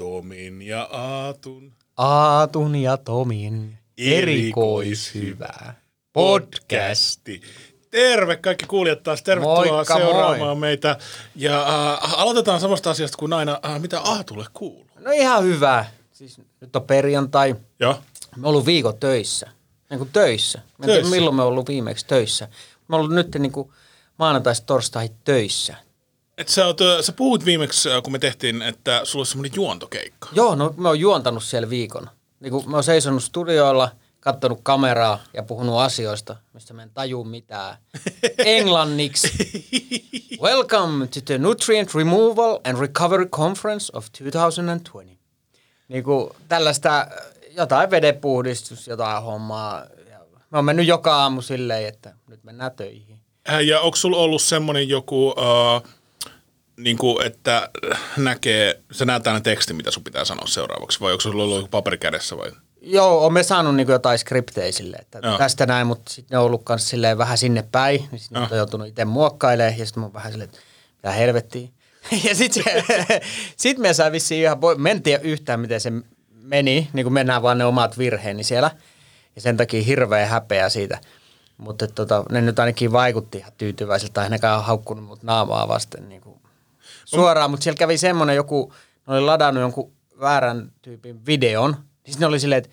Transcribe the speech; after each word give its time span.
Tomin 0.00 0.62
ja 0.62 0.82
Aatun 0.82 1.72
Aatun 1.96 2.76
ja 2.76 2.96
Tomin 2.96 3.78
erikoishyvä 3.98 5.74
podcast. 6.12 7.20
Terve 7.90 8.36
kaikki 8.36 8.66
kuulijat 8.66 9.02
taas, 9.02 9.22
tervetuloa 9.22 9.64
Moikka, 9.72 9.96
seuraamaan 9.96 10.38
moi. 10.38 10.54
meitä. 10.56 10.96
Ja 11.36 11.62
äh, 11.62 12.20
aloitetaan 12.20 12.60
samasta 12.60 12.90
asiasta 12.90 13.18
kuin 13.18 13.32
aina, 13.32 13.60
äh, 13.64 13.80
mitä 13.80 14.00
Aatulle 14.00 14.46
kuuluu. 14.52 14.86
No 14.98 15.10
ihan 15.10 15.44
hyvä. 15.44 15.84
Siis 16.12 16.40
nyt 16.60 16.76
on 16.76 16.82
perjantai. 16.82 17.56
Joo. 17.80 17.98
Me 18.36 18.48
ollut 18.48 18.66
viikon 18.66 18.98
töissä. 18.98 19.48
Niin 19.90 19.98
kuin 19.98 20.10
töissä. 20.12 20.58
En 20.58 20.64
tiedä, 20.84 20.92
Töissä? 20.94 21.10
milloin 21.10 21.36
me 21.36 21.42
ollut 21.42 21.68
viimeksi 21.68 22.06
töissä. 22.06 22.48
Oon 22.88 23.00
ollut 23.00 23.14
nyt 23.14 23.34
niin 23.38 23.52
kuin 23.52 23.70
maanantaista 24.18 24.66
torstai 24.66 25.10
töissä. 25.24 25.76
Et 26.40 26.48
sä, 26.48 26.66
oot, 26.66 26.78
sä 27.00 27.12
puhuit 27.12 27.44
viimeksi, 27.44 27.88
kun 28.02 28.12
me 28.12 28.18
tehtiin, 28.18 28.62
että 28.62 29.00
sulla 29.04 29.20
olisi 29.20 29.30
semmoinen 29.30 29.56
juontokeikka. 29.56 30.28
Joo, 30.32 30.54
no 30.54 30.74
mä 30.76 30.88
oon 30.88 31.00
juontanut 31.00 31.44
siellä 31.44 31.70
viikon. 31.70 32.10
Niin 32.40 32.50
kuin 32.50 32.70
mä 32.70 32.76
oon 32.76 32.84
seisonut 32.84 33.22
studioilla, 33.24 33.90
katsonut 34.20 34.60
kameraa 34.62 35.18
ja 35.34 35.42
puhunut 35.42 35.80
asioista, 35.80 36.36
mistä 36.52 36.74
mä 36.74 36.82
en 36.82 36.90
taju 36.94 37.24
mitään. 37.24 37.76
Englanniksi. 38.38 39.30
Welcome 40.42 41.06
to 41.06 41.20
the 41.24 41.38
Nutrient 41.38 41.94
Removal 41.94 42.58
and 42.64 42.78
Recovery 42.78 43.26
Conference 43.26 43.92
of 43.96 44.04
2020. 44.04 45.20
Niin 45.88 46.04
kuin 46.04 46.30
tällaista 46.48 47.06
jotain 47.56 47.90
vedenpuhdistus, 47.90 48.86
jotain 48.88 49.22
hommaa. 49.22 49.84
Ja 50.10 50.18
Mä 50.50 50.58
oon 50.58 50.64
mennyt 50.64 50.86
joka 50.86 51.16
aamu 51.16 51.42
silleen, 51.42 51.88
että 51.88 52.14
nyt 52.28 52.44
mennään 52.44 52.72
töihin. 52.72 53.20
Äh, 53.48 53.60
Ja 53.60 53.80
onko 53.80 53.96
sulla 53.96 54.16
ollut 54.16 54.42
semmoinen 54.42 54.88
joku, 54.88 55.34
äh, 55.38 55.92
niin 56.84 56.98
kuin, 56.98 57.26
että 57.26 57.68
näkee, 58.16 58.80
sä 58.92 59.04
näet 59.04 59.26
aina 59.26 59.40
teksti, 59.40 59.72
mitä 59.72 59.90
sun 59.90 60.04
pitää 60.04 60.24
sanoa 60.24 60.46
seuraavaksi, 60.46 61.00
vai 61.00 61.12
onko 61.12 61.20
sulla 61.20 61.42
ollut 61.42 61.56
joku 61.56 61.68
paperi 61.68 61.98
kädessä 61.98 62.36
vai? 62.36 62.52
Joo, 62.82 63.26
on 63.26 63.32
me 63.32 63.42
saanut 63.42 63.76
niin 63.76 63.88
jotain 63.88 64.18
skriptejä 64.18 64.72
sille, 64.72 64.96
että 64.96 65.20
Joo. 65.22 65.38
tästä 65.38 65.66
näin, 65.66 65.86
mutta 65.86 66.12
sitten 66.12 66.34
ne 66.34 66.38
on 66.38 66.44
ollut 66.44 66.64
kanssa 66.64 66.88
silleen 66.88 67.18
vähän 67.18 67.38
sinne 67.38 67.64
päin, 67.72 68.08
niin 68.10 68.18
sitten 68.18 68.42
on 68.42 68.56
joutunut 68.56 68.86
itse 68.88 69.04
muokkailemaan, 69.04 69.78
ja 69.78 69.86
sitten 69.86 70.00
mä 70.00 70.06
oon 70.06 70.14
vähän 70.14 70.32
silleen, 70.32 70.48
että 70.48 70.60
mitä 70.96 71.12
helvettiä. 71.12 71.68
ja 72.28 72.34
sitten 72.34 72.64
sit 73.56 73.78
me 73.78 73.94
saa 73.94 74.12
vissiin 74.12 74.42
ihan, 74.42 74.60
voi- 74.60 74.78
mä 74.78 74.88
en 74.88 75.02
tiedä 75.02 75.22
yhtään, 75.22 75.60
miten 75.60 75.80
se 75.80 75.92
meni, 76.42 76.88
niin 76.92 77.04
kuin 77.04 77.12
mennään 77.12 77.42
vaan 77.42 77.58
ne 77.58 77.64
omat 77.64 77.98
virheeni 77.98 78.44
siellä, 78.44 78.70
ja 79.36 79.42
sen 79.42 79.56
takia 79.56 79.82
hirveä 79.82 80.26
häpeä 80.26 80.68
siitä. 80.68 80.98
Mutta 81.56 81.86
tota, 81.86 82.24
ne 82.30 82.40
nyt 82.40 82.58
ainakin 82.58 82.92
vaikutti 82.92 83.38
ihan 83.38 83.52
tyytyväisiltä, 83.58 84.20
ainakaan 84.20 84.64
haukkunut 84.64 85.04
mut 85.04 85.22
naamaa 85.22 85.68
vasten 85.68 86.08
niin 86.08 86.20
kuin 86.20 86.39
suoraan, 87.16 87.50
mutta 87.50 87.64
siellä 87.64 87.78
kävi 87.78 87.98
semmoinen 87.98 88.36
joku, 88.36 88.72
ne 89.06 89.14
oli 89.14 89.20
ladannut 89.20 89.60
jonkun 89.60 89.92
väärän 90.20 90.72
tyypin 90.82 91.26
videon, 91.26 91.76
niin 92.06 92.16
ne 92.18 92.26
oli 92.26 92.40
silleen, 92.40 92.58
että 92.58 92.70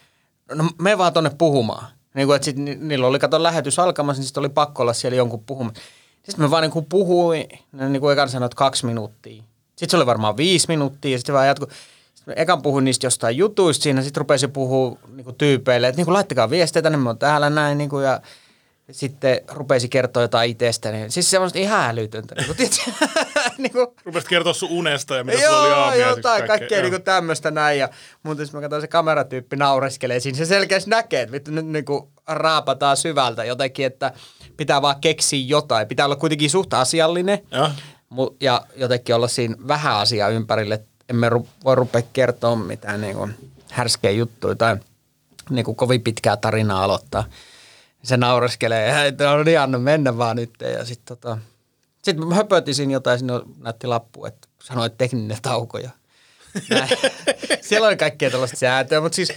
no 0.56 0.70
me 0.82 0.98
vaan 0.98 1.14
tonne 1.14 1.32
puhumaan. 1.38 1.88
Niin 2.14 2.28
kuin, 2.28 2.36
että 2.36 2.46
sit 2.46 2.58
ni- 2.58 2.76
niillä 2.76 3.08
oli 3.08 3.20
kato 3.20 3.44
lähetys 3.44 3.80
alkamassa, 3.80 4.22
niin 4.22 4.28
sitten 4.28 4.42
oli 4.42 4.50
pakko 4.50 4.82
olla 4.82 4.94
siellä 4.94 5.16
jonkun 5.16 5.44
puhumassa. 5.44 5.82
Sitten 6.24 6.46
me 6.46 6.52
vaan 6.52 6.62
niin 6.62 6.72
kuin 6.72 6.86
puhuin, 6.86 7.48
ne 7.72 7.90
niin 7.90 8.02
kuin 8.02 8.14
ekan 8.14 8.30
sanoi, 8.30 8.46
että 8.46 8.56
kaksi 8.56 8.86
minuuttia. 8.86 9.44
Sitten 9.68 9.90
se 9.90 9.98
oli 9.98 10.06
varmaan 10.06 10.38
viisi 10.38 10.68
minuuttia 10.68 11.12
ja 11.12 11.18
sitten 11.18 11.36
vaan 11.36 11.48
jatkui. 11.48 11.68
Sitten 12.16 12.34
ekan 12.38 12.62
puhuin 12.62 12.86
niistä 12.86 13.06
jostain 13.06 13.38
jutuista 13.38 13.84
siinä, 13.84 14.02
sitten 14.02 14.22
rupesi 14.22 14.48
puhua 14.48 14.98
niin 15.16 15.24
kuin 15.24 15.36
tyypeille, 15.36 15.88
että 15.88 15.98
niin 15.98 16.06
kuin, 16.06 16.14
laittakaa 16.14 16.50
viestejä 16.50 16.84
tänne, 16.84 16.98
me 16.98 17.10
on 17.10 17.18
täällä 17.18 17.50
näin. 17.50 17.78
Niin 17.78 17.90
kuin, 17.90 18.06
ja 18.06 18.22
sitten 18.92 19.42
rupesi 19.48 19.90
kertoa 19.90 20.24
jotain 20.24 20.52
itsestäni. 20.52 21.12
Siis 21.12 21.32
semmoista 21.32 21.60
ihan 21.60 21.90
älytöntä. 21.90 22.36
Niin 22.36 22.46
kuin, 22.46 22.58
tiedätkö? 22.58 22.92
niin 23.58 23.72
kuin, 23.72 23.88
Rupesit 24.06 24.30
kertoa 24.30 24.54
sun 24.54 24.70
unesta 24.72 25.16
ja 25.16 25.24
mitä 25.24 25.38
sulla 25.38 25.60
oli 25.60 25.70
Joo, 25.70 25.80
aamiaisiksi 25.80 26.20
jotain 26.20 26.48
kaikkea 26.48 26.78
Joo. 26.78 26.90
niinku 26.90 27.00
tämmöistä 27.00 27.52
näin. 27.52 27.80
Ja 27.80 27.90
muuten 28.24 28.44
jos 28.44 28.54
mä 28.54 28.62
katson 28.62 28.82
se 28.82 28.88
kameratyyppi 28.88 29.56
naureskelee 29.56 30.20
siinä, 30.20 30.38
se 30.38 30.46
selkeästi 30.46 30.90
näkee, 30.90 31.22
että 31.22 31.32
vittu 31.32 31.52
nyt 31.52 31.66
niinku 31.66 32.12
raapataan 32.28 32.98
syvältä 32.98 33.44
jotenkin, 33.44 33.86
että 33.86 34.12
pitää 34.58 34.81
vaan 34.81 35.02
keksiä 35.02 35.46
jotain. 35.47 35.88
Pitää 35.88 36.06
olla 36.06 36.16
kuitenkin 36.16 36.50
suht 36.50 36.74
asiallinen 36.74 37.40
Joo. 37.52 37.70
mu- 38.14 38.36
ja 38.42 38.62
jotenkin 38.76 39.16
olla 39.16 39.28
siinä 39.28 39.56
vähän 39.68 39.96
asiaa 39.97 40.30
ympärille. 40.30 40.81
Emme 41.09 41.30
ru- 41.30 41.47
voi 41.64 41.76
rupea 41.76 42.02
kertoa 42.14 42.56
mitään 42.56 43.02
niinku 43.02 43.30
härskejä 43.72 44.12
juttuja 44.12 44.56
tai 44.56 44.78
niinku 45.50 45.74
kovin 45.74 46.02
pitkää 46.02 46.38
tarinaa 46.38 46.84
aloittaa. 46.84 47.24
Se 48.07 48.18
naureskelee, 48.18 49.07
että 49.07 49.23
no 49.23 49.44
niin, 49.44 49.59
anna 49.59 49.79
mennä 49.79 50.18
vaan 50.18 50.35
nyt. 50.35 50.53
Ja 50.78 50.85
sitten 50.85 51.18
tota, 51.18 51.38
sit 52.01 52.18
mä 52.18 52.35
höpötin 52.35 52.75
siinä 52.75 52.94
jotain, 52.94 53.19
sinne 53.19 53.34
näytti 53.63 53.88
lappu, 53.88 54.25
että 54.25 54.47
sanoi, 54.63 54.85
että 54.85 54.97
tekninen 54.97 55.38
tauko. 55.41 55.78
Ja 55.78 55.90
näin. 56.69 56.90
Siellä 57.67 57.88
oli 57.88 57.97
kaikkea 57.97 58.29
tällaista 58.29 58.57
säätöä, 58.57 59.01
mutta 59.01 59.16
siis 59.16 59.34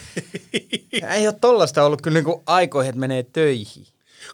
ei 1.10 1.26
ole 1.26 1.36
tollaista 1.40 1.84
ollut 1.84 2.02
kyllä 2.02 2.14
niinku 2.14 2.42
aikoihin, 2.46 2.88
että 2.88 3.00
menee 3.00 3.22
töihin. 3.22 3.86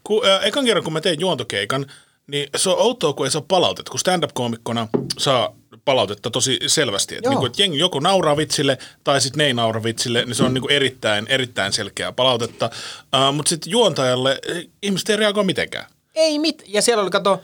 Kun, 0.04 0.26
äh, 0.26 0.44
ekan 0.44 0.64
kerran, 0.64 0.84
kun 0.84 0.92
mä 0.92 1.00
tein 1.00 1.20
juontokeikan, 1.20 1.86
niin 2.26 2.48
se 2.56 2.70
on 2.70 2.78
outoa, 2.78 3.12
kun 3.12 3.26
ei 3.26 3.30
saa 3.30 3.44
palautetta. 3.48 3.90
Kun 3.90 4.00
stand-up-koomikkona 4.00 4.88
saa 5.18 5.54
palautetta 5.86 6.30
tosi 6.30 6.58
selvästi. 6.66 7.16
Että 7.16 7.26
Joo. 7.26 7.30
niinku, 7.30 7.46
et 7.46 7.58
jengi 7.58 7.78
joko 7.78 8.00
nauraa 8.00 8.36
vitsille 8.36 8.78
tai 9.04 9.20
sitten 9.20 9.38
ne 9.38 9.44
ei 9.44 9.54
naura 9.54 9.82
vitsille, 9.82 10.24
niin 10.24 10.34
se 10.34 10.44
on 10.44 10.54
niinku 10.54 10.68
erittäin, 10.68 11.26
erittäin 11.28 11.72
selkeää 11.72 12.12
palautetta. 12.12 12.70
Uh, 13.14 13.34
Mutta 13.34 13.48
sitten 13.48 13.70
juontajalle 13.70 14.40
eh, 14.48 14.66
ihmiset 14.82 15.10
ei 15.10 15.16
reagoi 15.16 15.44
mitenkään. 15.44 15.86
Ei 16.14 16.38
mit. 16.38 16.64
Ja 16.66 16.82
siellä 16.82 17.02
oli, 17.02 17.10
kato, 17.10 17.40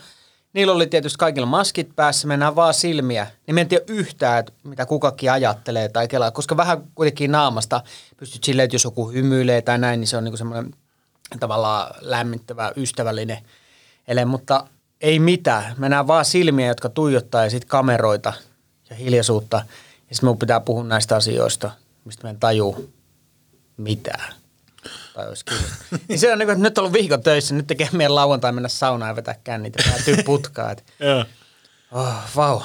niillä 0.52 0.72
oli 0.72 0.86
tietysti 0.86 1.19
kaikilla 1.19 1.47
maskit 1.47 1.97
päässä, 1.97 2.28
mennään 2.28 2.56
vaan 2.56 2.75
silmiä. 2.75 3.26
Niin 3.47 3.54
me 3.54 3.60
en 3.60 3.69
tiedä 3.69 3.84
yhtään, 3.88 4.38
että 4.38 4.52
mitä 4.64 4.86
kukakin 4.86 5.32
ajattelee 5.32 5.88
tai 5.88 6.08
kelaa, 6.08 6.31
koska 6.31 6.56
vähän 6.56 6.82
kuitenkin 6.94 7.32
naamasta 7.32 7.82
pystyt 8.16 8.44
silleen, 8.44 8.64
että 8.64 8.75
jos 8.75 8.84
joku 8.84 9.10
hymyilee 9.10 9.62
tai 9.62 9.78
näin, 9.78 10.00
niin 10.00 10.08
se 10.08 10.16
on 10.16 10.25
niinku 10.25 10.36
semmoinen 10.36 10.75
tavallaan 11.41 11.94
lämmittävä, 12.00 12.72
ystävällinen 12.76 13.38
ele, 14.08 14.25
mutta 14.25 14.66
ei 15.02 15.18
mitään. 15.18 15.74
Mennään 15.78 16.06
vaan 16.06 16.24
silmiä, 16.24 16.66
jotka 16.66 16.88
tuijottaa 16.88 17.44
ja 17.44 17.50
sitten 17.50 17.68
kameroita 17.68 18.32
ja 18.90 18.96
hiljaisuutta. 18.96 19.56
Ja 20.08 20.14
sitten 20.14 20.28
mun 20.28 20.38
pitää 20.38 20.60
puhua 20.60 20.84
näistä 20.84 21.16
asioista, 21.16 21.70
mistä 22.04 22.26
mä 22.26 22.30
en 22.30 22.40
taju 22.40 22.92
mitään. 23.76 24.34
Tai 25.14 25.28
olisi 25.28 25.44
niin 26.08 26.18
se 26.18 26.32
on 26.32 26.38
niin 26.38 26.46
kuin, 26.46 26.52
että 26.52 26.62
nyt 26.62 26.78
on 26.78 26.82
ollut 26.82 26.92
viikon 26.92 27.22
töissä, 27.22 27.54
nyt 27.54 27.66
tekee 27.66 27.88
meidän 27.92 28.14
lauantai 28.14 28.52
mennä 28.52 28.68
saunaan 28.68 29.08
ja 29.08 29.16
vetää 29.16 29.34
kännit 29.44 29.74
ja 29.78 29.92
päätyy 29.92 30.16
putkaan. 30.26 30.76
Oh, 31.92 32.14
vau, 32.36 32.60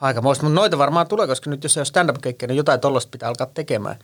aika 0.00 0.22
muista. 0.22 0.44
Mutta 0.44 0.54
noita 0.54 0.78
varmaan 0.78 1.08
tulee, 1.08 1.26
koska 1.26 1.50
nyt 1.50 1.62
jos 1.62 1.76
ei 1.76 1.80
ole 1.80 1.84
stand-up-keikkiä, 1.84 2.48
niin 2.48 2.56
jotain 2.56 2.80
tollasta 2.80 3.10
pitää 3.10 3.28
alkaa 3.28 3.46
tekemään. 3.54 3.98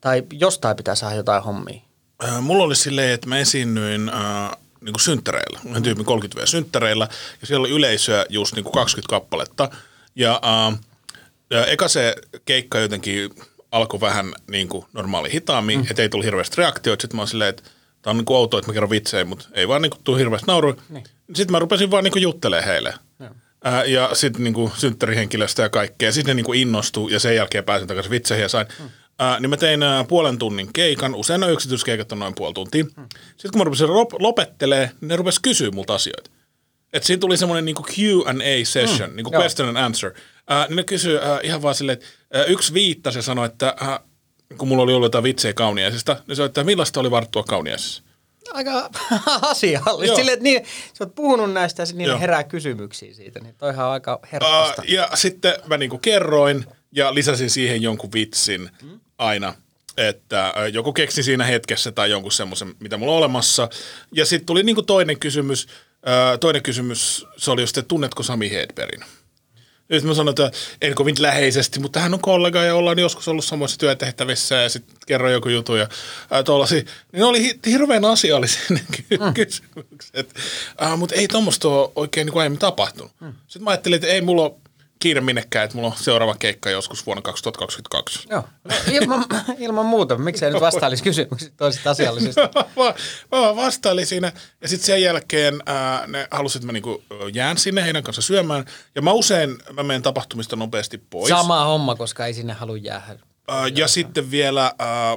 Tai 0.00 0.22
jostain 0.32 0.76
pitää 0.76 0.94
saada 0.94 1.16
jotain 1.16 1.42
hommia. 1.42 1.80
Äh, 2.24 2.40
Mulla 2.40 2.64
oli 2.64 2.76
silleen, 2.76 3.10
että 3.10 3.28
mä 3.28 3.38
esiinnyin 3.38 4.08
äh, 4.08 4.50
niin 4.80 4.92
kuin 4.92 5.00
synttäreillä, 5.00 5.60
yhden 5.68 5.82
tyypin 5.82 6.04
30 6.04 6.42
v 6.42 6.46
synttäreillä, 6.46 7.08
ja 7.40 7.46
siellä 7.46 7.64
oli 7.64 7.70
yleisöä 7.70 8.26
just 8.28 8.54
niin 8.54 8.64
kuin 8.64 8.72
20 8.72 9.10
kappaletta. 9.10 9.70
Ja, 10.16 10.40
äh, 10.44 10.78
ja 11.50 11.66
eka 11.66 11.88
se 11.88 12.14
keikka 12.44 12.78
jotenkin 12.78 13.30
alkoi 13.72 14.00
vähän 14.00 14.34
niin 14.50 14.68
kuin 14.68 14.84
normaali 14.92 15.32
hitaammin, 15.32 15.80
mm. 15.80 15.86
ettei 15.90 16.08
tullut 16.08 16.24
hirveästi 16.24 16.56
reaktioita. 16.56 17.02
Sitten 17.02 17.16
mä 17.16 17.20
oon 17.20 17.28
silleen, 17.28 17.50
että 17.50 17.62
tää 18.02 18.10
on 18.10 18.16
niin 18.16 18.24
kuin 18.24 18.36
outoa, 18.36 18.58
että 18.58 18.70
mä 18.70 18.72
kerron 18.72 18.90
vitsejä, 18.90 19.24
mutta 19.24 19.48
ei 19.52 19.68
vaan 19.68 19.82
niin 19.82 19.90
kuin 19.90 20.00
tule 20.04 20.18
hirveästi 20.18 20.46
nauru. 20.46 20.74
Niin. 20.88 21.04
Sitten 21.34 21.52
mä 21.52 21.58
rupesin 21.58 21.90
vaan 21.90 22.04
niin 22.04 22.12
kuin 22.12 22.22
juttelemaan 22.22 22.64
heille. 22.64 22.94
Ää, 23.64 23.84
ja 23.84 24.10
sitten 24.12 24.44
niinku 24.44 24.72
synttärihenkilöstä 24.76 25.62
ja 25.62 25.68
kaikkea. 25.68 26.12
Sitten 26.12 26.30
ne 26.30 26.34
niinku 26.34 26.52
innostui 26.52 27.12
ja 27.12 27.20
sen 27.20 27.36
jälkeen 27.36 27.64
pääsin 27.64 27.88
takaisin 27.88 28.10
vitseihin 28.10 28.42
ja 28.42 28.48
sain. 28.48 28.66
Mm. 28.78 28.90
Ää, 29.18 29.40
niin 29.40 29.50
mä 29.50 29.56
tein 29.56 29.82
ää, 29.82 30.04
puolen 30.04 30.38
tunnin 30.38 30.72
keikan. 30.72 31.14
Usein 31.14 31.40
ne 31.40 31.50
yksityiskeikat 31.52 32.12
on 32.12 32.18
noin 32.18 32.34
puoli 32.34 32.54
tuntia. 32.54 32.84
Mm. 32.84 33.06
Sitten 33.30 33.50
kun 33.52 33.58
mä 33.60 33.64
rupesin 33.64 33.86
lop- 33.88 34.16
lopettelee, 34.22 34.90
niin 35.00 35.08
ne 35.08 35.16
rupesi 35.16 35.42
kysyä 35.42 35.70
multa 35.70 35.94
asioita. 35.94 36.30
Et 36.92 37.04
siinä 37.04 37.20
tuli 37.20 37.36
semmoinen 37.36 37.64
niinku 37.64 37.82
Q&A 37.82 38.64
session, 38.64 39.10
mm. 39.10 39.16
niinku 39.16 39.32
Joo. 39.32 39.40
question 39.42 39.68
and 39.68 39.76
answer. 39.76 40.12
Ää, 40.48 40.66
niin 40.66 40.76
ne 40.76 40.84
kysyi 40.84 41.18
ää, 41.18 41.40
ihan 41.42 41.62
vaan 41.62 41.74
silleen, 41.74 41.98
että 41.98 42.06
ää, 42.32 42.44
yksi 42.44 42.74
viittasi 42.74 43.18
ja 43.18 43.22
sanoi, 43.22 43.46
että 43.46 43.74
ää, 43.80 44.00
kun 44.58 44.68
mulla 44.68 44.82
oli 44.82 44.92
ollut 44.92 45.06
jotain 45.06 45.24
vitsejä 45.24 45.52
kauniaisista, 45.54 46.16
niin 46.26 46.36
se 46.36 46.44
että 46.44 46.64
millaista 46.64 47.00
oli 47.00 47.10
varttua 47.10 47.42
kauniaisissa. 47.42 48.02
Aika 48.52 48.90
asiallista. 49.42 50.06
Joo. 50.06 50.16
Silleen, 50.16 50.32
että 50.32 50.42
niin, 50.42 50.64
sä 50.94 51.04
oot 51.04 51.14
puhunut 51.14 51.52
näistä 51.52 51.82
ja 51.82 51.86
niille 51.94 52.12
Joo. 52.12 52.20
herää 52.20 52.44
kysymyksiä 52.44 53.14
siitä, 53.14 53.40
niin 53.40 53.54
toihan 53.58 53.86
on 53.86 53.92
aika 53.92 54.14
Uh, 54.14 54.28
herkkasta. 54.32 54.82
ja 54.88 55.08
sitten 55.14 55.54
mä 55.66 55.76
niinku 55.76 55.98
kerroin 55.98 56.64
ja 56.92 57.14
lisäsin 57.14 57.50
siihen 57.50 57.82
jonkun 57.82 58.12
vitsin 58.12 58.70
Mm. 58.82 59.00
Aina, 59.18 59.54
että 59.96 60.54
joku 60.72 60.92
keksi 60.92 61.22
siinä 61.22 61.44
hetkessä 61.44 61.92
tai 61.92 62.10
jonkun 62.10 62.32
semmoisen, 62.32 62.74
mitä 62.80 62.96
mulla 62.96 63.12
on 63.12 63.18
olemassa. 63.18 63.68
Ja 64.12 64.26
sitten 64.26 64.46
tuli 64.46 64.62
niinku 64.62 64.82
toinen 64.82 65.18
kysymys, 65.18 65.68
toinen 66.40 66.62
kysymys, 66.62 67.26
se 67.36 67.50
oli 67.50 67.60
just, 67.60 67.78
että 67.78 67.88
tunnetko 67.88 68.22
Sami 68.22 68.50
Hedbergin? 68.50 69.04
Nyt 69.88 70.04
mä 70.04 70.14
sanoin, 70.14 70.32
että 70.32 70.58
en 70.82 70.94
kovin 70.94 71.14
läheisesti, 71.18 71.80
mutta 71.80 72.00
hän 72.00 72.14
on 72.14 72.20
kollega 72.20 72.62
ja 72.62 72.74
ollaan 72.74 72.98
joskus 72.98 73.28
ollut 73.28 73.44
samoissa 73.44 73.78
työtehtävissä 73.78 74.54
ja 74.54 74.68
sitten 74.68 74.96
kerroin 75.06 75.32
joku 75.32 75.48
juttu 75.48 75.74
ja 75.76 75.88
tuollaisia. 76.44 76.76
Niin 76.76 76.88
ne 77.12 77.24
oli 77.24 77.42
hi- 77.42 77.58
hirveän 77.66 78.04
asiallisia 78.04 78.62
ne 78.70 78.80
ky- 78.96 79.16
mm. 79.16 79.34
kysymykset. 79.34 80.34
Mutta 80.96 81.14
ei 81.14 81.28
tuommoista 81.28 81.68
ole 81.68 81.90
oikein 81.96 82.24
niin 82.24 82.32
kuin 82.32 82.40
aiemmin 82.40 82.58
tapahtunut. 82.58 83.12
Mm. 83.20 83.32
Sitten 83.46 83.62
mä 83.64 83.70
ajattelin, 83.70 83.96
että 83.96 84.08
ei 84.08 84.20
mulla 84.20 84.42
ole 84.42 84.54
kiire 84.98 85.20
minnekään, 85.20 85.64
että 85.64 85.76
mulla 85.76 85.88
on 85.88 85.96
seuraava 85.96 86.34
keikka 86.34 86.70
joskus 86.70 87.06
vuonna 87.06 87.22
2022. 87.22 88.28
Joo, 88.30 88.44
no, 88.64 88.74
ilman, 88.92 89.24
ilman 89.58 89.86
muuta. 89.86 90.18
Miksei 90.18 90.50
nyt 90.50 90.60
vastailisi 90.60 91.02
kysymyksiä 91.02 91.50
toisesta 91.56 91.90
asiallisesti? 91.90 92.40
mä, 92.76 92.94
mä 93.38 93.56
vastailin 93.56 94.06
siinä 94.06 94.32
ja 94.60 94.68
sitten 94.68 94.86
sen 94.86 95.02
jälkeen 95.02 95.62
ää, 95.66 96.06
ne 96.06 96.28
halusivat, 96.30 96.62
että 96.62 96.66
mä 96.66 96.72
niinku 96.72 97.02
jään 97.34 97.58
sinne 97.58 97.84
heidän 97.84 98.02
kanssa 98.02 98.22
syömään. 98.22 98.64
Ja 98.94 99.02
mä 99.02 99.12
usein 99.12 99.58
mä 99.72 99.82
menen 99.82 100.02
tapahtumista 100.02 100.56
nopeasti 100.56 100.98
pois. 100.98 101.28
Sama 101.28 101.64
homma, 101.64 101.94
koska 101.94 102.26
ei 102.26 102.34
sinne 102.34 102.52
halua 102.52 102.76
jäädä. 102.76 103.18
Ää, 103.48 103.68
ja 103.68 103.88
sitten 103.88 104.30
vielä, 104.30 104.72
ää, 104.78 105.16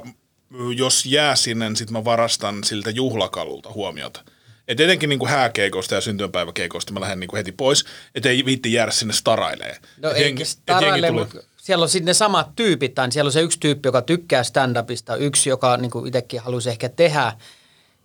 jos 0.76 1.06
jää 1.06 1.36
sinne, 1.36 1.68
niin 1.68 1.76
sitten 1.76 1.92
mä 1.92 2.04
varastan 2.04 2.64
siltä 2.64 2.90
juhlakalulta 2.90 3.72
huomiota. 3.72 4.24
Et 4.72 4.80
etenkin 4.80 5.08
niinku 5.08 5.26
hääkeikoista 5.26 5.94
ja 5.94 6.00
syntymäpäiväkeikoista 6.00 6.92
mä 6.92 7.00
lähden 7.00 7.20
niinku 7.20 7.36
heti 7.36 7.52
pois, 7.52 7.84
et 8.14 8.26
ei 8.26 8.44
viitti 8.44 8.72
jäädä 8.72 8.90
sinne 8.90 9.12
starailee. 9.12 9.76
No 10.02 10.10
Et 10.10 10.46
staraille, 10.46 11.06
jengi 11.06 11.20
mutta 11.20 11.38
siellä 11.62 11.82
on 11.82 11.88
sitten 11.88 12.06
ne 12.06 12.14
samat 12.14 12.56
tyypit, 12.56 12.94
tai 12.94 13.12
siellä 13.12 13.28
on 13.28 13.32
se 13.32 13.40
yksi 13.40 13.60
tyyppi, 13.60 13.88
joka 13.88 14.02
tykkää 14.02 14.42
stand-upista, 14.42 15.16
yksi, 15.16 15.50
joka 15.50 15.76
niin 15.76 16.06
itsekin 16.06 16.40
haluaisi 16.40 16.70
ehkä 16.70 16.88
tehdä. 16.88 17.32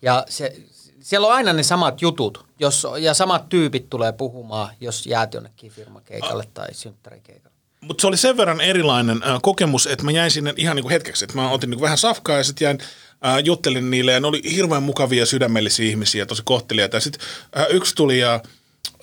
Ja 0.02 0.26
se, 0.30 0.56
siellä 1.02 1.28
on 1.28 1.34
aina 1.34 1.54
ne 1.54 1.64
samat 1.64 2.02
jutut, 2.02 2.46
jos, 2.60 2.88
ja 3.00 3.14
samat 3.14 3.50
tyypit 3.50 3.90
tulee 3.90 4.12
puhumaan, 4.12 4.76
jos 4.82 5.08
jäät 5.08 5.34
jonnekin 5.34 5.72
firmakeikalle 5.72 6.44
tai 6.54 6.68
synttärikeikalle. 6.72 7.58
Mutta 7.82 8.02
se 8.02 8.08
oli 8.08 8.18
sen 8.18 8.38
verran 8.38 8.62
erilainen 8.62 9.24
äh, 9.24 9.40
kokemus, 9.42 9.88
että 9.88 10.06
mä 10.06 10.12
jäin 10.12 10.32
sinne 10.32 10.54
ihan 10.58 10.76
niinku 10.76 10.90
hetkeksi. 10.90 11.26
Että 11.26 11.38
mä 11.38 11.52
otin 11.52 11.70
niinku 11.70 11.84
vähän 11.84 11.98
safkaa 11.98 12.38
ja 12.38 12.44
sitten 12.44 12.66
jäin 12.66 12.78
äh, 13.26 13.44
juttelin 13.44 13.92
niille 13.92 14.12
ja 14.12 14.20
ne 14.20 14.28
oli 14.28 14.42
hirveän 14.56 14.84
mukavia 14.84 15.26
sydämellisiä 15.26 15.90
ihmisiä, 15.90 16.26
tosi 16.26 16.42
kohteliaita. 16.46 17.00
Sitten 17.00 17.28
äh, 17.58 17.66
yksi 17.70 17.96
tuli 17.96 18.20
ja 18.20 18.42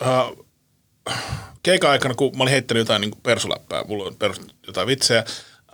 äh, 0.07 0.33
keikan 1.63 1.91
aikana, 1.91 2.15
kun 2.15 2.37
mä 2.37 2.43
olin 2.43 2.53
heittänyt 2.53 2.81
jotain 2.81 3.01
niinku 3.01 3.19
persuläppää, 3.23 3.85
mulla 3.85 4.05
on 4.05 4.17
perus, 4.17 4.41
jotain 4.67 4.87
vitsejä, 4.87 5.25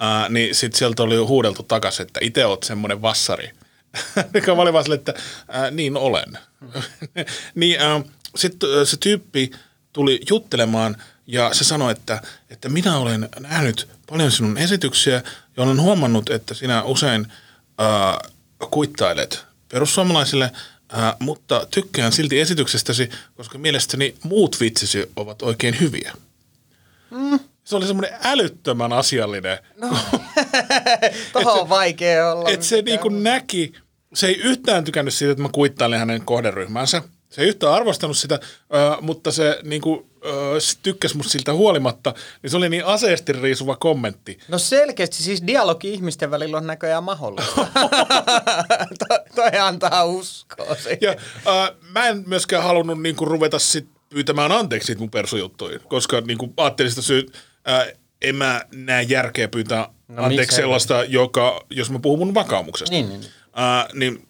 äh, 0.03 0.31
niin 0.31 0.55
sitten 0.55 0.79
sieltä 0.79 1.03
oli 1.03 1.17
huudeltu 1.17 1.63
takaisin, 1.63 2.07
että 2.07 2.21
itse 2.23 2.47
oot 2.47 2.63
semmoinen 2.63 3.03
vassari. 3.03 3.51
Mikä 4.35 4.55
mä 4.55 4.63
olin 4.63 4.73
vaan 4.73 4.85
silleen, 4.85 4.99
että 4.99 5.15
äh, 5.55 5.71
niin 5.71 5.97
olen. 5.97 6.39
niin 7.55 7.81
äh, 7.81 8.05
sitten 8.37 8.69
äh, 8.69 8.87
se 8.87 8.97
tyyppi 8.97 9.51
tuli 9.93 10.21
juttelemaan 10.31 10.97
ja 11.27 11.55
se 11.55 11.65
sanoi, 11.65 11.93
että, 11.93 12.23
että 12.51 12.69
minä 12.69 12.99
olen 12.99 13.29
nähnyt 13.41 13.89
paljon 14.07 14.33
sinun 14.33 14.59
esityksiä 14.59 15.23
ja 15.57 15.63
olen 15.63 15.81
huomannut, 15.81 16.31
että 16.31 16.55
sinä 16.55 16.83
usein 16.83 17.27
äh, 17.81 18.33
kuittailet 18.71 19.45
perussuomalaisille, 19.73 20.45
äh, 20.99 21.17
mutta 21.19 21.67
tykkään 21.71 22.13
silti 22.13 22.41
esityksestäsi, 22.41 23.11
koska 23.35 23.59
mielestäni 23.59 24.15
muut 24.23 24.61
vitsisi 24.61 25.11
ovat 25.17 25.43
oikein 25.43 25.81
hyviä. 25.81 26.13
Mm. 27.11 27.41
Se 27.65 27.77
oli 27.77 27.87
semmoinen 27.87 28.19
älyttömän 28.25 28.93
asiallinen, 28.93 29.59
no. 29.77 29.89
Tuohon 31.33 31.61
on 31.61 31.69
vaikea 31.69 32.33
olla. 32.33 32.51
että 32.51 32.67
se 32.67 32.83
niinku 32.83 33.09
näki, 33.09 33.73
se 34.15 34.27
ei 34.27 34.35
yhtään 34.35 34.85
tykännyt 34.85 35.15
siitä, 35.15 35.33
että 35.33 35.43
mä 35.43 35.49
kuittailen 35.53 35.99
hänen 35.99 36.25
kohderyhmänsä. 36.25 37.03
Se 37.31 37.41
ei 37.43 37.49
yhtään 37.49 37.73
arvostanut 37.73 38.17
sitä, 38.17 38.35
äh, 38.35 39.01
mutta 39.01 39.33
se 39.33 39.59
niinku, 39.63 40.10
se 40.59 40.79
tykkäsi 40.83 41.17
musta 41.17 41.33
siltä 41.33 41.53
huolimatta, 41.53 42.15
niin 42.43 42.51
se 42.51 42.57
oli 42.57 42.69
niin 42.69 42.85
aseesti 42.85 43.33
riisuva 43.33 43.77
kommentti. 43.77 44.39
No 44.49 44.59
selkeästi 44.59 45.23
siis 45.23 45.47
dialogi 45.47 45.93
ihmisten 45.93 46.31
välillä 46.31 46.57
on 46.57 46.67
näköjään 46.67 47.05
mahdollista. 47.05 47.67
to, 49.09 49.19
toi 49.35 49.59
antaa 49.61 50.05
uskoa 50.05 50.75
siihen. 50.75 50.99
Ja 51.01 51.11
äh, 51.11 51.77
mä 51.93 52.09
en 52.09 52.25
myöskään 52.27 52.63
halunnut 52.63 53.03
niinku 53.03 53.25
ruveta 53.25 53.59
sit 53.59 53.89
pyytämään 54.09 54.53
anteeksi 54.53 54.95
mun 54.95 55.11
persujuttuja, 55.11 55.79
koska 55.79 56.21
niinku 56.21 56.53
ajattelin 56.57 56.91
sitä 56.93 57.03
syyt, 57.03 57.33
äh, 57.69 57.93
en 58.23 58.37
mä 58.37 58.65
näe 58.73 59.03
järkeä 59.03 59.49
pyytää 59.49 59.89
No, 60.09 60.25
anteeksi 60.25 60.57
sellaista, 60.57 61.05
joka, 61.05 61.67
jos 61.71 61.91
mä 61.91 61.99
puhun 61.99 62.19
mun 62.19 62.35
vakaumuksesta. 62.35 62.95
Niin, 62.95 63.09
niin. 63.09 63.25
Äh, 63.59 63.89
niin 63.95 64.29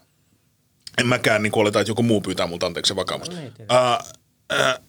en 0.98 1.06
mäkään 1.06 1.42
niin 1.42 1.52
oleta, 1.54 1.80
että 1.80 1.90
joku 1.90 2.02
muu 2.02 2.20
pyytää 2.20 2.46
multa 2.46 2.66
anteeksi 2.66 2.96
vakaumusta. 2.96 3.34
No 3.34 3.40
niin, 3.40 3.52
uh, 3.52 4.19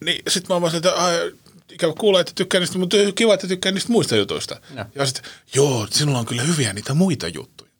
niin 0.04 0.22
sit 0.28 0.48
mä 0.48 0.60
vaan 0.60 0.76
että 0.76 0.92
ai, 0.92 1.32
ikävä 1.72 1.92
kuulla, 1.98 2.20
että 2.20 2.32
tykkää 2.34 2.60
niistä, 2.60 2.78
mutta 2.78 2.96
kiva, 3.14 3.34
että 3.34 3.48
tykkää 3.48 3.72
niistä 3.72 3.92
muista 3.92 4.16
jutuista. 4.16 4.60
No. 4.74 4.84
Ja 4.94 5.06
sitten, 5.06 5.24
joo, 5.54 5.86
sinulla 5.90 6.18
on 6.18 6.26
kyllä 6.26 6.42
hyviä 6.42 6.72
niitä 6.72 6.94
muita 6.94 7.28
juttuja. 7.28 7.72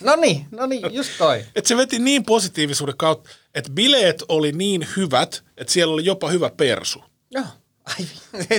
No 0.00 0.16
niin, 0.16 0.46
no 0.50 0.66
niin, 0.66 0.94
just 0.94 1.10
toi. 1.18 1.44
Et 1.56 1.66
se 1.66 1.76
veti 1.76 1.98
niin 1.98 2.24
positiivisuuden 2.24 2.96
kautta, 2.96 3.30
että 3.54 3.70
bileet 3.70 4.22
oli 4.28 4.52
niin 4.52 4.88
hyvät, 4.96 5.44
että 5.56 5.72
siellä 5.72 5.94
oli 5.94 6.04
jopa 6.04 6.28
hyvä 6.28 6.50
persu. 6.50 7.04
Joo. 7.30 7.44
Ai, 7.84 8.06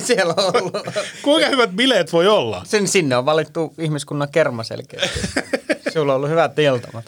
siellä 0.01 0.33
on 0.37 0.57
ollut. 0.57 0.73
Kuinka 1.21 1.49
hyvät 1.49 1.71
bileet 1.71 2.13
voi 2.13 2.27
olla? 2.27 2.61
Sen 2.65 2.87
sinne 2.87 3.17
on 3.17 3.25
valittu 3.25 3.73
ihmiskunnan 3.77 4.29
kerma 4.29 4.63
selkeästi. 4.63 5.19
Sulla 5.93 6.13
on 6.13 6.15
ollut 6.15 6.29
hyvät 6.29 6.59
iltamat. 6.59 7.05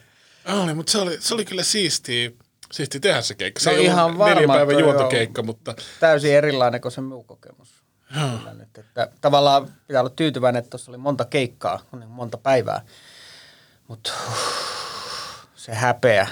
Oli, 0.48 0.74
mutta 0.74 0.92
se 0.92 0.98
oli, 0.98 1.18
se 1.20 1.34
oli 1.34 1.46
kyllä 1.46 1.64
siistiä, 1.64 2.32
siistiä 2.72 3.00
tehdä 3.02 3.22
se 3.22 3.36
keikka. 3.36 3.60
Se 3.60 3.72
No 3.72 3.78
ei 3.78 3.86
ihan 3.86 4.18
varma, 4.18 4.54
päivän 4.54 4.76
toi 4.76 4.84
juontokeikka, 4.84 5.44
mutta 5.44 5.76
Täysin 6.00 6.34
erilainen 6.34 6.82
kuin 6.82 6.92
se 6.92 7.02
muu 7.02 7.24
kokemus. 7.24 7.70
Kyllä 8.14 8.54
nyt, 8.54 8.78
että 8.78 9.10
tavallaan 9.22 9.68
pitää 9.88 10.02
olla 10.02 10.14
tyytyväinen, 10.16 10.60
että 10.60 10.70
tuossa 10.70 10.92
oli 10.92 10.98
monta 10.98 11.26
keikkaa, 11.26 11.80
niin 12.00 12.10
monta 12.10 12.38
päivää. 12.38 12.82
Mutta 13.88 14.14
se 15.56 15.74
häpeä. 15.74 16.28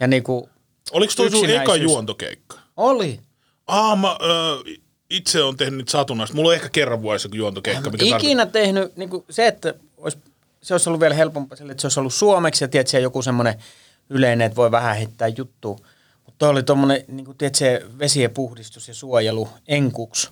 Ja 0.00 0.06
niinku 0.06 0.48
oliko 0.92 1.12
toi 1.16 1.30
sun 1.30 1.50
eka 1.50 1.76
juontokeikka? 1.76 2.58
oli. 2.76 3.20
Ah, 3.66 3.98
mä, 3.98 4.16
ö, 4.22 4.72
itse 5.10 5.42
on 5.42 5.56
tehnyt 5.56 5.76
nyt 5.78 5.88
satunnaista. 5.88 6.36
Mulla 6.36 6.48
on 6.48 6.54
ehkä 6.54 6.68
kerran 6.68 7.02
vuodessa 7.02 7.28
juontokeikka. 7.32 7.90
Mikä 7.90 8.04
Ikinä 8.04 8.46
tehnyt 8.46 8.96
niin 8.96 9.08
kuin 9.08 9.24
se, 9.30 9.46
että 9.46 9.74
olisi, 9.96 10.18
se 10.62 10.74
olisi 10.74 10.88
ollut 10.88 11.00
vielä 11.00 11.14
helpompaa 11.14 11.56
sille, 11.56 11.72
että 11.72 11.80
se 11.80 11.86
olisi 11.86 12.00
ollut 12.00 12.14
suomeksi 12.14 12.64
ja 12.64 12.68
tiedätkö, 12.68 12.98
joku 12.98 13.22
semmoinen 13.22 13.54
yleinen, 14.10 14.46
että 14.46 14.56
voi 14.56 14.70
vähän 14.70 14.96
heittää 14.96 15.28
juttua. 15.28 15.76
Mutta 16.24 16.38
toi 16.38 16.48
oli 16.48 16.62
tuommoinen, 16.62 17.04
niin 17.08 17.24
kuin, 17.24 17.38
tiedätkö, 17.38 17.88
vesien 17.98 18.30
puhdistus 18.30 18.88
ja 18.88 18.94
suojelu 18.94 19.48
enkuks 19.68 20.30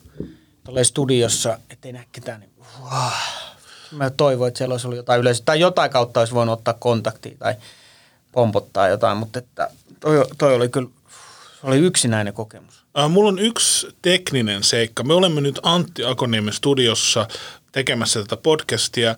tuolla 0.65 0.85
studiossa, 0.85 1.59
ettei 1.71 1.93
näe 1.93 2.05
ketään. 2.13 2.41
Niin, 2.41 2.51
wow. 2.83 3.11
Mä 3.93 4.11
toivoin, 4.11 4.49
että 4.49 4.59
siellä 4.59 4.73
olisi 4.73 4.87
ollut 4.87 4.97
jotain 4.97 5.21
yleisöä, 5.21 5.43
tai 5.45 5.61
jotain 5.61 5.91
kautta 5.91 6.21
olisi 6.21 6.35
voinut 6.35 6.59
ottaa 6.59 6.75
kontaktia 6.75 7.37
tai 7.39 7.55
pompottaa 8.33 8.89
jotain, 8.89 9.17
mutta 9.19 9.39
että 9.39 9.71
toi, 10.01 10.25
toi 10.39 10.55
oli 10.55 10.69
kyllä, 10.69 10.89
se 11.61 11.67
oli 11.67 11.79
yksinäinen 11.79 12.35
kokemus. 12.35 12.85
Mulla 13.09 13.29
on 13.29 13.39
yksi 13.39 13.89
tekninen 14.03 14.63
seikka. 14.63 15.03
Me 15.03 15.15
olemme 15.15 15.41
nyt 15.41 15.61
Antti 15.63 16.05
Akoniemen 16.05 16.53
studiossa 16.53 17.29
tekemässä 17.73 18.23
tätä 18.23 18.37
podcastia. 18.37 19.17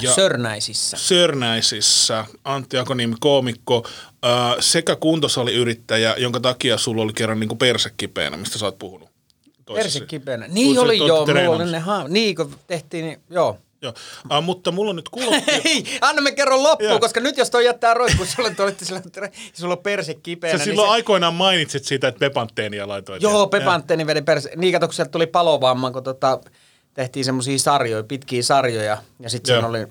Ja 0.00 0.14
Sörnäisissä. 0.14 0.96
Sörnäisissä 0.96 2.24
Antti 2.44 2.78
Akoniemi 2.78 3.14
koomikko 3.20 3.86
sekä 4.60 4.96
kuntosaliyrittäjä, 4.96 6.14
jonka 6.18 6.40
takia 6.40 6.78
sulla 6.78 7.02
oli 7.02 7.12
kerran 7.12 7.40
niin 7.40 7.58
kipeänä, 7.96 8.36
mistä 8.36 8.58
sä 8.58 8.64
oot 8.66 8.78
puhunut. 8.78 9.08
toisessa- 9.66 9.98
Perse 9.98 10.06
kipeänä. 10.06 10.44
kun 10.46 10.54
Niin 10.54 10.78
oli 10.78 10.98
joo, 10.98 11.26
mulla 11.26 11.50
oli 11.64 11.70
ne 11.72 11.78
ha- 11.78 12.08
Niin 12.08 12.36
kun 12.36 12.54
tehtiin, 12.66 13.04
niin 13.04 13.20
joo. 13.30 13.58
Joo. 13.82 13.92
Äh, 14.32 14.42
mutta 14.42 14.70
mulla 14.72 14.90
on 14.90 14.96
nyt 14.96 15.08
kuulokkeet. 15.08 15.66
Ei, 15.66 15.84
anna 16.00 16.22
me 16.22 16.32
kerron 16.32 16.62
loppuun, 16.62 16.90
Joo. 16.90 17.00
koska 17.00 17.20
nyt 17.20 17.36
jos 17.36 17.50
toi 17.50 17.64
jättää 17.64 17.94
roikkuu, 17.94 18.26
sulle 18.26 18.54
toitte 18.54 18.84
sillä, 18.84 19.02
sulla 19.54 19.74
on 19.74 19.78
perse 19.82 20.14
kipeänä. 20.14 20.58
Sä 20.58 20.64
niin 20.64 20.72
silloin 20.72 20.88
se, 20.88 20.92
aikoinaan 20.92 21.34
mainitsit 21.34 21.84
siitä, 21.84 22.08
että 22.08 22.18
pepantteenia 22.18 22.88
laitoit. 22.88 23.22
Joo, 23.22 23.46
Pepantteni 23.46 24.06
vedi 24.06 24.22
perse. 24.22 24.50
Niin 24.56 24.72
kato, 24.72 24.86
kun 24.86 24.94
sieltä 24.94 25.10
tuli 25.10 25.26
palovamma, 25.26 25.90
kun 25.90 26.02
tota, 26.02 26.40
tehtiin 26.94 27.24
semmoisia 27.24 27.58
sarjoja, 27.58 28.04
pitkiä 28.04 28.42
sarjoja. 28.42 28.98
Ja 29.20 29.30
sitten 29.30 29.54
siinä 29.54 29.68
oli 29.68 29.86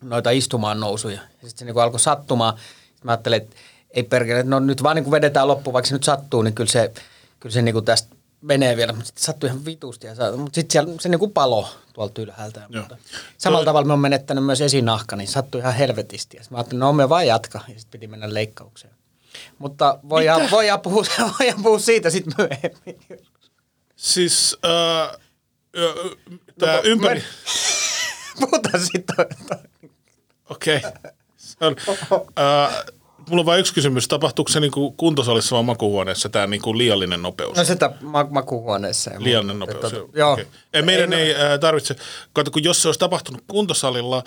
noita 0.00 0.30
istumaan 0.30 0.80
nousuja. 0.80 1.14
Ja 1.14 1.48
sitten 1.48 1.58
se 1.58 1.64
niinku 1.64 1.80
alkoi 1.80 2.00
sattumaan. 2.00 2.54
Sitten 2.56 3.00
mä 3.02 3.12
ajattelin, 3.12 3.42
että 3.42 3.56
ei 3.90 4.02
perkele, 4.02 4.40
että 4.40 4.50
no 4.50 4.58
nyt 4.58 4.82
vaan 4.82 4.96
niinku 4.96 5.10
vedetään 5.10 5.48
loppuun, 5.48 5.72
vaikka 5.74 5.88
se 5.88 5.94
nyt 5.94 6.04
sattuu, 6.04 6.42
niin 6.42 6.54
kyllä 6.54 6.70
se, 6.70 6.92
kyllä 7.40 7.52
se 7.52 7.62
niinku 7.62 7.82
tästä 7.82 8.16
menee 8.40 8.76
vielä. 8.76 8.92
Mutta 8.92 9.06
sitten 9.06 9.24
sattui 9.24 9.48
ihan 9.48 9.64
vitusti. 9.64 10.06
Ja 10.06 10.14
mutta 10.36 10.54
sitten 10.54 10.72
siellä 10.72 10.92
se 11.00 11.08
niinku 11.08 11.28
palo 11.28 11.68
tuolta 11.92 12.22
ylhäältä. 12.22 12.62
Mutta 12.74 12.96
samalla 13.38 13.58
Toi- 13.58 13.64
tavalla 13.64 13.86
mä 13.86 13.92
oon 13.92 14.00
menettänyt 14.00 14.44
myös 14.44 14.60
esinahka, 14.60 15.16
niin 15.16 15.28
sattui 15.28 15.60
ihan 15.60 15.74
helvetisti. 15.74 16.36
Ja 16.36 16.42
mä 16.50 16.56
ajattelin, 16.56 16.80
no 16.80 16.92
me 16.92 17.08
vaan 17.08 17.26
jatka. 17.26 17.60
Ja 17.68 17.74
sitten 17.80 17.90
piti 17.90 18.06
mennä 18.06 18.34
leikkaukseen. 18.34 18.94
Mutta 19.58 19.98
voidaan, 20.08 20.50
voidaan, 20.50 20.80
puhua, 20.80 21.04
voidaan 21.40 21.62
puhua 21.62 21.78
siitä 21.78 22.10
sitten 22.10 22.34
myöhemmin. 22.38 23.20
Siis 23.96 24.56
äh, 24.64 25.20
ö, 25.76 25.94
tää 26.58 26.76
No, 26.76 26.82
ympäri... 26.84 27.20
me- 27.20 27.24
Puhutaan 28.40 28.80
sitten. 28.80 29.26
Okei. 30.50 30.76
Okay. 30.76 30.92
Äh, 32.38 32.84
mulla 33.28 33.40
on 33.40 33.46
vain 33.46 33.60
yksi 33.60 33.74
kysymys. 33.74 34.08
Tapahtuuko 34.08 34.52
se 34.52 34.60
niinku 34.60 34.90
kuntosalissa 34.92 35.56
vai 35.56 35.62
makuuhuoneessa 35.62 36.28
tämä 36.28 36.46
niinku 36.46 36.78
liiallinen 36.78 37.22
nopeus? 37.22 37.56
No 37.56 37.64
sitä 37.64 37.90
ma- 38.00 38.26
makuuhuoneessa. 38.30 39.10
Liiallinen 39.18 39.58
nopeus. 39.58 39.80
Tota, 39.80 39.96
Joo. 39.96 40.08
Joo. 40.14 40.32
Okay. 40.32 40.46
Ei, 40.72 40.82
meidän 40.82 41.12
Ei, 41.12 41.20
ei, 41.32 41.34
äh, 41.52 41.58
tarvitse, 41.60 41.96
kato 42.32 42.50
kun 42.50 42.64
jos 42.64 42.82
se 42.82 42.88
olisi 42.88 43.00
tapahtunut 43.00 43.44
kuntosalilla, 43.46 44.22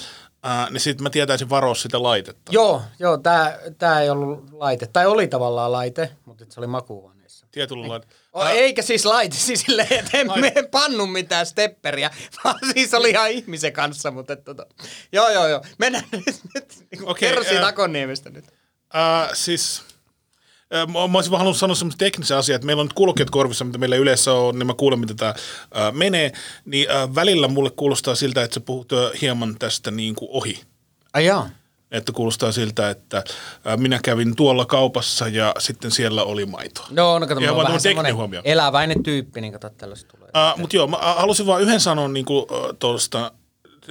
äh, 0.46 0.72
niin 0.72 0.82
sitten 0.82 1.04
mä 1.04 1.10
tietäisin 1.10 1.50
varoa 1.50 1.76
sitä 1.76 2.04
laitetta. 2.04 2.52
Joo, 2.52 2.82
joo 3.00 3.18
tämä 3.18 3.54
tää 3.78 4.02
ei 4.02 4.10
ollut 4.10 4.52
laite. 4.52 4.88
Tai 4.94 5.06
oli 5.06 5.28
tavallaan 5.28 5.72
laite, 5.72 6.12
mutta 6.26 6.46
se 6.50 6.60
oli 6.60 6.68
makuuhuoneessa. 7.60 8.00
tietynlainen. 8.04 8.10
O, 8.34 8.46
eikä 8.46 8.82
siis 8.82 9.06
laite 9.06 9.36
siis 9.48 9.62
silleen, 9.62 9.94
että 9.94 10.18
en, 10.18 10.28
en 10.56 10.68
pannu 10.72 11.08
mitään 11.08 11.46
stepperiä, 11.46 12.12
vaan 12.44 12.60
siis 12.74 12.94
oli 12.94 13.10
ihan 13.10 13.32
ihmisen 13.32 13.74
kanssa, 13.74 14.12
mutta 14.12 14.36
tota, 14.36 14.66
joo 15.12 15.30
joo 15.30 15.48
joo, 15.48 15.62
mennään 15.78 16.06
nyt, 16.12 16.42
nyt 16.56 16.86
niin 16.92 17.06
Okei, 17.06 17.30
kerro 17.30 17.44
siitä 17.44 17.62
ää- 17.62 17.68
Akoniemestä 17.68 18.30
nyt. 18.30 18.46
Äh, 18.96 19.30
siis, 19.34 19.82
äh, 20.76 20.88
mä, 20.88 21.00
olisin 21.00 21.32
vaan 21.32 21.40
halunnut 21.40 21.58
sanoa 21.58 21.76
semmoisen 21.76 21.98
teknisen 21.98 22.38
asian, 22.38 22.56
että 22.56 22.66
meillä 22.66 22.82
on 22.82 22.86
nyt 22.86 22.94
kuulokkeet 22.94 23.30
korvissa, 23.30 23.66
mitä 23.66 23.78
meillä 23.78 23.96
yleensä 23.96 24.34
on, 24.34 24.60
niin 24.60 24.68
mä 24.68 24.74
kuulen, 24.74 25.00
mitä 25.00 25.14
tämä 25.14 25.30
äh, 25.30 25.94
menee. 25.94 26.32
Niin 26.66 26.92
äh, 26.92 27.16
välillä 27.16 27.48
mulle 27.48 27.70
kuulostaa 27.70 28.16
siltä, 28.16 28.44
että 28.44 28.54
sä 28.54 28.60
puhut 28.60 28.94
äh, 28.94 29.22
hieman 29.22 29.56
tästä 29.60 29.92
niin 29.92 30.16
kuin 30.16 30.30
ohi. 30.32 30.62
Ai 31.14 31.26
joo. 31.26 31.48
Että 31.94 32.12
kuulostaa 32.12 32.52
siltä, 32.52 32.90
että 32.90 33.24
minä 33.78 34.00
kävin 34.04 34.36
tuolla 34.36 34.66
kaupassa 34.66 35.28
ja 35.28 35.54
sitten 35.60 35.92
siellä 35.92 36.24
oli 36.24 36.46
maitoa. 36.46 36.88
No, 36.90 37.20
no 37.20 37.28
kato, 37.28 37.42
mä 37.42 37.48
oon 37.48 37.56
vaan 37.56 37.68
vähän 37.68 37.82
semmonen 37.82 38.16
huomio. 38.16 38.42
eläväinen 38.44 39.04
tyyppi, 39.04 39.42
niin 39.42 39.54
kato, 39.54 39.70
tällaista 39.70 40.18
tulee. 40.18 40.30
Uh, 40.54 40.60
Mutta 40.60 40.76
joo, 40.76 40.88
mä 40.88 40.98
halusin 40.98 41.46
vaan 41.46 41.62
yhden 41.62 41.80
sanon 41.80 42.14
niin 42.14 42.26
kuin, 42.26 42.44
uh, 42.44 42.74
tuosta 42.80 43.32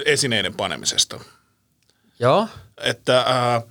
esineiden 0.05 0.53
panemisesta. 0.53 1.19
Joo. 2.19 2.47
Että 2.77 3.19
äh, 3.19 3.63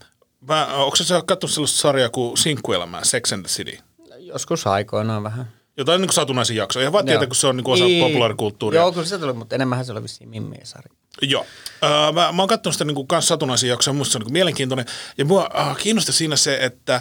mä, 0.48 0.66
onko 0.66 0.96
sä 0.96 1.22
katsonut 1.26 1.54
sellaista 1.54 1.78
sarjaa 1.78 2.08
kuin 2.08 2.36
Sinkkuelämää, 2.36 3.04
Sex 3.04 3.32
and 3.32 3.42
the 3.42 3.48
City? 3.48 3.78
Joskus 4.18 4.66
aikoinaan 4.66 5.22
vähän. 5.22 5.52
Jotain 5.76 6.00
niin 6.00 6.08
kuin 6.08 6.14
satunnaisia 6.14 6.56
jaksoja. 6.62 6.82
Ihan 6.82 6.92
vaan 6.92 7.04
tietää, 7.06 7.26
kun 7.26 7.36
se 7.36 7.46
on 7.46 7.56
niin 7.56 7.64
kuin 7.64 7.74
osa 7.74 7.84
Niin. 7.84 8.04
populaarikulttuuria. 8.04 8.80
Joo, 8.80 8.92
kyllä 8.92 9.06
se 9.06 9.18
tuli, 9.18 9.32
mutta 9.32 9.54
enemmän 9.54 9.84
se 9.84 9.92
oli 9.92 10.02
vissiin 10.02 10.30
Mimmien 10.30 10.66
sarja. 10.66 10.92
Joo. 11.22 11.46
Öö, 11.84 12.12
mä, 12.12 12.32
mä 12.32 12.42
oon 12.42 12.48
katsonut 12.48 12.74
sitä 12.74 12.84
niin 12.84 13.06
kans 13.06 13.28
satunnaisia 13.28 13.70
jaksoja, 13.70 13.94
musta 13.94 14.12
se 14.12 14.18
on 14.18 14.22
niin 14.22 14.32
mielenkiintoinen. 14.32 14.86
Ja 15.18 15.24
mua 15.24 15.50
äh, 15.58 15.76
kiinnosti 15.76 16.12
siinä 16.12 16.36
se, 16.36 16.58
että 16.60 16.94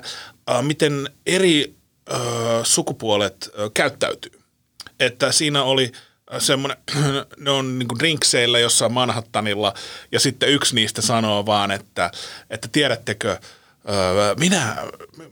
äh, 0.49 0.63
miten 0.63 1.09
eri 1.25 1.75
äh, 2.13 2.19
sukupuolet 2.63 3.49
äh, 3.59 3.69
käyttäytyy. 3.73 4.31
Että 4.99 5.31
siinä 5.31 5.63
oli 5.63 5.91
äh, 6.33 6.41
semmoinen, 6.41 6.77
ne 7.37 7.51
on 7.51 7.79
niin 7.79 7.89
drinkseillä 7.99 8.59
jossain 8.59 8.93
Manhattanilla, 8.93 9.73
ja 10.11 10.19
sitten 10.19 10.49
yksi 10.49 10.75
niistä 10.75 11.01
sanoo 11.01 11.45
vaan, 11.45 11.71
että, 11.71 12.11
että 12.49 12.67
tiedättekö, 12.71 13.37
Öö, 13.89 14.35
minä, 14.39 14.77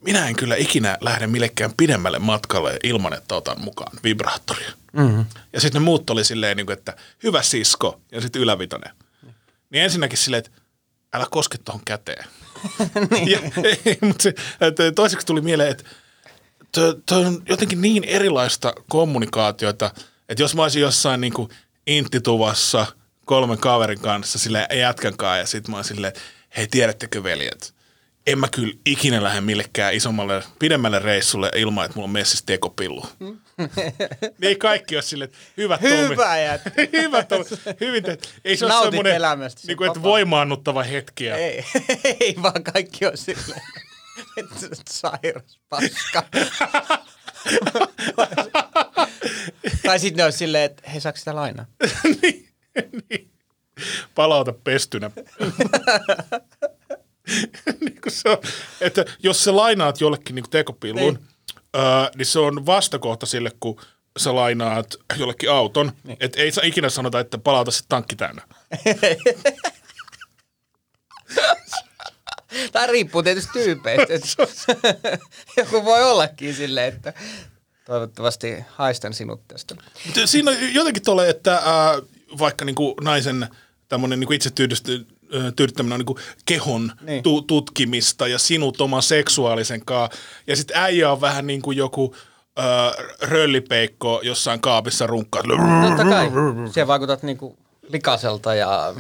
minä 0.01 0.27
en 0.27 0.35
kyllä 0.35 0.55
ikinä 0.55 0.97
lähde 1.01 1.27
millekään 1.27 1.73
pidemmälle 1.77 2.19
matkalle 2.19 2.77
ilman, 2.83 3.13
että 3.13 3.35
otan 3.35 3.61
mukaan 3.61 3.97
vibraattoria. 4.03 4.71
Mm-hmm. 4.93 5.25
Ja 5.53 5.61
sitten 5.61 5.81
ne 5.81 5.85
muut 5.85 6.09
oli 6.09 6.23
silleen, 6.23 6.57
niin 6.57 6.65
kuin, 6.65 6.77
että 6.77 6.97
hyvä 7.23 7.41
sisko 7.41 8.01
ja 8.11 8.21
sitten 8.21 8.41
ylävitonen. 8.41 8.91
Niin 9.69 9.83
ensinnäkin 9.83 10.17
silleen, 10.17 10.43
että 10.45 10.61
älä 11.13 11.25
koske 11.31 11.57
tuohon 11.57 11.81
käteen. 11.85 12.25
ja, 13.31 13.39
ei, 13.85 13.97
mutta 14.01 14.23
se, 14.23 14.33
että 14.61 14.91
toiseksi 14.91 15.27
tuli 15.27 15.41
mieleen, 15.41 15.71
että 15.71 15.83
toi, 17.05 17.25
on 17.25 17.43
jotenkin 17.49 17.81
niin 17.81 18.03
erilaista 18.03 18.73
kommunikaatiota, 18.89 19.91
että 20.29 20.43
jos 20.43 20.55
mä 20.55 20.61
olisin 20.61 20.81
jossain 20.81 21.21
niin 21.21 21.33
kuin 21.33 21.49
inttituvassa 21.87 22.85
kolmen 23.25 23.57
kaverin 23.57 23.99
kanssa 23.99 24.39
sille 24.39 24.67
jätkän 24.73 25.17
kanssa 25.17 25.37
ja 25.37 25.45
sitten 25.45 25.71
mä 25.71 25.77
olisin 25.77 25.95
silleen, 25.95 26.13
hei 26.57 26.67
tiedättekö 26.67 27.23
veljet, 27.23 27.73
en 28.31 28.39
mä 28.39 28.47
kyllä 28.47 28.73
ikinä 28.85 29.23
lähde 29.23 29.41
millekään 29.41 29.93
isommalle, 29.93 30.43
pidemmälle 30.59 30.99
reissulle 30.99 31.51
ilman, 31.55 31.85
että 31.85 31.95
mulla 31.95 32.05
on 32.05 32.11
messissä 32.11 32.45
tekopillu. 32.45 33.05
niin 33.19 34.33
ei 34.41 34.55
kaikki 34.55 34.95
ole 34.95 35.01
silleen, 35.01 35.29
että 35.29 35.39
hyvä 35.57 35.77
Tomi. 35.77 35.91
Hyvä 35.91 36.39
jätkä. 36.39 36.71
hyvä 37.01 37.23
Tomi. 37.23 37.45
Hyvin 37.79 38.03
teet. 38.03 38.39
Ei 38.45 38.57
se 38.57 38.65
ole 38.65 38.73
Nautit 38.73 38.91
semmoinen 38.91 39.15
elämästä, 39.15 39.61
niin 39.67 39.77
kuin, 39.77 39.89
on 39.89 39.95
että 39.95 40.03
voimaannuttava 40.03 40.83
hetkiä. 40.83 41.35
Ei, 41.35 41.65
ei 42.19 42.35
vaan 42.41 42.63
kaikki 42.63 43.05
on 43.05 43.17
silleen, 43.17 43.61
että 44.37 44.55
sairas 44.89 45.59
paska. 45.69 46.23
tai 49.83 49.99
sitten 49.99 50.17
ne 50.17 50.23
on 50.23 50.33
silleen, 50.33 50.63
että 50.63 50.89
hei, 50.89 51.01
saako 51.01 51.17
sitä 51.17 51.35
lainaa? 51.35 51.65
niin, 52.21 52.49
niin. 53.09 53.31
Palauta 54.15 54.53
pestynä. 54.53 55.11
niin 57.81 58.01
kuin 58.01 58.13
se 58.13 58.29
on, 58.29 58.37
että 58.81 59.05
jos 59.23 59.43
sä 59.43 59.55
lainaat 59.55 60.01
jollekin 60.01 60.35
niin 60.35 60.49
tekopillun, 60.49 61.13
niin. 61.13 61.27
Öö, 61.75 61.83
niin 62.15 62.25
se 62.25 62.39
on 62.39 62.65
vastakohta 62.65 63.25
sille, 63.25 63.51
kun 63.59 63.81
sä 64.17 64.35
lainaat 64.35 64.95
jollekin 65.17 65.51
auton. 65.51 65.91
Niin. 66.03 66.17
Että 66.19 66.41
ei 66.41 66.51
saa 66.51 66.63
ikinä 66.63 66.89
sanota, 66.89 67.19
että 67.19 67.37
palauta 67.37 67.71
se 67.71 67.83
tankki 67.89 68.15
täynnä. 68.15 68.41
Tai 72.71 72.87
riippuu 72.87 73.23
tietysti 73.23 73.51
tyypeistä. 73.53 74.13
Joku 75.57 75.85
voi 75.85 76.03
ollakin 76.03 76.55
silleen, 76.55 76.93
että 76.93 77.13
toivottavasti 77.85 78.55
haistan 78.69 79.13
sinut 79.13 79.47
tästä. 79.47 79.75
Siinä 80.25 80.51
on 80.51 80.73
jotenkin 80.73 81.03
tuolle, 81.03 81.29
että 81.29 81.55
äh, 81.55 81.63
vaikka 82.39 82.65
niin 82.65 82.75
kuin 82.75 82.95
naisen 83.01 83.47
tämmöinen 83.87 84.19
niin 84.19 84.33
itse 84.33 84.49
tyydyttäminen 85.55 85.93
on 85.93 85.99
niin 85.99 86.05
kuin 86.05 86.17
kehon 86.45 86.81
Niin. 86.81 87.05
niin. 87.05 87.23
tu- 87.23 87.41
tutkimista 87.41 88.27
ja 88.27 88.39
sinut 88.39 88.81
oman 88.81 89.03
seksuaalisen 89.03 89.85
kaa. 89.85 90.09
Ja 90.47 90.55
sitten 90.55 90.77
äijä 90.77 91.11
on 91.11 91.21
vähän 91.21 91.47
niin 91.47 91.61
kuin 91.61 91.77
joku 91.77 92.15
äh, 92.59 92.65
röllipeikko 93.21 94.21
jossain 94.23 94.61
kaapissa 94.61 95.07
runkkaa. 95.07 95.43
Totta 95.87 96.05
kai. 96.05 96.31
Siellä 96.73 96.87
vaikutat 96.87 97.23
niinku 97.23 97.57
likaselta 97.89 98.55
ja 98.55 98.93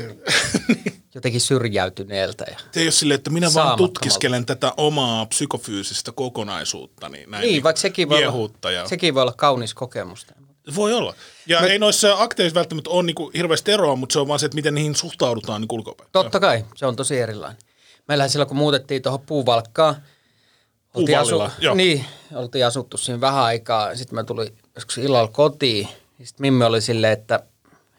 jotenkin 1.15 1.41
syrjäytyneeltä. 1.41 2.45
Ja... 2.51 2.57
Se 2.71 2.79
ei 2.79 2.85
ole 2.85 2.91
silleen, 2.91 3.15
että 3.15 3.29
minä 3.29 3.53
vaan 3.53 3.77
tutkiskelen 3.77 4.45
tätä 4.45 4.73
omaa 4.77 5.25
psykofyysistä 5.25 6.11
kokonaisuutta. 6.11 7.09
Niin, 7.09 7.31
näin 7.31 7.41
Niin, 7.41 7.63
vaikka 7.63 7.81
sekin 7.81 8.09
voi, 8.09 8.25
olla, 8.25 8.71
ja... 8.71 8.87
sekin 8.87 9.13
voi 9.13 9.21
olla 9.21 9.33
kaunis 9.37 9.73
kokemus. 9.73 10.27
Voi 10.75 10.93
olla. 10.93 11.13
Ja 11.49 11.61
Me... 11.61 11.67
ei 11.67 11.79
noissa 11.79 12.15
akteissa 12.17 12.55
välttämättä 12.55 12.89
ole 12.89 13.03
niinku 13.03 13.31
hirveästi 13.33 13.71
eroa, 13.71 13.95
mutta 13.95 14.13
se 14.13 14.19
on 14.19 14.27
vaan 14.27 14.39
se, 14.39 14.45
että 14.45 14.55
miten 14.55 14.75
niihin 14.75 14.95
suhtaudutaan 14.95 15.61
niin 15.61 15.69
ulkopäin. 15.71 16.09
Totta 16.11 16.39
kai, 16.39 16.65
se 16.75 16.85
on 16.85 16.95
tosi 16.95 17.19
erilainen. 17.19 17.61
Meillähän 18.07 18.29
silloin, 18.29 18.47
kun 18.47 18.57
muutettiin 18.57 19.01
tuohon 19.01 19.21
puuvalkkaan, 19.21 19.95
oltiin, 20.93 21.17
joo. 21.59 21.75
niin, 21.75 22.05
oltiin 22.35 22.65
asuttu 22.65 22.97
siinä 22.97 23.21
vähän 23.21 23.43
aikaa. 23.43 23.95
Sitten 23.95 24.15
mä 24.15 24.23
tulin 24.23 24.57
joskus 24.75 24.97
illalla 24.97 25.27
kotiin. 25.27 25.87
Sitten 26.23 26.41
Mimmi 26.41 26.65
oli 26.65 26.81
silleen, 26.81 27.13
että, 27.13 27.35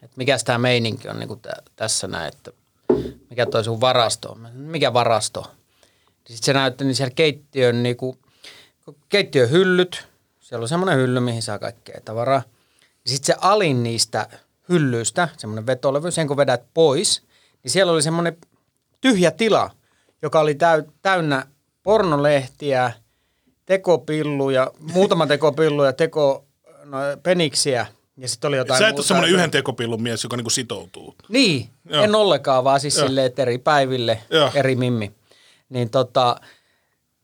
että 0.03 0.15
mikä 0.15 0.37
tämä 0.45 0.57
meininki 0.57 1.09
on 1.09 1.19
niin 1.19 1.27
kuin 1.27 1.39
tä, 1.39 1.51
tässä 1.75 2.07
näin, 2.07 2.27
että 2.27 2.51
mikä 3.29 3.45
toi 3.45 3.63
sun 3.63 3.81
varasto 3.81 4.29
on. 4.29 4.37
Sanoin, 4.37 4.55
Mikä 4.55 4.93
varasto? 4.93 5.51
Sitten 6.27 6.45
se 6.45 6.53
näytti 6.53 6.83
niin 6.83 6.95
siellä 6.95 7.13
keittiön, 7.15 7.83
niin 7.83 7.97
kuin, 7.97 8.17
keittiön 9.09 9.49
hyllyt. 9.49 10.07
Siellä 10.39 10.63
on 10.63 10.69
semmoinen 10.69 10.97
hylly, 10.97 11.19
mihin 11.19 11.41
saa 11.41 11.59
kaikkea 11.59 12.01
tavaraa. 12.05 12.43
Sitten 13.05 13.25
se 13.25 13.35
alin 13.41 13.83
niistä 13.83 14.27
hyllyistä, 14.69 15.29
semmoinen 15.37 15.65
vetolevy, 15.65 16.11
sen 16.11 16.27
kun 16.27 16.37
vedät 16.37 16.63
pois, 16.73 17.23
niin 17.63 17.71
siellä 17.71 17.91
oli 17.91 18.01
semmoinen 18.01 18.37
tyhjä 19.01 19.31
tila, 19.31 19.71
joka 20.21 20.39
oli 20.39 20.55
täy, 20.55 20.83
täynnä 21.01 21.47
pornolehtiä, 21.83 22.91
tekopilluja, 23.65 24.71
muutama 24.93 25.27
tekopillu 25.27 25.83
ja 25.83 25.93
teko 25.93 26.45
no, 26.85 26.97
peniksiä. 27.23 27.85
Ja 28.17 28.27
sitten 28.27 28.47
oli 28.47 28.57
jotain 28.57 28.79
Sä 28.79 28.87
et 28.87 28.95
ole 28.95 29.05
semmoinen 29.05 29.33
yhden 29.33 29.51
tekopillun 29.51 30.03
mies, 30.03 30.23
joka 30.23 30.37
niinku 30.37 30.49
sitoutuu. 30.49 31.15
Niin, 31.29 31.69
Joo. 31.89 32.03
En 32.03 32.15
ollenkaan, 32.15 32.63
vaan 32.63 32.79
siis 32.79 32.97
Joo. 32.97 33.07
silleen, 33.07 33.27
että 33.27 33.41
eri 33.41 33.57
päiville. 33.57 34.21
Joo. 34.29 34.51
eri 34.53 34.75
mimmi. 34.75 35.11
Niin 35.69 35.89
tota, 35.89 36.35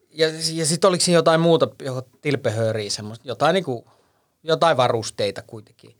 ja, 0.10 0.28
ja 0.54 0.66
sitten 0.66 0.88
oliko 0.88 1.04
siinä 1.04 1.18
jotain 1.18 1.42
muuta, 1.42 1.68
joko 1.82 2.08
tilpehööriä, 2.22 2.90
semmoista, 2.90 3.28
jotain, 3.28 3.54
niinku, 3.54 3.88
jotain 4.48 4.78
varusteita 4.78 5.42
kuitenkin. 5.42 5.96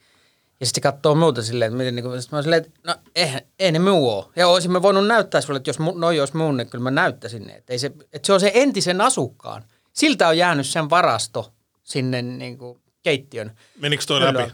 Ja 0.60 0.66
sitten 0.66 0.82
katsoo 0.82 1.16
muuta 1.16 1.44
silleen, 1.44 1.70
että 1.70 1.78
miten 1.78 1.96
niinku, 1.96 2.22
sit 2.22 2.32
mä 2.32 2.42
silleen, 2.42 2.66
että 2.66 2.80
no 2.84 2.96
eihän, 3.16 3.42
ei 3.60 3.72
ne 3.72 3.80
muu 3.80 4.10
oo. 4.10 4.32
Ja 4.36 4.48
olisimme 4.48 4.82
voinut 4.82 5.08
näyttää 5.08 5.42
sulle, 5.42 5.58
että 5.58 5.70
jos 5.70 5.80
mu, 5.80 5.94
noi 5.98 6.20
olisi 6.20 6.38
mun, 6.38 6.58
niin 6.58 6.70
kyllä 6.70 6.84
mä 6.84 6.92
näyttäisin 6.92 7.48
ne. 7.48 7.54
Että, 7.54 7.74
ei 7.74 7.80
se, 7.80 7.92
että 8.14 8.26
se 8.26 8.34
on 8.34 8.40
se 8.40 8.52
entisen 8.54 9.02
asukkaan. 9.02 9.64
Siltä 9.94 10.28
on 10.28 10.38
jäänyt 10.38 10.68
sen 10.68 10.90
varasto 10.90 11.54
sinne 11.84 12.22
niinku 12.22 12.82
keittiön 13.04 13.52
Menikö 13.80 14.04
toi 14.08 14.22
läpi? 14.22 14.52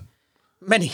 Meni. 0.59 0.91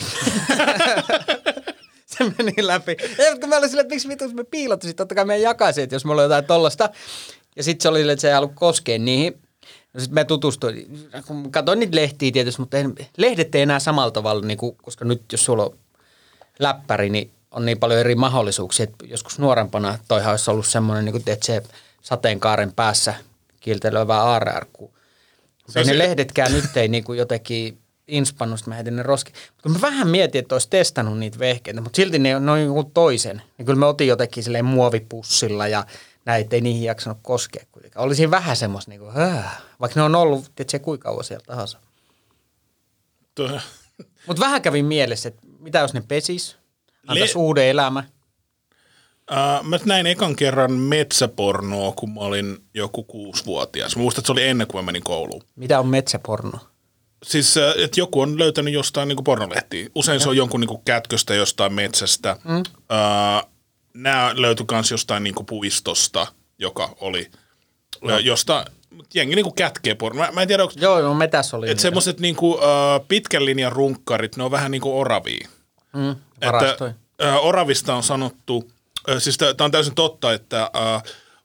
se 2.12 2.24
meni 2.38 2.54
läpi. 2.66 2.96
Ja 3.18 3.38
kun 3.40 3.48
mä 3.48 3.56
olin 3.56 3.68
silleen, 3.68 3.84
että 3.84 3.94
miksi 3.94 4.08
vitus 4.08 4.34
me 4.34 4.44
piilottiin, 4.44 4.96
totta 4.96 5.14
kai 5.14 5.24
me 5.24 5.38
jakaisin, 5.38 5.84
että 5.84 5.96
jos 5.96 6.04
mulla 6.04 6.20
on 6.20 6.24
jotain 6.24 6.44
tollasta. 6.44 6.90
Ja 7.56 7.62
sitten 7.62 7.82
se 7.82 7.88
oli 7.88 7.98
silleen, 7.98 8.12
että 8.12 8.20
se 8.20 8.28
ei 8.28 8.34
halua 8.34 8.52
koskea 8.54 8.98
niihin. 8.98 9.42
No 9.92 10.00
sitten 10.00 10.14
me 10.14 10.24
tutustuin, 10.24 11.08
kun 11.26 11.52
katsoin 11.52 11.78
niitä 11.78 11.96
lehtiä 11.96 12.32
tietysti, 12.32 12.62
mutta 12.62 12.76
ei, 12.78 12.84
lehdet 13.16 13.54
ei 13.54 13.62
enää 13.62 13.78
samalla 13.78 14.10
tavalla, 14.10 14.46
niin 14.46 14.58
kuin, 14.58 14.76
koska 14.76 15.04
nyt 15.04 15.22
jos 15.32 15.44
sulla 15.44 15.64
on 15.64 15.76
läppäri, 16.58 17.10
niin 17.10 17.30
on 17.50 17.64
niin 17.64 17.78
paljon 17.78 18.00
eri 18.00 18.14
mahdollisuuksia, 18.14 18.84
että 18.84 19.06
joskus 19.06 19.38
nuorempana 19.38 19.98
toihan 20.08 20.30
olisi 20.30 20.50
ollut 20.50 20.66
semmoinen, 20.66 21.04
niin 21.04 21.12
kuin, 21.12 21.22
että 21.26 21.46
se 21.46 21.62
sateenkaaren 22.02 22.72
päässä 22.72 23.14
kiiltelevä 23.60 24.22
aarrearkku. 24.22 24.94
Se 25.68 25.84
ne 25.84 25.98
lehdetkään 25.98 26.52
nyt 26.52 26.76
ei 26.76 26.88
niinku 26.88 27.12
jotenkin 27.12 27.78
inspannut, 28.08 28.66
mä 28.66 28.74
heitin 28.74 28.96
ne 28.96 29.02
roski. 29.02 29.32
Mutta 29.52 29.68
mä 29.68 29.80
vähän 29.80 30.08
mietin, 30.08 30.38
että 30.38 30.54
olisi 30.54 30.70
testannut 30.70 31.18
niitä 31.18 31.38
vehkeitä, 31.38 31.80
mutta 31.80 31.96
silti 31.96 32.18
ne, 32.18 32.40
ne 32.40 32.50
on 32.50 32.64
joku 32.64 32.84
toisen. 32.84 33.42
Niin 33.58 33.66
kyllä 33.66 33.78
me 33.78 33.86
otin 33.86 34.06
jotenkin 34.08 34.44
silleen 34.44 34.64
muovipussilla 34.64 35.68
ja 35.68 35.84
näin, 36.24 36.40
ettei 36.40 36.60
niihin 36.60 36.84
jaksanut 36.84 37.18
koskea 37.22 37.64
kuitenkaan. 37.72 38.06
Oli 38.06 38.14
siinä 38.14 38.30
vähän 38.30 38.56
semmoista, 38.56 38.90
niin 38.90 39.00
kuin, 39.00 39.12
vaikka 39.80 40.00
ne 40.00 40.02
on 40.02 40.14
ollut, 40.14 40.52
tiedätkö, 40.56 40.78
kuinka 40.78 41.08
kauan 41.08 41.24
siellä 41.24 41.44
tahansa. 41.46 41.78
Mutta 44.26 44.40
vähän 44.40 44.62
kävi 44.62 44.82
mielessä, 44.82 45.28
että 45.28 45.42
mitä 45.58 45.78
jos 45.78 45.94
ne 45.94 46.02
pesis, 46.08 46.56
antaisi 47.06 47.34
Le- 47.34 47.40
uuden 47.40 47.64
elämän. 47.64 48.04
Uh, 49.30 49.66
mä 49.66 49.78
näin 49.84 50.06
ekan 50.06 50.36
kerran 50.36 50.72
metsäpornoa, 50.72 51.92
kun 51.92 52.14
mä 52.14 52.20
olin 52.20 52.58
joku 52.74 53.02
kuusivuotias. 53.02 53.96
Mä 53.96 54.02
muistan, 54.02 54.20
että 54.20 54.26
se 54.26 54.32
oli 54.32 54.46
ennen 54.46 54.66
kuin 54.66 54.84
mä 54.84 54.86
menin 54.86 55.04
kouluun. 55.04 55.42
Mitä 55.56 55.80
on 55.80 55.86
metsäporno? 55.86 56.58
Siis, 57.22 57.56
äh, 57.56 57.74
että 57.76 58.00
joku 58.00 58.20
on 58.20 58.38
löytänyt 58.38 58.74
jostain 58.74 59.08
niin 59.08 59.24
pornolehtiä. 59.24 59.88
Usein 59.94 60.20
se 60.20 60.28
on 60.28 60.36
jonkun 60.36 60.60
niin 60.60 60.82
kätköstä 60.84 61.34
jostain 61.34 61.72
metsästä. 61.72 62.36
Mm. 62.44 62.58
Uh, 62.58 63.49
nämä 63.94 64.32
löytyi 64.34 64.66
myös 64.72 64.90
jostain 64.90 65.22
niin 65.24 65.34
puistosta, 65.48 66.26
joka 66.58 66.96
oli, 67.00 67.30
no. 68.02 68.18
josta 68.18 68.64
jengi 69.14 69.36
niin 69.36 69.54
kätkee 69.54 69.94
porno. 69.94 70.20
Mä, 70.20 70.30
mä 70.32 70.42
en 70.42 70.48
tiedä, 70.48 70.62
onko, 70.62 70.74
Joo, 70.76 71.00
no 71.00 71.14
metäs 71.14 71.54
oli. 71.54 71.70
että 71.70 71.82
semmoiset 71.82 72.20
niin 72.20 72.36
uh, 72.40 72.58
pitkän 73.08 73.44
linjan 73.44 73.72
runkkarit, 73.72 74.36
ne 74.36 74.44
on 74.44 74.50
vähän 74.50 74.70
niin 74.70 74.80
kuin 74.82 74.94
oravia. 74.94 75.48
mm, 75.96 76.16
Että, 76.40 76.94
ä, 77.22 77.38
oravista 77.40 77.94
on 77.94 78.02
sanottu, 78.02 78.70
ä, 79.08 79.20
siis 79.20 79.38
tämä 79.38 79.54
on 79.60 79.70
täysin 79.70 79.94
totta, 79.94 80.32
että 80.32 80.62
ä, 80.62 80.70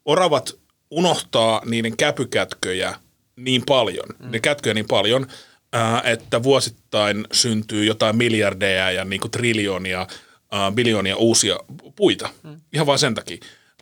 oravat 0.04 0.56
unohtaa 0.90 1.62
niiden 1.64 1.96
käpykätköjä 1.96 2.94
niin 3.36 3.62
paljon, 3.66 4.08
mm. 4.18 4.30
ne 4.30 4.40
kätköjä 4.40 4.74
niin 4.74 4.88
paljon, 4.88 5.26
ä, 5.74 6.00
että 6.04 6.42
vuosittain 6.42 7.26
syntyy 7.32 7.84
jotain 7.84 8.16
miljardeja 8.16 8.90
ja 8.90 9.04
niinku 9.04 9.28
triljoonia, 9.28 10.06
ä, 10.52 10.72
biljoonia 10.74 11.16
uusia 11.16 11.58
puita. 11.96 12.28
Mm. 12.42 12.60
Ihan 12.72 12.86
vain 12.86 12.98
sen 12.98 13.14
takia. 13.14 13.36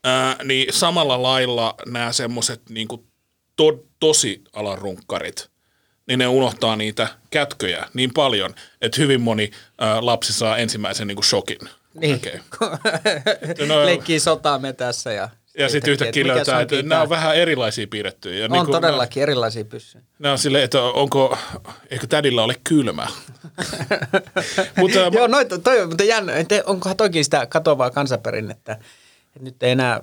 Ä, 0.07 0.37
niin 0.45 0.73
samalla 0.73 1.23
lailla 1.23 1.75
nämä 1.87 2.13
semmoiset 2.13 2.63
niinku 2.69 3.07
to, 3.57 3.85
tosi 4.01 4.43
alan 4.53 4.79
runkkarit, 4.79 5.51
niin 6.07 6.19
ne 6.19 6.27
unohtaa 6.27 6.77
niitä 6.77 7.09
kätköjä 7.31 7.89
niin 7.95 8.15
paljon, 8.15 8.55
että 8.81 9.01
hyvin 9.01 9.21
moni 9.21 9.51
ä, 9.83 10.07
lapsi 10.07 10.33
saa 10.33 10.57
ensimmäisen 10.57 11.07
niin 11.07 11.17
kuin 11.17 11.25
shokin. 11.25 11.59
Niin. 11.95 12.21
No, 13.69 13.87
Leikkii 13.87 14.21
sotaa 14.21 14.59
metässä 14.59 15.13
ja... 15.13 15.29
ja 15.59 15.69
sitten 15.69 15.93
yhtäkkiä 15.93 16.27
löytää, 16.27 16.61
että 16.61 16.83
nämä 16.83 17.03
on 17.03 17.09
vähän 17.09 17.37
erilaisia 17.37 17.87
piirrettyjä. 17.87 18.39
Ja 18.39 18.45
On 18.45 18.51
niin 18.51 18.65
kuin 18.65 18.73
todellakin 18.73 19.23
erilaisia 19.23 19.65
pyssyjä. 19.65 20.03
Nämä, 20.03 20.17
nämä 20.19 20.33
on 20.33 20.39
silleen, 20.39 20.65
että 20.65 20.83
onko, 20.83 21.39
eikö 21.91 22.07
tädillä 22.07 22.43
ole 22.43 22.55
kylmä? 22.65 23.07
Mutta 24.81 24.99
Joo, 24.99 25.27
noita, 25.27 25.59
toi, 25.59 25.87
mutta 25.87 26.05
jännä, 26.05 26.33
onkohan 26.65 26.97
toki 26.97 27.25
sitä 27.25 27.47
katoavaa 27.47 27.91
kansanperinnettä, 27.91 28.73
että 28.73 29.41
nyt 29.41 29.63
ei 29.63 29.71
enää, 29.71 30.01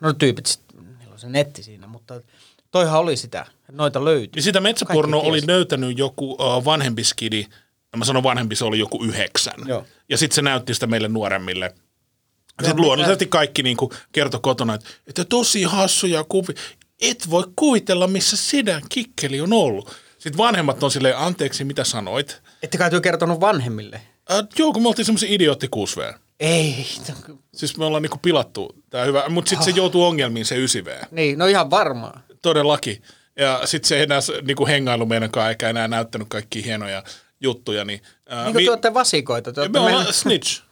no 0.00 0.12
tyypit, 0.12 0.46
sit, 0.46 0.60
niillä 0.98 1.12
on 1.12 1.18
se 1.18 1.28
netti 1.28 1.62
siinä, 1.62 1.86
mutta 1.86 2.20
toihan 2.70 3.00
oli 3.00 3.16
sitä, 3.16 3.46
noita 3.72 4.04
löytyi. 4.04 4.30
niin 4.34 4.42
sitä 4.42 4.60
metsäpornoa 4.60 5.22
oli 5.22 5.40
löytänyt 5.46 5.98
joku 5.98 6.32
uh, 6.32 6.64
vanhempi 6.64 7.04
skidi, 7.04 7.46
ja 7.92 7.98
mä 7.98 8.04
sanon 8.04 8.22
vanhempi, 8.22 8.56
se 8.56 8.64
oli 8.64 8.78
joku 8.78 9.04
yhdeksän. 9.04 9.60
Joo. 9.66 9.84
Ja 10.08 10.18
sitten 10.18 10.34
se 10.34 10.42
näytti 10.42 10.74
sitä 10.74 10.86
meille 10.86 11.08
nuoremmille. 11.08 11.74
Sitten 12.62 12.84
luonnollisesti 12.84 13.26
kaikki 13.26 13.62
niinku 13.62 13.92
kertoi 14.12 14.40
kotona, 14.42 14.74
että, 14.74 14.88
että 15.06 15.24
tosi 15.24 15.62
hassuja 15.62 16.24
kuvia. 16.24 16.54
Et 17.00 17.30
voi 17.30 17.44
kuvitella, 17.56 18.06
missä 18.06 18.36
sedän 18.36 18.82
kikkeli 18.88 19.40
on 19.40 19.52
ollut. 19.52 19.92
Sitten 20.18 20.38
vanhemmat 20.38 20.82
on 20.82 20.90
silleen, 20.90 21.18
anteeksi, 21.18 21.64
mitä 21.64 21.84
sanoit? 21.84 22.42
Ette 22.62 22.78
kai 22.78 22.90
työ 22.90 23.00
kertonut 23.00 23.40
vanhemmille? 23.40 24.00
Äh, 24.30 24.44
joo, 24.58 24.72
kun 24.72 24.82
me 24.82 24.88
oltiin 24.88 25.06
semmoisia 25.06 25.28
idiootti 25.32 25.68
6 25.68 26.00
Ei, 26.40 26.86
Siis 27.54 27.76
me 27.76 27.84
ollaan 27.84 28.02
niinku 28.02 28.18
pilattu 28.22 28.74
tää 28.90 29.04
hyvä, 29.04 29.28
mutta 29.28 29.48
sitten 29.48 29.64
se 29.64 29.70
joutuu 29.70 30.04
ongelmiin 30.04 30.46
se 30.46 30.56
9V. 30.56 31.06
niin, 31.10 31.38
no 31.38 31.46
ihan 31.46 31.70
varmaan. 31.70 32.20
Todellakin. 32.42 33.02
Ja 33.38 33.60
sitten 33.64 33.88
se 33.88 33.96
ei 33.96 34.02
enää 34.02 34.20
niinku 34.46 34.66
hengailu 34.66 35.06
meidänkaan, 35.06 35.48
eikä 35.48 35.70
enää 35.70 35.88
näyttänyt 35.88 36.28
kaikki 36.28 36.64
hienoja 36.64 37.02
juttuja. 37.40 37.84
Niin, 37.84 38.02
ää, 38.28 38.44
Niin 38.44 38.52
kuin 38.52 38.64
te 38.64 38.70
olette 38.70 38.94
vasikoita. 38.94 39.52
Te 39.52 39.60
me 39.60 39.62
olette 39.62 39.78
ollaan 39.78 39.96
mennyt, 39.96 40.14
snitch. 40.14 40.62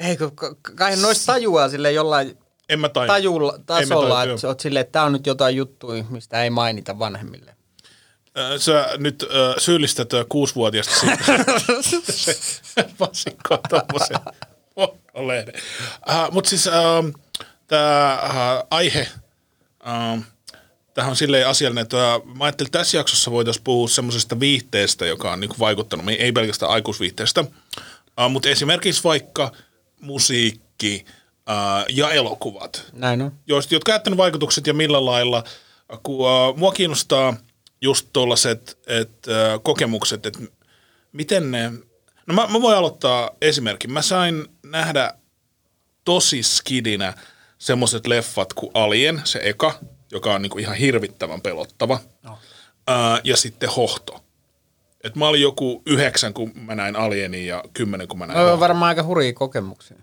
Ei, 0.00 0.16
kun 0.16 0.36
ka- 0.36 0.54
kai 0.74 0.96
noista 0.96 1.32
tajuaa 1.32 1.68
sille 1.68 1.92
jollain 1.92 2.38
En 2.68 2.80
mä 2.80 2.88
tajua. 2.88 3.06
tajulla, 3.06 3.58
tasolla, 3.66 4.22
että 4.22 4.48
oot 4.48 4.60
silleen, 4.60 4.80
että 4.80 4.92
tää 4.92 5.04
on 5.04 5.12
nyt 5.12 5.26
jotain 5.26 5.56
juttuja, 5.56 6.04
mistä 6.10 6.42
ei 6.42 6.50
mainita 6.50 6.98
vanhemmille. 6.98 7.54
Sä 8.58 8.88
nyt 8.98 9.22
äh, 9.22 9.54
syyllistät 9.58 10.14
äh, 10.14 10.24
kuusivuotiaasta 10.28 10.94
siitä. 10.94 11.24
se 12.12 12.36
vasikko 13.00 13.58
tommosen 13.68 14.16
pornolehden. 14.74 15.54
Uh, 16.08 16.32
Mutta 16.32 16.50
siis 16.50 16.66
ähm, 16.66 17.08
tämä 17.66 18.12
äh, 18.12 18.30
aihe, 18.70 19.08
ähm, 19.88 20.20
tähän 20.94 21.10
on 21.10 21.16
silleen 21.16 21.48
asiallinen, 21.48 21.82
että 21.82 22.14
äh, 22.14 22.20
mä 22.34 22.44
ajattelin, 22.44 22.68
että 22.68 22.78
tässä 22.78 22.96
jaksossa 22.96 23.30
voitaisiin 23.30 23.64
puhua 23.64 23.88
semmoisesta 23.88 24.40
viihteestä, 24.40 25.06
joka 25.06 25.32
on 25.32 25.40
niinku 25.40 25.56
vaikuttanut, 25.58 26.06
ei 26.18 26.32
pelkästään 26.32 26.72
aikuisviihteestä, 26.72 27.44
äh, 28.20 28.30
mutta 28.30 28.48
esimerkiksi 28.48 29.04
vaikka 29.04 29.52
musiikki 30.00 31.04
äh, 31.50 31.84
ja 31.88 32.10
elokuvat 32.10 32.84
Näin 32.92 33.22
on. 33.22 33.32
joista, 33.46 33.74
jotka 33.74 33.92
jättänyt 33.92 34.16
vaikutukset 34.16 34.66
ja 34.66 34.74
millä 34.74 35.04
lailla, 35.04 35.44
kun 36.02 36.16
uh, 36.16 36.56
mua 36.56 36.72
kiinnostaa 36.72 37.36
just 37.80 38.06
tuollaiset 38.12 38.78
et, 38.86 39.10
kokemukset, 39.62 40.26
että 40.26 40.38
miten 41.12 41.50
ne, 41.50 41.70
no 42.26 42.34
mä, 42.34 42.46
mä 42.46 42.62
voin 42.62 42.76
aloittaa 42.76 43.30
esimerkin. 43.42 43.92
Mä 43.92 44.02
sain 44.02 44.46
nähdä 44.66 45.14
tosi 46.04 46.42
skidinä 46.42 47.14
semmoiset 47.58 48.06
leffat 48.06 48.52
kuin 48.52 48.70
Alien, 48.74 49.20
se 49.24 49.40
eka, 49.42 49.78
joka 50.12 50.34
on 50.34 50.42
niinku 50.42 50.58
ihan 50.58 50.76
hirvittävän 50.76 51.40
pelottava, 51.40 52.00
No. 52.22 52.32
uh, 52.32 53.20
ja 53.24 53.36
sitten 53.36 53.68
Hohto. 53.68 54.24
Et 55.04 55.16
mä 55.16 55.28
olin 55.28 55.42
joku 55.42 55.82
yhdeksän, 55.86 56.34
kun 56.34 56.52
mä 56.54 56.74
näin 56.74 56.96
Alienin 56.96 57.46
ja 57.46 57.64
kymmenen, 57.74 58.08
kun 58.08 58.18
mä 58.18 58.26
näin 58.26 58.36
No, 58.36 58.42
Hohton 58.44 58.60
varmaan 58.60 58.88
aika 58.88 59.02
hurjia 59.02 59.32
kokemuksia. 59.32 59.96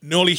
ne 0.00 0.16
oli 0.16 0.34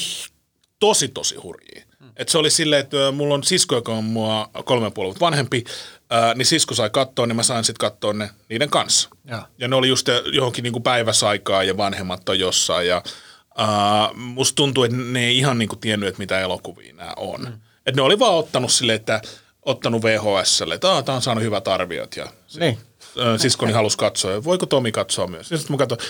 tosi, 0.80 1.08
tosi 1.08 1.36
hurjia. 1.36 1.84
Et 2.18 2.30
se 2.30 2.38
oli 2.38 2.50
silleen, 2.50 2.80
että 2.82 2.98
ö, 2.98 3.12
mulla 3.12 3.34
on 3.34 3.44
sisko, 3.44 3.76
joka 3.76 3.92
on 3.92 4.04
mua 4.04 4.50
kolme 4.66 4.86
ja 4.86 4.92
vuotta 4.96 5.20
vanhempi, 5.20 5.64
ää, 6.10 6.34
niin 6.34 6.46
sisko 6.46 6.76
sai 6.76 6.90
katsoa, 6.90 7.26
niin 7.26 7.36
mä 7.36 7.44
sain 7.44 7.64
sitten 7.64 7.90
katsoa 7.92 8.14
ne 8.14 8.30
niiden 8.50 8.70
kanssa. 8.70 9.10
Joo. 9.26 9.42
Ja 9.58 9.68
ne 9.68 9.76
oli 9.76 9.88
just 9.88 10.08
johonkin 10.34 10.64
niinku 10.64 10.80
päiväsaikaa 10.80 11.64
ja 11.64 11.78
vanhemmat 11.78 12.30
on 12.30 12.40
jossain. 12.40 12.88
Ja 12.88 13.04
ää, 13.58 14.10
musta 14.14 14.56
tuntuu, 14.56 14.84
että 14.84 14.98
ne 14.98 15.26
ei 15.26 15.38
ihan 15.38 15.58
niinku 15.58 15.76
tiennyt, 15.76 16.10
että 16.10 16.20
mitä 16.20 16.40
elokuvia 16.40 16.94
nämä 16.94 17.14
on. 17.18 17.42
Mm. 17.42 17.54
Et 17.86 17.96
ne 17.96 18.02
oli 18.02 18.20
vaan 18.20 18.34
ottanut 18.36 18.72
silleen, 18.72 18.96
että 18.96 19.22
ottanut 19.66 20.04
VHSlle, 20.04 20.76
että 20.76 21.04
tämä 21.06 21.16
on 21.16 21.22
saanut 21.22 21.44
hyvät 21.44 21.68
arviot. 21.68 22.16
Ja 22.18 22.28
Niin. 22.60 22.78
Siskoni 23.38 23.74
halusi 23.74 23.98
katsoa, 23.98 24.44
voiko 24.44 24.66
Tomi 24.66 24.92
katsoa 24.92 25.28
myös. 25.28 25.52
Ja 25.52 25.58
sitten 25.58 25.74
mä 25.74 25.78
katsoin, 25.78 26.02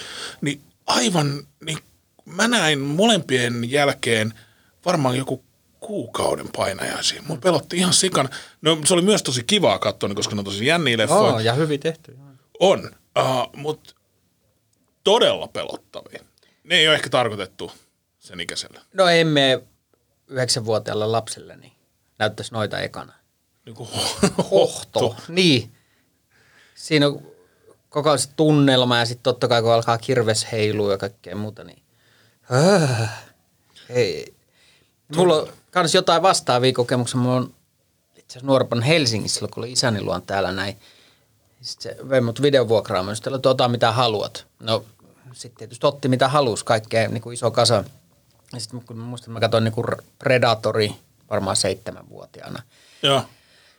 niin 0.42 0.62
aivan, 0.88 1.48
niin 1.66 1.78
mä 2.26 2.48
näin 2.48 2.80
molempien 2.80 3.72
jälkeen 3.72 4.34
varmaan 4.86 5.18
joku 5.18 5.44
kuukauden 5.80 6.50
painajaisia. 6.58 7.22
Mun 7.28 7.42
pelotti 7.42 7.78
ihan 7.78 7.94
sikan. 7.94 8.30
No, 8.62 8.78
se 8.86 8.94
oli 8.94 9.02
myös 9.02 9.24
tosi 9.24 9.44
kivaa 9.44 9.80
katsoa, 9.80 10.08
niin 10.08 10.16
koska 10.16 10.36
ne 10.36 10.40
on 10.40 10.46
tosi 10.46 10.66
jänniä 10.66 10.98
leffoja. 10.98 11.34
Oh, 11.34 11.40
ja 11.40 11.54
hyvin 11.54 11.80
tehty. 11.80 12.18
On, 12.60 12.92
uh, 13.20 13.56
mutta 13.56 13.94
todella 15.04 15.48
pelottavia. 15.48 16.24
Ne 16.64 16.76
ei 16.76 16.88
ole 16.88 16.96
ehkä 16.96 17.10
tarkoitettu 17.10 17.72
sen 18.20 18.40
ikäiselle. 18.40 18.80
No 18.94 19.08
emme 19.08 19.64
yhdeksänvuotiaalle 20.28 21.06
lapselle, 21.06 21.58
niin 21.58 21.74
näyttäisi 22.20 22.54
noita 22.54 22.80
ekana. 22.80 23.14
Niin 23.66 23.76
kuin 23.76 23.90
Hohto. 24.52 25.16
Niin. 25.28 25.76
Siinä 26.82 27.08
on 27.08 27.22
koko 27.89 28.17
se 28.17 28.30
tunnelma 28.36 28.98
ja 28.98 29.06
sitten 29.06 29.24
totta 29.24 29.48
kai 29.48 29.62
kun 29.62 29.72
alkaa 29.72 29.98
kirves 29.98 30.48
heilua 30.52 30.91
ja 30.91 30.98
kaikkea 30.98 31.36
muuta, 31.36 31.63
niin 31.63 31.84
äh, 32.54 33.24
ei. 33.89 34.34
Mulla 35.15 35.36
on 35.36 35.48
kans 35.72 35.96
jotain 35.96 36.22
vastaavia 36.22 36.74
kokemuksia. 36.74 37.20
Mulla 37.20 37.36
on 37.36 37.54
itse 38.15 38.34
asiassa 38.34 38.48
nuorempana 38.48 38.86
Helsingissä, 38.86 39.39
kun 39.39 39.63
oli 39.63 39.72
isäni 39.72 40.02
luon 40.02 40.22
täällä 40.22 40.52
näin. 40.52 40.78
Sitten 41.62 41.96
se 41.98 42.10
vei 42.10 42.22
mut 42.22 42.41
videovuokraamaan, 42.41 43.15
sitten 43.15 43.36
että 43.36 43.50
ota 43.50 43.67
mitä 43.67 43.91
haluat. 43.91 44.48
No 44.60 44.86
sitten 45.34 45.58
tietysti 45.58 45.88
otti 45.88 46.08
mitä 46.08 46.28
halusi, 46.28 46.65
kaikkea 46.65 47.08
niin 47.08 47.22
kuin 47.22 47.34
iso 47.34 47.52
kasa. 47.52 47.84
Ja 48.54 48.60
sitten 48.60 48.82
kun 48.82 48.98
muistan, 48.98 49.34
mä 49.34 49.39
katsoin 49.39 49.63
niin 49.63 49.74
kuin 49.74 49.88
Predatori 50.20 50.96
varmaan 51.30 51.56
seitsemänvuotiaana. 51.56 52.63
Joo. 53.04 53.24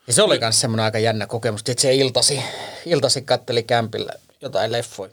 Ja 0.07 0.13
se 0.13 0.23
oli 0.23 0.39
myös 0.39 0.61
semmoinen 0.61 0.85
aika 0.85 0.99
jännä 0.99 1.27
kokemus, 1.27 1.61
että 1.61 1.83
se 1.83 1.95
iltasi, 1.95 2.43
iltasi 2.87 3.23
katteli 3.23 3.63
kämpillä 3.63 4.13
jotain 4.41 4.73
leffoja. 4.73 5.13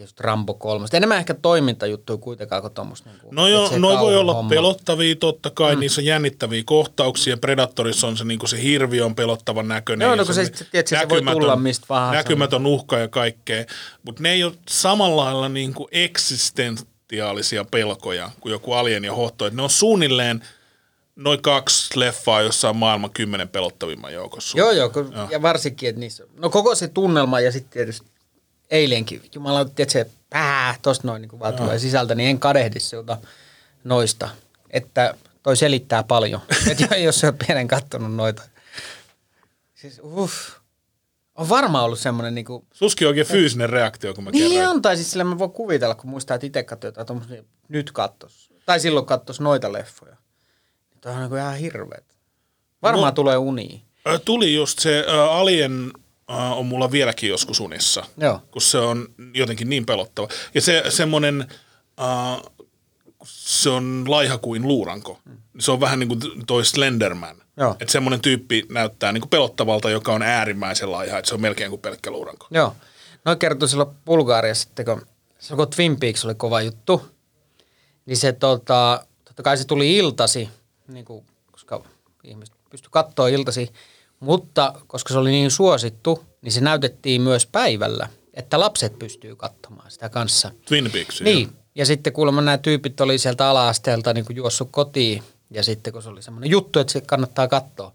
Just 0.00 0.20
Rambo 0.20 0.54
3. 0.54 0.86
Enemmän 0.92 1.18
ehkä 1.18 1.34
toimintajuttuja 1.34 2.16
kuitenkaan 2.16 2.62
kuin 2.62 2.74
tuommoista. 2.74 3.10
Niin 3.10 3.20
No 3.30 3.48
joo, 3.48 3.78
noi 3.78 3.98
voi 3.98 4.16
olla 4.16 4.44
pelottavia 4.48 5.16
totta 5.16 5.50
kai, 5.50 5.74
mm. 5.74 5.80
niissä 5.80 6.02
jännittäviä 6.02 6.62
kohtauksia. 6.66 7.36
Predatorissa 7.36 8.06
on 8.06 8.16
se, 8.16 8.24
niin 8.24 8.48
se 8.48 8.62
hirvi 8.62 9.00
on 9.00 9.14
pelottavan 9.14 9.68
näköinen. 9.68 10.06
Joo, 10.06 10.16
no 10.16 10.24
kun 10.24 10.34
se 10.34 10.40
on 10.40 10.46
sit- 10.46 10.68
tiedätkö, 10.70 10.98
se 10.98 11.08
voi 11.08 11.22
tulla 11.34 11.56
mistä 11.56 11.86
vaan. 11.88 12.14
Näkymätön 12.14 12.66
uhka 12.66 12.98
ja 12.98 13.08
kaikkea. 13.08 13.64
Mutta 14.02 14.22
ne 14.22 14.32
ei 14.32 14.44
ole 14.44 14.52
samalla 14.68 15.24
lailla 15.24 15.48
niin 15.48 15.74
kuin 15.74 15.88
eksistentiaalisia 15.92 17.64
pelkoja 17.64 18.30
kuin 18.40 18.50
joku 18.50 18.72
Alien 18.72 19.04
ja 19.04 19.14
Hohto. 19.14 19.46
Että 19.46 19.56
ne 19.56 19.62
on 19.62 19.70
suunnilleen 19.70 20.44
noin 21.20 21.42
kaksi 21.42 21.98
leffaa, 21.98 22.42
jossa 22.42 22.68
on 22.68 22.76
maailman 22.76 23.10
kymmenen 23.10 23.48
pelottavimman 23.48 24.12
joukossa. 24.12 24.58
Joo, 24.58 24.70
joo, 24.70 24.90
kun, 24.90 25.12
ja 25.30 25.42
varsinkin, 25.42 25.88
että 25.88 26.00
niissä, 26.00 26.24
no 26.36 26.50
koko 26.50 26.74
se 26.74 26.88
tunnelma 26.88 27.40
ja 27.40 27.52
sitten 27.52 27.70
tietysti 27.72 28.06
eilenkin, 28.70 29.22
jumala, 29.34 29.60
että 29.60 29.92
se 29.92 30.06
pää, 30.30 30.74
tosta 30.82 31.06
noin 31.06 31.22
niin 31.22 31.40
vaan 31.40 31.54
tulee 31.54 31.78
sisältä, 31.78 32.14
niin 32.14 32.30
en 32.30 32.38
kadehdi 32.38 32.80
siltä 32.80 33.16
noista, 33.84 34.28
että 34.70 35.14
toi 35.42 35.56
selittää 35.56 36.02
paljon, 36.02 36.40
että 36.70 36.96
jos 36.96 37.20
sä 37.20 37.26
oot 37.26 37.38
pienen 37.46 37.68
kattonut 37.68 38.14
noita. 38.14 38.42
Siis 39.74 40.00
uff, 40.04 40.34
on 41.34 41.48
varmaan 41.48 41.84
ollut 41.84 41.98
semmoinen 41.98 42.34
niinku, 42.34 42.66
Suski 42.72 43.04
on 43.04 43.08
oikein 43.08 43.26
fyysinen 43.26 43.70
reaktio, 43.70 44.14
kun 44.14 44.24
mä 44.24 44.30
niin 44.30 44.50
kerroin. 44.50 44.68
on, 44.68 44.82
tai 44.82 44.96
siis 44.96 45.10
sillä 45.10 45.24
mä 45.24 45.38
voin 45.38 45.50
kuvitella, 45.50 45.94
kun 45.94 46.10
muistaa, 46.10 46.34
että 46.34 46.46
itse 46.46 46.62
katsoi 46.62 46.88
jotain 46.88 47.06
tommosia, 47.06 47.42
nyt 47.68 47.92
kattos, 47.92 48.52
tai 48.66 48.80
silloin 48.80 49.06
kattos 49.06 49.40
noita 49.40 49.72
leffoja. 49.72 50.16
Tämä 51.00 51.14
on 51.14 51.20
niinku 51.20 51.36
ihan 51.36 51.56
hirveet. 51.56 52.04
Varmaan 52.82 53.06
No- 53.06 53.12
tulee 53.12 53.36
uniin. 53.36 53.82
Ö, 54.08 54.18
Tuli 54.18 54.54
just 54.54 54.78
se 54.78 55.04
ä, 55.08 55.24
Alien 55.30 55.90
ä, 56.30 56.34
on 56.34 56.66
mulla 56.66 56.92
vieläkin 56.92 57.30
joskus 57.30 57.60
unissa, 57.60 58.04
Joo. 58.16 58.40
kun 58.50 58.62
se 58.62 58.78
on 58.78 59.08
jotenkin 59.34 59.70
niin 59.70 59.86
pelottava. 59.86 60.28
Ja 60.54 60.60
se 60.60 60.82
semmoinen, 60.88 61.46
äh, 62.00 62.42
se 63.24 63.70
on 63.70 64.04
laiha 64.08 64.38
kuin 64.38 64.62
luuranko. 64.68 65.18
Se 65.58 65.70
on 65.72 65.80
vähän 65.80 65.98
niin 65.98 66.08
kuin 66.08 66.20
toi 66.46 66.64
Slenderman. 66.64 67.36
Että 67.80 67.92
semmoinen 67.92 68.20
tyyppi 68.20 68.66
näyttää 68.70 69.12
niin 69.12 69.20
kuin 69.20 69.30
pelottavalta, 69.30 69.90
joka 69.90 70.12
on 70.12 70.22
äärimmäisen 70.22 70.92
laiha, 70.92 71.18
että 71.18 71.28
se 71.28 71.34
on 71.34 71.40
melkein 71.40 71.70
kuin 71.70 71.80
pelkkä 71.82 72.10
luuranko. 72.10 72.46
Joo. 72.50 72.76
No 73.24 73.36
kertoi 73.36 73.68
silloin 73.68 73.90
Bulgaariassa, 74.04 74.62
sitten 74.62 74.84
kun, 74.84 75.06
silloin 75.38 75.66
kun 75.68 75.76
Twin 75.76 76.00
Peaks 76.00 76.24
oli 76.24 76.34
kova 76.34 76.62
juttu, 76.62 77.02
niin 78.06 78.16
se 78.16 78.32
tota, 78.32 79.04
totta 79.24 79.42
kai 79.42 79.56
se 79.56 79.64
tuli 79.64 79.96
iltasi, 79.96 80.48
niin 80.90 81.04
kuin, 81.04 81.26
koska 81.52 81.84
ihmiset 82.24 82.54
pysty 82.70 82.88
katsoa 82.90 83.28
iltasi, 83.28 83.72
mutta 84.20 84.74
koska 84.86 85.12
se 85.12 85.18
oli 85.18 85.30
niin 85.30 85.50
suosittu, 85.50 86.24
niin 86.42 86.52
se 86.52 86.60
näytettiin 86.60 87.22
myös 87.22 87.46
päivällä, 87.46 88.08
että 88.34 88.60
lapset 88.60 88.98
pystyy 88.98 89.36
katsomaan 89.36 89.90
sitä 89.90 90.08
kanssa. 90.08 90.50
Twin 90.64 90.90
Peaks. 90.90 91.20
Niin, 91.20 91.56
ja 91.74 91.86
sitten 91.86 92.12
kuulemma 92.12 92.40
nämä 92.40 92.58
tyypit 92.58 93.00
oli 93.00 93.18
sieltä 93.18 93.48
ala-asteelta 93.48 94.14
niin 94.14 94.24
juossut 94.34 94.68
kotiin, 94.70 95.22
ja 95.50 95.62
sitten 95.62 95.92
kun 95.92 96.02
se 96.02 96.08
oli 96.08 96.22
semmoinen 96.22 96.50
juttu, 96.50 96.78
että 96.78 96.92
se 96.92 97.00
kannattaa 97.00 97.48
katsoa, 97.48 97.92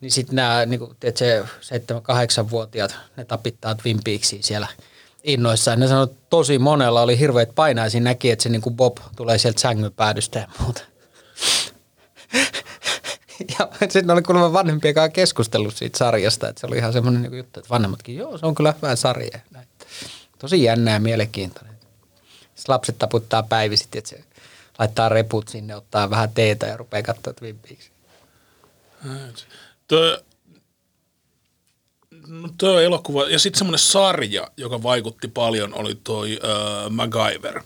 niin 0.00 0.10
sitten 0.10 0.36
nämä 0.36 0.66
niin 0.66 0.78
kuin, 0.78 0.96
tiedät, 1.00 1.16
se 1.16 1.44
7-8-vuotiaat, 1.62 2.96
ne 3.16 3.24
tapittaa 3.24 3.74
Twin 3.74 4.00
Peaksia 4.04 4.42
siellä 4.42 4.68
innoissaan. 5.24 5.80
Ne 5.80 5.88
sanoi, 5.88 6.04
että 6.04 6.26
tosi 6.30 6.58
monella 6.58 7.02
oli 7.02 7.18
hirveät 7.18 7.54
painaisia, 7.54 8.00
näki, 8.00 8.30
että 8.30 8.42
se 8.42 8.48
niin 8.48 8.62
kuin 8.62 8.76
Bob 8.76 8.96
tulee 9.16 9.38
sieltä 9.38 9.60
sängyn 9.60 9.92
päädystä 9.92 10.38
ja 10.38 10.48
muuta. 10.58 10.82
Ja 13.58 13.68
sitten 13.80 14.10
oli 14.10 14.22
kuulemma 14.22 14.52
vanhempien 14.52 14.94
kanssa 14.94 15.12
keskustellut 15.12 15.76
siitä 15.76 15.98
sarjasta, 15.98 16.48
että 16.48 16.60
se 16.60 16.66
oli 16.66 16.76
ihan 16.76 16.92
semmoinen 16.92 17.22
niin 17.22 17.36
juttu, 17.36 17.60
että 17.60 17.70
vanhemmatkin, 17.70 18.16
joo, 18.16 18.38
se 18.38 18.46
on 18.46 18.54
kyllä 18.54 18.74
hyvä 18.82 18.96
sarja. 18.96 19.30
ja 19.32 19.40
näin. 19.50 19.68
Tosi 20.38 20.62
jännää 20.62 20.94
ja 20.94 21.00
mielenkiintoinen. 21.00 21.74
Sitten 22.54 22.74
lapset 22.74 22.98
taputtaa 22.98 23.42
päivisit, 23.42 23.96
että 23.96 24.10
se 24.10 24.24
laittaa 24.78 25.08
reput 25.08 25.48
sinne, 25.48 25.76
ottaa 25.76 26.10
vähän 26.10 26.30
teetä 26.30 26.66
ja 26.66 26.76
rupeaa 26.76 27.02
katsoa 27.02 27.32
Twin 27.32 27.58
Peaks. 27.58 27.90
Tuo, 29.88 30.18
no 32.26 32.48
tuo 32.58 32.80
elokuva, 32.80 33.28
ja 33.28 33.38
sitten 33.38 33.58
semmoinen 33.58 33.78
sarja, 33.78 34.48
joka 34.56 34.82
vaikutti 34.82 35.28
paljon, 35.28 35.74
oli 35.74 35.94
toi 35.94 36.38
uh, 36.42 36.90
MacGyver. 36.90 37.62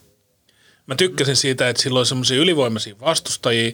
Mä 0.86 0.94
tykkäsin 0.94 1.36
siitä, 1.36 1.68
että 1.68 1.82
sillä 1.82 1.98
oli 1.98 2.06
semmoisia 2.06 2.40
ylivoimaisia 2.40 3.00
vastustajia, 3.00 3.72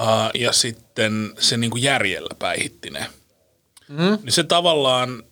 uh, 0.00 0.40
ja 0.40 0.52
sitten 0.52 1.32
se 1.38 1.56
niinku 1.56 1.76
järjellä 1.76 2.34
päihitti 2.38 2.90
ne. 2.90 3.06
Mm. 3.88 4.18
Niin 4.22 4.32
se 4.32 4.42
tavallaan, 4.44 5.22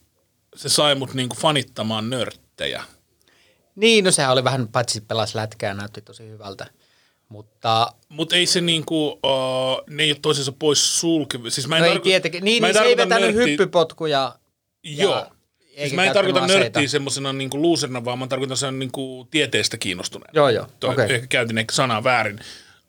se 0.57 0.69
sai 0.69 0.95
mut 0.95 1.15
niinku 1.15 1.37
fanittamaan 1.37 2.11
nörttejä. 2.11 2.85
Niin, 3.75 4.05
no 4.05 4.11
sehän 4.11 4.33
oli 4.33 4.45
vähän, 4.45 4.69
paitsi 4.69 5.01
pelas 5.01 5.35
lätkää, 5.35 5.75
näytti 5.75 6.01
tosi 6.03 6.29
hyvältä. 6.29 6.67
Mutta 7.29 7.93
Mutta 8.09 8.37
ei 8.37 8.47
se 8.47 8.61
niinku, 8.61 9.09
uh, 9.09 9.19
ne 9.91 10.03
ei 10.03 10.11
ole 10.11 10.19
toisensa 10.23 10.53
pois 10.53 11.01
sulkevia. 11.01 11.51
Siis 11.51 11.69
mä 11.69 11.77
en 11.77 11.83
no 11.83 11.87
ei 11.89 11.95
tarko- 11.95 12.03
tietenkin. 12.03 12.45
Niin, 12.45 12.63
mä 12.63 12.67
niin 12.69 12.77
en 12.77 12.83
se 12.83 12.89
ei 12.89 12.97
vetänyt 12.97 13.35
nörttiä- 13.35 13.47
hyppypotkuja. 13.47 14.39
Joo. 14.83 15.15
Ja- 15.15 15.31
Siis 15.79 15.93
mä 15.93 16.05
en 16.05 16.13
tarkoita 16.13 16.41
aseita. 16.41 16.61
nörttiä 16.61 16.89
semmoisena 16.89 17.33
niinku 17.33 17.63
loserina, 17.63 18.05
vaan 18.05 18.19
mä 18.19 18.27
tarkoitan 18.27 18.57
sen 18.57 18.79
niinku 18.79 19.29
tieteestä 19.31 19.77
kiinnostuneena. 19.77 20.33
Joo, 20.35 20.49
joo, 20.49 20.67
Toi, 20.81 20.91
okei. 20.93 21.15
Ehkä 21.15 21.27
käytin 21.27 21.59
ehkä 21.59 21.75
sanaa 21.75 22.05
väärin. 22.05 22.41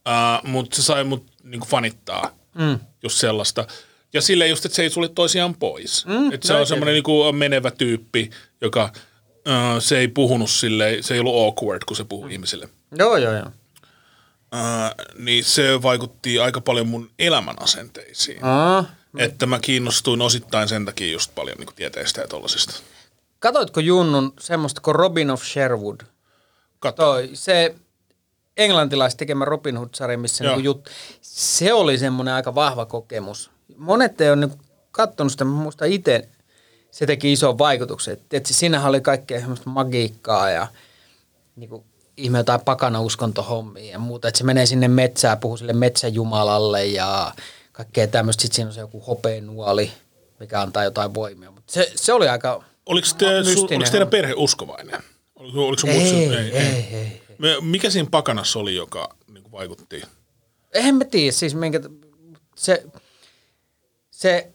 Uh, 0.08 0.50
Mutta 0.50 0.76
se 0.76 0.82
sai 0.82 1.04
mut 1.04 1.26
niinku 1.44 1.68
fanittaa. 1.68 2.36
Mm. 2.56 2.80
Just 3.04 3.18
sellaista. 3.18 3.68
Ja 4.14 4.22
sille 4.22 4.48
just, 4.48 4.66
että 4.66 4.76
se 4.76 4.82
ei 4.82 4.90
sulle 4.90 5.10
toisiaan 5.10 5.56
pois. 5.56 6.06
Mm, 6.06 6.32
että 6.32 6.48
se 6.48 6.54
on 6.54 6.68
semmoinen 6.68 6.94
niinku 6.94 7.34
menevä 7.34 7.72
tyyppi, 7.72 8.30
joka 8.62 8.92
uh, 9.26 9.82
se 9.82 9.98
ei 9.98 10.08
puhunut 10.08 10.50
silleen, 10.50 11.04
se 11.04 11.14
ei 11.14 11.20
ollut 11.20 11.48
awkward, 11.48 11.82
kun 11.88 11.98
se 11.98 12.04
puhuu 12.04 12.26
mm. 12.26 12.32
ihmisille. 12.32 12.70
Joo, 12.98 13.18
joo, 13.18 13.34
joo. 13.34 13.52
Uh, 14.56 15.06
niin 15.18 15.44
se 15.44 15.82
vaikutti 15.82 16.40
aika 16.40 16.62
paljon 16.62 16.88
mun 16.88 17.10
elämän 17.20 17.62
asenteisiin. 17.62 18.44
Aa. 18.46 18.86
Että 19.18 19.46
mä 19.46 19.60
kiinnostuin 19.60 20.22
osittain 20.22 20.68
sen 20.68 20.86
takia 20.86 21.12
just 21.12 21.36
paljon 21.36 21.58
niin 21.58 21.76
tieteestä 21.76 22.22
ja 22.22 22.28
tollasista. 22.28 22.74
Katoitko 23.40 23.80
Junnun 23.80 24.34
semmoista 24.40 24.82
kuin 24.82 24.96
Robin 24.96 25.32
of 25.32 25.44
Sherwood? 25.44 26.00
Katso. 26.80 27.04
Toi, 27.04 27.30
se 27.34 27.76
englantilais 28.58 29.16
tekemä 29.16 29.46
Robin 29.46 29.78
Hood-sarja, 29.78 30.18
missä 30.18 30.44
niinku 30.44 30.60
jut, 30.60 30.90
se 31.22 31.74
oli 31.74 31.98
semmoinen 31.98 32.34
aika 32.34 32.56
vahva 32.56 32.86
kokemus. 32.86 33.52
Monet 33.78 34.22
ei 34.22 34.30
ole 34.30 34.36
niinku 34.36 34.58
katsonut 34.92 35.32
sitä, 35.32 35.46
mutta 35.46 35.86
itse 35.86 36.30
se 36.92 37.06
teki 37.06 37.32
ison 37.32 37.58
vaikutuksen. 37.58 38.18
Tietysti 38.30 38.54
siinähän 38.54 38.90
oli 38.90 39.02
kaikkea 39.02 39.40
semmoista 39.40 39.70
magiikkaa 39.70 40.50
ja 40.50 40.68
niinku, 41.56 41.86
ihme 42.18 42.38
jotain 42.38 42.62
pakana 42.62 43.02
uskontohommia 43.02 43.92
ja 43.92 44.00
muuta. 44.00 44.28
Että 44.28 44.38
se 44.38 44.44
menee 44.44 44.66
sinne 44.66 44.88
metsään, 44.88 45.38
puhuu 45.38 45.58
sille 45.58 45.74
metsäjumalalle 45.74 46.86
ja 46.86 47.32
kaikkea 47.72 48.08
tämmöistä. 48.08 48.42
Sitten 48.42 48.56
siinä 48.56 48.68
on 48.68 48.74
se 48.74 48.80
joku 48.80 49.00
hopeenuoli, 49.00 49.92
mikä 50.40 50.62
antaa 50.62 50.84
jotain 50.84 51.14
voimia. 51.14 51.52
Mutta 51.52 51.74
se, 51.74 51.92
se 51.96 52.14
oli 52.14 52.28
aika... 52.30 52.64
Oliko, 52.86 53.08
te, 53.18 53.26
mystinen 53.38 53.78
oliko 53.78 53.92
teidän 53.92 54.08
perhe 54.08 54.34
uskovainen? 54.38 55.04
Oliko, 55.36 55.68
oliko 55.68 55.88
Ei, 55.88 56.00
mutsi- 56.00 56.36
ei, 56.36 56.58
ei, 56.58 56.88
ei. 56.94 57.22
Me- 57.40 57.58
Mikä 57.62 57.90
siinä 57.90 58.08
pakanassa 58.12 58.60
oli, 58.60 58.76
joka 58.76 59.16
niin 59.34 59.44
kuin 59.44 59.52
vaikutti? 59.52 60.02
Eihän 60.74 60.96
mä 60.96 61.06
tiedä, 61.06 61.32
siis 61.32 61.56
minkä, 61.56 61.80
se, 62.56 62.84
se, 64.12 64.52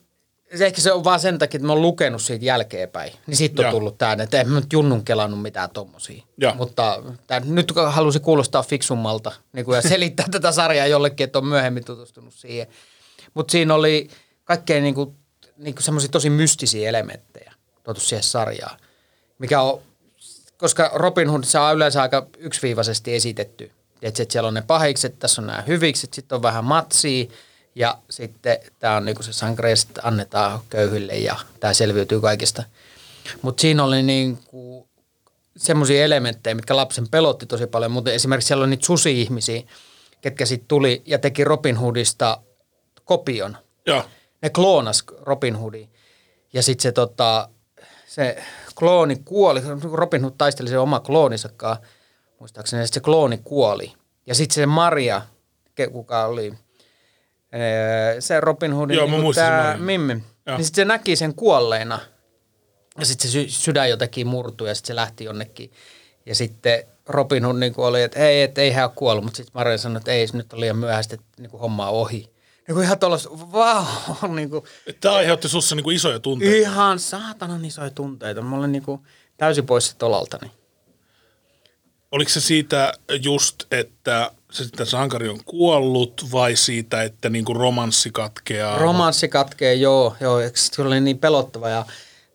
se, 0.57 0.66
ehkä 0.66 0.81
se 0.81 0.92
on 0.92 1.05
vaan 1.05 1.20
sen 1.20 1.38
takia, 1.38 1.59
että 1.59 1.66
mä 1.66 1.73
oon 1.73 1.83
lukenut 1.83 2.23
siitä 2.23 2.44
jälkeenpäin. 2.44 3.12
Niin 3.27 3.37
sitten 3.37 3.66
on 3.66 3.70
Joo. 3.70 3.79
tullut 3.79 3.99
tää, 3.99 4.16
että 4.23 4.40
en 4.40 4.49
mä 4.49 4.61
nyt 4.61 4.73
junnun 4.73 5.05
kelannut 5.05 5.42
mitään 5.42 5.70
tommosia. 5.70 6.25
Joo. 6.38 6.55
Mutta 6.55 7.03
tää, 7.27 7.40
nyt 7.40 7.73
kun 7.73 7.92
halusi 7.92 8.20
kuulostaa 8.20 8.62
fiksummalta 8.62 9.33
niin 9.53 9.64
kuin 9.64 9.77
ja 9.77 9.83
selittää 9.83 10.27
tätä 10.31 10.53
sarjaa 10.53 10.87
jollekin, 10.87 11.25
että 11.25 11.38
on 11.38 11.47
myöhemmin 11.47 11.85
tutustunut 11.85 12.35
siihen. 12.35 12.66
Mutta 13.35 13.53
siinä 13.53 13.75
oli 13.75 14.09
kaikkea 14.44 14.81
niin 14.81 14.94
kuin, 14.94 15.16
niin 15.57 15.75
kuin 15.75 15.83
semmoisia 15.83 16.11
tosi 16.11 16.31
mystisiä 16.31 16.88
elementtejä 16.88 17.53
tuotu 17.85 18.01
siihen 18.01 18.23
sarjaan. 18.23 18.79
Mikä 19.38 19.61
on, 19.61 19.81
koska 20.64 20.90
Robin 20.94 21.31
Hood 21.31 21.42
on 21.68 21.77
yleensä 21.77 22.03
aika 22.03 22.27
yksiviivaisesti 22.38 23.14
esitetty. 23.14 23.70
Että 24.03 24.18
sit 24.18 24.31
siellä 24.31 24.48
on 24.48 24.55
ne 24.55 24.62
pahikset, 24.62 25.18
tässä 25.18 25.42
on 25.42 25.46
nämä 25.46 25.62
hyvikset, 25.66 26.14
sitten 26.14 26.37
on 26.37 26.42
vähän 26.42 26.64
matsia 26.64 27.24
ja 27.74 27.98
sitten 28.11 28.59
tämä 28.79 28.96
on 28.96 29.05
niinku 29.05 29.22
se 29.22 29.33
sangreest 29.33 29.88
annetaan 30.03 30.61
köyhille 30.70 31.12
ja 31.12 31.37
tämä 31.61 31.72
selviytyy 31.72 32.20
kaikesta. 32.20 32.62
Mutta 33.42 33.61
siinä 33.61 33.85
oli 33.85 34.03
niinku 34.03 34.88
semmoisia 35.57 36.05
elementtejä, 36.05 36.55
mitkä 36.55 36.77
lapsen 36.77 37.09
pelotti 37.09 37.46
tosi 37.46 37.66
paljon, 37.66 37.92
mutta 37.92 38.12
esimerkiksi 38.12 38.46
siellä 38.46 38.64
on 38.64 38.70
niitä 38.70 38.87
susi-ihmisiä, 38.87 39.62
ketkä 40.20 40.46
sitten 40.46 40.68
tuli 40.68 41.03
ja 41.07 41.18
teki 41.18 41.44
Robin 41.44 41.77
Hoodista 41.77 42.40
kopion 43.05 43.57
Joo. 43.87 44.05
ne 44.42 44.50
kloonas 44.50 45.05
Robin 45.20 45.57
Hoodin. 45.57 45.88
Ja 46.53 46.62
sitten 46.62 46.83
se, 46.83 46.92
tota, 46.92 47.48
se 48.07 48.44
klooni 48.78 49.16
kuoli, 49.24 49.60
Robin 49.92 50.22
Hood 50.22 50.34
taisteli 50.38 50.68
se 50.68 50.78
oma 50.78 51.00
kloonissakaan, 51.00 51.76
muistaakseni, 52.40 52.82
ja 52.82 52.87
sit 52.87 52.94
se 52.94 53.00
klooni 53.00 53.40
kuoli. 53.44 53.92
Ja 54.26 54.34
sitten 54.34 54.54
se 54.54 54.66
Maria, 54.66 55.22
kuka 55.92 56.26
oli, 56.26 56.54
ee, 57.52 58.20
se 58.20 58.40
Robin 58.40 58.72
Hoodin, 58.72 58.96
Joo, 58.96 59.06
mä 59.06 59.18
muistan 59.18 59.44
sen 59.44 59.52
tää 59.52 59.62
Marian. 59.62 59.82
Mimmi, 59.82 60.12
Joo. 60.46 60.56
niin 60.56 60.64
sitten 60.64 60.82
se 60.82 60.84
näki 60.84 61.16
sen 61.16 61.34
kuolleena. 61.34 61.98
Ja 62.98 63.06
sitten 63.06 63.30
se 63.30 63.32
sy- 63.32 63.48
sydän 63.48 63.90
jotenkin 63.90 64.26
murtui 64.26 64.68
ja 64.68 64.74
sitten 64.74 64.87
se 64.87 64.96
lähti 64.96 65.24
jonnekin. 65.24 65.72
Ja 66.26 66.34
sitten 66.34 66.84
Robin 67.08 67.44
Hood 67.44 67.56
niin 67.56 67.74
oli, 67.76 68.02
että 68.02 68.18
ei, 68.20 68.42
et, 68.42 68.58
ei 68.58 68.70
hän 68.70 68.84
ole 68.84 68.92
kuollut, 68.94 69.24
mutta 69.24 69.37
sitten 69.37 69.52
Maria 69.54 69.78
sanoi, 69.78 69.96
että 69.96 70.12
ei, 70.12 70.26
se 70.26 70.37
nyt 70.37 70.52
on 70.52 70.60
liian 70.60 70.76
myöhäistä, 70.76 71.14
että 71.14 71.26
niin 71.42 71.50
homma 71.50 71.88
on 71.88 71.94
ohi. 71.94 72.34
Niin 72.66 72.74
kuin 72.74 72.85
ihan 72.85 72.98
tuollaista, 72.98 73.31
vau, 73.33 73.85
niin 74.35 74.50
kuin, 74.50 74.64
Tämä 75.00 75.14
aiheutti 75.14 75.48
sussa 75.48 75.74
niin 75.77 75.85
kuin 75.85 75.96
isoja 75.96 76.18
tunteita. 76.18 76.57
ihan 76.57 76.98
saatanan 76.98 77.64
isoja 77.64 77.90
tunteita. 77.90 78.42
Mä 78.42 78.57
olen 78.57 78.72
niin 78.72 78.83
kuin 78.83 79.00
täysin 79.37 79.66
pois 79.66 79.88
sit 79.88 80.03
olaltani. 80.03 80.50
Oliko 82.12 82.31
se 82.31 82.40
siitä 82.40 82.92
just, 83.22 83.62
että 83.70 84.31
se 84.53 84.64
sitä 84.64 84.85
sankari 84.85 85.29
on 85.29 85.44
kuollut 85.44 86.27
vai 86.33 86.57
siitä, 86.57 87.03
että 87.03 87.31
niinku 87.31 87.55
romanssi 87.55 88.11
katkeaa? 88.11 88.79
Romanssi 88.79 89.29
katkee, 89.29 89.74
joo. 89.74 90.16
joo. 90.20 90.38
Se 90.55 90.83
oli 90.83 91.00
niin 91.00 91.18
pelottava 91.18 91.68
ja 91.68 91.87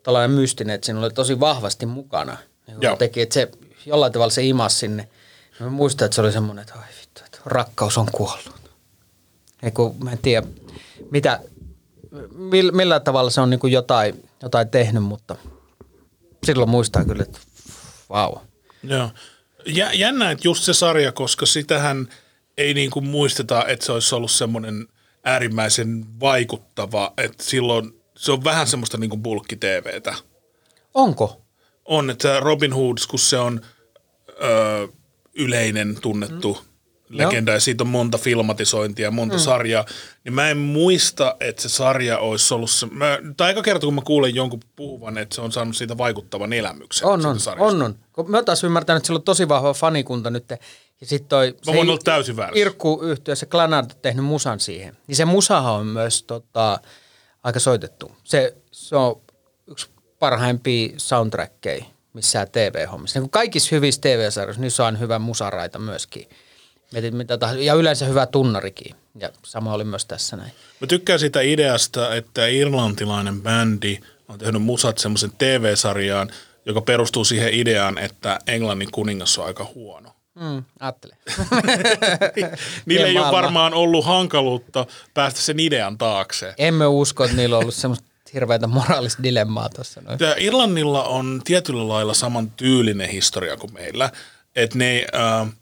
tällainen 0.04 0.32
mystinen, 0.32 0.74
että 0.76 0.86
siinä 0.86 1.00
oli 1.00 1.12
tosi 1.12 1.40
vahvasti 1.40 1.86
mukana. 1.86 2.38
Niin 2.68 2.78
Joo. 2.82 2.96
teki, 2.96 3.22
että 3.22 3.34
se 3.34 3.52
jollain 3.86 4.12
tavalla 4.14 4.32
se 4.32 4.44
imas 4.44 4.80
sinne. 4.80 5.10
Mä 5.60 5.70
muistan, 5.70 6.06
että 6.06 6.16
se 6.16 6.22
oli 6.22 6.32
semmoinen, 6.32 6.62
että 6.62 6.74
ai 6.80 6.88
vittu, 7.02 7.22
että 7.26 7.40
rakkaus 7.46 7.98
on 7.98 8.08
kuollut. 8.12 8.59
Ei 9.64 9.72
kun, 9.72 9.96
mä 10.04 10.12
en 10.12 10.18
tiedä, 10.18 10.48
mitä, 11.12 11.40
millä, 12.36 12.72
millä 12.72 13.00
tavalla 13.00 13.30
se 13.30 13.42
on 13.42 13.50
niin 13.50 13.60
kuin 13.60 13.74
jotain, 13.74 14.30
jotain 14.42 14.70
tehnyt, 14.70 15.04
mutta 15.04 15.36
silloin 16.46 16.70
muistaa 16.70 17.06
kyllä, 17.06 17.24
että 17.24 17.40
vau. 18.10 18.34
Wow. 18.34 18.44
Joo. 18.84 19.10
Jä, 19.66 19.92
jännä, 19.94 20.32
että 20.32 20.48
just 20.48 20.64
se 20.64 20.74
sarja, 20.74 21.12
koska 21.12 21.46
sitähän 21.46 22.08
ei 22.58 22.74
niinku 22.74 23.02
muisteta, 23.02 23.66
että 23.66 23.86
se 23.86 23.92
olisi 23.92 24.16
ollut 24.16 24.32
semmoinen 24.32 24.88
äärimmäisen 25.24 26.06
vaikuttava, 26.20 27.14
että 27.18 27.44
silloin 27.44 28.02
se 28.18 28.32
on 28.32 28.44
vähän 28.44 28.68
semmoista 28.68 28.98
niinku 28.98 29.18
bulkki-TVtä. 29.18 30.16
Onko? 30.94 31.42
On, 31.86 32.10
että 32.10 32.40
Robin 32.40 32.74
Hoods, 32.74 33.08
kun 33.08 33.20
se 33.20 33.38
on 33.38 33.62
ö, 34.44 34.88
yleinen, 35.34 35.98
tunnettu 36.02 36.54
mm. 36.54 36.69
Legenda 37.10 37.52
ja 37.52 37.60
siitä 37.60 37.84
on 37.84 37.88
monta 37.88 38.18
filmatisointia, 38.18 39.12
monta 39.12 39.36
mm. 39.36 39.40
sarjaa, 39.40 39.86
niin 40.24 40.34
mä 40.34 40.50
en 40.50 40.58
muista, 40.58 41.36
että 41.40 41.62
se 41.62 41.70
sarja 41.70 42.18
olisi 42.18 42.54
ollut 42.54 42.70
se, 42.70 42.86
mä, 42.86 43.20
tai 43.38 43.48
aika 43.48 43.62
kerta 43.62 43.86
kun 43.88 43.94
mä 43.94 44.02
kuulen 44.02 44.36
jonkun 44.36 44.60
puhuvan, 44.76 45.18
että 45.18 45.36
se 45.36 45.42
on 45.42 45.52
saanut 45.52 45.76
siitä 45.76 45.98
vaikuttavan 45.98 46.54
elämyksen. 46.54 47.08
On, 47.08 47.26
on, 47.26 47.38
on, 47.60 47.82
on. 47.82 47.96
Kun 48.14 48.32
Mä 48.32 48.44
taas 48.44 48.64
ymmärtänyt, 48.64 48.98
että 48.98 49.08
sillä 49.08 49.18
on 49.18 49.24
tosi 49.24 49.48
vahva 49.50 49.74
fanikunta 49.74 50.30
nyt. 50.30 50.50
Ja 51.02 51.08
sit 51.08 51.28
toi, 51.28 51.56
Mä 51.68 51.74
voin 51.74 51.90
olla 51.90 52.00
täysin 52.04 52.38
väärässä. 52.38 52.60
Irkku 52.60 53.00
yhtiö, 53.04 53.36
se 53.36 53.46
Glanard 53.46 53.92
on 53.92 54.02
tehnyt 54.02 54.26
musan 54.26 54.60
siihen. 54.60 54.98
Niin 55.08 55.16
se 55.16 55.26
musahan 55.26 55.74
on 55.74 55.86
myös 55.86 56.24
tota, 56.24 56.80
aika 57.44 57.60
soitettu. 57.60 58.12
Se, 58.24 58.56
se 58.72 58.96
on 58.96 59.22
yksi 59.68 59.90
parhaimpia 60.20 60.94
soundtrackeja 60.98 61.86
missään 62.14 62.48
TV-hommissa. 62.52 63.20
Niin 63.20 63.30
kaikissa 63.30 63.76
hyvissä 63.76 64.02
TV-sarjoissa, 64.02 64.62
niissä 64.62 64.86
on 64.86 65.00
hyvä 65.00 65.20
musaraita 65.20 65.80
myöskin. 65.80 66.28
Mietit, 66.94 67.14
mitä 67.14 67.38
tahansa. 67.38 67.62
Ja 67.64 67.74
yleensä 67.74 68.06
hyvä 68.06 68.26
tunnarikin. 68.26 68.96
Ja 69.20 69.30
sama 69.46 69.74
oli 69.74 69.84
myös 69.84 70.06
tässä 70.06 70.38
näin. 70.38 70.52
Mä 70.80 70.88
tykkään 70.88 71.20
sitä 71.20 71.42
ideasta, 71.42 72.16
että 72.16 72.48
irlantilainen 72.48 73.42
bändi 73.42 74.00
on 74.28 74.40
tehnyt 74.40 74.62
musat 74.62 74.98
semmoisen 74.98 75.32
TV-sarjaan, 75.38 76.30
joka 76.66 76.82
perustuu 76.82 77.24
siihen 77.24 77.54
ideaan, 77.54 77.98
että 77.98 78.40
Englannin 78.48 78.92
kuningas 78.92 79.38
on 79.38 79.46
aika 79.46 79.72
huono. 79.76 80.10
Mm, 80.36 80.64
ajattele. 80.80 81.18
Niillä 82.86 83.08
ei 83.08 83.18
ole 83.18 83.32
varmaan 83.32 83.74
ollut 83.74 84.06
hankaluutta 84.06 84.86
päästä 85.14 85.40
sen 85.42 85.60
idean 85.60 85.98
taakse. 85.98 86.54
Emme 86.58 86.88
usko, 86.88 87.24
että 87.24 87.38
niillä 87.38 87.58
on 87.58 87.62
ollut 87.62 87.76
semmoista 87.76 88.10
hirveätä 88.34 88.68
moraalista 88.68 89.24
dilemmaa 89.24 89.70
tuossa. 89.70 90.02
noin. 90.02 90.20
Tää 90.20 90.36
Irlannilla 90.38 91.04
on 91.04 91.42
tietyllä 91.44 91.88
lailla 91.88 92.14
saman 92.14 92.52
tyylinen 92.52 93.10
historia 93.10 93.58
kuin 93.58 93.74
meillä. 93.74 94.12
Että 94.56 94.78
ne, 94.78 95.06
äh, 95.16 95.54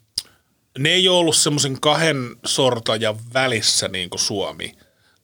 ne 0.78 0.90
ei 0.90 1.10
ole 1.10 1.18
ollut 1.18 1.36
semmoisen 1.36 1.82
kahden 1.82 2.36
sortajan 2.46 3.18
välissä 3.34 3.88
niin 3.88 4.10
kuin 4.10 4.20
Suomi, 4.20 4.78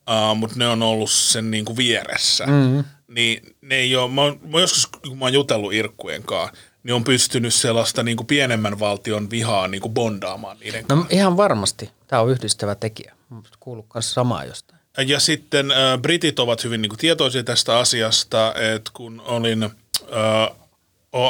äh, 0.10 0.36
mutta 0.36 0.60
ne 0.60 0.68
on 0.68 0.84
ollut 0.84 1.12
sen 1.12 1.52
niin 1.52 1.66
kuin 1.66 1.78
vieressä. 1.78 2.46
Mm-hmm. 2.46 2.84
Niin 3.08 3.56
ne 3.62 3.76
ei 3.76 3.96
ole, 3.96 4.12
mä, 4.12 4.22
oon, 4.22 4.40
mä 4.48 4.60
joskus, 4.60 4.88
kun 4.88 5.18
mä 5.18 5.26
oon 5.26 5.34
jutellut 5.34 5.74
Irkkujen 5.74 6.24
kanssa, 6.24 6.58
niin 6.84 6.94
on 6.94 7.04
pystynyt 7.04 7.54
sellaista 7.54 8.04
niin 8.04 8.18
kuin 8.18 8.28
pienemmän 8.28 8.80
valtion 8.80 9.30
vihaa 9.30 9.68
niin 9.68 9.82
kuin 9.82 9.94
bondaamaan 9.94 10.58
niiden 10.60 10.86
No 10.90 11.06
ihan 11.10 11.38
varmasti. 11.38 11.92
Tämä 12.08 12.22
on 12.22 12.32
yhdistävä 12.32 12.76
tekijä. 12.76 13.14
Kuuluu 13.60 13.86
myös 13.94 14.14
samaa 14.14 14.46
jostain. 14.46 14.80
Ja 15.08 15.20
sitten 15.20 15.72
äh, 15.72 16.00
britit 16.02 16.40
ovat 16.40 16.64
hyvin 16.64 16.82
niin 16.82 16.90
kuin, 16.90 17.00
tietoisia 17.00 17.44
tästä 17.44 17.78
asiasta, 17.78 18.54
että 18.76 18.92
kun 18.94 19.22
olin, 19.22 19.64
äh, 19.64 20.56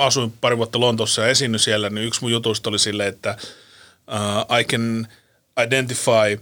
asuin 0.01 0.33
pari 0.41 0.57
vuotta 0.57 0.79
Lontoossa 0.79 1.21
ja 1.21 1.27
esiinny 1.27 1.59
siellä, 1.59 1.89
niin 1.89 2.07
yksi 2.07 2.21
mun 2.21 2.31
jutuista 2.31 2.69
oli 2.69 2.79
silleen, 2.79 3.09
että 3.09 3.38
äh, 4.07 4.59
I 4.59 4.63
can 4.63 5.07
identify 5.65 6.37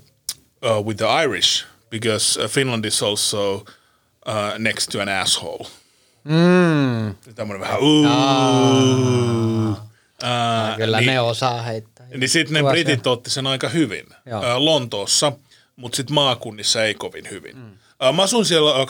uh, 0.62 0.86
with 0.86 0.98
the 0.98 1.24
Irish 1.24 1.66
because 1.90 2.44
uh, 2.44 2.48
Finland 2.48 2.86
is 2.86 3.04
also 3.04 3.56
uh, 3.56 3.64
next 4.58 4.90
to 4.92 5.02
an 5.02 5.10
asshole. 5.10 5.68
Mm. 6.24 7.16
Tämmöinen 7.36 7.62
vähän 7.62 7.80
uh, 7.80 9.78
kyllä 10.78 11.00
niin, 11.00 11.08
ne 11.08 11.20
osaa 11.20 11.62
heittää. 11.62 12.08
niin 12.16 12.30
sitten 12.30 12.64
ne 12.64 12.70
britit 12.72 13.08
otti 13.08 13.30
sen 13.30 13.48
aika 13.48 13.70
hyvin 13.70 14.06
Joo. 14.26 14.44
ää, 14.44 14.66
Lontoossa, 14.66 15.32
mutta 15.76 15.96
sitten 15.96 16.14
maakunnissa 16.14 16.84
ei 16.84 16.94
kovin 16.94 17.30
hyvin. 17.32 17.58
Mm. 17.58 17.72
Mä 18.16 18.24
asuin 18.24 18.46
siellä 18.46 18.72
ää, 18.72 18.84
2005-2008 18.84 18.88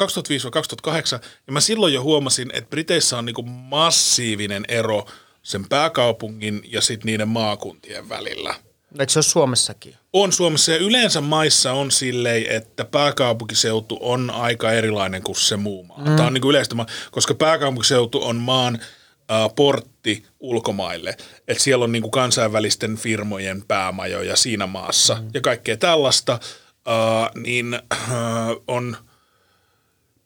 ja 1.47 1.53
mä 1.53 1.61
silloin 1.61 1.93
jo 1.93 2.03
huomasin, 2.03 2.49
että 2.53 2.69
Briteissä 2.69 3.17
on 3.17 3.25
niinku 3.25 3.43
massiivinen 3.43 4.65
ero 4.67 5.05
sen 5.43 5.65
pääkaupungin 5.69 6.61
ja 6.67 6.81
sitten 6.81 7.05
niiden 7.05 7.27
maakuntien 7.27 8.09
välillä. 8.09 8.55
Eikö 8.99 9.11
se 9.11 9.19
ole 9.19 9.23
Suomessakin? 9.23 9.95
On 10.13 10.31
Suomessa 10.31 10.71
ja 10.71 10.77
yleensä 10.77 11.21
maissa 11.21 11.73
on 11.73 11.91
silleen, 11.91 12.45
että 12.45 12.85
pääkaupunkiseutu 12.85 13.97
on 14.01 14.29
aika 14.29 14.71
erilainen 14.71 15.23
kuin 15.23 15.35
se 15.35 15.57
muu 15.57 15.83
maa. 15.83 15.97
Mm. 15.97 16.03
Tämä 16.15 16.27
on 16.27 16.33
niin 16.33 16.41
kuin 16.41 16.49
yleistä, 16.49 16.75
koska 17.11 17.33
pääkaupunkiseutu 17.33 18.23
on 18.23 18.35
maan 18.35 18.75
äh, 19.31 19.55
portti 19.55 20.25
ulkomaille. 20.39 21.17
Että 21.47 21.63
siellä 21.63 21.83
on 21.85 21.91
niin 21.91 22.01
kuin 22.01 22.11
kansainvälisten 22.11 22.97
firmojen 22.97 23.63
päämajoja 23.67 24.35
siinä 24.35 24.67
maassa 24.67 25.15
mm. 25.15 25.29
ja 25.33 25.41
kaikkea 25.41 25.77
tällaista. 25.77 26.33
Äh, 26.33 27.29
niin 27.35 27.73
äh, 27.73 28.09
on 28.67 28.97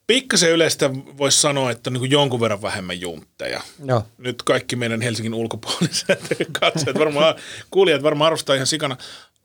pikkasen 0.08 0.52
yleistä 0.52 0.90
voisi 0.94 1.42
sanoa, 1.42 1.72
että 1.72 1.90
niin 1.90 2.12
jonkun 2.12 2.40
verran 2.40 2.62
vähemmän 2.62 3.02
juntteja 3.02 3.62
Joo. 3.86 4.04
nyt 4.18 4.44
kaikki 4.44 4.76
meidän 4.76 5.02
Helsingin 5.02 5.34
ulkopuoliset 5.34 6.20
katsojat, 6.60 7.00
varmaan, 7.00 7.36
kuulijat 7.72 8.04
varmaan 8.04 8.28
arvostaa 8.28 8.56
ihan 8.56 8.68
sikana, 8.68 8.98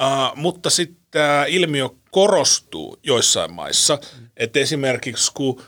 uh, 0.03 0.37
mutta 0.37 0.71
sitten 0.71 1.01
tämä 1.11 1.45
ilmiö 1.49 1.89
korostuu 2.11 2.99
joissain 3.03 3.53
maissa, 3.53 3.99
että 4.37 4.59
esimerkiksi 4.59 5.31
kun 5.35 5.49
uh, 5.59 5.65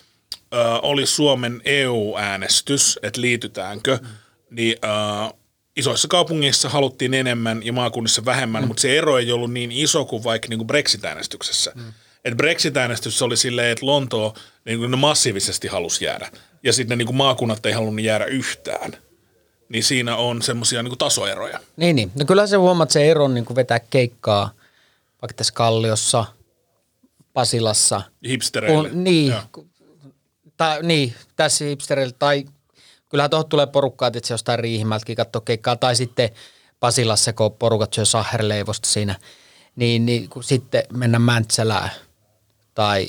oli 0.83 1.07
Suomen 1.07 1.63
EU-äänestys, 1.65 2.99
että 3.03 3.21
liitytäänkö, 3.21 3.99
niin 4.51 4.77
uh, 4.85 5.39
isoissa 5.77 6.09
kaupungeissa 6.09 6.69
haluttiin 6.69 7.15
enemmän 7.15 7.67
ja 7.67 7.73
maakunnissa 7.73 8.25
vähemmän, 8.25 8.63
mm. 8.63 8.69
mutta 8.69 8.81
se 8.81 8.99
ero 8.99 9.19
ei 9.19 9.33
ollut 9.33 9.53
niin 9.53 9.73
iso 9.73 10.05
kuin 10.05 10.25
vaikka 10.25 10.49
niin 10.49 10.59
kuin 10.59 10.67
Brexit-äänestyksessä. 10.67 11.73
Mm. 11.75 11.93
Et 12.25 12.37
Brexit-äänestys 12.37 13.23
oli 13.23 13.37
silleen, 13.37 13.71
että 13.71 13.87
Lontoo 13.87 14.35
niin 14.65 14.79
kuin 14.79 14.91
ne 14.91 14.97
massiivisesti 14.97 15.69
halusi 15.69 16.05
jäädä. 16.05 16.31
Ja 16.63 16.73
sitten 16.73 16.99
niin 16.99 17.07
kuin 17.07 17.17
maakunnat 17.17 17.67
ei 17.67 17.73
halunnut 17.73 18.05
jäädä 18.05 18.25
yhtään. 18.25 18.93
Niin 19.69 19.85
siinä 19.85 20.17
on 20.17 20.43
semmoisia 20.43 20.83
niin 20.83 20.99
tasoeroja. 20.99 21.61
Niin, 21.77 21.97
niin. 21.97 22.13
No 22.15 22.25
kyllä 22.25 22.47
se 22.47 22.57
huomaat 22.57 22.91
se 22.91 23.11
ero 23.11 23.29
niin 23.29 23.45
kuin 23.45 23.57
vetää 23.57 23.81
keikkaa 23.81 24.51
vaikka 25.23 25.35
tässä 25.37 25.55
Kalliossa, 25.55 26.25
Pasilassa. 27.33 28.03
Hipstereille. 28.29 28.89
Kun, 28.89 29.05
niin, 29.05 29.35
tai, 30.57 30.83
niin, 30.83 31.15
tässä 31.37 31.65
hipsterillä. 31.65 32.13
Tai 32.19 32.45
kyllähän 33.09 33.31
tuohon 33.31 33.49
tulee 33.49 33.67
porukkaa, 33.67 34.09
että 34.09 34.29
se 34.29 34.35
jostain 34.35 34.59
Riihimältäkin 34.59 35.17
katsoo 35.17 35.41
keikkaa. 35.41 35.77
Tai 35.77 35.97
sitten 35.97 36.31
Pasilassa, 36.81 37.33
kun 37.33 37.53
porukat 37.53 37.93
syö 37.93 38.05
sahherleivosta 38.05 38.89
siinä. 38.89 39.15
Niin, 39.77 40.07
niin 40.07 40.29
kun 40.29 40.45
sitten 40.45 40.83
mennä 40.93 41.19
Mäntsälään 41.19 41.91
tai 42.75 43.09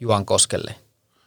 Juankoskelle. 0.00 0.74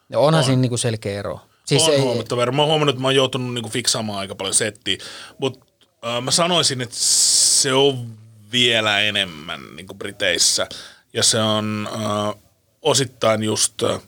Ja 0.10 0.20
onhan 0.20 0.40
On. 0.40 0.46
siinä 0.46 0.62
niin 0.62 0.70
kuin 0.70 0.80
selkeä 0.80 1.20
ero. 1.20 1.40
Siis 1.66 1.88
on 1.88 2.02
huomattava 2.02 2.42
ero. 2.42 2.52
Mä 2.52 2.62
oon 2.62 2.70
huomannut, 2.70 2.94
että 2.94 3.02
mä 3.02 3.08
oon 3.08 3.16
joutunut 3.16 3.54
niinku 3.54 3.70
fiksaamaan 3.70 4.20
aika 4.20 4.36
paljon 4.36 4.54
settiä, 4.54 4.98
mutta 5.38 5.66
äh, 6.06 6.22
mä 6.22 6.32
sanoisin, 6.32 6.82
että 6.82 6.96
se 7.00 7.74
on 7.74 8.18
vielä 8.52 9.00
enemmän 9.00 9.76
niinku 9.76 9.94
Briteissä. 9.94 10.68
Ja 11.14 11.24
se 11.24 11.42
on 11.42 11.90
äh, 11.94 12.42
osittain 12.82 13.44
just 13.44 13.84
äh, 13.84 14.02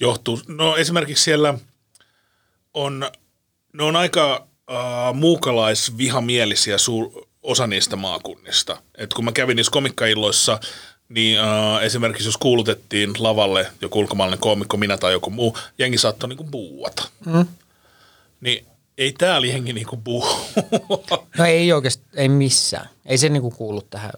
johtuu, 0.00 0.40
no 0.48 0.76
esimerkiksi 0.76 1.24
siellä 1.24 1.54
on, 2.74 3.10
ne 3.72 3.82
on 3.82 3.96
aika 3.96 4.46
äh, 4.70 5.14
muukalaisvihamielisiä 5.14 6.78
suur, 6.78 7.26
osa 7.42 7.66
niistä 7.66 7.96
maakunnista. 7.96 8.82
Et 8.98 9.14
kun 9.14 9.24
mä 9.24 9.32
kävin 9.32 9.56
niissä 9.56 9.72
komikkailloissa, 9.72 10.60
niin 11.08 11.38
äh, 11.40 11.82
esimerkiksi 11.84 12.28
jos 12.28 12.36
kuulutettiin 12.36 13.12
lavalle 13.18 13.66
joku 13.80 13.98
ulkomaalainen 13.98 14.40
koomikko, 14.40 14.76
minä 14.76 14.96
tai 14.98 15.12
joku 15.12 15.30
muu, 15.30 15.58
jengi 15.78 15.98
saattoi 15.98 16.28
niinku 16.28 16.44
buuata. 16.44 17.08
Mm. 17.26 17.46
Niin 18.40 18.66
ei 18.98 19.12
täällä 19.12 19.46
jengi 19.46 19.72
niinku 19.72 19.96
buu. 19.96 20.26
No 21.38 21.44
ei 21.44 21.72
oikeasti, 21.72 22.04
ei 22.14 22.28
missään. 22.28 22.88
Ei 23.06 23.18
se 23.18 23.28
niinku 23.28 23.50
kuulu 23.50 23.82
tähän 23.82 24.12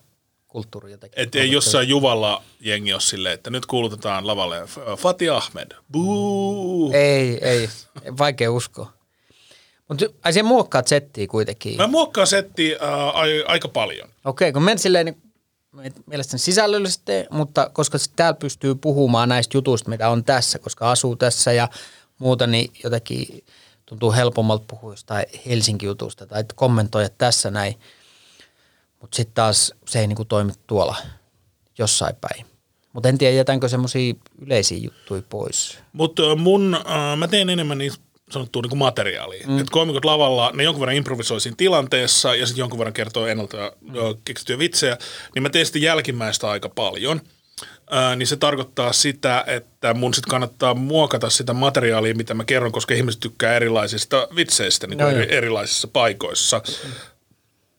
kulttuuriin 0.48 0.92
jotenkin. 0.92 1.20
Et 1.20 1.34
ei 1.34 1.52
jossain 1.52 1.88
Juvalla 1.88 2.42
jengi 2.60 2.92
ole 2.92 3.00
silleen, 3.00 3.34
että 3.34 3.50
nyt 3.50 3.66
kuulutetaan 3.66 4.26
lavalle 4.26 4.62
F- 4.62 4.98
Fatih 4.98 5.34
Ahmed. 5.34 5.70
Buu. 5.92 6.92
Ei, 6.92 7.38
ei. 7.48 7.68
Vaikea 8.18 8.52
uskoa. 8.52 8.92
Mutta 9.88 10.06
ai 10.24 10.32
siihen 10.32 10.46
muokkaat 10.46 10.88
settiä 10.88 11.26
kuitenkin. 11.26 11.76
Mä 11.76 11.86
muokkaan 11.86 12.26
settiä 12.26 12.78
äh, 12.82 12.90
aika 13.46 13.68
paljon. 13.68 14.08
Okei, 14.24 14.52
kun 14.52 14.62
men 14.62 14.78
silleen 14.78 15.06
niin 15.06 15.22
mielestäni 16.06 16.38
sisällöllisesti, 16.38 17.12
mutta 17.30 17.70
koska 17.72 17.98
täällä 18.16 18.38
pystyy 18.38 18.74
puhumaan 18.74 19.28
näistä 19.28 19.56
jutuista, 19.56 19.90
mitä 19.90 20.08
on 20.08 20.24
tässä, 20.24 20.58
koska 20.58 20.90
asuu 20.90 21.16
tässä 21.16 21.52
ja 21.52 21.68
muuta, 22.18 22.46
niin 22.46 22.72
jotenkin 22.84 23.44
tuntuu 23.86 24.12
helpommalta 24.12 24.64
puhua 24.68 24.92
jostain 24.92 25.26
Helsinki-jutusta 25.46 26.26
tai 26.26 26.44
kommentoida 26.54 27.08
tässä 27.08 27.50
näin. 27.50 27.78
Mutta 29.00 29.16
sitten 29.16 29.34
taas 29.34 29.74
se 29.86 30.00
ei 30.00 30.06
niinku 30.06 30.24
toimi 30.24 30.52
tuolla 30.66 30.96
jossain 31.78 32.16
päin. 32.20 32.46
Mutta 32.92 33.08
en 33.08 33.18
tiedä, 33.18 33.36
jätänkö 33.36 33.68
semmoisia 33.68 34.14
yleisiä 34.38 34.78
juttuja 34.78 35.22
pois. 35.28 35.78
Mutta 35.92 36.36
mun, 36.36 36.74
äh, 36.74 37.16
mä 37.16 37.28
teen 37.28 37.50
enemmän 37.50 37.78
niistä 37.78 38.04
sanottua 38.30 38.62
niin 38.62 38.78
materiaalia. 38.78 39.46
Mm. 39.46 39.58
Että 39.58 39.70
komikot 39.70 40.04
lavalla, 40.04 40.50
ne 40.54 40.62
jonkun 40.62 40.80
verran 40.80 40.96
improvisoi 40.96 41.40
siinä 41.40 41.56
tilanteessa 41.56 42.34
ja 42.34 42.46
sitten 42.46 42.62
jonkun 42.62 42.78
verran 42.78 42.92
kertoo 42.92 43.26
ennalta 43.26 43.72
mm. 43.80 43.92
keksittyjä 44.24 44.58
vitsejä, 44.58 44.98
niin 45.34 45.42
mä 45.42 45.50
sitten 45.64 45.82
jälkimmäistä 45.82 46.50
aika 46.50 46.68
paljon. 46.68 47.20
Ää, 47.90 48.16
niin 48.16 48.26
se 48.26 48.36
tarkoittaa 48.36 48.92
sitä, 48.92 49.44
että 49.46 49.94
mun 49.94 50.14
sitten 50.14 50.30
kannattaa 50.30 50.74
muokata 50.74 51.30
sitä 51.30 51.52
materiaalia, 51.52 52.14
mitä 52.14 52.34
mä 52.34 52.44
kerron, 52.44 52.72
koska 52.72 52.94
ihmiset 52.94 53.20
tykkää 53.20 53.54
erilaisista 53.54 54.28
vitseistä 54.36 54.86
niin 54.86 54.98
no, 54.98 55.08
eri, 55.08 55.36
erilaisissa 55.36 55.88
paikoissa. 55.88 56.62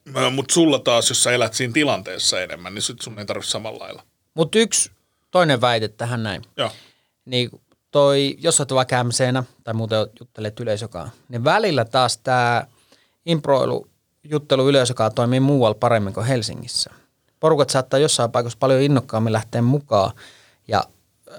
Mm. 0.05 0.33
Mutta 0.33 0.53
sulla 0.53 0.79
taas, 0.79 1.09
jos 1.09 1.23
sä 1.23 1.31
elät 1.31 1.53
siinä 1.53 1.73
tilanteessa 1.73 2.41
enemmän, 2.41 2.73
niin 2.73 2.81
sit 2.81 3.01
sun 3.01 3.19
ei 3.19 3.25
tarvitse 3.25 3.51
samalla 3.51 3.79
lailla. 3.79 4.03
Mutta 4.33 4.59
yksi 4.59 4.91
toinen 5.31 5.61
väite 5.61 5.87
tähän 5.87 6.23
näin. 6.23 6.41
Joo. 6.57 6.71
Niin 7.25 7.49
toi, 7.91 8.35
jos 8.39 8.59
olet 8.59 8.71
vaikka 8.71 9.03
MCnä 9.03 9.43
tai 9.63 9.73
muuten 9.73 9.99
juttelet 10.19 10.59
yleisökaan, 10.59 11.11
niin 11.29 11.43
välillä 11.43 11.85
taas 11.85 12.17
tämä 12.17 12.67
improilu 13.25 13.87
juttelu 14.23 14.69
yleisökaan 14.69 15.13
toimii 15.13 15.39
muualla 15.39 15.77
paremmin 15.79 16.13
kuin 16.13 16.25
Helsingissä. 16.25 16.89
Porukat 17.39 17.69
saattaa 17.69 17.99
jossain 17.99 18.31
paikassa 18.31 18.57
paljon 18.59 18.81
innokkaammin 18.81 19.33
lähteä 19.33 19.61
mukaan 19.61 20.11
ja 20.67 20.83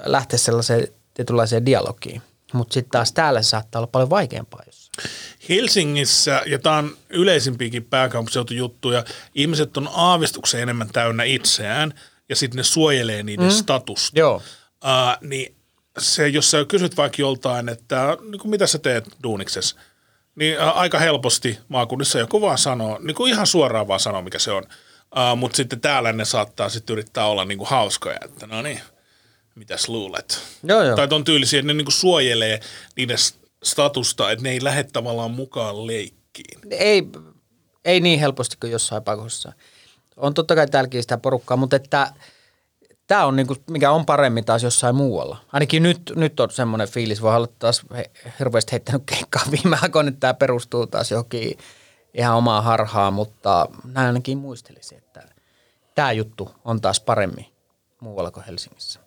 lähteä 0.04 0.38
sellaiseen 0.38 0.88
tietynlaiseen 1.14 1.66
dialogiin. 1.66 2.22
Mutta 2.52 2.74
sitten 2.74 2.90
taas 2.90 3.12
täällä 3.12 3.42
se 3.42 3.48
saattaa 3.48 3.78
olla 3.78 3.86
paljon 3.86 4.10
vaikeampaa 4.10 4.62
jossain. 4.66 5.10
Helsingissä, 5.48 6.42
ja 6.46 6.58
tämä 6.58 6.76
on 6.76 6.96
yleisimpiäkin 7.10 7.84
pääkaupunkiseutujuttuja, 7.84 9.04
ihmiset 9.34 9.76
on 9.76 9.88
aavistuksen 9.92 10.62
enemmän 10.62 10.88
täynnä 10.92 11.24
itseään, 11.24 11.94
ja 12.28 12.36
sitten 12.36 12.56
ne 12.56 12.62
suojelee 12.62 13.22
niiden 13.22 13.46
mm. 13.46 13.50
statusta. 13.50 14.18
Joo. 14.18 14.36
Uh, 14.36 15.28
niin 15.28 15.54
se, 15.98 16.28
jos 16.28 16.50
sä 16.50 16.64
kysyt 16.64 16.96
vaikka 16.96 17.22
joltain, 17.22 17.68
että 17.68 18.16
niin 18.30 18.40
kuin 18.40 18.50
mitä 18.50 18.66
sä 18.66 18.78
teet 18.78 19.04
duuniksessa, 19.22 19.76
niin 20.34 20.60
ä, 20.60 20.70
aika 20.70 20.98
helposti 20.98 21.58
maakunnissa 21.68 22.18
joku 22.18 22.40
vaan 22.40 22.58
sanoo, 22.58 22.98
niin 22.98 23.14
kuin 23.14 23.32
ihan 23.32 23.46
suoraan 23.46 23.88
vaan 23.88 24.00
sanoo, 24.00 24.22
mikä 24.22 24.38
se 24.38 24.52
on. 24.52 24.62
Uh, 25.16 25.38
Mutta 25.38 25.56
sitten 25.56 25.80
täällä 25.80 26.12
ne 26.12 26.24
saattaa 26.24 26.68
sitten 26.68 26.94
yrittää 26.94 27.26
olla 27.26 27.44
niin 27.44 27.58
kuin 27.58 27.68
hauskoja, 27.68 28.18
että 28.24 28.46
no 28.46 28.62
niin, 28.62 28.80
mitäs 29.54 29.88
luulet? 29.88 30.42
Joo, 30.62 30.82
joo. 30.82 30.96
Tai 30.96 31.08
on 31.10 31.24
tyylisiä, 31.24 31.60
että 31.60 31.66
ne 31.66 31.74
niin 31.74 31.84
kuin 31.84 31.92
suojelee 31.92 32.60
niiden 32.96 33.16
statusta, 33.62 34.30
että 34.30 34.42
ne 34.42 34.50
ei 34.50 34.64
lähde 34.64 34.84
tavallaan 34.84 35.30
mukaan 35.30 35.86
leikkiin. 35.86 36.60
Ei, 36.70 37.02
ei 37.84 38.00
niin 38.00 38.20
helposti 38.20 38.56
kuin 38.60 38.70
jossain 38.70 39.04
pakossa. 39.04 39.52
On 40.16 40.34
totta 40.34 40.54
kai 40.54 40.66
täälläkin 40.66 41.02
sitä 41.02 41.18
porukkaa, 41.18 41.56
mutta 41.56 41.76
että– 41.76 42.12
tämä 43.10 43.26
on 43.26 43.36
niinku, 43.36 43.56
mikä 43.70 43.90
on 43.90 44.06
paremmin 44.06 44.44
taas 44.44 44.62
jossain 44.62 44.94
muualla. 44.94 45.36
Ainakin 45.52 45.82
nyt, 45.82 46.12
nyt 46.16 46.40
on 46.40 46.50
semmoinen 46.50 46.88
fiilis, 46.88 47.22
voi 47.22 47.36
olla 47.36 47.48
taas 47.58 47.82
he, 47.96 48.10
hirveästi 48.38 48.72
heittänyt 48.72 49.02
keikkaa 49.06 49.42
viime 49.56 49.78
aikoina, 49.82 50.08
että 50.08 50.20
tämä 50.20 50.34
perustuu 50.34 50.86
taas 50.86 51.10
johonkin 51.10 51.58
ihan 52.14 52.36
omaa 52.36 52.62
harhaa, 52.62 53.10
mutta 53.10 53.68
näin 53.84 54.06
ainakin 54.06 54.38
muistelisin, 54.38 54.98
että 54.98 55.22
tämä 55.94 56.12
juttu 56.12 56.50
on 56.64 56.80
taas 56.80 57.00
paremmin 57.00 57.46
muualla 58.00 58.30
kuin 58.30 58.44
Helsingissä. 58.44 59.00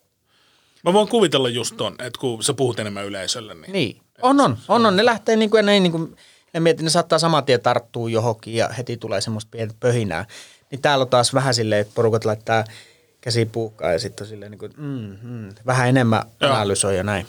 Mä 0.83 0.93
voin 0.93 1.07
kuvitella 1.07 1.49
just 1.49 1.77
ton, 1.77 1.95
että 1.99 2.19
kun 2.19 2.43
sä 2.43 2.53
puhut 2.53 2.79
enemmän 2.79 3.05
yleisölle. 3.05 3.53
Niin, 3.53 3.71
niin. 3.71 4.01
on, 4.21 4.41
on, 4.41 4.57
on, 4.67 4.85
on. 4.85 4.95
Ne 4.95 5.05
lähtee 5.05 5.35
niin 5.35 5.49
kuin, 5.49 5.65
ne, 5.65 5.79
niin 5.79 5.91
kuin, 5.91 6.15
ne 6.53 6.59
mietin, 6.59 6.83
ne 6.83 6.89
saattaa 6.89 7.19
saman 7.19 7.45
tien 7.45 7.61
tarttua 7.61 8.09
johonkin 8.09 8.53
ja 8.53 8.69
heti 8.69 8.97
tulee 8.97 9.21
semmoista 9.21 9.49
pientä 9.51 9.75
pöhinää. 9.79 10.25
Niin 10.71 10.81
täällä 10.81 11.03
on 11.03 11.09
taas 11.09 11.33
vähän 11.33 11.53
silleen, 11.53 11.81
että 11.81 11.95
porukat 11.95 12.25
laittaa– 12.25 12.63
käsi 13.23 13.45
puukkaa 13.45 13.91
ja 13.91 13.99
sitten 13.99 14.27
silleen 14.27 14.51
niin 14.51 14.59
kuin, 14.59 14.73
mm, 14.77 15.17
mm, 15.21 15.49
vähän 15.65 15.89
enemmän 15.89 16.23
analysoi 16.39 16.97
ja 16.97 17.03
näin. 17.03 17.27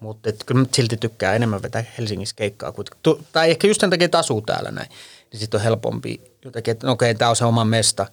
Mutta 0.00 0.32
kyllä 0.46 0.66
silti 0.72 0.96
tykkää 0.96 1.34
enemmän 1.34 1.62
vetää 1.62 1.84
Helsingissä 1.98 2.36
keikkaa. 2.36 2.72
Tu, 3.02 3.20
tai 3.32 3.50
ehkä 3.50 3.66
just 3.66 3.80
sen 3.80 3.90
takia, 3.90 4.04
että 4.04 4.18
asuu 4.18 4.42
täällä 4.42 4.70
näin. 4.70 4.88
Niin 5.32 5.40
sitten 5.40 5.58
on 5.58 5.64
helpompi 5.64 6.20
jotenkin, 6.44 6.72
että 6.72 6.86
no 6.86 6.92
okei, 6.92 7.14
tämä 7.14 7.28
on 7.28 7.36
se 7.36 7.44
oma 7.44 7.64
mesta. 7.64 8.06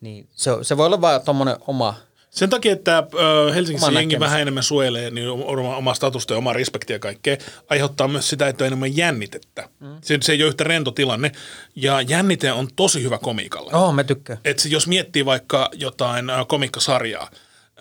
Niin 0.00 0.28
se, 0.32 0.50
se 0.62 0.76
voi 0.76 0.86
olla 0.86 1.00
vaan 1.00 1.20
tuommoinen 1.20 1.56
oma 1.66 1.94
sen 2.34 2.50
takia, 2.50 2.72
että 2.72 3.06
Helsingissä 3.54 3.86
Oma 3.86 4.00
jengi 4.00 4.20
vähän 4.20 4.40
enemmän 4.40 4.62
suojelee 4.62 5.10
niin 5.10 5.28
oma, 5.28 5.76
oma 5.76 5.94
statusta 5.94 6.34
ja 6.34 6.38
omaa 6.38 6.52
respektiä 6.52 6.96
ja 6.96 7.00
kaikkea, 7.00 7.36
aiheuttaa 7.70 8.08
myös 8.08 8.30
sitä, 8.30 8.48
että 8.48 8.64
on 8.64 8.66
enemmän 8.66 8.96
jännitettä. 8.96 9.68
Mm. 9.80 9.96
Se, 10.02 10.18
se 10.22 10.32
ei 10.32 10.42
ole 10.42 10.48
yhtä 10.48 10.64
rento 10.64 10.90
tilanne. 10.90 11.32
Ja 11.76 12.00
jännite 12.00 12.52
on 12.52 12.68
tosi 12.76 13.02
hyvä 13.02 13.18
komiikalle. 13.18 13.72
Oh, 13.72 13.94
me 13.94 14.04
tykkään. 14.04 14.38
Et 14.44 14.58
se, 14.58 14.68
jos 14.68 14.86
miettii 14.86 15.24
vaikka 15.24 15.70
jotain 15.72 16.26
komikkasarjaa, 16.48 17.30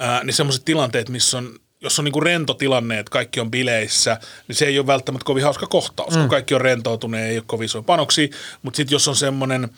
äh, 0.02 0.24
niin 0.24 0.34
semmoiset 0.34 0.66
tilanteet, 0.66 1.10
missä 1.10 1.38
on 1.38 1.60
jos 1.82 2.00
on 2.00 2.06
niinku 2.06 2.20
rento 2.20 2.54
tilanne, 2.54 3.00
että 3.00 3.10
kaikki 3.10 3.40
on 3.40 3.52
bileissä, 3.52 4.18
niin 4.48 4.56
se 4.56 4.66
ei 4.66 4.80
ole 4.80 4.88
välttämättä 4.88 5.26
kovin 5.26 5.44
hauska 5.44 5.68
kohtaus, 5.68 6.14
mm. 6.14 6.20
kun 6.20 6.30
kaikki 6.30 6.56
on 6.56 6.62
rentoutuneet, 6.62 7.30
ei 7.30 7.38
ole 7.38 7.44
kovin 7.48 7.66
isoja 7.66 7.84
panoksia. 7.84 8.28
Mutta 8.62 8.78
sitten 8.78 8.96
jos 8.96 9.08
on 9.08 9.16
semmoinen 9.16 9.70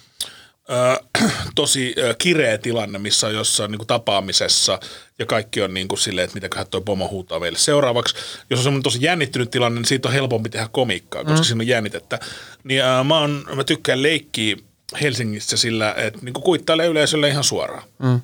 tosi 1.56 1.95
kireä 2.17 2.58
tilanne, 2.58 2.99
missä 2.99 3.28
on 3.28 3.34
jossain 3.34 3.71
niin 3.71 3.80
kuin 3.80 3.88
tapaamisessa 3.88 4.80
ja 5.19 5.25
kaikki 5.25 5.62
on 5.62 5.73
niin 5.73 5.88
kuin 5.88 5.99
silleen, 5.99 6.25
että 6.25 6.36
mitäköhän 6.36 6.67
toi 6.67 6.82
pomo 6.82 7.08
huutaa 7.08 7.39
meille 7.39 7.58
seuraavaksi. 7.58 8.15
Jos 8.49 8.60
on 8.60 8.63
semmoinen 8.63 8.84
tosi 8.84 8.97
jännittynyt 9.01 9.51
tilanne, 9.51 9.80
niin 9.80 9.86
siitä 9.88 10.08
on 10.08 10.13
helpompi 10.13 10.49
tehdä 10.49 10.67
komikkaa, 10.71 11.23
koska 11.23 11.39
mm. 11.39 11.43
siinä 11.43 11.62
on 11.62 11.67
jännitettä. 11.67 12.19
Niin 12.63 12.84
äh, 12.84 13.06
mä, 13.06 13.19
on, 13.19 13.45
mä 13.56 13.63
tykkään 13.63 14.04
leikkiä 14.04 14.56
Helsingissä 15.01 15.58
sillä, 15.58 15.93
että 15.97 16.19
niin 16.21 16.34
kuin 16.34 16.43
kuittailee 16.43 16.88
yleisölle 16.88 17.28
ihan 17.28 17.43
suoraan. 17.43 17.84
Mm. 17.99 18.15
Uh, 18.15 18.21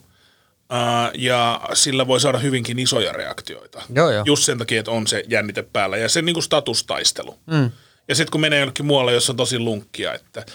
ja 1.17 1.62
sillä 1.73 2.08
voi 2.08 2.19
saada 2.19 2.38
hyvinkin 2.38 2.80
isoja 2.80 3.13
reaktioita. 3.13 3.82
Joo, 3.95 4.12
joo. 4.12 4.23
Just 4.25 4.43
sen 4.43 4.58
takia, 4.58 4.80
että 4.80 4.91
on 4.91 5.08
se 5.08 5.23
jännite 5.27 5.62
päällä 5.62 5.97
ja 5.97 6.10
se 6.10 6.21
niin 6.21 6.34
kuin 6.34 6.43
statustaistelu. 6.43 7.39
Mm. 7.45 7.71
Ja 8.08 8.15
sitten 8.15 8.32
kun 8.32 8.41
menee 8.41 8.60
jonnekin 8.60 8.86
muualle, 8.86 9.13
jossa 9.13 9.34
on 9.34 9.38
tosi 9.38 9.60
lunkkia, 9.60 10.13
että 10.13 10.45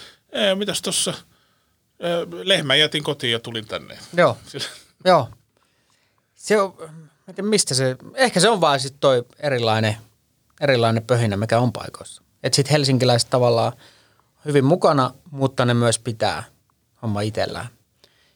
mitäs 0.55 0.81
tuossa– 0.81 1.13
lehmän 2.43 2.79
jätin 2.79 3.03
kotiin 3.03 3.33
ja 3.33 3.39
tulin 3.39 3.67
tänne. 3.67 3.97
Joo, 4.13 4.37
joo. 5.05 5.29
Se 6.35 6.61
on, 6.61 6.73
mistä 7.41 7.75
se, 7.75 7.97
ehkä 8.13 8.39
se 8.39 8.49
on 8.49 8.61
vaan 8.61 8.79
sitten 8.79 8.99
toi 8.99 9.25
erilainen, 9.39 9.97
erilainen 10.61 11.03
pöhinä, 11.03 11.37
mikä 11.37 11.59
on 11.59 11.73
paikoissa. 11.73 12.21
Että 12.43 12.55
sitten 12.55 12.71
helsinkiläiset 12.71 13.29
tavallaan 13.29 13.73
hyvin 14.45 14.65
mukana, 14.65 15.13
mutta 15.31 15.65
ne 15.65 15.73
myös 15.73 15.99
pitää 15.99 16.43
homma 17.01 17.21
itsellään. 17.21 17.67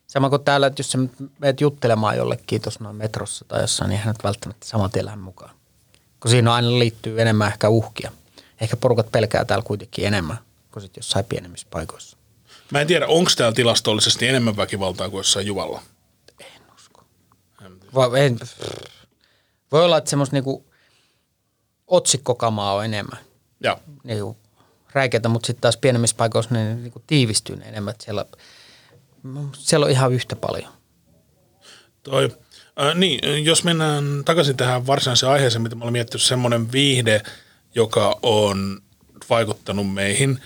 Sama 0.07 0.29
kuin 0.29 0.43
täällä, 0.43 0.67
että 0.67 0.79
jos 0.79 0.91
sä 0.91 0.97
menet 1.39 1.61
juttelemaan 1.61 2.17
jollekin 2.17 2.61
tuossa 2.61 2.83
noin 2.83 2.95
metrossa 2.95 3.45
tai 3.47 3.61
jossain, 3.61 3.89
niin 3.89 4.01
hän 4.01 4.15
välttämättä 4.23 4.67
saman 4.67 4.91
tien 4.91 5.19
mukaan. 5.19 5.55
Kun 6.19 6.31
siinä 6.31 6.53
aina 6.53 6.79
liittyy 6.79 7.21
enemmän 7.21 7.47
ehkä 7.47 7.69
uhkia. 7.69 8.11
Ehkä 8.61 8.77
porukat 8.77 9.11
pelkää 9.11 9.45
täällä 9.45 9.63
kuitenkin 9.63 10.05
enemmän 10.05 10.37
kuin 10.71 10.83
sitten 10.83 11.01
jossain 11.01 11.25
pienemmissä 11.25 11.67
paikoissa. 11.71 12.17
Mä 12.71 12.81
en 12.81 12.87
tiedä, 12.87 13.07
onko 13.07 13.31
täällä 13.37 13.55
tilastollisesti 13.55 14.27
enemmän 14.27 14.57
väkivaltaa 14.57 15.09
kuin 15.09 15.19
jossain 15.19 15.45
Juvalla? 15.45 15.81
En 16.39 16.61
usko. 16.75 17.03
Va, 17.95 18.17
en, 18.17 18.39
voi 19.71 19.85
olla, 19.85 19.97
että 19.97 20.09
semmoista 20.09 20.35
niinku 20.35 20.71
otsikkokamaa 21.87 22.73
on 22.73 22.85
enemmän. 22.85 23.19
Joo. 23.63 23.79
Niinku 24.03 24.37
räikeitä, 24.93 25.29
mutta 25.29 25.47
sitten 25.47 25.61
taas 25.61 25.77
pienemmissä 25.77 26.15
paikoissa 26.15 26.55
ne 26.55 26.75
niinku 26.75 27.03
tiivistyy 27.07 27.55
ne 27.55 27.65
enemmän. 27.65 27.93
Siellä, 27.99 28.25
siellä 29.57 29.85
on 29.85 29.91
ihan 29.91 30.13
yhtä 30.13 30.35
paljon. 30.35 30.71
Toi, 32.03 32.37
äh, 32.81 32.95
niin, 32.95 33.45
jos 33.45 33.63
mennään 33.63 34.21
takaisin 34.25 34.57
tähän 34.57 34.87
varsinaiseen 34.87 35.31
aiheeseen, 35.31 35.61
mitä 35.61 35.75
me 35.75 35.79
ollaan 35.79 35.93
miettinyt, 35.93 36.21
semmoinen 36.21 36.71
viihde, 36.71 37.21
joka 37.75 38.19
on 38.23 38.81
vaikuttanut 39.29 39.93
meihin, 39.93 40.41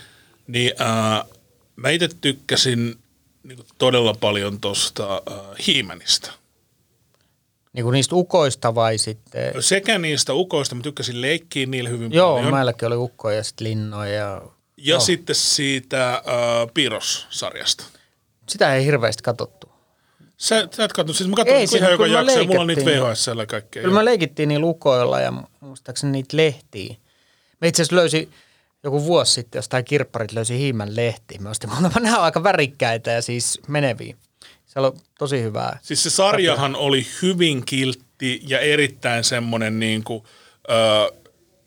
niin 0.46 0.72
äh, 0.80 1.35
Mä 1.76 1.90
itse 1.90 2.08
tykkäsin 2.20 2.98
niin 3.42 3.56
kuin 3.56 3.66
todella 3.78 4.14
paljon 4.14 4.60
tuosta 4.60 5.22
äh, 5.30 5.36
Hiimanista. 5.66 6.32
Niin 7.72 7.84
kuin 7.84 7.92
niistä 7.92 8.14
ukoista 8.14 8.74
vai 8.74 8.98
sitten? 8.98 9.62
Sekä 9.62 9.98
niistä 9.98 10.34
ukoista, 10.34 10.74
mä 10.74 10.82
tykkäsin 10.82 11.22
leikkiä 11.22 11.66
niillä 11.66 11.90
hyvin 11.90 12.12
Joo, 12.12 12.28
paljon. 12.28 12.44
Joo, 12.44 12.56
meilläkin 12.56 12.86
oli 12.86 12.96
ukkoja 12.96 13.36
ja 13.36 13.44
sitten 13.44 13.66
linnoja. 13.66 14.12
Ja, 14.12 14.22
ja 14.22 14.50
joo. 14.76 15.00
sitten 15.00 15.36
siitä 15.36 16.14
äh, 16.14 16.22
Piros-sarjasta. 16.74 17.84
Sitä 18.48 18.74
ei 18.74 18.84
hirveästi 18.84 19.22
katsottu. 19.22 19.66
Sä, 20.36 20.68
sä 20.76 20.84
et 20.84 20.92
katso, 20.92 21.12
siis 21.12 21.30
mä 21.30 21.36
katson 21.36 21.78
ihan 21.78 21.90
joka 21.90 22.06
jakso 22.06 22.44
mulla 22.44 22.60
on 22.60 22.66
niitä 22.66 22.84
VHS 22.84 23.26
ja 23.26 23.46
kaikkea. 23.46 23.82
Kyllä 23.82 23.94
me 23.94 24.04
leikittiin 24.04 24.48
niillä 24.48 24.66
ukoilla 24.66 25.20
ja 25.20 25.32
muistaakseni 25.60 26.12
niitä 26.12 26.36
lehtiä. 26.36 26.96
Me 27.60 27.68
itse 27.68 27.82
asiassa 27.82 27.96
löysi 27.96 28.28
joku 28.86 29.04
vuosi 29.04 29.32
sitten 29.32 29.58
jostain 29.58 29.84
kirpparit 29.84 30.32
löysi 30.32 30.58
hiimän 30.58 30.96
lehti. 30.96 31.38
Mä 31.38 31.50
ostin, 31.50 31.70
mutta 31.82 32.00
nämä 32.00 32.18
on 32.18 32.24
aika 32.24 32.42
värikkäitä 32.42 33.10
ja 33.10 33.22
siis 33.22 33.60
meneviä. 33.68 34.16
Se 34.66 34.80
on 34.80 34.92
tosi 35.18 35.42
hyvää. 35.42 35.78
Siis 35.82 36.02
se 36.02 36.10
sarjahan 36.10 36.76
oli 36.76 37.06
hyvin 37.22 37.66
kiltti 37.66 38.42
ja 38.46 38.60
erittäin 38.60 39.24
semmoinen 39.24 39.80
niin 39.80 40.04
kuin, 40.04 40.24
öö, 40.70 40.76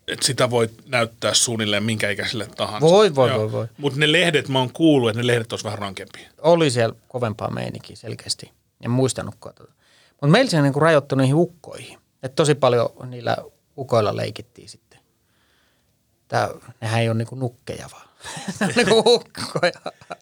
että 0.08 0.26
sitä 0.26 0.50
voi 0.50 0.70
näyttää 0.86 1.34
suunnilleen 1.34 1.82
minkä 1.82 2.10
ikäiselle 2.10 2.48
tahansa. 2.56 2.86
Voi, 2.86 3.14
voi, 3.14 3.34
voi, 3.34 3.52
voi. 3.52 3.66
Mutta 3.78 3.98
ne 3.98 4.12
lehdet, 4.12 4.48
mä 4.48 4.58
oon 4.58 4.72
kuullut, 4.72 5.10
että 5.10 5.22
ne 5.22 5.26
lehdet 5.26 5.52
olisi 5.52 5.64
vähän 5.64 5.78
rankempia. 5.78 6.28
Oli 6.42 6.70
siellä 6.70 6.94
kovempaa 7.08 7.50
meininkiä 7.50 7.96
selkeästi. 7.96 8.50
En 8.84 8.90
muistanutkaan 8.90 9.54
tota. 9.54 9.72
Mutta 10.10 10.26
meillä 10.26 10.50
se 10.50 10.56
on 10.56 10.62
niinku 10.62 10.80
rajoittu 10.80 11.14
niihin 11.14 11.34
ukkoihin. 11.34 11.98
Et 12.22 12.34
tosi 12.34 12.54
paljon 12.54 12.90
niillä 13.04 13.36
ukoilla 13.78 14.16
leikittiin 14.16 14.68
sitten. 14.68 14.89
Tää, 16.30 16.48
nehän 16.80 17.00
ei 17.00 17.08
ole 17.08 17.18
niinku 17.18 17.34
nukkeja 17.34 17.88
vaan. 17.92 18.08
Ne 18.60 18.66
on 18.66 18.72
niinku 18.76 18.98
ukkoja. 19.06 19.72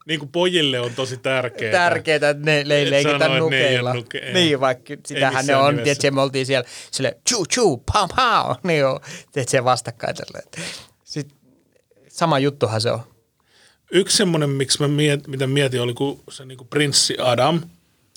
Niin 0.06 0.20
kuin 0.20 0.28
pojille 0.28 0.80
on 0.80 0.94
tosi 0.94 1.16
tärkeää. 1.16 1.72
Tärkeää, 1.72 2.16
että 2.16 2.34
ne 2.34 2.62
le- 2.66 2.90
leikitään 2.90 3.30
ne 3.32 3.38
nukeilla. 3.38 3.90
ole 3.90 4.00
nuke- 4.00 4.32
niin, 4.32 4.60
vaikka 4.60 4.94
sitähän 5.06 5.46
ne 5.46 5.56
on. 5.56 5.74
Tiedätkö, 5.74 6.10
me 6.10 6.20
oltiin 6.20 6.46
siellä 6.46 6.68
sille 6.90 7.16
chuu 7.28 7.46
chuu, 7.46 7.82
pam 7.92 8.08
pam. 8.16 8.56
Niin 8.62 8.80
joo, 8.80 9.00
tiedätkö, 9.32 9.64
vastakkain. 9.64 10.16
Sitten 11.04 11.38
sama 12.08 12.38
juttuhan 12.38 12.80
se 12.80 12.90
on. 12.90 13.00
Yksi 13.90 14.16
semmoinen, 14.16 14.50
miksi 14.50 14.80
mä 14.80 14.88
miet, 14.88 15.26
mitä 15.26 15.46
mietin, 15.46 15.80
oli 15.82 15.94
kun 15.94 16.22
se 16.30 16.44
niin 16.44 16.58
kuin 16.58 16.68
prinssi 16.68 17.16
Adam, 17.20 17.60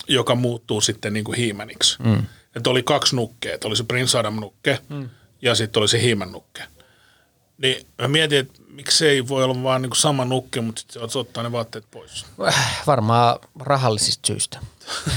joka 0.08 0.36
muuttuu 0.36 0.82
sitten 0.82 1.14
niin 1.14 1.24
kuin 1.24 1.38
hiimäniksi. 1.38 1.98
Mm. 2.04 2.24
Että 2.56 2.70
oli 2.70 2.84
kaksi 2.84 3.16
nukkea, 3.16 3.54
että 3.54 3.68
oli 3.68 3.76
se 3.76 3.84
prinssi 3.84 4.18
Adam 4.18 4.36
nukke 4.36 4.80
mm. 4.90 5.10
ja 5.42 5.56
sitten 5.56 5.80
oli 5.82 5.88
se 5.88 6.02
hiimän 6.02 6.32
nukke. 6.32 6.64
Niin 7.62 7.88
mä 8.02 8.08
mietin, 8.08 8.40
että 8.40 8.62
miksei 8.68 9.28
voi 9.28 9.44
olla 9.44 9.64
vaan 9.64 9.82
niin 9.82 9.96
sama 9.96 10.26
nukke, 10.26 10.62
mutta 10.62 10.82
sitten 10.82 11.10
se 11.10 11.20
ottaa 11.20 11.44
ne 11.44 11.52
vaatteet 11.52 11.86
pois. 11.92 12.26
Äh, 12.48 12.84
Varmaan 12.88 13.40
rahallisista 13.60 14.28
syistä. 14.28 14.60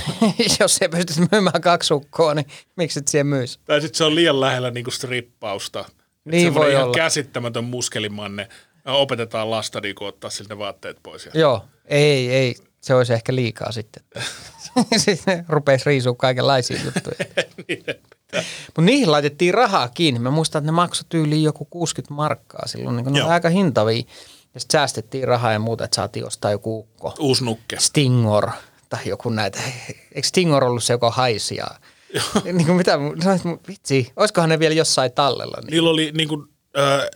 Jos 0.60 0.78
ei 0.82 0.88
pystyisi 0.88 1.28
myymään 1.32 1.60
kaksi 1.60 1.94
ukkoa, 1.94 2.34
niin 2.34 2.46
miksi 2.76 2.98
et 2.98 3.08
siihen 3.08 3.26
myisi? 3.26 3.58
Tai 3.64 3.80
sitten 3.80 3.98
se 3.98 4.04
on 4.04 4.14
liian 4.14 4.40
lähellä 4.40 4.70
niin 4.70 4.84
kuin 4.84 4.94
strippausta. 4.94 5.84
Niin 6.24 6.54
voi 6.54 6.72
ihan 6.72 6.84
olla. 6.84 6.94
käsittämätön 6.94 7.64
muskelimanne. 7.64 8.48
Opetetaan 8.84 9.50
lasta 9.50 9.80
niin 9.80 9.94
kuin 9.94 10.08
ottaa 10.08 10.30
siltä 10.30 10.58
vaatteet 10.58 10.96
pois. 11.02 11.26
Ja 11.26 11.32
Joo, 11.34 11.64
ei, 11.84 12.30
ei. 12.30 12.54
Se 12.80 12.94
olisi 12.94 13.12
ehkä 13.12 13.34
liikaa 13.34 13.72
sitten. 13.72 14.02
sitten 14.96 15.38
ne 15.38 15.44
rupeisi 15.48 15.84
riisua 15.86 16.14
kaikenlaisia 16.14 16.80
juttuja. 16.84 17.16
Mutta 18.66 18.82
niihin 18.82 19.12
laitettiin 19.12 19.54
rahaa 19.54 19.88
kiinni. 19.88 20.20
Mä 20.20 20.30
muistan, 20.30 20.60
että 20.60 20.72
ne 20.72 20.72
maksoi 20.76 21.06
tyyliin 21.08 21.42
joku 21.42 21.64
60 21.64 22.14
markkaa 22.14 22.66
silloin. 22.66 22.96
Niin 22.96 23.12
ne 23.12 23.22
oli 23.24 23.32
aika 23.32 23.48
hintavia. 23.48 24.02
Ja 24.54 24.60
sitten 24.60 24.78
säästettiin 24.78 25.28
rahaa 25.28 25.52
ja 25.52 25.58
muuta, 25.58 25.84
että 25.84 25.94
saatiin 25.94 26.26
ostaa 26.26 26.50
joku 26.50 26.78
ukko. 26.78 27.14
Uusi 27.18 27.44
nukke. 27.44 27.76
Stingor 27.78 28.50
tai 28.88 29.00
joku 29.06 29.30
näitä. 29.30 29.60
Eikö 30.14 30.28
Stingor 30.28 30.64
ollut 30.64 30.84
se, 30.84 30.92
joka 30.92 31.10
haisi? 31.10 31.56
Ja, 31.56 31.66
niin 32.44 32.66
kuin 32.66 32.76
mitä, 32.76 32.96
mun- 32.96 33.60
vitsi, 33.68 34.12
olisikohan 34.16 34.48
ne 34.48 34.58
vielä 34.58 34.74
jossain 34.74 35.12
tallella? 35.12 35.56
Niin. 35.60 35.70
Niillä 35.70 35.90
oli 35.90 36.12
niin 36.14 36.28
kuin, 36.28 36.46
äh, 36.78 37.08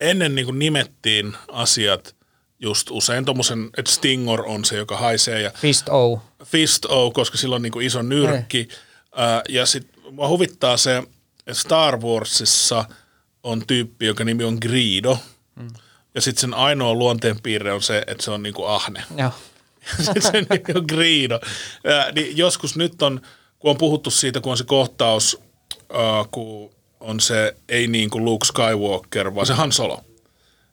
ennen 0.00 0.34
niin 0.34 0.44
kuin 0.44 0.58
nimettiin 0.58 1.36
asiat 1.52 2.16
just 2.60 2.90
usein 2.90 3.24
tuommoisen, 3.24 3.70
että 3.76 3.92
Stingor 3.92 4.44
on 4.46 4.64
se, 4.64 4.76
joka 4.76 4.96
haisee 4.96 5.42
ja 5.42 5.50
Fist 5.50 5.88
O. 5.88 6.22
Fist 6.44 6.84
O, 6.84 7.10
koska 7.10 7.38
sillä 7.38 7.56
on 7.56 7.62
niin 7.62 7.72
kuin 7.72 7.86
iso 7.86 8.02
nyrkki. 8.02 8.68
Äh, 9.18 9.42
ja 9.48 9.66
sitten 9.66 9.97
mua 10.10 10.28
huvittaa 10.28 10.76
se, 10.76 11.02
että 11.38 11.54
Star 11.54 12.00
Warsissa 12.00 12.84
on 13.42 13.66
tyyppi, 13.66 14.06
joka 14.06 14.24
nimi 14.24 14.44
on 14.44 14.58
Greedo. 14.62 15.18
Mm. 15.54 15.68
Ja 16.14 16.20
sitten 16.20 16.40
sen 16.40 16.54
ainoa 16.54 16.94
luonteenpiirre 16.94 17.72
on 17.72 17.82
se, 17.82 18.04
että 18.06 18.24
se 18.24 18.30
on 18.30 18.42
niin 18.42 18.54
kuin 18.54 18.68
ahne. 18.68 19.02
Joo. 19.16 19.30
Sitten 20.04 20.22
se 20.22 20.32
nimi 20.32 20.78
on 20.78 20.84
Greedo. 20.88 21.40
Ja, 21.84 22.12
niin 22.12 22.36
joskus 22.36 22.76
nyt 22.76 23.02
on, 23.02 23.20
kun 23.58 23.70
on 23.70 23.78
puhuttu 23.78 24.10
siitä, 24.10 24.40
kun 24.40 24.52
on 24.52 24.58
se 24.58 24.64
kohtaus, 24.64 25.40
äh, 25.94 26.28
kun 26.30 26.70
on 27.00 27.20
se, 27.20 27.56
ei 27.68 27.86
niin 27.86 28.10
kuin 28.10 28.24
Luke 28.24 28.46
Skywalker, 28.46 29.34
vaan 29.34 29.46
se 29.46 29.54
Han 29.54 29.72
Solo. 29.72 30.04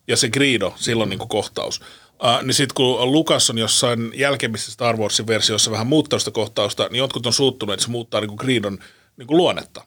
Ja 0.07 0.17
se 0.17 0.29
Greedo, 0.29 0.73
silloin 0.77 1.09
niin 1.09 1.19
kuin 1.19 1.29
kohtaus. 1.29 1.81
Uh, 2.23 2.43
niin 2.43 2.53
sitten 2.53 2.75
kun 2.75 3.11
Lukas 3.11 3.49
on 3.49 3.57
jossain 3.57 4.11
jälkemmissä 4.13 4.71
Star 4.71 4.97
Warsin 4.97 5.27
versiossa 5.27 5.71
vähän 5.71 5.87
muuttanut 5.87 6.21
sitä 6.21 6.31
kohtausta, 6.31 6.87
niin 6.91 6.99
jotkut 6.99 7.25
on 7.25 7.33
suuttunut, 7.33 7.73
että 7.73 7.85
se 7.85 7.91
muuttaa 7.91 8.21
niin 8.21 8.27
kuin 8.27 8.39
Greedon 8.41 8.79
niin 9.17 9.27
kuin 9.27 9.37
luonnetta. 9.37 9.85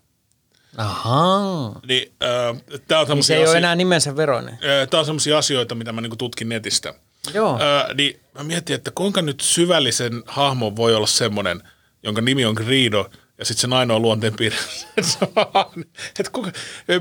Ahaa. 0.77 1.81
Niin, 1.89 2.13
uh, 2.53 2.61
tämä 2.89 3.01
on 3.01 3.07
Niin 3.09 3.25
se 3.25 3.35
ei 3.35 3.41
ole 3.41 3.49
asio- 3.49 3.57
enää 3.59 3.75
nimensä 3.77 4.17
veroinen. 4.17 4.59
Tämä 4.91 4.99
on 4.99 5.05
sellaisia 5.07 5.39
asioita, 5.39 5.75
mitä 5.75 5.93
mä 5.93 6.01
niinku 6.01 6.17
tutkin 6.17 6.49
netistä. 6.49 6.95
Joo. 7.35 7.59
Öö, 7.61 7.95
niin 7.95 8.21
mä 8.35 8.43
mietin, 8.45 8.75
että 8.77 8.91
kuinka 8.95 9.23
nyt 9.23 9.41
syvällisen 9.41 10.23
hahmon 10.27 10.77
voi 10.77 10.95
olla 10.95 11.07
semmoinen, 11.07 11.63
jonka 12.03 12.21
nimi 12.21 12.45
on 12.45 12.55
Greedo, 12.55 13.11
ja 13.39 13.45
sitten 13.45 13.61
sen 13.61 13.73
ainoa 13.73 13.99
luonteenpiirre 13.99 14.59
että 16.19 16.31
kuinka, 16.33 16.53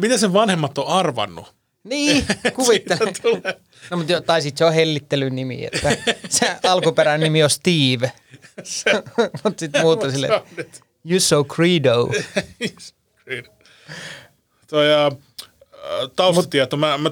mitä 0.02 0.18
sen 0.18 0.34
vanhemmat 0.34 0.78
on 0.78 0.88
arvannut? 0.88 1.56
Niin, 1.84 2.26
kuvittelen. 2.56 3.14
No, 3.92 3.98
mutta 3.98 4.14
jo, 4.14 4.22
tai 4.22 4.42
sitten 4.42 4.58
se 4.58 4.66
on 4.66 4.74
hellittelyn 4.74 5.36
nimi, 5.36 5.66
että 5.66 5.98
se 6.30 6.56
alkuperäinen 6.72 7.24
nimi 7.26 7.44
on 7.44 7.50
Steve. 7.50 8.12
mutta 9.44 9.60
sitten 9.60 9.82
muuta 9.82 10.12
sille, 10.12 10.44
Se 11.08 11.12
on 11.12 11.12
nyt- 11.12 11.12
you 11.12 11.20
so 11.20 11.44
credo. 11.44 12.08
Greedo. 13.26 13.50
Toi, 14.68 14.94
ä, 14.94 15.12
taustatieto, 16.16 16.78
mä, 16.78 16.98
mä 16.98 17.12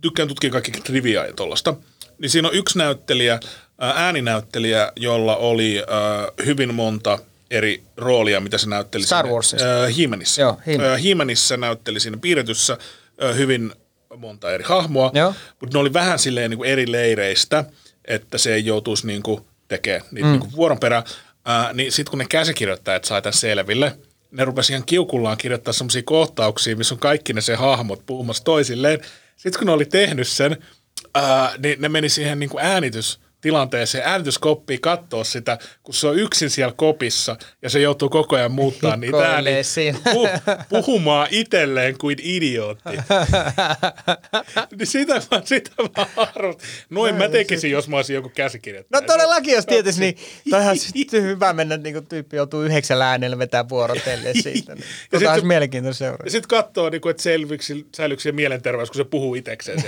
tykkään 0.00 0.28
tutkia 0.28 0.50
kaikki 0.50 0.70
triviaa 0.70 1.26
ja 1.26 1.32
tollasta. 1.32 1.74
Niin 2.18 2.30
siinä 2.30 2.48
on 2.48 2.54
yksi 2.54 2.78
näyttelijä, 2.78 3.40
ää, 3.78 3.92
ääninäyttelijä, 3.96 4.92
jolla 4.96 5.36
oli 5.36 5.78
ää, 5.78 6.28
hyvin 6.46 6.74
monta 6.74 7.18
eri 7.50 7.82
roolia, 7.96 8.40
mitä 8.40 8.58
se 8.58 8.68
näytteli. 8.68 9.04
Star 9.04 9.24
siinä, 9.24 9.32
Warsissa. 9.34 9.66
ää, 9.66 9.86
He-Manissa. 9.86 10.42
Joo, 10.42 10.56
He-Manissa 11.04 11.56
näytteli 11.56 12.00
siinä 12.00 12.16
piirretyssä 12.16 12.78
ää, 13.20 13.32
hyvin 13.32 13.72
monta 14.16 14.52
eri 14.52 14.64
hahmoa, 14.64 15.10
Joo. 15.14 15.34
mutta 15.60 15.76
ne 15.76 15.80
oli 15.80 15.92
vähän 15.92 16.18
silleen 16.18 16.50
niin 16.50 16.58
kuin 16.58 16.70
eri 16.70 16.92
leireistä, 16.92 17.64
että 18.04 18.38
se 18.38 18.54
ei 18.54 18.66
joutuisi 18.66 19.06
niin 19.06 19.22
kuin 19.22 19.40
tekemään 19.68 20.02
niitä 20.10 20.26
mm. 20.26 20.32
niin 20.32 20.40
kuin 20.40 20.52
vuoron 20.56 20.78
perään. 20.80 21.02
Ää, 21.44 21.72
niin 21.72 21.92
sitten 21.92 22.10
kun 22.10 22.18
ne 22.18 22.26
käsikirjoittajat 22.28 23.04
sai 23.04 23.22
tämän 23.22 23.32
selville, 23.32 23.98
ne 24.30 24.44
rupesi 24.44 24.72
ihan 24.72 24.86
kiukullaan 24.86 25.36
kirjoittaa 25.36 25.72
semmoisia 25.72 26.02
kohtauksia, 26.02 26.76
missä 26.76 26.94
on 26.94 26.98
kaikki 26.98 27.32
ne 27.32 27.40
se 27.40 27.54
hahmot 27.54 28.06
puhumassa 28.06 28.44
toisilleen. 28.44 29.00
Sitten 29.36 29.58
kun 29.58 29.66
ne 29.66 29.72
oli 29.72 29.84
tehnyt 29.84 30.28
sen, 30.28 30.56
ää, 31.14 31.52
niin 31.58 31.80
ne 31.80 31.88
meni 31.88 32.08
siihen 32.08 32.38
niin 32.40 32.50
kuin 32.50 32.64
äänitystilanteeseen, 33.42 34.04
äänityskoppiin 34.06 34.80
katsoa 34.80 35.24
sitä, 35.24 35.58
kun 35.82 35.94
se 35.94 36.06
on 36.06 36.18
yksin 36.18 36.50
siellä 36.50 36.74
kopissa 36.76 37.36
ja 37.62 37.70
se 37.70 37.80
joutuu 37.80 38.08
koko 38.08 38.36
ajan 38.36 38.52
muuttaa 38.52 38.96
niitä 38.96 39.34
ääniä, 39.34 39.62
siinä. 39.62 39.98
pu- 39.98 40.64
puhumaan 40.68 41.28
itselleen 41.30 41.98
kuin 41.98 42.16
idiootti. 42.22 42.90
niin 44.78 44.86
sitä 44.86 45.14
mä, 45.14 45.42
sitä 45.44 45.70
mä 45.78 46.06
arvostan. 46.16 46.66
Noin 46.90 47.14
mä 47.14 47.28
tekisin, 47.28 47.70
jos 47.70 47.88
mä 47.88 47.96
olisin 47.96 48.14
joku 48.14 48.28
käsikirjoittaja. 48.28 49.00
No 49.00 49.06
todellakin, 49.06 49.54
jos 49.54 49.66
tietysti, 49.66 50.00
niin 50.00 50.16
toihan 50.50 50.78
sitten 50.78 51.22
hyvä 51.22 51.52
mennä, 51.52 51.76
niin 51.76 51.94
kuin 51.94 52.06
tyyppi 52.06 52.36
joutuu 52.36 52.62
yhdeksän 52.62 53.02
äänellä 53.02 53.38
vetää 53.38 53.68
vuorotelleen 53.68 54.42
siitä. 54.42 54.74
Niin. 54.74 54.84
Ja 55.12 55.18
sit 55.18 55.28
olisi 55.28 55.40
se- 55.40 55.46
mielenkiintoista 55.46 55.98
seuraa. 55.98 56.24
Ja 56.24 56.30
sitten 56.30 56.48
katsoo, 56.48 56.90
niin 56.90 57.00
kuin, 57.00 57.10
että 57.10 57.22
selvyksi, 57.22 57.86
säilyykö 57.96 58.22
se 58.22 58.32
mielenterveys, 58.32 58.90
kun 58.90 58.96
se 58.96 59.04
puhuu 59.04 59.34
itsekseen. 59.34 59.84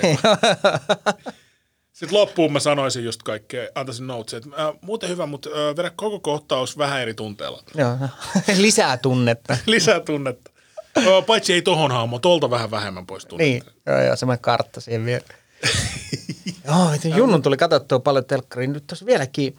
Sitten 1.95 2.19
loppuun 2.19 2.53
mä 2.53 2.61
sanoisin 2.61 3.05
just 3.05 3.23
kaikkea, 3.23 3.69
antaisin 3.75 4.07
notesia, 4.07 4.37
että 4.37 4.63
äh, 4.63 4.75
muuten 4.81 5.09
hyvä, 5.09 5.27
mutta 5.27 5.51
äh, 5.51 5.77
vedä 5.77 5.91
koko 5.97 6.21
kohtaus 6.21 6.79
vähän 6.79 7.01
eri 7.01 7.15
tunteella. 7.15 7.63
Joo, 7.75 7.97
lisää 8.57 8.97
tunnetta. 8.97 9.57
Lisää 9.67 10.01
tunnetta. 10.01 10.51
Paitsi 11.27 11.53
ei 11.53 11.63
tohon 11.63 11.91
hahmo, 11.93 12.19
tolta 12.19 12.51
vähän 12.51 12.71
vähemmän 12.71 13.07
pois 13.07 13.27
tunnetta. 13.27 13.71
Niin, 13.71 13.83
joo, 13.87 14.03
joo, 14.03 14.17
semmoinen 14.17 14.43
kartta 14.43 14.81
siihen 14.81 15.05
vielä. 15.05 15.25
joo, 16.69 16.93
että 16.95 17.09
Junnun 17.09 17.43
tuli 17.43 17.57
katsottua 17.57 17.99
paljon 17.99 18.25
telkkariin. 18.25 18.73
Nyt 18.73 18.87
tuossa 18.87 19.07
vieläkin 19.07 19.59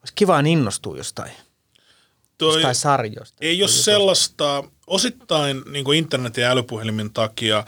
olisi 0.00 0.12
kiva 0.14 0.40
innostua 0.40 0.96
jostain, 0.96 1.32
Toi, 2.38 2.54
jostain 2.54 2.74
sarjoista. 2.74 3.36
ei 3.40 3.62
ole 3.62 3.70
sellaista, 3.70 4.64
osittain 4.86 5.62
niin 5.70 5.94
internetin 5.94 6.42
ja 6.44 6.50
älypuhelimin 6.50 7.12
takia 7.12 7.64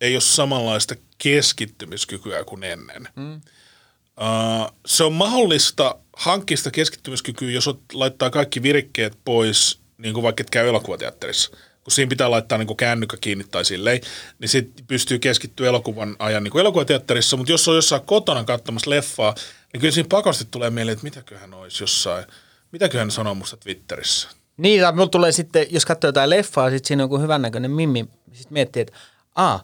ei 0.00 0.14
ole 0.14 0.20
samanlaista 0.20 0.94
keskittymiskykyä 1.22 2.44
kuin 2.44 2.64
ennen. 2.64 3.08
Mm. 3.16 3.34
Uh, 3.34 4.72
se 4.86 5.04
on 5.04 5.12
mahdollista 5.12 5.98
hankkia 6.16 6.56
sitä 6.56 6.70
keskittymiskykyä, 6.70 7.50
jos 7.50 7.70
laittaa 7.92 8.30
kaikki 8.30 8.62
virikkeet 8.62 9.18
pois, 9.24 9.80
niin 9.98 10.14
kuin 10.14 10.22
vaikka 10.22 10.40
et 10.40 10.50
käy 10.50 10.68
elokuvateatterissa. 10.68 11.50
Kun 11.84 11.92
siinä 11.92 12.08
pitää 12.08 12.30
laittaa 12.30 12.58
niin 12.58 12.76
kännykkä 12.76 13.16
kiinni 13.20 13.44
tai 13.50 13.64
silleen, 13.64 14.00
niin 14.38 14.48
sitten 14.48 14.86
pystyy 14.86 15.18
keskittyä 15.18 15.68
elokuvan 15.68 16.16
ajan 16.18 16.44
niin 16.44 16.58
elokuvateatterissa. 16.58 17.36
Mutta 17.36 17.52
jos 17.52 17.68
on 17.68 17.74
jossain 17.74 18.02
kotona 18.02 18.44
katsomassa 18.44 18.90
leffaa, 18.90 19.34
niin 19.72 19.80
kyllä 19.80 19.94
siinä 19.94 20.08
pakosti 20.08 20.44
tulee 20.50 20.70
mieleen, 20.70 20.92
että 20.92 21.04
mitäköhän 21.04 21.54
olisi 21.54 21.82
jossain, 21.82 22.24
mitäköhän 22.72 23.10
sanoo 23.10 23.34
musta 23.34 23.56
Twitterissä. 23.56 24.28
Niin, 24.56 24.80
tai 24.80 24.92
mulla 24.92 25.08
tulee 25.08 25.32
sitten, 25.32 25.66
jos 25.70 25.84
katsoo 25.84 26.08
jotain 26.08 26.30
leffaa, 26.30 26.70
sitten 26.70 26.88
siinä 26.88 27.02
on 27.02 27.04
joku 27.04 27.18
hyvännäköinen 27.18 27.70
mimmi, 27.70 28.08
sitten 28.32 28.52
miettii, 28.52 28.82
että 28.82 28.98
a, 29.34 29.58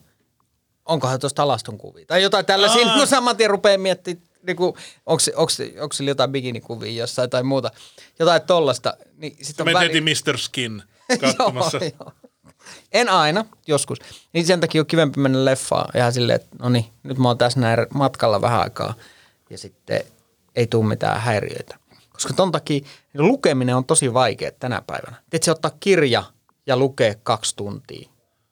onkohan 0.88 1.20
tuosta 1.20 1.42
alaston 1.42 1.78
kuvia. 1.78 2.04
Tai 2.06 2.22
jotain 2.22 2.46
tällaisia, 2.46 2.86
Aa. 2.88 2.98
kun 2.98 3.06
saman 3.06 3.36
tien 3.36 3.50
rupeaa 3.50 3.78
miettimään, 3.78 4.26
niin 4.46 4.56
onko, 5.06 5.92
sillä 5.92 6.10
jotain 6.10 6.32
bikinikuvia 6.32 6.92
jossain 6.92 7.30
tai 7.30 7.42
muuta. 7.42 7.70
Jotain 8.18 8.42
tollasta. 8.42 8.96
Niin 9.16 9.36
sit 9.42 9.60
on 9.60 9.64
Me 9.66 9.72
väli- 9.72 10.00
Mr. 10.00 10.38
Skin 10.38 10.82
katsomassa. 11.20 11.76
Joo, 11.78 11.90
joo. 12.00 12.12
En 12.92 13.08
aina, 13.08 13.44
joskus. 13.66 13.98
Niin 14.32 14.46
sen 14.46 14.60
takia 14.60 14.82
on 14.82 14.86
kivempi 14.86 15.20
mennä 15.20 15.44
leffaan 15.44 15.96
ihan 15.96 16.12
silleen, 16.12 16.36
että 16.40 16.56
no 16.58 16.68
niin, 16.68 16.84
nyt 17.02 17.18
mä 17.18 17.28
oon 17.28 17.38
tässä 17.38 17.60
näin 17.60 17.86
matkalla 17.94 18.40
vähän 18.40 18.60
aikaa 18.60 18.94
ja 19.50 19.58
sitten 19.58 20.00
ei 20.56 20.66
tule 20.66 20.86
mitään 20.86 21.20
häiriöitä. 21.20 21.78
Koska 22.12 22.34
ton 22.34 22.52
takia 22.52 22.80
niin 23.14 23.26
lukeminen 23.26 23.76
on 23.76 23.84
tosi 23.84 24.14
vaikea 24.14 24.50
tänä 24.52 24.82
päivänä. 24.86 25.16
Tiedätkö, 25.30 25.50
ottaa 25.50 25.70
kirja 25.80 26.22
ja 26.66 26.76
lukea 26.76 27.14
kaksi 27.22 27.56
tuntia. 27.56 28.08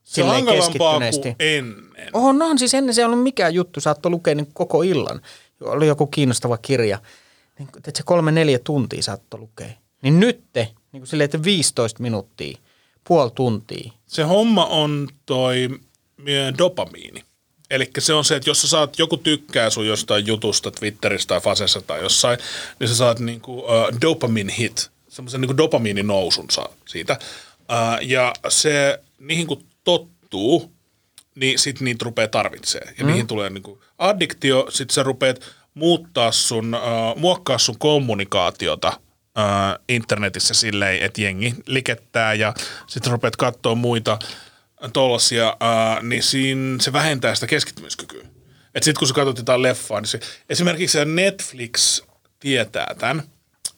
Se 0.07 0.23
on 0.23 0.29
hankalampaa 0.29 1.01
kuin 1.01 1.37
ennen. 1.39 2.11
On, 2.13 2.43
on, 2.43 2.59
siis 2.59 2.75
ennen 2.75 2.95
se 2.95 3.01
ei 3.01 3.05
ollut 3.05 3.23
mikään 3.23 3.55
juttu. 3.55 3.81
Saattoi 3.81 4.11
lukea 4.11 4.35
niin 4.35 4.49
koko 4.53 4.83
illan. 4.83 5.21
Oli 5.61 5.87
joku 5.87 6.07
kiinnostava 6.07 6.59
kirja. 6.59 6.99
Niin, 7.59 7.69
se 7.95 8.03
kolme, 8.05 8.33
neljä 8.33 8.59
tuntia 8.59 9.03
saattoi 9.03 9.41
lukea. 9.41 9.71
Niin 10.03 10.21
nytte, 10.21 10.69
niin 10.93 11.01
kuin 11.01 11.07
silleen, 11.07 11.25
että 11.25 11.45
15 11.45 12.03
minuuttia, 12.03 12.59
puoli 13.05 13.31
tuntia. 13.35 13.93
Se 14.07 14.23
homma 14.23 14.65
on 14.67 15.09
toi 15.27 15.69
meidän 16.17 16.59
dopamiini. 16.59 17.23
Eli 17.71 17.91
se 17.99 18.15
on 18.15 18.25
se, 18.25 18.37
että 18.37 18.51
jos 18.51 18.63
sä 18.63 18.69
saat, 18.69 18.99
joku 18.99 19.17
tykkää 19.17 19.71
sun 19.71 19.87
jostain 19.87 20.27
jutusta 20.27 20.71
Twitteristä 20.71 21.29
tai 21.29 21.41
Fasessa 21.41 21.81
tai 21.81 22.03
jossain, 22.03 22.39
niin 22.81 22.89
sä 22.89 22.97
saat 22.97 23.21
niinku, 23.21 23.59
uh, 23.59 24.01
dopamine 24.01 24.55
hit, 24.59 24.91
semmoisen 25.09 25.41
niinku 25.41 25.57
dopamiinin 25.57 26.07
nousun 26.07 26.47
saa 26.51 26.69
siitä. 26.85 27.19
Uh, 27.61 28.09
ja 28.09 28.33
se, 28.49 29.01
niihin 29.19 29.47
kun 29.47 29.65
tottuu, 29.87 30.73
niin 31.35 31.59
sit 31.59 31.81
niitä 31.81 32.05
rupeaa 32.05 32.29
tarvitsee. 32.29 32.95
Ja 32.99 33.05
mm. 33.05 33.07
niihin 33.07 33.27
tulee 33.27 33.51
niinku 33.51 33.83
addiktio, 33.99 34.67
sit 34.71 34.91
sä 34.91 35.03
rupeat 35.03 35.41
muuttaa 35.75 36.33
sun, 36.33 36.75
uh, 36.75 37.21
muokkaa 37.21 37.59
sun 37.59 37.79
kommunikaatiota 37.79 38.89
uh, 38.89 39.85
internetissä 39.89 40.55
silleen, 40.55 41.03
että 41.03 41.21
jengi 41.21 41.55
likettää 41.67 42.35
ja 42.35 42.55
sitten 42.87 43.13
rupeat 43.13 43.37
katsoa 43.37 43.75
muita 43.75 44.19
tollasia, 44.93 45.49
uh, 45.49 46.03
niin 46.03 46.23
siinä 46.23 46.77
se 46.81 46.93
vähentää 46.93 47.35
sitä 47.35 47.47
keskittymiskykyä. 47.47 48.25
Et 48.75 48.83
sit 48.83 48.99
kun 48.99 49.09
sä 49.09 49.15
katsot 49.15 49.39
jotain 49.39 49.63
leffaa, 49.63 50.01
niin 50.01 50.09
se, 50.09 50.21
esimerkiksi 50.49 51.05
Netflix 51.05 52.03
tietää 52.41 52.95
tämän, 52.99 53.23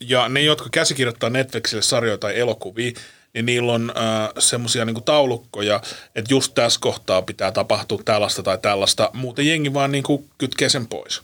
ja 0.00 0.28
ne, 0.28 0.40
jotka 0.40 0.68
käsikirjoittaa 0.72 1.30
Netflixille 1.30 1.82
sarjoja 1.82 2.18
tai 2.18 2.38
elokuvia, 2.38 2.92
niin 3.38 3.46
niillä 3.46 3.72
on 3.72 3.92
äh, 3.96 4.28
semmoisia 4.38 4.84
niinku 4.84 5.00
taulukkoja, 5.00 5.80
että 6.14 6.34
just 6.34 6.54
tässä 6.54 6.80
kohtaa 6.80 7.22
pitää 7.22 7.52
tapahtua 7.52 8.00
tällaista 8.04 8.42
tai 8.42 8.58
tällaista, 8.58 9.10
muuten 9.12 9.46
jengi 9.46 9.74
vaan 9.74 9.92
niinku 9.92 10.24
kytkee 10.38 10.68
sen 10.68 10.86
pois. 10.86 11.22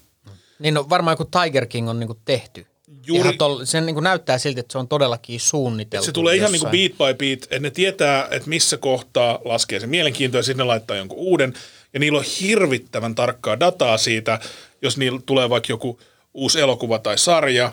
Niin 0.59 0.75
no, 0.75 0.89
varmaan 0.89 1.13
joku 1.13 1.31
Tiger 1.43 1.67
King 1.67 1.89
on 1.89 2.01
niinku 2.01 2.19
tehty. 2.25 2.67
Juuri- 3.07 3.37
tol, 3.37 3.65
se 3.65 3.81
niinku 3.81 4.01
näyttää 4.01 4.39
siltä, 4.39 4.61
että 4.61 4.73
se 4.73 4.79
on 4.79 4.89
todellakin 4.89 5.41
suunniteltu. 5.41 6.07
Se 6.07 6.13
tulee 6.13 6.37
ihan 6.37 6.53
niinku 6.53 6.67
jossain. 6.67 6.97
beat 6.97 7.17
by 7.17 7.27
beat, 7.27 7.43
että 7.43 7.59
ne 7.59 7.71
tietää, 7.71 8.29
että 8.31 8.49
missä 8.49 8.77
kohtaa 8.77 9.39
laskee 9.45 9.81
se 9.81 9.87
mielenkiinto 9.87 10.37
ja 10.37 10.43
sitten 10.43 10.65
ne 10.65 10.69
laittaa 10.69 10.97
jonkun 10.97 11.19
uuden. 11.19 11.55
Ja 11.95 12.01
niillä 12.01 12.19
on 12.19 12.25
hirvittävän 12.41 13.15
tarkkaa 13.15 13.61
dataa 13.61 13.99
siitä, 13.99 14.39
jos 14.83 14.97
niillä 14.97 15.21
tulee 15.27 15.51
vaikka 15.51 15.73
joku 15.73 16.01
uusi 16.35 16.61
elokuva 16.61 16.99
tai 16.99 17.19
sarja, 17.19 17.73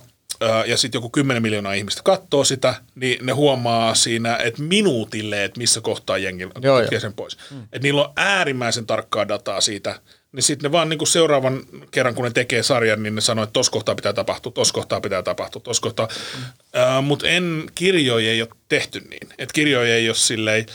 ja 0.66 0.78
sitten 0.78 1.00
joku 1.00 1.10
10 1.10 1.44
miljoonaa 1.44 1.74
ihmistä 1.74 2.02
katsoo 2.04 2.44
sitä, 2.44 2.76
niin 2.96 3.26
ne 3.26 3.32
huomaa 3.32 3.96
siinä, 3.96 4.38
että 4.38 4.62
minuutille, 4.62 5.44
että 5.44 5.58
missä 5.58 5.82
kohtaa 5.82 6.18
jengi 6.18 6.48
Joo, 6.62 7.00
sen 7.00 7.14
pois. 7.14 7.38
Mm. 7.52 7.64
Että 7.64 7.80
niillä 7.80 8.02
on 8.02 8.14
äärimmäisen 8.16 8.86
tarkkaa 8.86 9.28
dataa 9.28 9.62
siitä, 9.62 10.00
niin 10.32 10.44
sitten 10.44 10.70
ne 10.70 10.72
vaan 10.72 10.90
niinku 10.90 11.06
seuraavan 11.06 11.64
kerran, 11.92 12.16
kun 12.16 12.26
ne 12.26 12.32
tekee 12.32 12.64
sarjan, 12.64 13.04
niin 13.04 13.16
ne 13.16 13.22
sanoo, 13.22 13.44
että 13.44 13.54
tossa 13.54 13.72
kohtaa 13.72 13.96
pitää 13.96 14.14
tapahtua, 14.14 14.52
tossa 14.52 14.74
kohtaa 14.74 15.02
pitää 15.02 15.24
tapahtua, 15.24 15.62
tossa 15.62 15.82
kohtaa. 15.82 16.08
Mm. 16.08 16.42
Uh, 16.44 17.04
Mutta 17.04 17.28
en, 17.28 17.64
kirjoja 17.76 18.32
ei 18.32 18.42
ole 18.42 18.50
tehty 18.70 19.00
niin. 19.00 19.30
Että 19.38 19.54
kirjoja 19.54 19.96
ei 19.96 20.10
ole 20.10 20.16
silleen, 20.16 20.66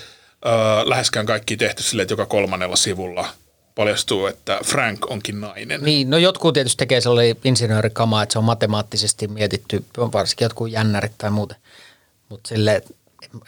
uh, 0.44 0.88
läheskään 0.88 1.26
kaikki 1.26 1.56
tehty 1.56 1.82
silleen, 1.82 2.02
että 2.02 2.12
joka 2.12 2.26
kolmannella 2.26 2.76
sivulla 2.76 3.28
paljastuu, 3.76 4.26
että 4.26 4.60
Frank 4.64 5.10
onkin 5.10 5.40
nainen. 5.40 5.82
Niin, 5.82 6.10
no 6.10 6.18
jotkut 6.18 6.54
tietysti 6.54 6.76
tekee 6.78 7.00
sellainen 7.00 7.36
insinöörikamaa, 7.44 8.22
että 8.22 8.32
se 8.32 8.38
on 8.38 8.44
matemaattisesti 8.44 9.28
mietitty, 9.28 9.84
varsinkin 10.12 10.44
jotkut 10.44 10.70
jännärit 10.70 11.12
tai 11.18 11.30
muuten. 11.30 11.56
Mutta 12.28 12.54
että 12.76 12.94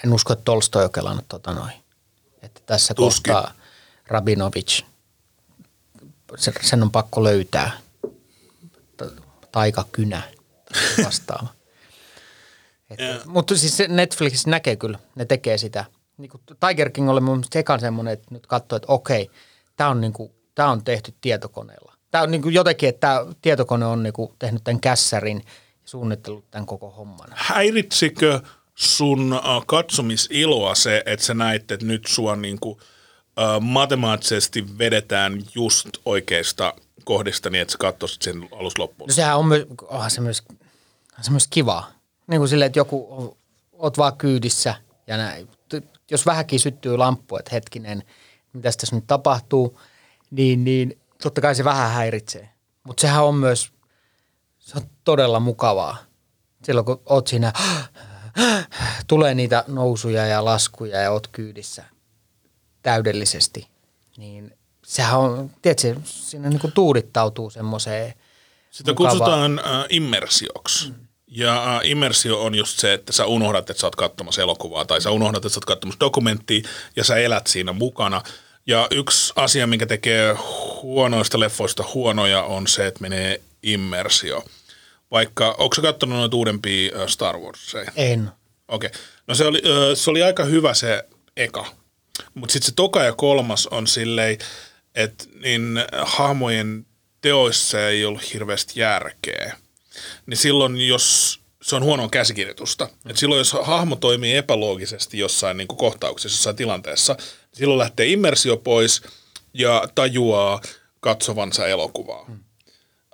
en 0.04 0.12
usko, 0.12 0.32
että 0.32 0.44
Tolstoi 0.44 0.84
on 0.84 0.92
kelannut 0.92 1.24
tota 1.28 1.54
noin. 1.54 1.72
Että 2.42 2.60
tässä 2.66 2.94
Tuskin. 2.94 3.32
kohtaa 3.32 3.54
Rabinovich, 4.06 4.84
sen, 6.36 6.54
sen 6.60 6.82
on 6.82 6.90
pakko 6.90 7.24
löytää 7.24 7.70
Ta- 8.96 9.10
taikakynä 9.52 10.22
tai 10.72 11.04
vastaava. 11.04 11.48
Joo. 12.98 13.18
Mutta 13.26 13.56
siis 13.56 13.78
Netflix 13.88 14.46
näkee 14.46 14.76
kyllä, 14.76 14.98
ne 15.14 15.24
tekee 15.24 15.58
sitä. 15.58 15.84
Niin 16.18 16.30
kuin 16.30 16.42
Tiger 16.68 16.90
King 16.90 17.10
oli 17.10 17.20
mun 17.20 17.36
mielestä 17.36 17.58
ekan 17.58 17.80
semmoinen, 17.80 18.12
että 18.12 18.26
nyt 18.30 18.46
katsoo, 18.46 18.76
että 18.76 18.92
okei, 18.92 19.30
tämä 19.78 19.90
on, 19.90 20.00
niinku, 20.00 20.34
tää 20.54 20.70
on 20.70 20.84
tehty 20.84 21.14
tietokoneella. 21.20 21.92
Tämä 22.10 22.24
on 22.24 22.30
niinku 22.30 22.48
jotenkin, 22.48 22.88
että 22.88 23.00
tämä 23.00 23.26
tietokone 23.42 23.86
on 23.86 24.02
niinku 24.02 24.34
tehnyt 24.38 24.64
tämän 24.64 24.80
kässärin 24.80 25.42
ja 25.46 25.52
suunnitellut 25.84 26.50
tämän 26.50 26.66
koko 26.66 26.90
homman. 26.90 27.28
Häiritsikö 27.34 28.40
sun 28.74 29.32
uh, 29.32 29.66
katsomisiloa 29.66 30.74
se, 30.74 31.02
että 31.06 31.26
sä 31.26 31.34
näit, 31.34 31.70
että 31.70 31.86
nyt 31.86 32.06
sua 32.06 32.36
niinku, 32.36 32.70
uh, 32.70 32.80
matemaattisesti 33.60 34.78
vedetään 34.78 35.42
just 35.54 35.88
oikeista 36.04 36.74
kohdista 37.04 37.50
niin, 37.50 37.62
että 37.62 37.72
sä 37.72 37.78
katsoisit 37.78 38.22
sen 38.22 38.48
alusta 38.52 38.82
loppuun? 38.82 39.08
No 39.08 39.14
sehän 39.14 39.38
on 39.38 39.46
myös, 39.46 39.66
onhan 39.82 40.10
se 40.10 40.20
myös, 40.20 40.42
onhan 41.10 41.24
se 41.24 41.30
myös 41.30 41.46
kivaa. 41.50 41.90
Niin 42.26 42.40
kuin 42.40 42.48
silleen, 42.48 42.66
että 42.66 42.78
joku, 42.78 43.36
oot 43.72 43.98
vaan 43.98 44.16
kyydissä 44.16 44.74
ja 45.06 45.16
näin. 45.16 45.48
Jos 46.10 46.26
vähänkin 46.26 46.60
syttyy 46.60 46.96
lamppu, 46.96 47.36
että 47.36 47.50
hetkinen, 47.52 48.02
mitä 48.52 48.70
tässä 48.80 48.96
nyt 48.96 49.06
tapahtuu, 49.06 49.80
niin, 50.30 50.64
niin 50.64 51.00
totta 51.22 51.40
kai 51.40 51.54
se 51.54 51.64
vähän 51.64 51.90
häiritsee. 51.90 52.48
Mutta 52.84 53.00
sehän 53.00 53.24
on 53.24 53.34
myös, 53.34 53.72
se 54.58 54.78
on 54.78 54.82
todella 55.04 55.40
mukavaa. 55.40 55.96
Silloin 56.64 56.84
kun 56.84 57.02
oot 57.06 57.26
siinä, 57.26 57.52
tulee 59.06 59.34
niitä 59.34 59.64
nousuja 59.66 60.26
ja 60.26 60.44
laskuja 60.44 61.00
ja 61.00 61.10
oot 61.10 61.26
kyydissä 61.28 61.84
täydellisesti, 62.82 63.68
niin 64.16 64.56
sehän 64.86 65.18
on, 65.18 65.50
tiedätkö, 65.62 65.94
siinä 66.04 66.48
niin 66.48 66.60
kuin 66.60 66.72
tuudittautuu 66.72 67.50
semmoiseen 67.50 68.14
Sitä 68.70 68.92
mukava- 68.92 68.94
kutsutaan 68.96 69.58
äh, 69.58 69.84
immersioksi. 69.88 70.92
Ja 71.30 71.80
immersio 71.84 72.42
on 72.42 72.54
just 72.54 72.78
se, 72.78 72.92
että 72.92 73.12
sä 73.12 73.26
unohdat, 73.26 73.70
että 73.70 73.80
sä 73.80 73.86
oot 73.86 73.96
katsomassa 73.96 74.42
elokuvaa 74.42 74.84
tai 74.84 75.00
sä 75.00 75.10
unohdat, 75.10 75.44
että 75.44 75.48
sä 75.48 75.58
oot 75.58 75.64
katsomassa 75.64 76.00
dokumenttia 76.00 76.68
ja 76.96 77.04
sä 77.04 77.16
elät 77.16 77.46
siinä 77.46 77.72
mukana. 77.72 78.22
Ja 78.66 78.88
yksi 78.90 79.32
asia, 79.36 79.66
minkä 79.66 79.86
tekee 79.86 80.36
huonoista 80.82 81.40
leffoista 81.40 81.84
huonoja, 81.94 82.42
on 82.42 82.66
se, 82.66 82.86
että 82.86 83.00
menee 83.00 83.40
immersio. 83.62 84.44
Vaikka, 85.10 85.54
onko 85.58 85.74
sä 85.76 85.82
katsonut 85.82 86.18
noita 86.18 86.36
uudempia 86.36 87.08
Star 87.08 87.38
Warsia? 87.38 87.92
En. 87.96 88.30
Okei. 88.68 88.90
No 89.26 89.34
se 89.34 89.44
oli, 89.44 89.62
se 89.94 90.10
oli 90.10 90.22
aika 90.22 90.44
hyvä 90.44 90.74
se 90.74 91.04
eka. 91.36 91.66
Mutta 92.34 92.52
sitten 92.52 92.66
se 92.66 92.74
toka 92.74 93.02
ja 93.02 93.12
kolmas 93.12 93.66
on 93.66 93.86
silleen, 93.86 94.38
että 94.94 95.24
niin 95.42 95.84
hahmojen 96.02 96.86
teoissa 97.20 97.88
ei 97.88 98.04
ollut 98.04 98.32
hirveästi 98.32 98.80
järkeä. 98.80 99.56
Niin 100.26 100.36
silloin, 100.36 100.88
jos 100.88 101.40
se 101.62 101.76
on 101.76 101.84
huonoa 101.84 102.08
käsikirjoitusta, 102.08 102.84
että 102.84 103.20
silloin 103.20 103.38
jos 103.38 103.52
hahmo 103.62 103.96
toimii 103.96 104.36
epäloogisesti 104.36 105.18
jossain 105.18 105.56
niin 105.56 105.68
kuin 105.68 105.78
kohtauksessa, 105.78 106.36
jossain 106.36 106.56
tilanteessa, 106.56 107.16
silloin 107.52 107.78
lähtee 107.78 108.06
immersio 108.06 108.56
pois 108.56 109.02
ja 109.54 109.88
tajuaa 109.94 110.60
katsovansa 111.00 111.66
elokuvaa. 111.66 112.24
Hmm. 112.24 112.38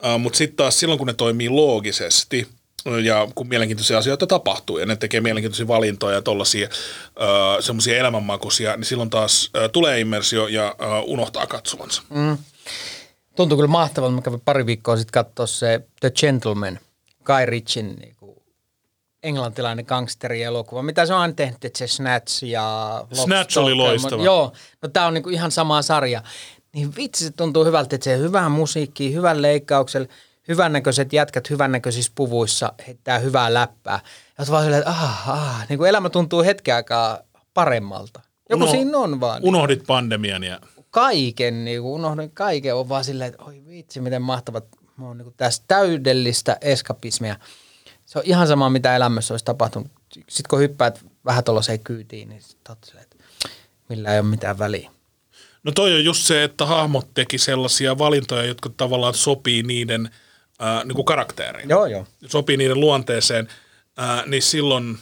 Uh, 0.05 0.21
Mutta 0.21 0.37
sitten 0.37 0.57
taas 0.57 0.81
silloin, 0.81 0.99
kun 0.99 1.07
ne 1.07 1.15
toimii 1.15 1.49
loogisesti 1.49 2.49
ja 3.03 3.29
kun 3.35 3.49
mielenkiintoisia 3.49 3.99
asioita 3.99 4.27
tapahtuu 4.27 4.79
ja 4.79 4.87
ne 4.87 4.97
tekee 4.97 5.21
mielenkiintoisia 5.21 5.69
valintoja 5.69 6.17
ja 6.17 6.23
uh, 6.23 7.65
semmoisia 7.65 7.99
elämänmakuisia, 7.99 8.77
niin 8.77 8.85
silloin 8.85 9.11
taas 9.11 9.45
uh, 9.45 9.71
tulee 9.73 10.01
immersio 10.01 10.49
ja 10.49 10.77
uh, 10.79 11.13
unohtaa 11.13 11.47
katsovansa. 11.47 12.03
Mm. 12.11 12.39
Tuntuu 13.37 13.59
kyllä 13.59 13.69
mahtavalta. 13.69 14.15
Mä 14.15 14.23
kävin 14.23 14.41
pari 14.41 14.67
viikkoa 14.67 14.97
sitten 14.97 15.25
katsoa 15.25 15.47
se 15.47 15.81
The 16.01 16.11
Gentleman, 16.11 16.79
Guy 17.25 17.47
Ritchin 17.47 17.97
niin 17.97 18.17
kuin 18.21 18.37
englantilainen 19.23 19.85
gangsterielokuva. 19.89 20.83
Mitä 20.83 21.07
se 21.07 21.15
on 21.15 21.37
tehnyt, 21.37 21.65
että 21.65 21.79
se 21.79 21.87
Snatch 21.87 22.45
ja... 22.45 22.95
Lock, 23.11 23.25
Snatch 23.25 23.59
oli 23.59 23.75
loistava. 23.75 24.25
Joo, 24.25 24.53
no 24.83 24.89
tää 24.89 25.07
on 25.07 25.15
niin 25.15 25.23
kuin 25.23 25.35
ihan 25.35 25.51
sama 25.51 25.83
sarja. 25.83 26.23
Niin 26.73 26.97
vitsi, 26.97 27.25
se 27.25 27.31
tuntuu 27.31 27.65
hyvältä, 27.65 27.97
että 27.97 28.05
se 28.05 28.19
hyvää 28.19 28.49
musiikkia, 28.49 29.11
hyvän 29.11 29.43
leikkauksella, 29.43 30.09
hyvännäköiset 30.49 31.13
jätkät 31.13 31.51
hyvännäköisissä 31.51 32.13
puvuissa 32.15 32.73
heittää 32.87 33.19
hyvää 33.19 33.55
läppää. 33.55 34.01
Ja 34.39 34.45
vaan 34.51 34.63
silleen, 34.63 34.83
että 34.83 34.91
ah, 34.91 35.31
ah, 35.31 35.69
niin 35.69 35.79
kuin 35.79 35.89
elämä 35.89 36.11
tuntuu 36.11 36.43
hetken 36.43 36.75
aikaa 36.75 37.19
paremmalta. 37.55 38.21
Joku 38.51 38.65
Uno- 38.65 38.71
siinä 38.71 38.99
on 38.99 39.21
vaan. 39.21 39.43
Unohdit 39.45 39.85
pandemian 39.87 40.45
ja 40.45 40.61
kaiken, 40.95 41.65
niin 41.65 41.83
kuin 41.83 41.93
unohdin 41.93 42.31
kaiken, 42.31 42.75
on 42.75 42.89
vaan 42.89 43.05
silleen, 43.05 43.31
että 43.33 43.45
oi 43.45 43.63
vitsi, 43.69 44.01
miten 44.01 44.23
mahtavat, 44.23 44.65
mä 44.97 45.07
oon 45.07 45.19
niin 45.19 45.35
tässä 45.37 45.63
täydellistä 45.69 46.57
eskapismia. 46.61 47.37
Se 48.05 48.19
on 48.19 48.25
ihan 48.27 48.47
sama, 48.47 48.71
mitä 48.71 48.97
elämässä 48.97 49.35
olisi 49.35 49.45
tapahtunut. 49.45 49.93
Sitten 50.13 50.49
kun 50.51 50.59
hyppäät 50.59 51.05
vähän 51.25 51.45
tuollaiseen 51.45 51.81
kyytiin, 51.81 52.29
niin 52.29 52.43
sit 52.43 52.69
oot 52.69 52.79
silleen, 52.85 53.07
että 53.13 53.17
millä 53.89 54.13
ei 54.13 54.21
ole 54.21 54.27
mitään 54.29 54.59
väliä. 54.59 54.91
No 55.63 55.73
toi 55.73 55.95
on 55.95 56.05
just 56.05 56.27
se, 56.27 56.45
että 56.45 56.67
hahmot 56.67 57.15
teki 57.15 57.39
sellaisia 57.39 57.99
valintoja, 57.99 58.45
jotka 58.45 58.71
tavallaan 58.77 59.15
sopii 59.15 59.63
niiden 59.63 60.11
äh, 60.63 60.85
niin 60.85 60.95
kuin 60.95 61.05
karaktereihin. 61.05 61.71
Joo, 61.71 61.87
joo. 61.87 62.07
Sopii 62.27 62.57
niiden 62.57 62.81
luonteeseen, 62.81 63.49
äh, 63.99 64.27
niin 64.27 64.43
silloin, 64.43 64.99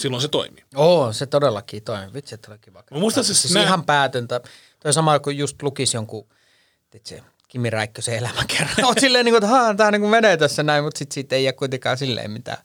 silloin 0.00 0.22
se 0.22 0.28
toimii. 0.28 0.64
Oo, 0.74 1.12
se 1.12 1.26
todellakin 1.26 1.82
toimii. 1.82 2.12
Vitsi, 2.12 2.34
että 2.34 2.50
oli 2.50 2.58
kiva. 2.58 2.84
Mä 2.90 2.98
muistan 2.98 3.24
siis 3.24 3.42
siis 3.42 3.54
nää- 3.54 3.62
ihan 3.64 3.84
päätöntä. 3.84 4.40
Toi 4.82 4.92
sama 4.92 5.18
kuin 5.18 5.38
just 5.38 5.62
lukisi 5.62 5.96
jonkun, 5.96 6.26
tiedätkö, 6.90 7.30
Kimi 7.48 7.70
Räikkösen 7.70 8.14
elämäkerran. 8.18 8.84
Oot 8.84 8.98
silleen 8.98 9.24
niin 9.24 9.32
kuin, 9.32 9.44
että 9.44 9.56
haa, 9.56 9.74
tää 9.74 9.90
niin 9.90 10.08
menee 10.08 10.36
tässä 10.36 10.62
näin, 10.62 10.84
mutta 10.84 10.98
sitten 10.98 11.14
siitä 11.14 11.36
ei 11.36 11.44
jää 11.44 11.52
kuitenkaan 11.52 11.98
silleen 11.98 12.30
mitään, 12.30 12.58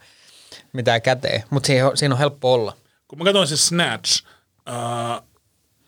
mitään 0.73 1.01
käteen. 1.01 1.43
Mutta 1.49 1.67
siinä, 1.67 1.87
on- 1.87 1.97
siinä 1.97 2.15
on 2.15 2.19
helppo 2.19 2.53
olla. 2.53 2.77
Kun 3.07 3.19
mä 3.19 3.25
katsoin 3.25 3.47
se 3.47 3.57
Snatch 3.57 4.23
äh, 4.69 5.21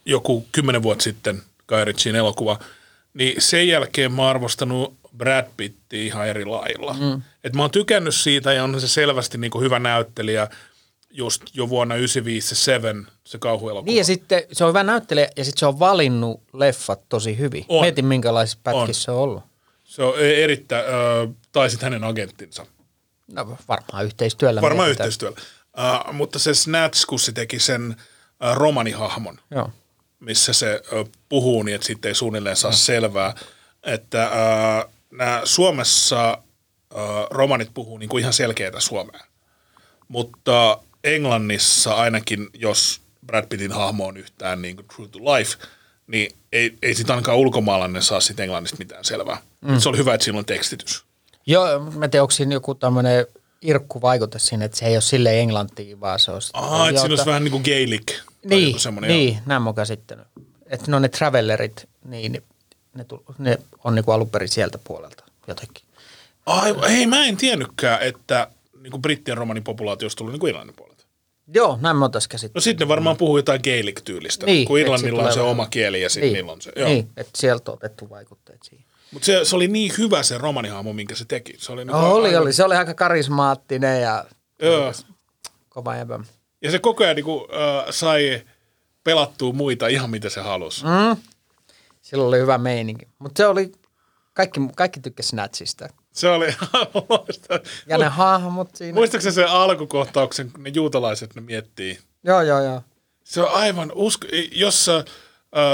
joku 0.06 0.48
kymmenen 0.52 0.84
vuotta 0.84 1.04
sitten, 1.04 1.42
Guy 1.68 1.86
Ritchien 1.86 2.16
elokuva, 2.16 2.60
niin 3.14 3.42
sen 3.42 3.68
jälkeen 3.68 4.12
mä 4.12 4.22
oon 4.22 4.30
arvostanut 4.30 5.00
Brad 5.18 5.46
Pittia 5.58 6.04
ihan 6.04 6.28
eri 6.28 6.46
lailla. 6.46 6.94
Mm. 6.94 7.22
Et 7.44 7.54
mä 7.56 7.62
oon 7.62 7.72
tykännyt 7.72 8.16
siitä 8.16 8.54
ja 8.54 8.64
on 8.64 8.82
se 8.82 8.88
selvästi 8.88 9.38
niin 9.38 9.52
kuin 9.52 9.64
hyvä 9.64 9.80
näyttelijä 9.80 10.48
just 11.12 11.42
jo 11.54 11.70
vuonna 11.70 11.96
1995 11.96 12.48
se 12.48 12.56
Seven, 12.56 13.08
se 13.24 13.38
kauhuelokuva. 13.38 13.86
Niin 13.90 13.98
ja 13.98 14.04
sitten 14.06 14.44
se 14.52 14.64
on 14.64 14.70
hyvä 14.70 14.84
näyttelijä 14.84 15.30
ja 15.38 15.46
sitten 15.46 15.60
se 15.60 15.66
on 15.66 15.80
valinnut 15.80 16.42
leffat 16.54 17.02
tosi 17.10 17.38
hyvin. 17.38 17.66
On. 17.68 17.82
Mietin 17.82 18.06
minkälaisissa 18.06 18.60
pätkissä 18.64 18.90
On. 19.02 19.06
se 19.06 19.12
on 19.12 19.18
ollut. 19.18 19.44
Se 19.84 20.04
on 20.04 20.14
e- 20.20 20.44
erittäin, 20.44 20.86
äh, 20.86 21.36
tai 21.52 21.70
sitten 21.70 21.86
hänen 21.86 22.04
agenttinsa. 22.04 22.66
No 23.34 23.58
varmaan 23.68 24.06
yhteistyöllä. 24.06 24.62
Varmaan 24.62 24.88
mietitään. 24.88 25.08
yhteistyöllä. 25.08 25.38
Uh, 26.08 26.14
mutta 26.14 26.40
se 26.40 26.54
Snatch, 26.54 27.06
kun 27.06 27.20
se 27.20 27.32
teki 27.32 27.60
sen 27.60 27.90
uh, 27.92 28.56
romanihahmon, 28.56 29.40
Joo. 29.52 29.70
missä 30.20 30.54
se 30.54 30.82
uh, 31.00 31.10
puhuu 31.30 31.64
niin, 31.64 31.76
että 31.76 31.88
sitten 31.88 32.10
ei 32.10 32.16
suunnilleen 32.16 32.56
saa 32.56 32.72
selvää, 32.72 33.36
että 33.84 34.30
uh, 34.32 34.94
nämä 35.12 35.42
Suomessa 35.44 36.38
uh, 36.94 37.00
romanit 37.32 37.70
puhuu 37.74 37.98
niin 37.98 38.10
kuin 38.10 38.22
ihan 38.22 38.34
selkeätä 38.34 38.80
suomea. 38.80 39.22
Mutta 40.08 40.80
Englannissa 41.04 41.94
ainakin, 41.96 42.48
jos 42.54 43.02
Brad 43.26 43.46
Pittin 43.50 43.72
hahmo 43.72 44.08
on 44.08 44.18
yhtään 44.18 44.62
niin 44.62 44.76
kuin 44.76 44.86
true 44.96 45.08
to 45.08 45.20
life, 45.20 45.58
niin 46.08 46.36
ei, 46.52 46.78
ei 46.82 46.96
sitten 46.96 47.14
ainakaan 47.14 47.38
ulkomaalainen 47.38 48.04
saa 48.04 48.20
sitten 48.20 48.44
englannista 48.44 48.78
mitään 48.80 49.06
selvää. 49.06 49.38
Mm. 49.62 49.80
Se 49.80 49.90
oli 49.90 49.98
hyvä, 49.98 50.14
että 50.14 50.26
siinä 50.26 50.40
on 50.40 50.46
tekstitys. 50.46 51.04
Joo, 51.46 51.80
mä 51.80 52.08
tiedän, 52.08 52.24
onko 52.24 52.32
siinä 52.32 52.54
joku 52.54 52.76
tämmöinen 52.76 53.26
irkkuvaikute 53.62 54.40
siinä, 54.40 54.66
että 54.66 54.78
se 54.78 54.86
ei 54.86 54.96
ole 54.96 55.02
silleen 55.02 55.40
englantia, 55.40 56.00
vaan 56.00 56.20
se 56.20 56.32
on... 56.32 56.42
Ah, 56.54 56.90
että 56.90 57.02
siinä 57.02 57.12
olisi 57.12 57.26
vähän 57.26 57.44
niin 57.44 57.52
kuin 57.52 57.64
gaelic. 57.64 58.12
Niin, 58.46 58.76
joo. 58.86 59.00
niin 59.00 59.40
näin 59.46 59.62
mä 59.62 59.74
käsittänyt. 59.74 60.28
Että 60.66 60.92
no 60.92 61.00
ne 61.00 61.10
travellerit, 61.10 61.90
niin 62.06 62.44
ne, 62.94 63.04
tul- 63.04 63.34
ne 63.38 63.60
on 63.84 63.96
niinku 63.96 64.12
alun 64.12 64.30
perin 64.30 64.50
sieltä 64.50 64.78
puolelta 64.78 65.24
jotenkin. 65.48 65.84
Ai, 66.46 66.76
ei, 66.88 67.08
mä 67.08 67.26
en 67.26 67.38
tiennytkään, 67.38 68.02
että 68.02 68.48
niin 68.82 68.92
kuin 68.92 69.02
brittien 69.02 69.38
romanipopulaatiosta 69.38 70.18
tuli 70.18 70.32
niin 70.32 70.40
kuin 70.40 70.50
Irlannin 70.50 70.76
puolelta. 70.76 70.89
Joo, 71.54 71.78
näin 71.82 71.96
mä 71.96 72.06
oon 72.06 72.12
tässä 72.12 72.28
No 72.28 72.32
käsittänyt. 72.32 72.64
sitten 72.64 72.86
ne 72.86 72.90
varmaan 72.90 73.18
puhuu 73.18 73.38
jotain 73.38 73.62
gaelic-tyylistä, 73.64 74.46
Niin, 74.46 74.68
kun 74.68 74.80
Irlannilla 74.80 75.24
on 75.24 75.34
se 75.34 75.42
oma 75.42 75.68
kieli 75.68 76.02
ja 76.02 76.10
sitten 76.10 76.28
niin, 76.28 76.34
niillä 76.34 76.52
on 76.52 76.62
se. 76.62 76.72
Joo. 76.76 76.90
Niin, 76.90 77.10
että 77.18 77.32
sieltä 77.36 77.72
on 77.72 77.76
otettu 77.78 78.10
vaikutteet 78.10 78.60
siihen. 78.64 78.86
Mutta 79.12 79.26
se, 79.26 79.46
se, 79.46 79.56
oli 79.56 79.68
niin 79.68 79.92
hyvä 79.98 80.24
se 80.24 80.38
romanihahmo, 80.38 80.94
minkä 80.94 81.16
se 81.16 81.26
teki. 81.26 81.54
Se 81.58 81.72
oli, 81.72 81.86
niin 81.86 81.96
Oh, 81.96 82.12
oli, 82.14 82.36
oli. 82.38 82.54
Se 82.54 82.64
oli 82.64 82.76
aika 82.76 82.94
karismaattinen 82.94 84.02
ja 84.02 84.26
Joo. 84.62 84.94
kova 85.70 85.96
jäbä. 85.96 86.20
Ja 86.62 86.72
se 86.72 86.80
koko 86.80 87.04
ajan 87.04 87.16
niin 87.16 87.26
kuin, 87.26 87.42
äh, 87.52 87.86
sai 87.90 88.42
pelattua 89.04 89.54
muita 89.54 89.88
ihan 89.88 90.10
mitä 90.10 90.30
se 90.30 90.42
halusi. 90.42 90.86
Mm. 90.86 91.18
Sillä 92.02 92.24
oli 92.24 92.40
hyvä 92.40 92.58
meininki. 92.58 93.08
Mutta 93.20 93.38
se 93.44 93.48
oli, 93.48 93.72
kaikki, 94.34 94.60
kaikki 94.76 95.00
tykkäsi 95.00 95.30
Snatchista. 95.30 95.88
Se 96.14 96.30
oli. 96.30 96.48
Ja 97.88 97.98
ne 97.98 98.06
hahmot 98.06 98.76
siinä. 98.76 98.94
Muistaakseni 98.94 99.34
se 99.36 99.46
alkukohtauksen, 99.46 100.52
kun 100.52 100.64
ne 100.64 100.70
juutalaiset 100.74 101.36
ne 101.36 101.42
miettii? 101.42 102.00
Joo, 102.24 102.42
joo, 102.42 102.64
joo. 102.64 102.82
Se 103.24 103.42
on 103.42 103.52
aivan 103.52 103.92
usko... 103.96 104.28
Jos 104.52 104.86
sä, 104.86 105.06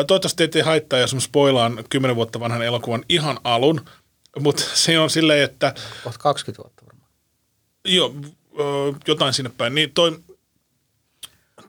toivottavasti 0.07 0.43
ei 0.43 0.47
tee 0.47 0.61
haittaa, 0.61 0.99
jos 0.99 1.13
mä 1.13 1.19
spoilaan 1.19 1.83
10 1.89 2.15
vuotta 2.15 2.39
vanhan 2.39 2.61
elokuvan 2.61 3.05
ihan 3.09 3.39
alun, 3.43 3.85
mutta 4.39 4.63
se 4.73 4.99
on 4.99 5.09
silleen, 5.09 5.43
että 5.43 5.73
Kohta 6.03 6.19
20 6.19 6.63
vuotta 6.63 6.85
varmaan. 6.85 7.11
joo, 7.85 8.13
jotain 9.07 9.33
sinne 9.33 9.51
päin. 9.57 9.75
Niin 9.75 9.91
toi 9.93 10.19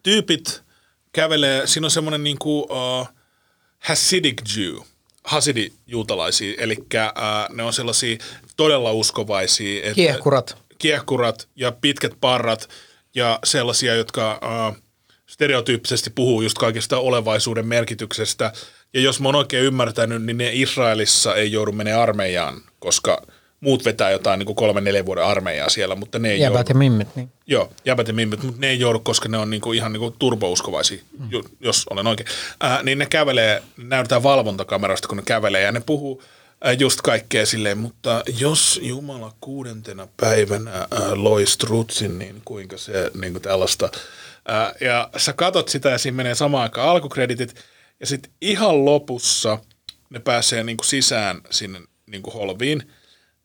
tyypit 0.02 0.62
kävelee, 1.12 1.66
siinä 1.66 1.86
on 1.86 1.90
semmoinen 1.90 2.24
niinku 2.24 2.60
uh, 2.60 3.08
Hasidic 3.78 4.56
Jew, 4.56 4.76
Hasidi 5.24 5.72
juutalaisia, 5.86 6.54
eli 6.58 6.76
uh, 6.78 7.54
ne 7.56 7.62
on 7.62 7.72
sellaisia 7.72 8.18
todella 8.57 8.92
uskovaisia. 8.92 9.82
Että, 9.82 9.94
Kiehkurat. 9.94 10.57
kiehkurat 10.78 11.48
ja 11.57 11.72
pitkät 11.72 12.12
parrat 12.20 12.68
ja 13.14 13.38
sellaisia, 13.44 13.94
jotka 13.94 14.40
uh, 14.42 14.76
stereotyyppisesti 15.26 16.11
puhuu 16.11 16.42
just 16.42 16.59
kaikista 16.59 16.98
olevaisuuden 16.98 17.66
merkityksestä. 17.66 18.52
Ja 18.94 19.00
jos 19.00 19.20
mä 19.20 19.28
oon 19.28 19.34
oikein 19.34 19.64
ymmärtänyt, 19.64 20.22
niin 20.22 20.38
ne 20.38 20.50
Israelissa 20.52 21.34
ei 21.34 21.52
joudu 21.52 21.72
menemään 21.72 22.02
armeijaan, 22.02 22.61
koska 22.78 23.22
muut 23.61 23.84
vetää 23.84 24.11
jotain 24.11 24.38
niin 24.38 24.46
kuin 24.46 24.57
kolme, 24.57 24.80
neljä 24.80 25.07
vuoden 25.07 25.24
armeijaa 25.24 25.68
siellä, 25.68 25.94
mutta 25.94 26.18
ne 26.18 26.30
ei 26.30 26.40
Jäbät 26.40 26.57
joudu. 26.57 26.68
ja 26.68 26.74
mimmit, 26.74 27.09
niin. 27.16 27.32
Joo, 27.46 27.72
jäbät 27.84 28.09
ja 28.09 28.14
mimmit, 28.14 28.42
mutta 28.42 28.61
ne 28.61 28.68
ei 28.68 28.80
joudu, 28.80 28.98
koska 28.98 29.28
ne 29.28 29.38
on 29.38 29.50
niinku 29.50 29.72
ihan 29.72 29.92
niinku 29.92 30.11
turbouskovaisia, 30.11 31.02
mm. 31.18 31.28
jos 31.61 31.86
olen 31.90 32.07
oikein. 32.07 32.28
Ää, 32.61 32.82
niin 32.82 32.98
ne 32.98 33.07
kävelee, 33.07 33.62
näytetään 33.76 34.22
valvontakamerasta, 34.22 35.09
kun 35.09 35.16
ne 35.16 35.22
kävelee 35.26 35.62
ja 35.62 35.72
ne 35.72 35.82
puhuu 35.86 36.22
just 36.78 37.00
kaikkea 37.02 37.46
silleen, 37.46 37.78
mutta 37.78 38.22
jos 38.38 38.80
Jumala 38.82 39.32
kuudentena 39.40 40.09
päivänä 40.16 40.72
ää, 40.72 40.86
loi 41.14 41.46
strutsin, 41.46 42.18
niin 42.18 42.42
kuinka 42.44 42.76
se 42.76 43.11
niinku 43.20 43.40
tällaista. 43.40 43.88
Ää, 44.48 44.74
ja 44.80 45.11
sä 45.16 45.32
katot 45.32 45.68
sitä 45.68 45.90
ja 45.90 45.98
siinä 45.98 46.16
menee 46.16 46.34
samaan 46.34 46.62
aikaan 46.62 46.88
alkukreditit 46.88 47.54
ja 48.00 48.07
sitten 48.07 48.32
ihan 48.40 48.84
lopussa 48.84 49.59
ne 50.11 50.18
pääsee 50.18 50.64
niinku 50.64 50.84
sisään 50.84 51.40
sinne 51.50 51.80
niinku 52.07 52.30
holviin. 52.30 52.92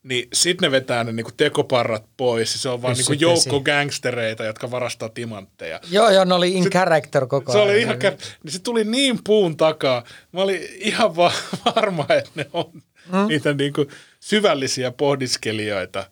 Niin 0.02 0.28
sitten 0.32 0.66
ne 0.66 0.70
vetää 0.70 1.04
ne 1.04 1.12
niinku 1.12 1.30
tekoparrat 1.36 2.04
pois 2.16 2.54
ja 2.54 2.58
se 2.60 2.68
on 2.68 2.82
vaan 2.82 2.96
niinku 2.96 3.12
joukko 3.12 3.40
esiin. 3.50 3.62
gangstereita, 3.62 4.44
jotka 4.44 4.70
varastaa 4.70 5.08
timantteja. 5.08 5.80
Joo, 5.90 6.10
joo, 6.10 6.24
ne 6.24 6.34
oli 6.34 6.52
in 6.52 6.70
character 6.70 7.26
koko 7.26 7.52
Se 7.52 7.58
ajan. 7.58 7.70
oli 7.70 7.80
ihan, 7.80 7.96
kä- 7.96 8.16
niin 8.44 8.52
se 8.52 8.58
tuli 8.58 8.84
niin 8.84 9.18
puun 9.24 9.56
takaa. 9.56 10.04
Mä 10.32 10.40
olin 10.40 10.60
ihan 10.78 11.16
va- 11.16 11.32
varma, 11.76 12.06
että 12.18 12.30
ne 12.34 12.46
on 12.52 12.82
mm. 13.06 13.26
niitä 13.28 13.54
niinku 13.54 13.86
syvällisiä 14.20 14.90
pohdiskelijoita. 14.90 16.04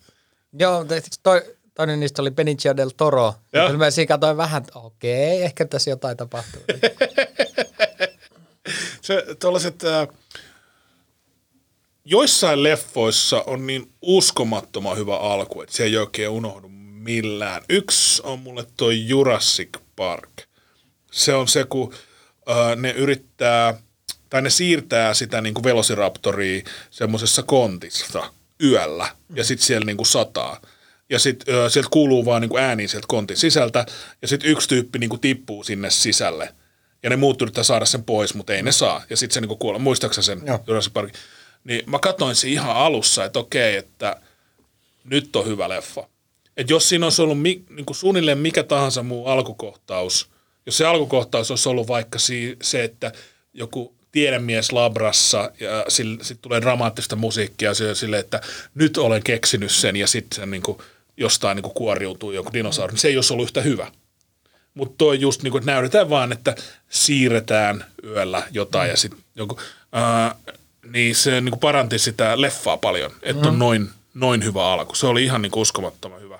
Joo, 0.58 0.86
toi, 1.22 1.42
toinen 1.74 2.00
niistä 2.00 2.22
oli 2.22 2.30
Benicio 2.30 2.76
del 2.76 2.90
Toro. 2.96 3.34
Joo. 3.52 3.72
Mä 3.72 3.90
siinä 3.90 4.08
katsoin 4.08 4.36
vähän, 4.36 4.62
että 4.62 4.78
okei, 4.78 5.42
ehkä 5.42 5.64
tässä 5.64 5.90
jotain 5.90 6.16
tapahtuu. 6.16 6.62
Se 9.02 9.24
tuollaiset, 9.40 9.84
äh, 9.84 10.08
joissain 12.04 12.62
leffoissa 12.62 13.42
on 13.46 13.66
niin 13.66 13.92
uskomattoman 14.02 14.96
hyvä 14.96 15.16
alku, 15.16 15.62
että 15.62 15.76
se 15.76 15.84
ei 15.84 15.96
oikein 15.96 16.28
unohdu 16.28 16.68
millään. 17.00 17.62
Yksi 17.68 18.22
on 18.24 18.38
mulle 18.38 18.66
toi 18.76 19.08
Jurassic 19.08 19.68
Park. 19.96 20.30
Se 21.12 21.34
on 21.34 21.48
se, 21.48 21.64
kun 21.64 21.94
äh, 22.50 22.76
ne 22.76 22.90
yrittää, 22.90 23.74
tai 24.30 24.42
ne 24.42 24.50
siirtää 24.50 25.14
sitä 25.14 25.40
niin 25.40 25.54
kuin 25.54 25.64
velociraptoria 25.64 26.62
semmoisessa 26.90 27.42
kontissa 27.42 28.32
yöllä, 28.62 29.08
ja 29.34 29.44
sitten 29.44 29.66
siellä 29.66 29.86
niin 29.86 29.96
kuin 29.96 30.06
sataa. 30.06 30.60
Ja 31.10 31.18
sitten 31.18 31.70
sieltä 31.70 31.88
kuuluu 31.92 32.24
vaan 32.24 32.40
niin 32.42 32.48
kuin 32.48 32.62
ääni 32.62 32.88
sieltä 32.88 33.06
kontin 33.08 33.36
sisältä, 33.36 33.86
ja 34.22 34.28
sitten 34.28 34.50
yksi 34.50 34.68
tyyppi 34.68 34.98
niin 34.98 35.10
kuin 35.10 35.20
tippuu 35.20 35.64
sinne 35.64 35.90
sisälle. 35.90 36.54
Ja 37.02 37.10
ne 37.10 37.16
muut 37.16 37.42
yrittää 37.42 37.64
saada 37.64 37.84
sen 37.84 38.04
pois, 38.04 38.34
mutta 38.34 38.54
ei 38.54 38.62
ne 38.62 38.72
saa. 38.72 39.04
Ja 39.10 39.16
sitten 39.16 39.34
se 39.34 39.40
niinku 39.40 39.56
kuolee. 39.56 39.80
Muistaakseni 39.80 40.24
sen. 40.24 40.42
Jurassic 40.66 40.92
Parkin? 40.92 41.14
Niin 41.64 41.90
mä 41.90 41.98
katsoin 41.98 42.36
sen 42.36 42.50
ihan 42.50 42.76
alussa, 42.76 43.24
että 43.24 43.38
okei, 43.38 43.76
että 43.76 44.16
nyt 45.04 45.36
on 45.36 45.46
hyvä 45.46 45.68
leffa. 45.68 46.08
Et 46.56 46.70
jos 46.70 46.88
siinä 46.88 47.06
olisi 47.06 47.22
ollut 47.22 47.42
mi, 47.42 47.62
niinku 47.70 47.94
suunnilleen 47.94 48.38
mikä 48.38 48.62
tahansa 48.62 49.02
muu 49.02 49.26
alkukohtaus, 49.26 50.30
jos 50.66 50.76
se 50.76 50.86
alkukohtaus 50.86 51.50
olisi 51.50 51.68
ollut 51.68 51.88
vaikka 51.88 52.18
si, 52.18 52.56
se, 52.62 52.84
että 52.84 53.12
joku 53.54 53.94
tiedemies 54.12 54.72
labrassa 54.72 55.52
ja 55.60 55.84
sitten 55.88 56.38
tulee 56.42 56.60
dramaattista 56.60 57.16
musiikkia 57.16 57.74
sille, 57.74 57.94
sille, 57.94 58.18
että 58.18 58.40
nyt 58.74 58.96
olen 58.96 59.22
keksinyt 59.22 59.70
sen 59.70 59.96
ja 59.96 60.06
sitten 60.06 60.36
se 60.36 60.46
niinku, 60.46 60.82
jostain 61.16 61.56
niinku 61.56 61.70
kuoriutuu 61.70 62.32
joku 62.32 62.52
dinosauri, 62.52 62.92
niin 62.92 63.00
se 63.00 63.08
ei 63.08 63.16
olisi 63.16 63.32
ollut 63.32 63.46
yhtä 63.46 63.60
hyvä. 63.60 63.92
Mutta 64.74 64.94
toi 64.98 65.20
just 65.20 65.42
niin 65.42 65.50
kuin, 65.50 65.60
että 65.60 65.72
näytetään 65.72 66.10
vaan, 66.10 66.32
että 66.32 66.54
siirretään 66.88 67.84
yöllä 68.04 68.42
jotain 68.50 68.88
mm. 68.88 68.90
ja 68.90 68.96
sitten 68.96 69.20
joku, 69.34 69.60
ää, 69.92 70.34
niin 70.86 71.14
se 71.14 71.40
niin 71.40 71.50
kuin 71.50 71.60
paranti 71.60 71.98
sitä 71.98 72.40
leffaa 72.40 72.76
paljon, 72.76 73.10
että 73.22 73.48
on 73.48 73.58
noin, 73.58 73.90
noin 74.14 74.44
hyvä 74.44 74.72
alku. 74.72 74.94
Se 74.94 75.06
oli 75.06 75.24
ihan 75.24 75.42
niin 75.42 75.52
kuin 75.52 75.62
uskomattoman 75.62 76.20
hyvä. 76.20 76.38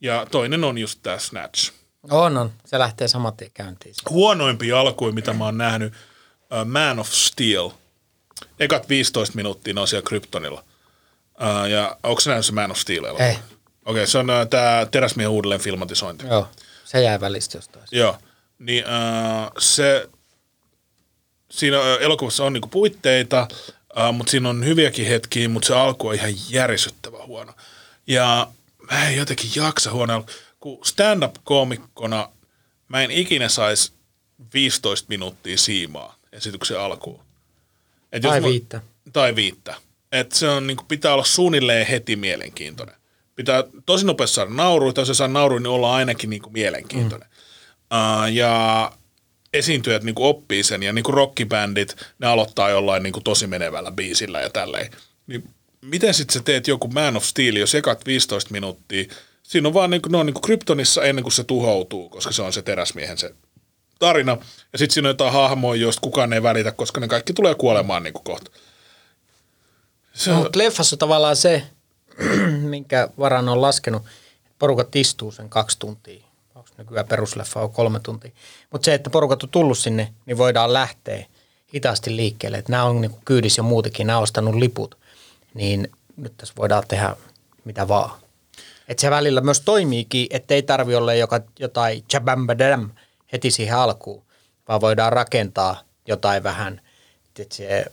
Ja 0.00 0.26
toinen 0.30 0.64
on 0.64 0.78
just 0.78 0.98
tämä 1.02 1.18
Snatch. 1.18 1.72
On, 2.10 2.36
on. 2.36 2.52
Se 2.64 2.78
lähtee 2.78 3.08
saman 3.08 3.36
tien 3.36 3.50
käyntiin. 3.54 3.94
Huonoimpia 4.10 4.80
alkuja, 4.80 5.12
mitä 5.12 5.32
mä 5.32 5.44
oon 5.44 5.58
nähnyt, 5.58 5.92
Man 6.64 6.98
of 6.98 7.08
Steel. 7.08 7.70
Ekat 8.60 8.88
15 8.88 9.36
minuuttia 9.36 9.74
ne 9.74 9.80
on 9.80 9.88
siellä 9.88 10.08
Kryptonilla. 10.08 10.64
Ja 11.70 11.96
onko 12.02 12.20
se 12.20 12.30
nähnyt 12.30 12.46
se 12.46 12.52
Man 12.52 12.70
of 12.70 12.78
Steel? 12.78 13.04
elokuva? 13.04 13.24
Ei. 13.24 13.32
Okei, 13.34 13.42
okay, 13.84 14.06
se 14.06 14.18
on 14.18 14.26
tämä 14.50 14.86
Teräsmiehen 14.90 15.30
uudelleen 15.30 15.60
filmatisointi. 15.60 16.26
Joo, 16.26 16.48
se 16.84 17.02
jäi 17.02 17.20
välistä 17.20 17.58
jostain. 17.58 17.84
Joo. 17.92 18.18
Niin 18.58 18.84
uh, 18.84 19.52
se, 19.58 20.08
siinä 21.50 21.76
elokuvassa 22.00 22.44
on 22.44 22.52
niinku 22.52 22.68
puitteita, 22.68 23.48
uh, 23.96 24.14
mutta 24.14 24.30
siinä 24.30 24.48
on 24.48 24.64
hyviäkin 24.64 25.06
hetkiä, 25.06 25.48
mutta 25.48 25.66
se 25.66 25.74
alku 25.74 26.08
on 26.08 26.14
ihan 26.14 26.32
järisyttävän 26.48 27.26
huono. 27.26 27.52
Ja 28.06 28.52
mä 28.90 29.08
en 29.08 29.16
jotenkin 29.16 29.50
jaksa 29.54 29.90
huono. 29.92 30.26
Kun 30.60 30.78
stand-up-koomikkona 30.84 32.28
mä 32.88 33.02
en 33.02 33.10
ikinä 33.10 33.48
saisi 33.48 33.92
15 34.54 35.06
minuuttia 35.08 35.58
siimaa 35.58 36.19
esityksen 36.32 36.80
alkuun. 36.80 37.20
Et 38.12 38.22
jos 38.22 38.30
Tai 38.30 38.40
mä- 38.40 38.48
viittä. 38.48 38.80
Tai 39.12 39.36
viittä. 39.36 39.74
Et 40.12 40.32
se 40.32 40.48
on, 40.48 40.66
niin 40.66 40.76
pitää 40.88 41.12
olla 41.14 41.24
suunnilleen 41.24 41.86
heti 41.86 42.16
mielenkiintoinen. 42.16 42.94
Pitää 43.36 43.64
tosi 43.86 44.06
nopeasti 44.06 44.34
saada 44.34 44.50
nauru, 44.50 44.92
tai 44.92 45.02
jos 45.02 45.08
se 45.08 45.14
saa 45.14 45.28
nauru, 45.28 45.58
niin 45.58 45.66
olla 45.66 45.94
ainakin 45.94 46.30
niin 46.30 46.42
kuin 46.42 46.52
mielenkiintoinen. 46.52 47.28
Mm. 47.28 48.24
Uh, 48.24 48.32
ja 48.32 48.92
esiintyjät 49.52 50.02
niin 50.02 50.14
kuin 50.14 50.26
oppii 50.26 50.62
sen, 50.62 50.82
ja 50.82 50.92
niin 50.92 51.02
kuin 51.02 51.14
rockibändit, 51.14 51.96
ne 52.18 52.26
aloittaa 52.26 52.70
jollain 52.70 53.02
niin 53.02 53.12
kuin 53.12 53.24
tosi 53.24 53.46
menevällä 53.46 53.90
biisillä 53.90 54.40
ja 54.40 54.50
tälleen. 54.50 54.90
Niin 55.26 55.44
miten 55.82 56.14
sitten 56.14 56.34
sä 56.34 56.40
teet 56.44 56.68
joku 56.68 56.88
Man 56.88 57.16
of 57.16 57.24
Steel, 57.24 57.56
jos 57.56 57.74
ekat 57.74 58.06
15 58.06 58.50
minuuttia, 58.52 59.04
siinä 59.42 59.68
on 59.68 59.74
vaan 59.74 59.90
niin 59.90 60.02
kuin, 60.02 60.12
ne 60.12 60.18
on 60.18 60.26
niin 60.26 60.34
kuin 60.34 60.42
Kryptonissa 60.42 61.02
ennen 61.04 61.22
kuin 61.22 61.32
se 61.32 61.44
tuhoutuu, 61.44 62.08
koska 62.08 62.32
se 62.32 62.42
on 62.42 62.52
se 62.52 62.62
teräsmiehen 62.62 63.18
se 63.18 63.34
tarina. 64.00 64.38
Ja 64.72 64.78
sitten 64.78 64.94
siinä 64.94 65.08
on 65.08 65.10
jotain 65.10 65.32
hahmoja, 65.32 65.80
joista 65.80 66.00
kukaan 66.00 66.32
ei 66.32 66.42
välitä, 66.42 66.72
koska 66.72 67.00
ne 67.00 67.08
kaikki 67.08 67.32
tulee 67.32 67.54
kuolemaan 67.54 68.02
niin 68.02 68.12
kuin 68.12 68.24
kohta. 68.24 68.50
Se 70.12 70.30
No, 70.30 70.36
on, 70.36 70.42
mutta 70.42 70.58
leffassa 70.58 70.96
tavallaan 70.96 71.36
se, 71.36 71.62
minkä 72.74 73.08
varan 73.18 73.48
on 73.48 73.62
laskenut, 73.62 74.02
että 74.02 74.54
porukat 74.58 74.96
istuu 74.96 75.32
sen 75.32 75.48
kaksi 75.48 75.78
tuntia. 75.78 76.24
Onko 76.54 76.68
nykyään 76.78 77.06
perusleffa 77.08 77.60
on 77.60 77.72
kolme 77.72 78.00
tuntia. 78.00 78.30
Mutta 78.70 78.84
se, 78.84 78.94
että 78.94 79.10
porukat 79.10 79.42
on 79.42 79.48
tullut 79.48 79.78
sinne, 79.78 80.12
niin 80.26 80.38
voidaan 80.38 80.72
lähteä 80.72 81.26
hitaasti 81.74 82.16
liikkeelle. 82.16 82.58
Että 82.58 82.72
nämä 82.72 82.84
on 82.84 83.00
niin 83.00 83.16
kyydissä 83.24 83.60
jo 83.60 83.64
muutenkin, 83.64 84.06
nämä 84.06 84.16
on 84.16 84.22
ostanut 84.22 84.54
liput. 84.54 84.98
Niin 85.54 85.90
nyt 86.16 86.36
tässä 86.36 86.54
voidaan 86.58 86.84
tehdä 86.88 87.16
mitä 87.64 87.88
vaan. 87.88 88.10
Että 88.88 89.00
se 89.00 89.10
välillä 89.10 89.40
myös 89.40 89.60
toimiikin, 89.60 90.26
että 90.30 90.54
ei 90.54 90.62
tarvi 90.62 90.94
olla 90.94 91.14
joka, 91.14 91.40
jotain 91.58 92.04
chabambadam 92.10 92.90
heti 93.32 93.50
siihen 93.50 93.76
alkuun, 93.76 94.24
vaan 94.68 94.80
voidaan 94.80 95.12
rakentaa 95.12 95.82
jotain 96.06 96.42
vähän, 96.42 96.80
se 97.52 97.84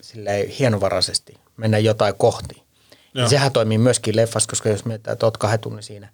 silleen 0.00 0.48
hienovaraisesti 0.48 1.34
mennä 1.56 1.78
jotain 1.78 2.14
kohti. 2.14 2.62
Ja 3.14 3.28
sehän 3.28 3.52
toimii 3.52 3.78
myöskin 3.78 4.16
leffassa, 4.16 4.48
koska 4.50 4.68
jos 4.68 4.84
mietitään, 4.84 5.12
että 5.12 5.26
oot 5.26 5.36
kahden 5.36 5.60
tunnin 5.60 5.82
siinä, 5.82 6.08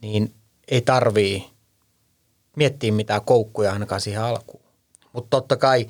niin 0.00 0.34
ei 0.68 0.80
tarvii 0.80 1.50
miettiä 2.56 2.92
mitään 2.92 3.22
koukkuja 3.24 3.72
ainakaan 3.72 4.00
siihen 4.00 4.22
alkuun. 4.22 4.62
Mutta 5.12 5.30
totta 5.30 5.56
kai, 5.56 5.86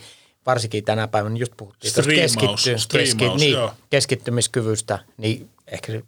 varsinkin 0.47 0.85
tänä 0.85 1.09
päivänä, 1.09 1.37
just 1.37 1.53
puhuttiin 1.57 1.95
tuosta 1.95 2.03
Striimaus, 2.03 2.65
keskitty, 2.65 2.79
striimaus, 2.79 3.41
niin, 3.41 3.53
joo. 3.53 3.73
keskittymiskyvystä, 3.91 4.99
niin 5.17 5.51
ehkä 5.67 5.93
se 5.93 6.03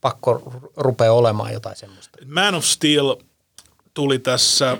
pakko 0.00 0.42
ru- 0.46 0.72
rupeaa 0.76 1.12
olemaan 1.12 1.52
jotain 1.52 1.76
semmoista. 1.76 2.18
Man 2.26 2.54
of 2.54 2.64
Steel 2.64 3.16
tuli 3.94 4.18
tässä, 4.18 4.76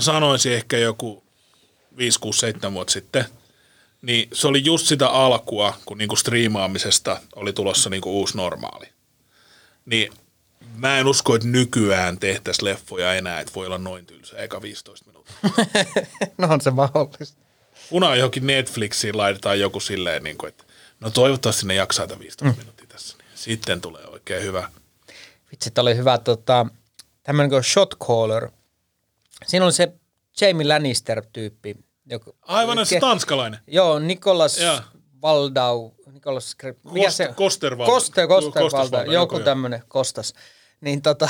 mä 0.00 0.04
sanoisin 0.04 0.52
ehkä 0.52 0.78
joku 0.78 1.24
5, 1.96 2.20
6, 2.20 2.38
7 2.38 2.72
vuotta 2.72 2.92
sitten, 2.92 3.24
niin 4.02 4.28
se 4.32 4.48
oli 4.48 4.64
just 4.64 4.86
sitä 4.86 5.08
alkua, 5.08 5.74
kun 5.84 5.98
niinku 5.98 6.16
striimaamisesta 6.16 7.20
oli 7.36 7.52
tulossa 7.52 7.90
niinku 7.90 8.18
uusi 8.18 8.36
normaali. 8.36 8.88
Niin 9.84 10.12
mä 10.76 10.98
en 10.98 11.06
usko, 11.06 11.34
että 11.34 11.48
nykyään 11.48 12.18
tehtäisiin 12.18 12.64
leffoja 12.64 13.14
enää, 13.14 13.40
että 13.40 13.54
voi 13.54 13.66
olla 13.66 13.78
noin 13.78 14.06
tylsä, 14.06 14.36
eka 14.36 14.62
15 14.62 15.06
minuuttia. 15.06 15.36
no 16.38 16.48
on 16.50 16.60
se 16.60 16.70
mahdollista. 16.70 17.38
Kunhan 17.90 18.18
johonkin 18.18 18.46
Netflixiin 18.46 19.16
laitetaan 19.16 19.60
joku 19.60 19.80
silleen, 19.80 20.22
niin 20.22 20.38
kuin, 20.38 20.48
että 20.48 20.64
no 21.00 21.10
toivottavasti 21.10 21.66
ne 21.66 21.74
jaksaa 21.74 22.06
tätä 22.06 22.20
15 22.20 22.44
mm. 22.44 22.58
minuuttia 22.58 22.86
tässä. 22.86 23.16
Niin 23.18 23.26
sitten 23.34 23.80
tulee 23.80 24.06
oikein 24.06 24.42
hyvä. 24.42 24.70
Vitsi, 25.52 25.70
oli 25.78 25.96
hyvä 25.96 26.18
tota, 26.18 26.66
tämmöinen 27.22 27.50
kuin 27.50 27.64
Shot 27.64 27.94
Caller. 27.98 28.50
Siinä 29.46 29.64
oli 29.64 29.72
se 29.72 29.92
Jamie 30.40 30.66
Lannister-tyyppi. 30.66 31.76
Joka, 32.06 32.32
Aivan 32.42 32.86
se 32.86 33.00
tanskalainen. 33.00 33.60
Joo, 33.66 33.98
Nikolas. 33.98 34.58
Valdau. 35.22 35.90
Nikolas, 36.12 36.56
mikä 36.92 37.08
Kost- 37.08 37.10
se? 37.10 37.24
Kosterval- 37.26 37.86
Koster, 37.86 38.26
Koster, 38.26 38.62
Kostas 38.62 38.72
Valdau. 38.72 38.98
Valdau, 38.98 39.14
Joku 39.14 39.34
joku 39.34 39.44
tämmöinen, 39.44 39.82
Kostas. 39.88 40.34
Niin 40.80 41.02
tota, 41.02 41.28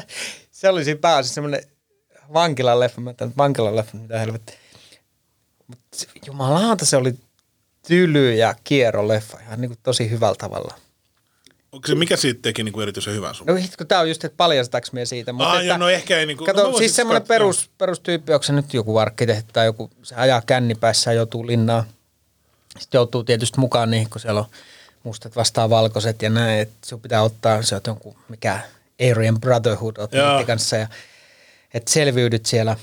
se 0.50 0.68
oli 0.68 0.84
siinä 0.84 1.00
pääasiassa 1.00 1.34
semmoinen 1.34 1.62
vankilan 2.32 2.80
leffa. 2.80 3.00
Mä 3.00 3.10
ajattelin, 3.10 3.30
että 3.30 3.38
vankilan 3.42 3.76
leffa, 3.76 3.96
mitä 3.98 4.18
helvettiä. 4.18 4.56
Mutta 5.66 5.96
jumalauta, 6.26 6.86
se 6.86 6.96
oli 6.96 7.14
tyly 7.88 8.34
ja 8.34 8.54
kierro 8.64 9.08
leffa. 9.08 9.38
Ihan 9.40 9.60
niin 9.60 9.68
kuin 9.68 9.78
tosi 9.82 10.10
hyvällä 10.10 10.34
tavalla. 10.38 10.74
Onko 11.72 11.88
se, 11.88 11.94
mikä 11.94 12.16
siitä 12.16 12.42
teki 12.42 12.62
niin 12.62 12.72
kuin 12.72 12.82
erityisen 12.82 13.14
hyvän 13.14 13.34
sun? 13.34 13.46
No 13.46 13.54
hitto, 13.54 13.84
tää 13.84 14.00
on 14.00 14.08
just, 14.08 14.24
että 14.24 14.36
paljastaks 14.36 14.92
me 14.92 15.04
siitä. 15.04 15.32
Mutta 15.32 15.48
Aa, 15.48 15.56
että, 15.56 15.66
joo, 15.66 15.76
no 15.76 15.88
ehkä 15.88 16.18
ei 16.18 16.26
niinku- 16.26 16.44
Kato, 16.44 16.70
no 16.70 16.78
siis 16.78 16.96
semmoinen 16.96 17.22
perus, 17.28 17.70
perustyyppi, 17.78 18.32
onko 18.32 18.42
se 18.42 18.52
nyt 18.52 18.74
joku 18.74 18.98
arkkitehti 18.98 19.50
tai 19.52 19.66
joku, 19.66 19.90
se 20.02 20.14
ajaa 20.14 20.42
kännipäissä 20.46 21.10
ja 21.10 21.14
joutuu 21.16 21.46
linnaan. 21.46 21.84
Sitten 22.78 22.98
joutuu 22.98 23.24
tietysti 23.24 23.60
mukaan 23.60 23.90
niihin, 23.90 24.10
kun 24.10 24.20
siellä 24.20 24.40
on 24.40 24.46
mustat 25.02 25.36
vastaan 25.36 25.70
valkoiset 25.70 26.22
ja 26.22 26.30
näin, 26.30 26.60
että 26.60 26.88
sun 26.88 27.00
pitää 27.00 27.22
ottaa, 27.22 27.62
se 27.62 27.74
on 27.74 27.80
jonkun, 27.86 28.16
mikä 28.28 28.60
Aryan 29.10 29.40
Brotherhood, 29.40 29.96
niiden 30.12 30.46
kanssa 30.46 30.76
ja 30.76 30.88
että 31.74 31.92
selviydyt 31.92 32.46
siellä. 32.46 32.76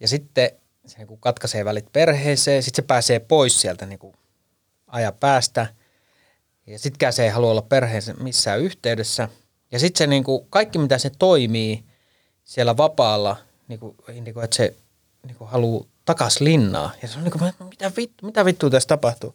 Ja 0.00 0.08
sitten 0.08 0.50
se 0.86 0.98
niin 0.98 1.06
kuin 1.08 1.20
katkaisee 1.20 1.64
välit 1.64 1.92
perheeseen, 1.92 2.62
sitten 2.62 2.82
se 2.82 2.86
pääsee 2.86 3.18
pois 3.18 3.60
sieltä 3.60 3.86
niin 3.86 3.98
kuin 3.98 4.14
ajan 4.86 5.14
päästä. 5.20 5.66
Ja 6.70 6.78
sitkään 6.78 7.12
se 7.12 7.24
ei 7.24 7.30
halua 7.30 7.50
olla 7.50 7.62
perheensä 7.62 8.14
missään 8.14 8.60
yhteydessä. 8.60 9.28
Ja 9.72 9.78
sitten 9.78 9.98
se 9.98 10.06
niin 10.06 10.24
kuin, 10.24 10.46
kaikki 10.50 10.78
mitä 10.78 10.98
se 10.98 11.10
toimii 11.18 11.84
siellä 12.44 12.76
vapaalla, 12.76 13.36
niin 13.68 13.80
kuin, 13.80 13.96
niin 14.20 14.34
kuin, 14.34 14.44
että 14.44 14.56
se 14.56 14.74
niin 15.26 15.36
kuin 15.36 15.50
haluaa 15.50 15.84
takas 16.04 16.40
linnaa. 16.40 16.92
Ja 17.02 17.08
se 17.08 17.18
on 17.18 17.24
niin 17.24 17.32
kuin, 17.32 17.52
mitä, 17.70 17.92
vittu, 17.96 18.26
mitä 18.26 18.44
vittua 18.44 18.70
tässä 18.70 18.86
tapahtuu? 18.86 19.34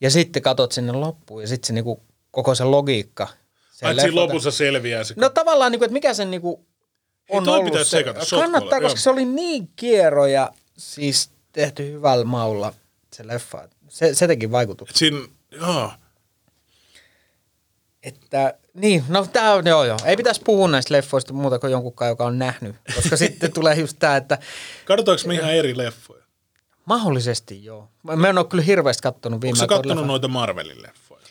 Ja 0.00 0.10
sitten 0.10 0.42
katot 0.42 0.72
sinne 0.72 0.92
loppuun 0.92 1.42
ja 1.42 1.48
sitten 1.48 1.66
se 1.66 1.72
niin 1.72 1.84
kuin, 1.84 2.00
koko 2.30 2.54
se 2.54 2.64
logiikka. 2.64 3.28
Se 3.72 3.86
Ai, 3.86 3.94
siinä 3.94 4.14
lopussa 4.14 4.50
selviää 4.50 5.04
se. 5.04 5.14
No 5.16 5.28
tavallaan, 5.28 5.72
niin 5.72 5.78
kuin, 5.78 5.86
että 5.86 5.92
mikä 5.92 6.14
sen 6.14 6.30
niin 6.30 6.42
kuin, 6.42 6.56
Hei, 6.56 7.38
on 7.38 7.44
toi 7.44 7.58
ollut 7.58 7.78
se. 7.78 7.84
sekata, 7.84 8.20
Kannattaa, 8.30 8.80
koska 8.80 8.98
joo. 8.98 9.02
se 9.02 9.10
oli 9.10 9.24
niin 9.24 9.68
kiero 9.76 10.26
ja 10.26 10.52
siis 10.78 11.30
tehty 11.52 11.92
hyvällä 11.92 12.24
maulla 12.24 12.74
se 13.12 13.26
leffa. 13.26 13.68
Se, 13.88 14.14
se 14.14 14.26
teki 14.26 14.50
vaikutuksen. 14.50 14.96
Siinä, 14.96 15.18
joo. 15.50 15.90
Että, 18.06 18.54
niin, 18.74 19.04
no 19.08 19.26
tää 19.32 19.52
on, 19.52 19.66
joo 19.66 19.84
joo. 19.84 19.98
Ei 20.04 20.16
pitäisi 20.16 20.40
puhua 20.44 20.68
näistä 20.68 20.94
leffoista 20.94 21.32
muuta 21.32 21.58
kuin 21.58 21.70
jonkunkaan, 21.70 22.08
joka 22.08 22.24
on 22.24 22.38
nähnyt. 22.38 22.76
Koska 22.94 23.16
sitten 23.16 23.52
tulee 23.52 23.74
just 23.74 23.96
tää, 23.98 24.16
että 24.16 24.38
Katsotaanko 24.84 25.22
me 25.26 25.34
ihan 25.34 25.54
eri 25.54 25.76
leffoja? 25.76 26.22
mahdollisesti 26.84 27.64
joo. 27.64 27.88
Mä 28.16 28.28
en 28.28 28.38
ole 28.38 28.46
kyllä 28.46 28.64
hirveästi 28.64 29.02
kattonut 29.02 29.40
viime 29.40 29.58
Onko 29.62 29.74
kattonut 29.74 30.04
leffa- 30.04 30.08
noita 30.08 30.28
Marvelin 30.28 30.82
leffoja? 30.82 31.26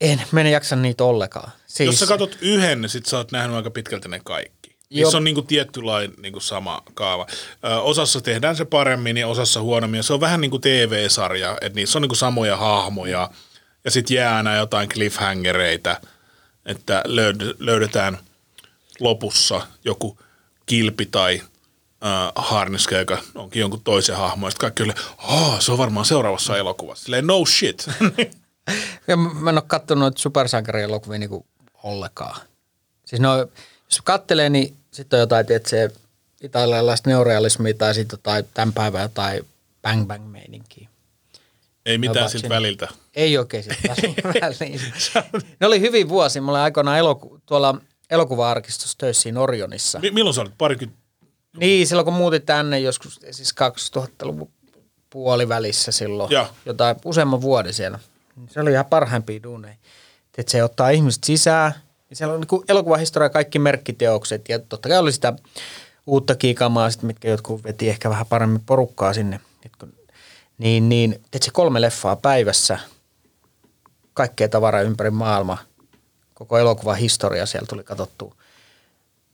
En, 0.00 0.22
mä 0.32 0.40
en 0.40 0.46
jaksa 0.46 0.76
niitä 0.76 1.04
ollenkaan. 1.04 1.50
Siis, 1.66 1.86
Jos 1.86 2.00
sä 2.00 2.06
katot 2.06 2.38
yhden, 2.40 2.80
niin 2.80 2.90
sit 2.90 3.06
sä 3.06 3.16
oot 3.16 3.32
nähnyt 3.32 3.56
aika 3.56 3.70
pitkälti 3.70 4.08
ne 4.08 4.20
kaikki. 4.24 4.76
Joo. 4.90 5.02
Niissä 5.04 5.16
on 5.16 5.24
niinku 5.24 5.42
tietty 5.42 5.82
lain 5.82 6.14
niinku 6.22 6.40
sama 6.40 6.82
kaava. 6.94 7.26
Ö, 7.64 7.80
osassa 7.80 8.20
tehdään 8.20 8.56
se 8.56 8.64
paremmin 8.64 9.16
ja 9.16 9.28
osassa 9.28 9.60
huonommin. 9.60 10.02
Se 10.02 10.12
on 10.12 10.20
vähän 10.20 10.40
niin 10.40 10.50
kuin 10.50 10.60
TV-sarja, 10.60 11.58
että 11.60 11.76
niissä 11.76 11.98
on 11.98 12.02
niinku 12.02 12.14
samoja 12.14 12.56
hahmoja. 12.56 13.30
Ja 13.86 13.90
sitten 13.90 14.14
jää 14.14 14.36
aina 14.36 14.56
jotain 14.56 14.88
cliffhangereita, 14.88 16.00
että 16.64 17.02
löyd- 17.06 17.56
löydetään 17.58 18.18
lopussa 19.00 19.66
joku 19.84 20.18
kilpi 20.66 21.06
tai 21.06 21.42
äh, 22.04 22.32
harniska, 22.34 22.96
joka 22.96 23.18
onkin 23.34 23.60
jonkun 23.60 23.80
toisen 23.84 24.16
hahmon. 24.16 24.50
Sitten 24.50 24.60
kaikki 24.60 24.82
oli, 24.82 24.92
oh, 25.28 25.60
se 25.60 25.72
on 25.72 25.78
varmaan 25.78 26.06
seuraavassa 26.06 26.56
elokuvassa. 26.56 27.04
Silleen, 27.04 27.26
no 27.26 27.46
shit. 27.46 27.86
Ja 29.08 29.16
mä 29.16 29.30
mä 29.34 29.50
en 29.50 29.56
ole 29.56 29.64
kattonut 29.66 30.00
noita 30.00 30.18
supersankarielokuvia 30.18 31.18
niinku 31.18 31.46
ollenkaan. 31.82 32.40
Siis 33.04 33.20
no, 33.20 33.36
jos 33.84 34.02
kattelee, 34.04 34.50
niin 34.50 34.76
sitten 34.90 35.16
on 35.16 35.20
jotain, 35.20 35.46
että 35.52 35.68
se 35.68 35.90
italialaista 36.42 37.10
neorealismia 37.10 37.74
tai 37.74 37.94
sitten 37.94 38.16
jotain 38.16 38.44
tämän 38.54 38.72
päivän 38.72 39.02
jotain 39.02 39.46
bang 39.82 40.06
bang 40.06 40.26
meininkiä. 40.32 40.88
Ei 41.86 41.98
mitään 41.98 42.30
siltä 42.30 42.48
väliltä. 42.48 42.88
Ei 43.14 43.38
oikein 43.38 43.64
väliin. 44.40 44.80
Ne 45.60 45.66
oli 45.66 45.80
hyvin 45.80 46.08
vuosi. 46.08 46.40
Mä 46.40 46.50
olin 46.50 46.60
aikoinaan 46.62 46.98
eloku- 46.98 47.40
tuolla 47.46 47.80
elokuva-arkistossa 48.10 48.98
töissä 48.98 49.22
siinä 49.22 49.40
Orionissa. 49.40 49.98
Mi- 49.98 50.10
milloin 50.10 50.34
sä 50.34 50.40
olit? 50.40 50.52
Parikymmentä? 50.58 51.02
Niin, 51.56 51.86
silloin 51.86 52.04
kun 52.04 52.14
muutin 52.14 52.42
tänne 52.42 52.80
joskus, 52.80 53.20
siis 53.30 53.54
2000-luvun 53.96 54.50
puolivälissä 55.10 55.92
silloin, 55.92 56.30
Joo. 56.32 56.46
jotain 56.66 56.96
useamman 57.04 57.40
vuoden 57.40 57.74
siellä. 57.74 57.98
Se 58.50 58.60
oli 58.60 58.70
ihan 58.72 58.86
parhaimpia 58.86 59.42
duuneja. 59.42 59.74
Että 60.38 60.52
se 60.52 60.64
ottaa 60.64 60.90
ihmiset 60.90 61.24
sisään. 61.24 61.72
Ja 62.10 62.16
siellä 62.16 62.34
on 62.34 62.40
niin 62.40 62.62
elokuvahistoria 62.68 63.28
kaikki 63.28 63.58
merkkiteokset 63.58 64.48
ja 64.48 64.58
totta 64.58 64.88
kai 64.88 64.98
oli 64.98 65.12
sitä 65.12 65.32
uutta 66.06 66.34
kiikamaa, 66.34 66.90
sit, 66.90 67.02
mitkä 67.02 67.28
jotkut 67.28 67.64
veti 67.64 67.88
ehkä 67.88 68.10
vähän 68.10 68.26
paremmin 68.26 68.60
porukkaa 68.66 69.12
sinne. 69.12 69.40
Et 69.66 69.72
kun- 69.80 69.92
Niin, 70.58 70.88
niin 70.88 71.22
teet 71.30 71.42
se 71.42 71.50
kolme 71.50 71.80
leffaa 71.80 72.16
päivässä, 72.16 72.78
kaikkea 74.14 74.48
tavaraa 74.48 74.82
ympäri 74.82 75.10
maailmaa, 75.10 75.58
koko 76.34 76.58
elokuvan 76.58 76.96
historia 76.96 77.46
siellä 77.46 77.66
tuli 77.66 77.84
katsottua 77.84 78.34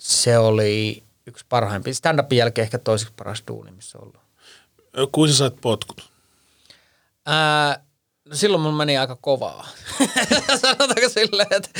se 0.02 0.38
oli 0.38 1.02
yksi 1.26 1.44
parhaimpia. 1.48 1.92
Stand-upin 1.92 2.36
jälkeen 2.38 2.62
ehkä 2.62 2.78
toiseksi 2.78 3.14
paras 3.16 3.42
duuni, 3.48 3.70
missä 3.70 3.98
on 3.98 4.04
ollut. 4.04 5.12
Kuin 5.12 5.30
sä 5.30 5.36
sait 5.36 5.60
potkut? 5.60 6.10
Ää, 7.26 7.84
no 8.24 8.36
silloin 8.36 8.62
mun 8.62 8.74
meni 8.74 8.98
aika 8.98 9.16
kovaa. 9.20 9.68
Sanotaanko 10.60 11.08
silleen, 11.08 11.48
että 11.50 11.70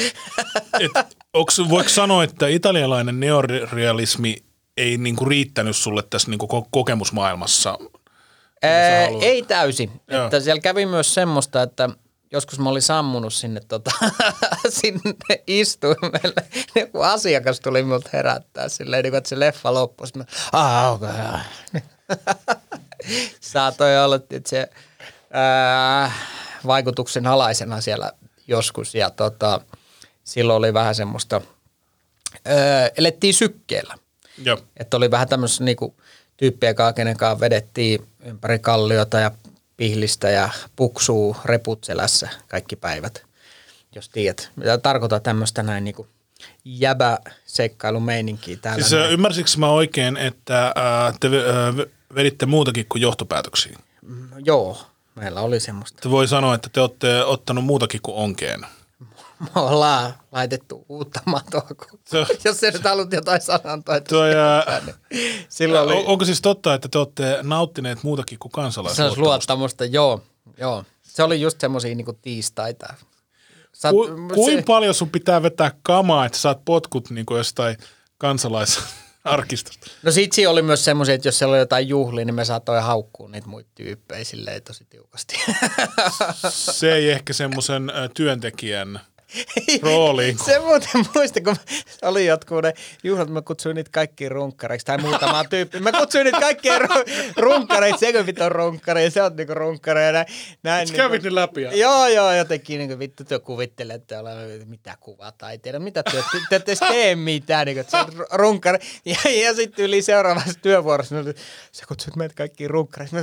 Et, 0.81 1.17
onks, 1.33 1.59
voiko 1.69 1.89
sanoa, 1.89 2.25
että 2.25 2.49
italialainen 2.49 3.21
neorealismi 3.21 4.37
ei 4.77 4.99
niinku 4.99 5.25
riittänyt 5.25 5.77
sulle 5.77 6.03
tässä 6.11 6.31
niinku 6.31 6.49
ko- 6.53 6.69
kokemusmaailmassa? 6.71 7.79
Ää, 8.63 9.05
haluat. 9.05 9.23
ei 9.23 9.43
täysin. 9.43 10.01
Joo. 10.09 10.25
Että 10.25 10.41
siellä 10.41 10.61
kävi 10.61 10.87
myös 10.87 11.15
semmoista, 11.15 11.63
että 11.63 11.89
joskus 12.33 12.59
mä 12.59 12.69
olin 12.69 12.83
sammunut 12.83 13.35
sinne, 13.35 13.61
tota, 13.69 13.91
sinne 14.81 15.15
istuimelle. 15.47 16.45
Joku 16.75 17.01
asiakas 17.01 17.61
tuli 17.61 17.83
multa 17.83 18.11
herättää 18.13 18.69
silleen, 18.69 19.03
niin 19.03 19.13
kuin, 19.13 19.19
että 19.19 19.29
se 19.29 19.41
leffa 19.41 19.75
loppui. 19.75 20.07
Sitten 20.07 20.27
mä. 20.53 20.91
Okay. 20.91 21.11
Saatoi 23.41 24.05
olla, 24.05 24.17
että 24.17 24.51
se 24.51 24.71
ää, 25.31 26.13
vaikutuksen 26.67 27.27
alaisena 27.27 27.81
siellä 27.81 28.13
joskus. 28.49 28.95
Ja 28.95 29.11
tota, 29.11 29.61
silloin 30.25 30.59
oli 30.59 30.75
vähän 30.75 30.95
semmoista, 30.95 31.41
ää, 32.45 32.91
elettiin 32.97 33.35
sykkeellä. 33.35 33.95
Joo. 34.45 34.59
Että 34.77 34.97
oli 34.97 35.11
vähän 35.11 35.29
tämmöistä 35.29 35.65
niinku 35.65 35.97
tyyppiä, 36.43 36.75
kanssa, 36.75 36.93
kenen 36.93 37.17
kanssa 37.17 37.41
vedettiin 37.41 38.07
ympäri 38.25 38.59
kalliota 38.59 39.21
ja 39.21 39.31
pihlistä 39.77 40.31
ja 40.31 40.49
puksuu 40.77 41.37
reput 41.45 41.85
selässä 41.85 42.29
kaikki 42.49 42.77
päivät, 42.77 43.25
jos 43.95 44.09
tiedät. 44.09 44.51
Mitä 44.57 44.79
tarkoittaa 44.79 45.21
tämmöistä 45.21 45.63
näin 45.63 45.85
niinku 45.85 46.07
jäbä 46.65 47.19
seikkailumeininkiä 47.47 48.57
täällä. 48.63 48.83
Siis 48.83 49.01
näin. 49.01 49.13
ymmärsikö 49.13 49.51
mä 49.57 49.71
oikein, 49.71 50.17
että 50.17 50.73
ää, 50.77 51.15
te 51.21 51.29
ää, 51.29 51.87
veditte 52.15 52.47
muutakin 52.47 52.87
kuin 52.89 53.03
johtopäätöksiä? 53.03 53.79
No, 54.03 54.37
joo, 54.45 54.87
meillä 55.15 55.41
oli 55.41 55.61
semmoista. 55.61 56.03
Te 56.03 56.11
voi 56.11 56.29
sanoa, 56.29 56.55
että 56.55 56.69
te 56.73 56.81
olette 56.81 57.25
ottanut 57.25 57.65
muutakin 57.65 58.01
kuin 58.03 58.17
onkeen. 58.17 58.67
Me 59.43 59.61
ollaan 59.61 60.15
laitettu 60.33 60.87
uutta 60.89 61.21
matoa, 61.27 61.61
kun, 61.61 61.99
Se- 62.05 62.27
jos 62.49 62.61
sä 62.61 62.71
nyt 62.71 62.85
haluat 62.85 63.13
jotain 63.13 63.41
Toi, 64.09 64.35
ää, 64.35 64.83
silloin 65.49 65.85
oli, 65.85 65.95
on- 65.97 66.07
Onko 66.07 66.25
siis 66.25 66.41
totta, 66.41 66.75
että 66.75 66.89
te 66.89 66.99
olette 66.99 67.39
nauttineet 67.43 68.03
muutakin 68.03 68.39
kuin 68.39 68.53
se 68.53 68.61
olisi 68.61 68.75
kansalaisluottamusta? 68.81 69.21
luottamusta, 69.23 69.85
joo, 69.85 70.23
joo. 70.59 70.85
Se 71.03 71.23
oli 71.23 71.41
just 71.41 71.61
semmoisia 71.61 71.95
niinku 71.95 72.13
tiistaita. 72.23 72.95
Ku, 73.91 74.05
se- 74.07 74.35
kuin 74.35 74.65
paljon 74.65 74.95
sun 74.95 75.11
pitää 75.11 75.43
vetää 75.43 75.71
kamaa, 75.83 76.27
että 76.27 76.39
saat 76.39 76.65
potkut 76.65 77.11
niin 77.11 77.27
kuin 77.27 77.39
jostain 77.39 77.77
kansalaisarkistosta? 78.19 79.87
No 80.03 80.13
sit 80.13 80.33
siinä 80.33 80.51
oli 80.51 80.63
myös 80.63 80.85
semmoisia, 80.85 81.15
että 81.15 81.29
jos 81.29 81.39
siellä 81.39 81.53
oli 81.53 81.59
jotain 81.59 81.89
juhlia, 81.89 82.25
niin 82.25 82.35
me 82.35 82.45
saatoin 82.45 82.83
haukkua 82.83 83.29
niitä 83.29 83.49
muita 83.49 83.71
tyyppejä 83.75 84.25
silleen 84.25 84.63
tosi 84.63 84.85
tiukasti. 84.91 85.37
Se 86.51 86.95
ei 86.95 87.11
ehkä 87.11 87.33
semmoisen 87.33 87.93
työntekijän 88.15 89.01
rooliin. 89.83 90.39
Se 90.45 90.59
muuten 90.59 90.89
muista, 91.15 91.41
kun 91.41 91.57
oli 92.03 92.27
jotkut 92.27 92.63
ne 92.63 92.75
juhlat, 93.05 93.29
mä 93.31 93.43
kutsuin 93.43 93.75
niitä 93.77 93.91
kaikki 93.93 94.29
runkkareiksi, 94.29 94.87
tai 94.87 94.99
muutamaa 94.99 95.45
tyyppiä. 95.45 95.81
Mä 95.81 95.93
kutsuin 95.93 96.25
niitä 96.25 96.41
kaikkia 96.41 96.79
ru- 96.79 97.33
runkkareiksi, 97.37 98.01
se 98.07 98.13
kun 98.13 98.27
vittu 98.27 98.45
on 98.45 98.53
runkkari, 98.53 99.05
ja 99.05 99.11
se 99.11 99.23
on 99.23 99.37
niinku 99.37 99.55
runkkari, 99.55 100.05
ja 100.05 100.13
näin. 100.13 100.27
näin 100.63 100.89
Sä 100.89 100.95
kävit 100.95 101.23
ne 101.23 101.35
läpi, 101.35 101.63
ja- 101.63 101.77
Joo, 101.77 102.07
joo, 102.09 102.33
jotenkin 102.33 102.79
niinku 102.79 102.99
vittu 102.99 103.25
työ 103.25 103.41
kuvittelee, 103.41 103.97
että 103.97 104.19
olla 104.21 104.31
mitä 104.67 104.95
kuvataiteella, 105.01 105.81
mitä 105.81 106.03
työ, 106.11 106.23
te, 106.33 106.39
te 106.51 106.57
ette 106.57 106.87
tee 106.89 107.15
mitään, 107.15 107.67
niinku, 107.67 107.81
että 107.81 107.91
se 107.91 107.97
on 107.97 108.09
ru- 108.09 108.27
runkkari. 108.33 108.79
Ja, 109.05 109.17
ja 109.45 109.55
sitten 109.55 109.85
yli 109.85 110.03
seuraavassa 110.03 110.55
työvuorossa, 110.63 111.15
sä 111.73 111.85
kutsut 111.89 112.17
meitä 112.17 112.35
kaikki 112.35 112.69
runkkareiksi. 112.69 113.17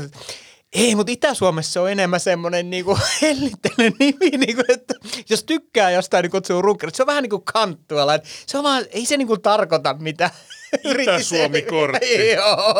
Ei, 0.74 0.96
mutta 0.96 1.12
Itä-Suomessa 1.12 1.82
on 1.82 1.92
enemmän 1.92 2.20
semmoinen 2.20 2.70
niinku 2.70 2.98
hellittelen 3.22 3.94
nimi, 4.00 4.30
niinku, 4.46 4.64
että 4.70 4.94
jos 5.30 5.44
tykkää 5.44 5.92
jostain, 5.92 6.24
niin 6.24 6.32
kutsuu 6.32 6.62
runkkariksi. 6.62 6.98
Se 6.98 7.04
on 7.04 7.08
vähän 7.08 7.24
niin 7.24 7.30
kuin 7.30 7.44
kanttuala. 7.54 8.20
Se 8.46 8.58
on 8.58 8.64
vaan, 8.64 8.86
ei 8.92 9.06
se 9.06 9.18
niinku 9.18 9.38
tarkoita 9.38 9.96
mitään. 10.00 10.32
Yritti 10.86 11.14
Itä-Suomi-kortti. 11.16 12.30
Joo. 12.36 12.74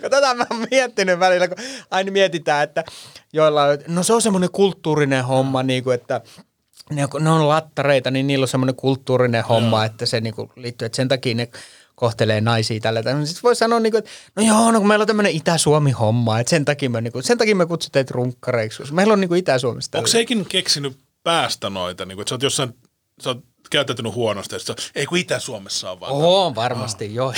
Kun 0.00 0.10
tätä 0.10 0.34
mä 0.34 0.46
oon 0.50 0.66
miettinyt 0.70 1.18
välillä, 1.18 1.48
kun 1.48 1.56
aina 1.90 2.12
mietitään, 2.12 2.64
että 2.64 2.84
joilla 3.32 3.64
on, 3.64 3.78
no 3.88 4.02
se 4.02 4.12
on 4.12 4.22
semmoinen 4.22 4.50
kulttuurinen 4.52 5.24
homma, 5.24 5.62
niin 5.62 5.84
kuin, 5.84 5.94
että 5.94 6.20
ne, 6.90 7.08
on- 7.14 7.24
ne 7.24 7.30
on 7.30 7.48
lattareita, 7.48 8.10
niin 8.10 8.26
niillä 8.26 8.44
on 8.44 8.48
semmoinen 8.48 8.74
kulttuurinen 8.76 9.44
homma, 9.44 9.84
että 9.84 10.06
se 10.06 10.20
niinku 10.20 10.52
liittyy, 10.56 10.86
että 10.86 10.96
sen 10.96 11.08
takia 11.08 11.34
ne 11.34 11.48
kohtelee 11.98 12.40
naisia 12.40 12.80
tällä 12.80 13.02
tavalla. 13.02 13.26
Sitten 13.26 13.42
voi 13.42 13.56
sanoa, 13.56 13.80
niinku, 13.80 13.98
että 13.98 14.10
no 14.36 14.42
joo, 14.42 14.70
no 14.72 14.78
kun 14.78 14.88
meillä 14.88 15.02
on 15.02 15.06
tämmöinen 15.06 15.32
Itä-Suomi-homma, 15.32 16.40
että 16.40 16.50
sen 16.50 16.64
takia 16.64 16.90
me, 16.90 17.00
niinku, 17.00 17.22
sen 17.22 17.38
takia 17.38 17.56
me 17.56 17.66
kutsutaan 17.66 17.92
teitä 17.92 18.14
runkkareiksi. 18.14 18.78
koska 18.78 18.94
Meillä 18.94 19.12
on 19.12 19.20
niinku 19.20 19.34
Itä-Suomessa 19.34 19.88
Onko 19.88 19.96
tällä- 20.06 20.12
se 20.12 20.20
ikinä 20.20 20.44
keksinyt 20.48 20.96
päästä 21.22 21.70
noita, 21.70 22.04
niin 22.04 22.16
kuin, 22.16 22.22
että 22.22 22.28
sä 22.28 22.34
oot 22.34 22.42
jossain, 22.42 22.74
sä 23.22 23.30
oot 23.30 23.38
käyttäytynyt 23.70 24.14
huonosti, 24.14 24.58
sä- 24.60 24.74
ei 24.94 25.06
kun 25.06 25.18
Itä-Suomessa 25.18 25.90
on 25.90 26.00
vaan. 26.00 26.12
Oho, 26.12 26.54
varmasti, 26.54 27.14
joo. 27.14 27.34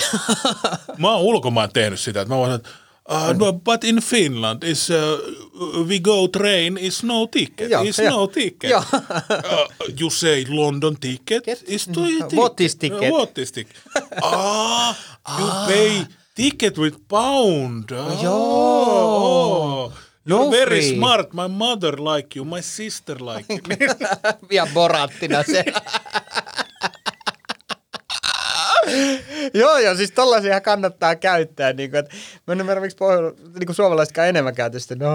Mä 0.98 1.10
oon 1.10 1.20
ulkomaan 1.20 1.70
tehnyt 1.72 2.00
sitä, 2.00 2.20
että 2.20 2.34
mä 2.34 2.38
voin 2.38 2.52
sanoa, 2.52 2.68
Uh, 3.10 3.32
no, 3.32 3.52
but 3.52 3.84
in 3.84 4.00
Finland 4.00 4.62
is 4.64 4.90
uh, 4.90 5.18
we 5.88 5.98
go 5.98 6.28
train 6.28 6.78
is 6.78 7.02
no 7.02 7.26
ticket. 7.26 7.70
Joo, 7.70 7.82
is 7.82 7.96
joo. 7.96 8.10
no 8.10 8.26
ticket. 8.26 8.70
Joo. 8.70 8.78
uh, 8.78 9.66
you 10.00 10.10
say 10.10 10.44
London 10.48 10.96
ticket 10.96 11.44
Ticket? 11.44 11.62
is 11.68 11.86
to 11.86 11.92
ticket. 12.06 12.32
What 12.38 12.60
is 12.60 12.74
ticket? 12.76 13.02
Uh, 13.02 13.18
what 13.18 13.38
is 13.38 13.50
ticket? 13.52 13.76
ah, 14.22 14.94
you 15.38 15.48
pay 15.72 16.06
ticket 16.36 16.78
with 16.78 16.96
pound. 17.08 17.90
Oh, 17.92 18.18
joo. 18.22 18.30
Oh. 18.30 19.92
No 20.24 20.36
You're 20.42 20.50
very 20.66 20.80
free. 20.80 20.96
smart. 20.96 21.32
My 21.34 21.48
mother 21.48 21.96
like 21.96 22.36
you. 22.36 22.44
My 22.44 22.60
sister 22.62 23.16
like 23.18 23.48
you. 23.48 23.60
ja 24.56 24.66
borattina 24.74 25.42
se. 25.42 25.64
joo, 29.54 29.78
joo, 29.78 29.94
siis 29.94 30.10
tollaisia 30.10 30.60
kannattaa 30.60 31.16
käyttää. 31.16 31.72
Niin 31.72 31.90
kuin, 31.90 31.98
että 31.98 32.14
mä 32.46 32.52
en 32.52 32.60
ymmärrä, 32.60 32.80
miksi 32.80 32.96
pohjois, 32.96 33.36
niin 33.36 33.66
kuin 33.66 33.76
suomalaisetkaan 33.76 34.28
enemmän 34.28 34.54
käytä 34.54 34.78
sitä. 34.78 34.94
No, 34.94 35.10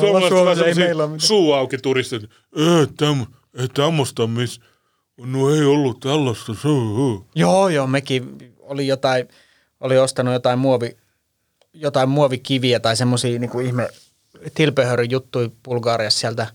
Suomessa, 0.00 0.26
on 0.26 0.28
Suomessa 0.28 0.66
ei 0.66 0.74
meillä 0.74 1.02
ole 1.02 1.10
mitään. 1.10 1.26
suu 1.28 1.52
auki 1.52 1.78
turistit. 1.78 2.22
Ei, 2.56 2.86
täm, 2.96 3.26
ei 3.58 3.68
tämmöstä 3.68 4.26
miss. 4.26 4.60
No 5.18 5.54
ei 5.54 5.62
ollut 5.64 6.00
tällaista. 6.00 6.54
Suu. 6.54 7.26
Joo, 7.34 7.68
joo, 7.68 7.86
mekin 7.86 8.38
oli 8.60 8.86
jotain, 8.86 9.28
oli 9.80 9.98
ostanut 9.98 10.34
jotain 10.34 10.58
muovi, 10.58 10.96
jotain 11.72 12.08
muovikiviä 12.08 12.80
tai 12.80 12.96
semmoisia 12.96 13.38
niin 13.38 13.60
ihme 13.66 13.88
tilpehöryn 14.54 15.10
juttuja 15.10 15.48
Bulgariassa 15.64 16.20
sieltä 16.20 16.46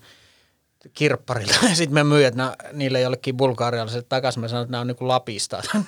kirpparilta. 0.93 1.53
Sitten 1.73 1.93
me 1.93 2.03
myyjät 2.03 2.35
nää, 2.35 2.55
niille 2.73 3.01
jollekin 3.01 3.37
bulgaarialaisille 3.37 4.05
takaisin. 4.09 4.41
Mä 4.41 4.47
sanoin, 4.47 4.63
että 4.63 4.71
nämä 4.71 4.81
on 4.81 4.87
niinku 4.87 5.07
Lapista. 5.07 5.61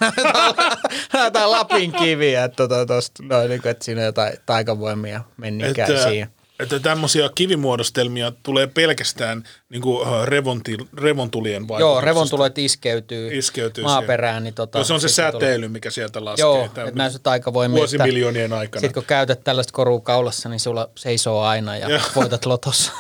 Nämä 1.14 1.46
on 1.46 1.52
Lapin 1.58 1.92
kiviä, 1.92 2.44
että, 2.44 2.56
tota, 2.56 2.86
tosta, 2.86 3.24
no, 3.24 3.48
niinku, 3.48 3.68
että 3.68 3.86
siinä 3.86 4.02
on 4.02 4.06
jotain 4.06 4.34
taikavoimia 4.46 5.22
menninkäisiä. 5.38 6.28
Että, 6.60 6.76
että 6.76 6.80
tämmöisiä 6.80 7.30
kivimuodostelmia 7.36 8.32
tulee 8.44 8.68
pelkästään 8.68 9.44
niin 9.70 9.82
kuin, 9.82 10.08
uh, 10.08 10.24
revonti, 10.24 10.78
revontulien 10.98 11.62
Joo, 11.62 11.68
vaikutuksesta. 11.68 12.06
revontulet 12.06 12.58
iskeytyy, 12.58 13.38
Iskeytyy 13.38 13.84
maaperään. 13.84 14.44
Niin 14.44 14.54
tota, 14.54 14.84
se 14.84 14.94
on 14.94 15.02
se 15.02 15.08
sitten 15.08 15.32
tulee- 15.32 15.48
säteily, 15.48 15.68
mikä 15.68 15.92
sieltä 15.92 16.26
laskee. 16.26 16.44
Joo, 16.44 16.66
että 16.66 16.92
näissä 16.94 17.20
taikavoimia. 17.20 17.78
Vuosimiljoonien 17.78 18.54
aikana. 18.54 18.82
Sitten 18.82 18.94
kun 18.94 19.04
käytät 19.08 19.44
tällaista 19.44 19.74
korua 19.74 20.00
kaulassa, 20.02 20.50
niin 20.50 20.60
sulla 20.60 20.90
seisoo 20.98 21.42
aina 21.42 21.78
ja 21.78 21.90
Joo. 21.90 22.02
voitat 22.16 22.46
lotossa. 22.46 22.92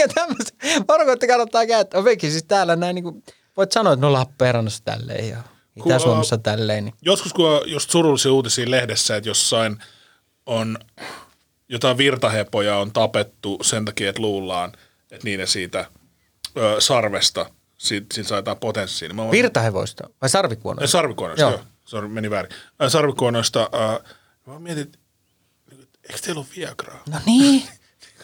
Ja 0.00 0.08
tämmöistä. 0.14 0.52
Varmaan, 0.88 1.12
että 1.12 1.26
kannattaa 1.26 1.66
käyttää. 1.66 2.02
Mekin 2.02 2.30
siis 2.30 2.44
täällä 2.44 2.76
näin 2.76 2.94
niin 2.94 3.02
kuin, 3.04 3.24
voit 3.56 3.72
sanoa, 3.72 3.92
että 3.92 4.06
no 4.06 4.12
Lappeenrannassa 4.12 4.84
tälleen. 4.84 5.28
Ja 5.28 5.42
Itä-Suomessa 5.76 6.38
tälleen. 6.38 6.84
Niin. 6.84 6.94
Joskus 7.02 7.32
kun 7.32 7.50
on 7.50 7.60
just 7.66 7.90
surullisia 7.90 8.32
uutisia 8.32 8.70
lehdessä, 8.70 9.16
että 9.16 9.30
jossain 9.30 9.78
on 10.46 10.78
jotain 11.68 11.98
virtahepoja 11.98 12.76
on 12.76 12.92
tapettu 12.92 13.58
sen 13.62 13.84
takia, 13.84 14.08
että 14.10 14.22
luullaan, 14.22 14.72
että 15.10 15.24
niiden 15.24 15.46
siitä 15.46 15.86
ö, 16.56 16.80
sarvesta 16.80 17.50
siitä, 17.78 18.06
siitä 18.14 18.28
saa 18.28 18.38
jotain 18.38 18.58
potenssiin. 18.58 19.16
Niin 19.16 19.30
Virtahevoista 19.30 20.10
vai 20.22 20.28
sarvikuonoista? 20.28 20.84
Ei, 20.84 20.88
sarvikuonoista, 21.00 21.42
joo. 21.42 21.50
Joo. 21.50 21.60
Sorry, 21.84 22.08
meni 22.08 22.30
väärin. 22.30 22.52
Sarvikuonoista, 22.88 23.70
äh, 23.74 24.14
mä 24.46 24.58
mietin, 24.58 24.82
että 24.82 24.98
eikö 26.02 26.20
teillä 26.22 26.38
ole 26.38 26.46
Viagraa? 26.56 27.02
No 27.10 27.18
niin. 27.26 27.62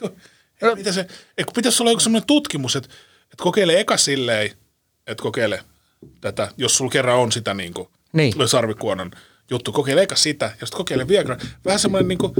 Mitä 0.77 0.93
se, 0.93 1.07
eikö 1.39 1.53
pitäisi 1.55 1.83
olla 1.83 1.91
joku 1.91 2.01
sellainen 2.01 2.27
tutkimus, 2.27 2.77
että, 2.77 2.89
että 3.23 3.43
kokeile 3.43 3.81
eka 3.81 3.97
silleen, 3.97 4.51
että 5.07 5.23
kokeile 5.23 5.65
tätä, 6.21 6.49
jos 6.57 6.77
sulla 6.77 6.91
kerran 6.91 7.19
on 7.19 7.33
sitä 7.33 7.55
niin 7.55 7.75
kuin, 7.75 7.89
Niin. 8.13 8.35
sarvikuonon 8.47 9.11
juttu, 9.51 9.73
kokeile 9.73 10.03
eka 10.03 10.17
sitä, 10.17 10.45
ja 10.45 10.67
sitten 10.67 10.77
kokeile 10.77 11.09
Viagra. 11.09 11.37
Vähän 11.65 11.79
semmoinen 11.81 12.09
niin 12.09 12.19
kuin, 12.19 12.33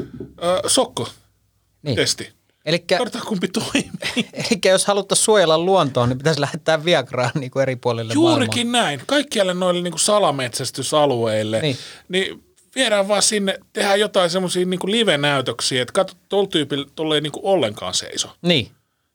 äh, 0.45 0.61
sokko-testi. 0.67 2.25
Niin. 2.25 2.33
Elikkä, 2.65 2.99
Katsotaan 2.99 3.27
kumpi 3.27 3.49
toimii. 3.49 3.91
elikkä 4.51 4.71
jos 4.71 4.87
haluttaisiin 4.87 5.25
suojella 5.25 5.59
luontoa, 5.59 6.07
niin 6.07 6.19
pitäisi 6.19 6.41
lähettää 6.41 6.85
Viagraa 6.85 7.31
niin 7.35 7.51
kuin 7.51 7.63
eri 7.63 7.77
puolille 7.77 8.15
Juurikin 8.15 8.73
näin. 8.73 9.03
Kaikkialle 9.07 9.55
noille 9.55 9.83
niin 9.83 9.93
kuin 9.93 10.01
salametsästysalueille. 10.01 11.61
Niin. 11.61 11.77
Niin. 12.09 12.45
Viedään 12.75 13.09
vaan 13.09 13.23
sinne, 13.23 13.59
tehdään 13.73 14.01
jotain 14.01 14.31
semmoisia 14.31 14.67
niin 14.67 14.81
live-näytöksiä, 14.85 15.83
että 15.83 15.93
katso, 15.93 16.17
tuolla 16.29 16.49
tyypillä 16.49 16.87
tuolla 16.95 17.15
ei 17.15 17.21
niin 17.21 17.33
kuin 17.33 17.45
ollenkaan 17.45 17.95
seiso. 17.95 18.37
Niin. 18.43 18.67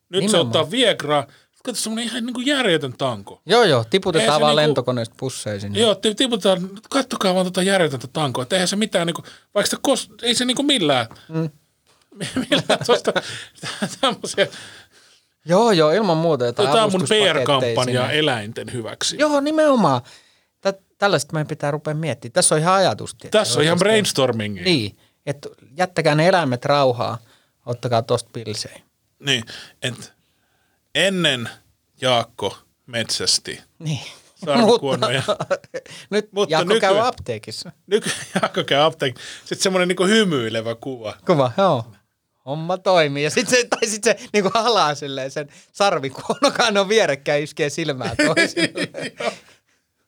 Nyt 0.10 0.22
Nimenomaan. 0.22 0.30
se 0.32 0.38
ottaa 0.38 0.72
Viagraa, 0.72 1.28
kato 1.68 1.80
semmoinen 1.80 2.05
ihan 2.05 2.26
niin 2.26 2.34
kuin 2.34 2.45
järjetön 2.47 2.93
tanko. 2.97 3.41
Joo, 3.45 3.64
joo, 3.64 3.86
tiputetaan 3.89 4.38
se 4.38 4.41
vaan 4.41 4.55
niinku- 4.55 4.55
lentokoneesta 4.55 5.16
busseisiin. 5.20 5.76
Joo, 5.76 5.95
ti- 5.95 6.16
tiputetaan, 6.16 6.70
kattokaa 6.89 7.34
vaan 7.34 7.45
tuota 7.45 7.64
järjetöntä 7.64 8.08
tankoa, 8.14 8.41
että 8.43 8.55
eihän 8.55 8.68
se 8.68 8.76
mitään, 8.76 9.08
niin 9.08 9.14
kuin, 9.16 9.26
vaikka 9.55 9.66
sitä 9.70 9.80
kos, 9.82 10.10
ei 10.22 10.36
se 10.36 10.45
niin 10.45 10.55
kuin 10.55 10.66
millään, 10.66 11.08
mm. 11.30 11.49
millään 12.49 12.80
tuosta 12.86 13.14
tämmöisiä, 14.01 14.47
joo, 15.45 15.72
joo, 15.72 15.91
ilman 15.91 16.18
muuta 16.18 16.45
jotain 16.45 16.70
tämä 16.70 16.84
on 16.84 16.91
mun 16.91 17.01
PR-kampanja 17.01 18.01
sinne. 18.01 18.20
eläinten 18.20 18.74
hyväksi. 18.74 19.16
Joo, 19.20 19.39
nimenomaan. 19.39 20.01
Tä, 20.98 21.06
tällaista 21.06 21.34
meidän 21.34 21.48
pitää 21.48 21.72
rupea 21.72 21.93
miettimään. 21.93 22.34
Tässä 22.34 22.56
on 22.56 22.62
ihan 22.62 22.74
ajatus. 22.74 23.16
tiedätkö, 23.16 23.38
Tässä 23.39 23.60
on 23.60 23.64
ihan 23.64 23.74
oikeasti. 23.74 23.84
brainstormingia. 23.84 24.64
Niin, 24.64 24.98
että 25.26 25.50
jättäkää 25.78 26.16
ne 26.16 26.28
eläimet 26.28 26.66
rauhaa, 26.66 27.18
ottakaa 27.66 28.02
tosta 28.02 28.30
pilsejä. 28.34 28.80
Niin, 29.20 29.43
että 29.82 30.06
ennen 30.95 31.50
Jaakko 32.02 32.58
metsästi. 32.86 33.62
Niin. 33.80 34.00
Sarvikuonoja. 34.45 35.24
nyt 36.10 36.30
Mutta 36.32 36.54
Jaakko 36.54 36.74
käy 36.80 36.89
nykyään- 36.89 37.08
apteekissa. 37.08 37.72
Nykyään 37.88 38.20
Jaakko 38.41 38.64
käy 38.64 38.82
apteekki. 38.82 39.22
Sitten 39.39 39.60
semmoinen 39.64 39.88
niinku 39.88 40.04
hymyilevä 40.06 40.76
kuva. 40.76 41.18
Kuva, 41.26 41.52
joo. 41.58 41.86
Homma 42.45 42.78
toimii. 42.78 43.24
Ja 43.24 43.30
sitten 43.30 43.60
se, 43.60 43.68
tai 43.70 43.88
sit 43.88 44.04
se 44.04 44.16
niinku 44.34 44.52
halaa 44.54 44.95
silleen 44.95 45.32
sen 45.32 45.48
sarvikuonokaan 45.72 46.78
on 46.78 46.89
vierekkäin 46.89 47.43
iskee 47.43 47.70
silmää 47.70 48.16
toisille. 48.26 48.89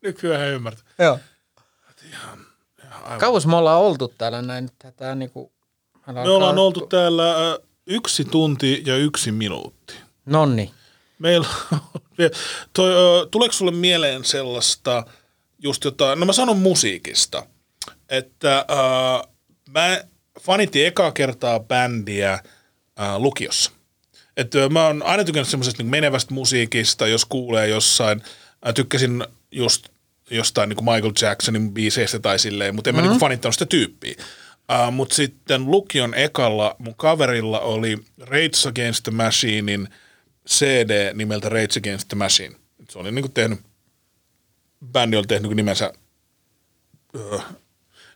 Nykyään 0.02 0.40
hän 0.40 0.50
ymmärtää. 0.50 0.86
joo. 1.00 1.20
aivan. 3.04 3.20
Kauas 3.20 3.48
me 3.48 3.56
ollaan 3.56 3.82
oltu 3.82 4.14
täällä 4.18 4.42
näin. 4.42 4.70
Tätä 4.80 5.16
niinku, 5.16 5.52
Me 6.08 6.30
ollaan 6.30 6.58
oltu 6.58 6.88
täällä 6.88 7.52
äh, 7.52 7.58
yksi 7.88 8.26
tunti 8.26 8.84
ja 8.86 8.96
yksi 8.96 9.32
minuutti. 9.32 9.94
Nonni. 10.26 10.72
Meillä 11.20 11.48
on, 11.74 11.80
toi, 12.74 12.92
tuleeko 13.32 13.54
sulle 13.54 13.72
mieleen 13.72 14.26
sellaista, 14.26 15.04
just 15.60 15.84
jotain, 15.84 16.20
no 16.20 16.26
mä 16.26 16.34
sanon 16.34 16.58
musiikista, 16.58 17.46
että 18.10 18.58
äh, 18.58 19.30
mä 19.70 20.04
fanitin 20.40 20.86
ekaa 20.86 21.12
kertaa 21.12 21.60
bändiä 21.60 22.34
äh, 22.34 23.18
lukiossa. 23.18 23.72
Että 24.38 24.70
mä 24.70 24.86
oon 24.88 25.04
aina 25.04 25.24
tykännyt 25.24 25.50
semmoisesta 25.50 25.84
niin 25.84 25.92
menevästä 25.92 26.34
musiikista, 26.34 27.08
jos 27.08 27.26
kuulee 27.26 27.68
jossain, 27.68 28.24
äh, 28.68 28.74
tykkäsin 28.74 29.26
just 29.52 29.88
jostain 30.32 30.70
niin 30.70 30.78
kuin 30.78 30.86
Michael 30.86 31.14
Jacksonin 31.22 31.74
biiseistä 31.74 32.20
tai 32.20 32.40
silleen, 32.40 32.76
mutta 32.76 32.90
en 32.90 32.96
mä 32.96 33.02
niin 33.02 33.20
fanittanut 33.20 33.56
sitä 33.56 33.66
tyyppiä. 33.66 34.16
Uh, 34.18 34.94
mutta 34.94 35.16
sitten 35.16 35.72
lukion 35.72 36.14
ekalla 36.14 36.76
mun 36.80 36.96
kaverilla 36.96 37.60
oli 37.60 37.98
Rage 38.20 38.70
Against 38.70 39.04
the 39.04 39.12
Machinein 39.12 39.88
CD 40.50 41.14
nimeltä 41.14 41.50
Rage 41.50 41.80
Against 41.80 42.08
the 42.08 42.18
Machine. 42.18 42.56
Se 42.90 43.00
oli 43.00 43.12
niinku 43.12 43.30
tehnyt, 43.30 43.60
bändi 44.92 45.18
oli 45.18 45.28
tehnyt 45.28 45.52
nimensä, 45.52 45.94
öö, 47.16 47.40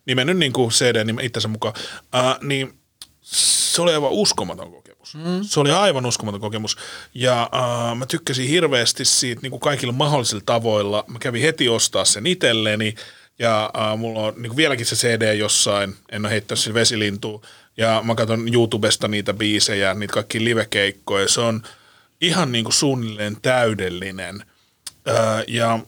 nimennyt 0.06 0.38
niinku 0.38 0.70
CD 0.70 1.04
nimen 1.04 1.26
itsensä 1.26 1.48
mukaan, 1.48 1.74
uh, 1.78 2.48
niin 2.48 2.80
se 3.22 3.82
oli 3.82 3.94
aivan 3.94 4.12
uskomaton. 4.12 4.83
Mm. 5.14 5.44
Se 5.44 5.60
oli 5.60 5.72
aivan 5.72 6.06
uskomaton 6.06 6.42
kokemus. 6.42 6.78
Ja 7.14 7.50
uh, 7.54 7.98
mä 7.98 8.06
tykkäsin 8.06 8.48
hirveästi 8.48 9.06
siitä 9.06 9.42
niin 9.42 9.50
kuin 9.50 9.60
kaikilla 9.60 9.94
mahdollisilla 9.94 10.44
tavoilla. 10.46 11.06
Mä 11.08 11.20
kävin 11.20 11.42
heti 11.42 11.70
ostaa 11.70 12.06
sen 12.06 12.28
itselleni. 12.28 12.96
Ja 13.40 13.72
uh, 13.76 14.00
mulla 14.00 14.20
on 14.20 14.34
niin 14.38 14.50
kuin 14.50 14.58
vieläkin 14.58 14.86
se 14.86 14.96
CD 14.96 15.36
jossain. 15.36 15.96
En 16.12 16.26
ole 16.26 16.32
heittänyt 16.32 16.60
sille 16.60 16.80
vesilintua. 16.80 17.42
Ja 17.78 18.02
mä 18.04 18.16
katson 18.16 18.54
YouTubesta 18.54 19.08
niitä 19.08 19.34
biisejä, 19.34 19.94
niitä 19.94 20.14
kaikki 20.14 20.44
livekeikkoja. 20.44 21.28
Se 21.28 21.42
on 21.42 21.64
ihan 22.22 22.52
niin 22.52 22.66
kuin 22.66 22.74
suunnilleen 22.74 23.38
täydellinen. 23.42 24.46
Uh, 25.08 25.44
ja 25.48 25.80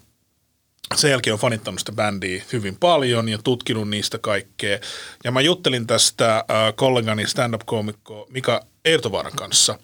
sen 0.96 1.12
jälkeen 1.12 1.34
on 1.34 1.40
fanittanut 1.40 1.80
sitä 1.80 1.92
bändiä 1.92 2.44
hyvin 2.54 2.76
paljon 2.76 3.30
ja 3.30 3.38
tutkinut 3.38 3.90
niistä 3.90 4.18
kaikkea. 4.18 4.80
Ja 5.24 5.32
mä 5.32 5.42
juttelin 5.42 5.88
tästä 5.88 6.36
äh, 6.36 6.46
kollegani 6.76 7.28
stand-up-koomikko 7.28 8.28
Mika 8.30 8.66
Eertovaaran 8.86 9.36
kanssa. 9.36 9.80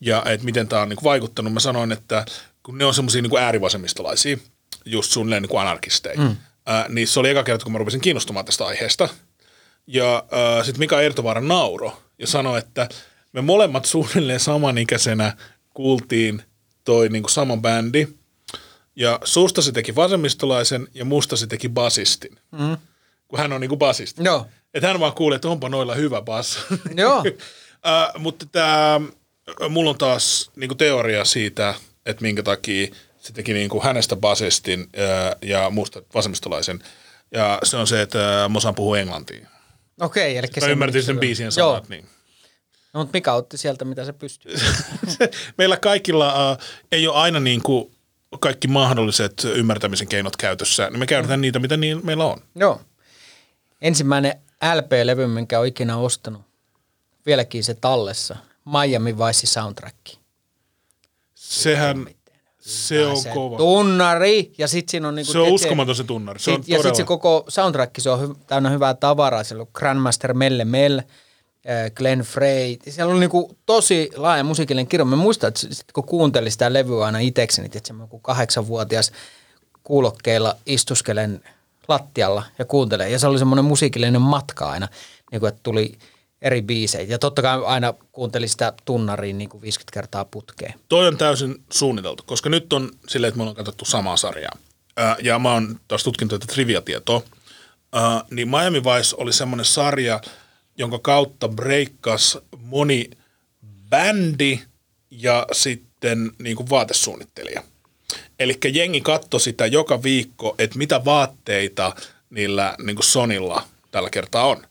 Ja 0.00 0.22
että 0.26 0.44
miten 0.44 0.68
tämä 0.68 0.82
on 0.82 0.88
niinku 0.88 1.04
vaikuttanut. 1.04 1.52
Mä 1.52 1.60
sanoin, 1.60 1.92
että 1.92 2.24
kun 2.62 2.78
ne 2.78 2.84
on 2.84 2.94
semmoisia 2.94 3.22
niinku 3.22 3.36
äärivasemmistolaisia, 3.36 4.36
just 4.84 5.10
suunnilleen 5.10 5.42
niinku 5.42 5.56
anarkisteja, 5.56 6.20
mm. 6.20 6.36
niin 6.88 7.08
se 7.08 7.20
oli 7.20 7.30
eka 7.30 7.42
kerta, 7.42 7.64
kun 7.64 7.72
mä 7.72 7.78
rupesin 7.78 8.00
kiinnostumaan 8.00 8.46
tästä 8.46 8.66
aiheesta. 8.66 9.08
Ja 9.86 10.24
sitten 10.62 10.78
Mika 10.78 11.00
Eertovaara 11.00 11.40
nauro 11.40 12.02
ja 12.18 12.26
sanoi, 12.26 12.58
että 12.58 12.88
me 13.32 13.40
molemmat 13.40 13.84
suunnilleen 13.84 14.40
samanikäisenä 14.40 15.36
kuultiin 15.74 16.42
toi 16.84 17.08
niinku 17.08 17.28
sama 17.28 17.56
bändi. 17.56 18.08
Ja 18.96 19.18
susta 19.24 19.62
se 19.62 19.72
teki 19.72 19.94
vasemmistolaisen 19.94 20.88
ja 20.94 21.04
musta 21.04 21.36
se 21.36 21.46
teki 21.46 21.68
basistin. 21.68 22.38
Mm. 22.52 22.76
Kun 23.28 23.38
hän 23.38 23.52
on 23.52 23.60
niinku 23.60 23.76
basisti. 23.76 24.24
Joo. 24.24 24.46
Että 24.74 24.88
hän 24.88 25.00
vaan 25.00 25.12
kuulee, 25.12 25.36
että 25.36 25.48
onpa 25.48 25.68
noilla 25.68 25.94
hyvä 25.94 26.22
bass. 26.22 26.58
Joo. 26.96 27.24
uh, 27.86 28.20
mutta 28.20 28.46
tää, 28.46 29.00
mulla 29.68 29.90
on 29.90 29.98
taas 29.98 30.50
niinku 30.56 30.74
teoria 30.74 31.24
siitä, 31.24 31.74
että 32.06 32.22
minkä 32.22 32.42
takia 32.42 32.94
se 33.18 33.32
teki 33.32 33.52
niinku 33.52 33.80
hänestä 33.80 34.16
basistin 34.16 34.80
uh, 34.80 35.48
ja 35.48 35.70
musta 35.70 36.02
vasemmistolaisen. 36.14 36.84
Ja 37.32 37.58
se 37.62 37.76
on 37.76 37.86
se, 37.86 38.02
että 38.02 38.18
mä 38.52 38.56
osaan 38.58 38.74
puhua 38.74 38.98
englantia. 38.98 39.48
Okei, 40.00 40.36
eli 40.36 40.46
Mä 40.60 40.66
ymmärtin 40.66 41.02
sen 41.02 41.18
biisien 41.18 41.50
Joo, 41.56 41.70
sanat. 41.70 41.88
Niin. 41.88 42.04
no, 42.94 43.00
mutta 43.00 43.16
Mika 43.16 43.32
otti 43.32 43.58
sieltä, 43.58 43.84
mitä 43.84 44.04
se 44.04 44.12
pystyy. 44.12 44.54
Meillä 45.58 45.76
kaikilla 45.76 46.52
uh, 46.52 46.58
ei 46.92 47.08
ole 47.08 47.16
aina 47.16 47.40
niin 47.40 47.62
kuin 47.62 47.94
kaikki 48.40 48.68
mahdolliset 48.68 49.44
ymmärtämisen 49.44 50.08
keinot 50.08 50.36
käytössä, 50.36 50.90
niin 50.90 50.98
me 50.98 51.06
käytetään 51.06 51.40
niitä, 51.40 51.58
mitä 51.58 51.76
niin 51.76 52.06
meillä 52.06 52.24
on. 52.24 52.40
Joo. 52.54 52.80
Ensimmäinen 53.80 54.34
LP-levy, 54.74 55.26
minkä 55.26 55.58
olen 55.58 55.68
ikinä 55.68 55.96
ostanut. 55.96 56.42
Vieläkin 57.26 57.64
se 57.64 57.74
tallessa. 57.74 58.36
Miami 58.64 59.18
Vice 59.18 59.46
soundtrack. 59.46 59.96
Sehän, 61.34 62.06
se 62.60 63.06
on 63.06 63.16
se 63.16 63.30
kova. 63.30 63.56
Tunnari. 63.56 64.52
Ja 64.58 64.68
sit 64.68 64.88
siinä 64.88 65.08
on 65.08 65.14
niinku... 65.14 65.32
Se 65.32 65.38
on 65.38 65.44
tiedätkö, 65.44 65.64
uskomaton 65.64 65.96
se 65.96 66.04
tunnari. 66.04 66.38
Se 66.38 66.50
on 66.50 66.56
sit, 66.56 66.68
ja 66.68 66.76
sitten 66.76 66.96
se 66.96 67.04
koko 67.04 67.44
soundtrack, 67.48 67.94
se 67.98 68.10
on 68.10 68.20
hy, 68.20 68.34
täynnä 68.46 68.70
hyvää 68.70 68.94
tavaraa. 68.94 69.44
Siellä 69.44 69.62
on 69.62 69.70
Grandmaster 69.72 70.34
Melle 70.34 70.64
Mel, 70.64 70.98
äh, 70.98 71.04
Glenn 71.94 72.22
Frey. 72.22 72.76
Siellä 72.88 73.14
on 73.14 73.20
niinku 73.20 73.56
tosi 73.66 74.10
laaja 74.16 74.44
musiikillinen 74.44 74.86
kirjo. 74.86 75.04
Mä 75.04 75.16
muistan, 75.16 75.48
että 75.48 75.60
sit 75.60 75.92
kun 75.92 76.06
kuuntelin 76.06 76.52
sitä 76.52 76.72
levyä 76.72 77.04
aina 77.04 77.18
itsekseni, 77.18 77.70
että 77.74 77.92
mä 77.92 78.02
joku 78.02 78.18
kahdeksanvuotias 78.18 79.12
kuulokkeilla 79.84 80.56
istuskelen 80.66 81.40
lattialla 81.88 82.42
ja 82.58 82.64
kuuntelen. 82.64 83.12
Ja 83.12 83.18
se 83.18 83.26
oli 83.26 83.38
semmoinen 83.38 83.64
musiikillinen 83.64 84.22
matka 84.22 84.70
aina, 84.70 84.88
niin 85.32 85.40
kuin, 85.40 85.48
että 85.48 85.60
tuli 85.62 85.98
eri 86.44 86.62
biisejä. 86.62 87.06
Ja 87.08 87.18
totta 87.18 87.42
kai 87.42 87.64
aina 87.64 87.94
kuuntelin 88.12 88.48
sitä 88.48 88.72
tunnariin 88.84 89.38
niin 89.38 89.48
kuin 89.48 89.62
50 89.62 89.94
kertaa 89.94 90.24
putkeen. 90.24 90.74
Toi 90.88 91.06
on 91.08 91.16
täysin 91.16 91.64
suunniteltu, 91.72 92.22
koska 92.26 92.50
nyt 92.50 92.72
on 92.72 92.90
silleen, 93.08 93.28
että 93.28 93.36
me 93.36 93.42
ollaan 93.42 93.56
katsottu 93.56 93.84
samaa 93.84 94.16
sarjaa. 94.16 94.56
Ja 95.22 95.38
mä 95.38 95.52
oon 95.52 95.80
taas 95.88 96.04
tutkinut 96.04 96.40
tätä 96.40 96.52
trivia-tietoa. 96.52 97.22
Ää, 97.92 98.24
niin 98.30 98.48
Miami 98.48 98.82
Vice 98.82 99.16
oli 99.18 99.32
semmoinen 99.32 99.64
sarja, 99.64 100.20
jonka 100.78 100.98
kautta 100.98 101.48
breikkas 101.48 102.38
moni 102.58 103.10
bändi 103.90 104.60
ja 105.10 105.46
sitten 105.52 106.30
niin 106.38 106.56
kuin 106.56 106.70
vaatesuunnittelija. 106.70 107.62
Eli 108.38 108.58
jengi 108.72 109.00
katsoi 109.00 109.40
sitä 109.40 109.66
joka 109.66 110.02
viikko, 110.02 110.54
että 110.58 110.78
mitä 110.78 111.04
vaatteita 111.04 111.94
niillä 112.30 112.74
niin 112.84 112.96
kuin 112.96 113.06
Sonilla 113.06 113.62
tällä 113.90 114.10
kertaa 114.10 114.46
on. 114.46 114.66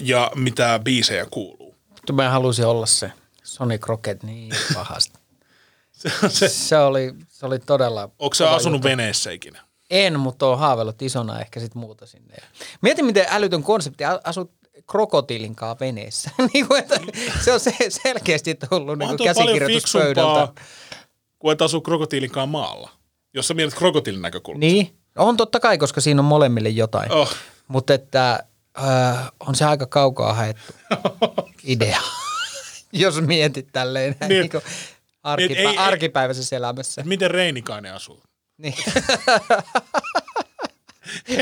Ja 0.00 0.30
mitä 0.34 0.80
biisejä 0.84 1.26
kuuluu. 1.30 1.74
Mä 2.12 2.30
halusin 2.30 2.66
olla 2.66 2.86
se 2.86 3.12
Sonic 3.42 3.86
Rocket 3.86 4.22
niin 4.22 4.52
pahasti. 4.74 5.18
Se, 5.92 6.10
se, 6.28 6.48
se, 6.48 6.78
oli, 6.78 7.14
se 7.28 7.46
oli 7.46 7.58
todella... 7.58 8.10
onko 8.18 8.34
sä 8.34 8.44
kova 8.44 8.56
asunut 8.56 8.76
juttu. 8.76 8.88
veneessä 8.88 9.30
ikinä? 9.30 9.62
En, 9.90 10.20
mutta 10.20 10.46
on 10.46 10.58
haaveillut 10.58 11.02
isona 11.02 11.40
ehkä 11.40 11.60
sit 11.60 11.74
muuta 11.74 12.06
sinne. 12.06 12.36
Mietin, 12.80 13.04
miten 13.04 13.26
älytön 13.28 13.62
konsepti. 13.62 14.04
Asut 14.24 14.52
krokotiilin 14.90 15.54
kanssa 15.54 15.76
veneessä. 15.80 16.30
niin 16.52 16.66
kuin, 16.66 16.80
että 16.80 17.00
se 17.44 17.52
on 17.52 17.60
se 17.60 17.74
selkeästi 17.88 18.54
tullut 18.54 18.98
niin 18.98 19.08
paljon 19.08 19.34
käsikirjoituspöydältä. 19.34 20.48
kuin 21.38 21.52
että 21.52 21.64
asuu 21.64 21.80
krokotiilinkaan 21.80 22.48
maalla. 22.48 22.90
Jos 23.34 23.48
sä 23.48 23.54
mietit 23.54 23.78
krokotiilin 23.78 24.22
näkökulmasta. 24.22 24.60
Niin, 24.60 24.96
on 25.16 25.36
totta 25.36 25.60
kai, 25.60 25.78
koska 25.78 26.00
siinä 26.00 26.20
on 26.20 26.24
molemmille 26.24 26.68
jotain. 26.68 27.12
Oh. 27.12 27.34
Mutta 27.68 27.94
että 27.94 28.44
äh, 28.78 29.32
on 29.40 29.54
se 29.54 29.64
aika 29.64 29.86
kaukaa 29.86 30.32
haettu 30.34 30.72
idea, 31.64 32.00
jos 32.92 33.20
mietit 33.20 33.68
tälleen 33.72 34.16
näin 34.20 34.28
Niin, 34.28 34.40
niin, 34.40 34.50
niin 34.52 34.62
arkipä- 35.22 35.48
niin, 35.48 35.58
ei- 35.58 35.66
ei- 35.66 35.76
arkipäiväisessä 35.78 36.56
elämässä. 36.56 37.02
Miten 37.04 37.30
Reinikainen 37.30 37.94
asuu? 37.94 38.22
Niin. 38.58 38.74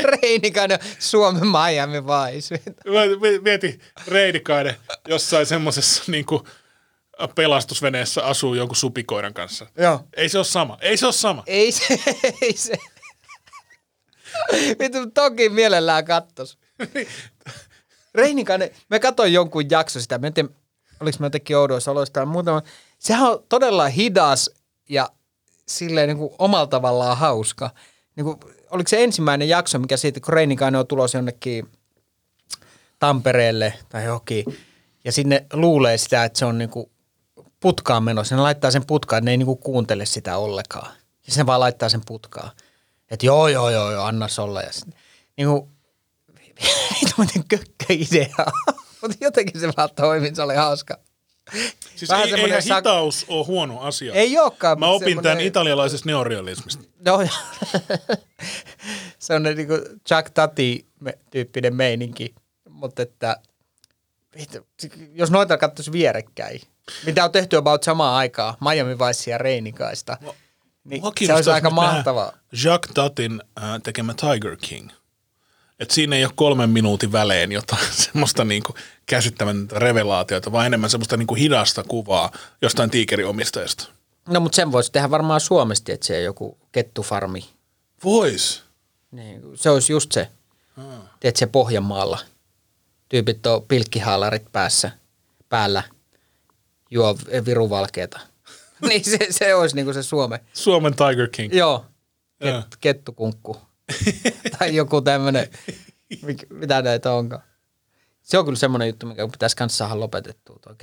Reinikainen 0.03 0.79
Suomen 0.99 1.47
Miami 1.47 2.03
Vice. 2.03 2.61
Mieti 3.41 3.79
Reinikainen 4.07 4.75
jossain 5.07 5.45
semmoisessa 5.45 6.03
niinku 6.07 6.47
pelastusveneessä 7.35 8.25
asuu 8.25 8.53
jonkun 8.53 8.75
supikoiran 8.75 9.33
kanssa. 9.33 9.67
Joo. 9.77 10.03
Ei 10.17 10.29
se 10.29 10.37
ole 10.37 10.45
sama. 10.45 10.77
Ei 10.81 10.97
se 10.97 11.05
ole 11.05 11.13
sama. 11.13 11.43
Ei 11.47 11.71
se, 11.71 11.99
ei 12.41 12.53
se. 12.57 12.73
Vittu, 14.79 15.11
toki 15.13 15.49
mielellään 15.49 16.05
kattos. 16.05 16.57
Reinikainen, 18.15 18.69
mä 18.89 18.99
katsoin 18.99 19.33
jonkun 19.33 19.69
jakso 19.69 20.01
sitä, 20.01 20.17
mä 20.17 20.27
en 20.27 20.33
tiedä, 20.33 20.49
oliko 20.99 21.17
mä 21.19 21.25
jotenkin 21.25 21.57
oudoissa 21.57 21.91
oloissa 21.91 22.13
tai 22.13 22.25
muuta. 22.25 22.61
Sehän 22.99 23.31
on 23.31 23.43
todella 23.49 23.87
hidas 23.87 24.51
ja 24.89 25.09
silleen 25.67 26.07
niin 26.07 26.17
kuin 26.17 26.33
omalla 26.39 26.67
tavallaan 26.67 27.17
hauska. 27.17 27.69
Niin 28.15 28.25
kuin, 28.25 28.37
oliko 28.69 28.87
se 28.87 29.03
ensimmäinen 29.03 29.49
jakso, 29.49 29.79
mikä 29.79 29.97
siitä, 29.97 30.19
kun 30.19 30.33
Reinikainen 30.33 30.79
on 30.79 30.87
tulossa 30.87 31.17
jonnekin 31.17 31.69
Tampereelle 32.99 33.73
tai 33.89 34.05
johonkin, 34.05 34.45
ja 35.03 35.11
sinne 35.11 35.45
luulee 35.53 35.97
sitä, 35.97 36.23
että 36.23 36.39
se 36.39 36.45
on 36.45 36.57
niin 36.57 36.69
kuin 36.69 36.89
putkaan 37.59 38.03
menossa. 38.03 38.35
Ne 38.35 38.41
laittaa 38.41 38.71
sen 38.71 38.85
putkaan, 38.85 39.25
ne 39.25 39.31
ei 39.31 39.37
niin 39.37 39.45
kuin 39.45 39.57
kuuntele 39.57 40.05
sitä 40.05 40.37
ollenkaan. 40.37 40.91
Ja 41.27 41.33
se 41.33 41.45
vaan 41.45 41.59
laittaa 41.59 41.89
sen 41.89 42.01
putkaan. 42.05 42.51
Että 43.11 43.25
joo, 43.25 43.47
joo, 43.47 43.69
joo, 43.69 43.91
joo, 43.91 44.03
anna 44.03 44.27
olla. 44.39 44.61
Ja 44.61 44.71
sit, 44.71 44.95
niin 45.37 45.47
kuin, 45.47 45.74
ei 46.63 47.11
miten 47.17 47.43
kökkö 47.47 47.85
idea. 47.89 48.45
Mutta 49.01 49.17
jotenkin 49.21 49.61
se 49.61 49.67
vaan 49.77 49.89
toimi, 49.95 50.35
se 50.35 50.41
oli 50.41 50.55
hauska. 50.55 50.97
Siis 51.95 52.09
Vähän 52.09 52.23
ei, 52.25 52.29
semmoinen 52.31 52.59
sak- 52.63 52.75
hitaus 52.77 53.25
ole 53.27 53.45
huono 53.45 53.79
asia. 53.79 54.13
Ei 54.13 54.37
olekaan. 54.39 54.79
Mä 54.79 54.87
opin 54.87 55.05
tämän 55.07 55.23
semmoinen- 55.23 55.45
italialaisesta 55.47 56.09
neorealismista. 56.09 56.83
No, 57.05 57.27
se 59.19 59.33
on 59.35 59.43
ne 59.43 59.53
niinku 59.53 59.73
Chuck 60.07 60.29
Tati-tyyppinen 60.33 61.75
meininki, 61.75 62.35
mutta 62.69 63.01
että 63.01 63.37
jos 65.13 65.31
noita 65.31 65.57
katsoisi 65.57 65.91
vierekkäin, 65.91 66.61
mitä 67.05 67.23
on 67.25 67.31
tehty 67.31 67.57
about 67.57 67.83
samaan 67.83 68.15
aikaan, 68.15 68.55
Miami 68.69 68.99
Vice 68.99 69.31
ja 69.31 69.37
Reinikaista, 69.37 70.17
niin 70.83 71.01
Mua 71.01 71.11
se 71.25 71.33
olisi 71.33 71.49
aika 71.51 71.69
mahtavaa. 71.69 72.31
Jacques 72.63 72.93
Tatin 72.93 73.41
äh, 73.63 73.81
tekemä 73.83 74.13
Tiger 74.13 74.57
King. 74.61 74.89
Et 75.79 75.91
siinä 75.91 76.15
ei 76.15 76.25
ole 76.25 76.33
kolmen 76.35 76.69
minuutin 76.69 77.11
välein 77.11 77.51
jotain 77.51 77.85
semmoista 78.05 78.45
niinku 78.45 78.75
käsittämätöntä 79.05 79.79
revelaatiota, 79.79 80.51
vaan 80.51 80.65
enemmän 80.65 80.89
semmoista 80.89 81.17
niinku 81.17 81.35
hidasta 81.35 81.83
kuvaa 81.83 82.31
jostain 82.61 82.89
tiikeriomistajasta. 82.89 83.87
No, 84.29 84.39
mutta 84.39 84.55
sen 84.55 84.71
voisi 84.71 84.91
tehdä 84.91 85.11
varmaan 85.11 85.41
Suomesti, 85.41 85.91
että 85.91 86.07
se 86.07 86.21
joku 86.21 86.57
kettufarmi. 86.71 87.45
Vois. 88.03 88.63
Niin, 89.11 89.41
se 89.55 89.69
olisi 89.69 89.93
just 89.93 90.11
se, 90.11 90.27
teet 91.19 91.35
se 91.35 91.45
Pohjanmaalla. 91.45 92.19
Tyypit 93.09 93.45
on 93.45 93.63
pilkkihaalarit 93.67 94.51
päässä, 94.51 94.91
päällä, 95.49 95.83
juo 96.91 97.17
viruvalkeeta. 97.45 98.19
niin 98.89 99.03
se, 99.03 99.17
se 99.29 99.55
olisi 99.55 99.75
niinku 99.75 99.93
se 99.93 100.03
Suome. 100.03 100.39
Suomen 100.53 100.93
Tiger 100.95 101.27
King. 101.31 101.53
Joo. 101.53 101.85
Ket, 102.39 102.75
kettukunkku. 102.81 103.57
tai 104.59 104.75
joku 104.75 105.01
tämmöinen, 105.01 105.47
mitä 106.49 106.81
näitä 106.81 107.11
onkaan. 107.11 107.43
Se 108.25 108.37
on 108.37 108.45
kyllä 108.45 108.57
semmoinen 108.57 108.87
juttu, 108.87 109.05
mikä 109.05 109.27
pitäisi 109.27 109.55
kanssa 109.55 109.77
saada 109.77 109.99
lopetettua, 109.99 110.59
tuo 110.61 110.75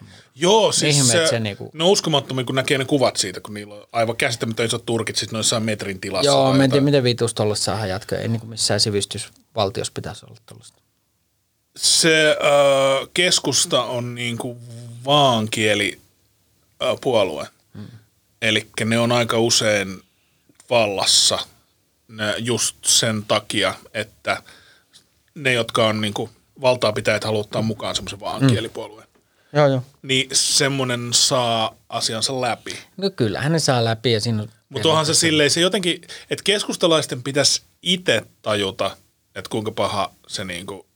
muuta. 0.00 0.16
Joo, 0.34 0.72
siis 0.72 0.96
Ihme, 0.96 1.12
se, 1.12 1.26
se 1.26 1.40
niinku- 1.40 1.70
ne 1.74 1.84
on 1.84 1.90
uskomattomia, 1.90 2.44
kun 2.44 2.54
näkee 2.54 2.78
ne 2.78 2.84
kuvat 2.84 3.16
siitä, 3.16 3.40
kun 3.40 3.54
niillä 3.54 3.74
on 3.74 3.86
aivan 3.92 4.16
käsittämätön 4.16 4.66
isot 4.66 4.86
turkit, 4.86 5.16
sitten 5.16 5.36
noissa 5.36 5.60
metrin 5.60 6.00
tilassa. 6.00 6.30
Joo, 6.30 6.54
mä 6.54 6.64
en 6.64 6.70
tiedä, 6.70 6.84
miten 6.84 7.04
vitus 7.04 7.34
tuolla 7.34 7.54
saadaan 7.54 7.88
jatkaa. 7.88 8.18
Ei 8.18 8.28
niin 8.28 8.40
kuin 8.40 8.50
missään 8.50 8.80
sivistysvaltiossa 8.80 9.92
pitäisi 9.94 10.26
olla 10.26 10.36
tuollaista. 10.46 10.82
Se 11.76 12.30
äh, 12.30 13.08
keskusta 13.14 13.82
on 13.82 14.14
niinku 14.14 14.58
vaankieli 15.04 16.00
äh, 16.82 16.96
puolue. 17.00 17.46
Hmm. 17.74 17.86
Eli 18.42 18.66
ne 18.84 18.98
on 18.98 19.12
aika 19.12 19.38
usein 19.38 20.02
vallassa 20.70 21.38
just 22.38 22.76
sen 22.84 23.24
takia, 23.24 23.74
että 23.94 24.42
ne, 25.34 25.52
jotka 25.52 25.86
on 25.86 26.00
niinku 26.00 26.30
valtaa 26.60 26.92
pitäjät 26.92 27.24
haluaa 27.24 27.40
ottaa 27.40 27.62
mukaan 27.62 27.94
semmoisen 27.94 28.20
vaankielipuolueen. 28.20 29.08
Joo, 29.52 29.66
joo. 29.66 29.82
Niin 30.02 30.28
semmoinen 30.32 31.08
saa 31.12 31.74
asiansa 31.88 32.40
läpi. 32.40 32.78
No 32.96 33.10
kyllähän 33.10 33.52
ne 33.52 33.58
saa 33.58 33.84
läpi 33.84 34.12
ja 34.12 34.20
siinä. 34.20 34.46
Mutta 34.68 34.88
onhan 34.88 35.06
se 35.06 35.14
silleen, 35.14 35.50
se 35.50 35.60
jotenkin, 35.60 36.00
että 36.30 36.42
keskustalaisten 36.44 37.22
pitäisi 37.22 37.62
itse 37.82 38.22
tajuta, 38.42 38.96
että 39.34 39.48
kuinka 39.50 39.70
paha 39.70 40.12
se 40.26 40.44
niinku 40.44 40.86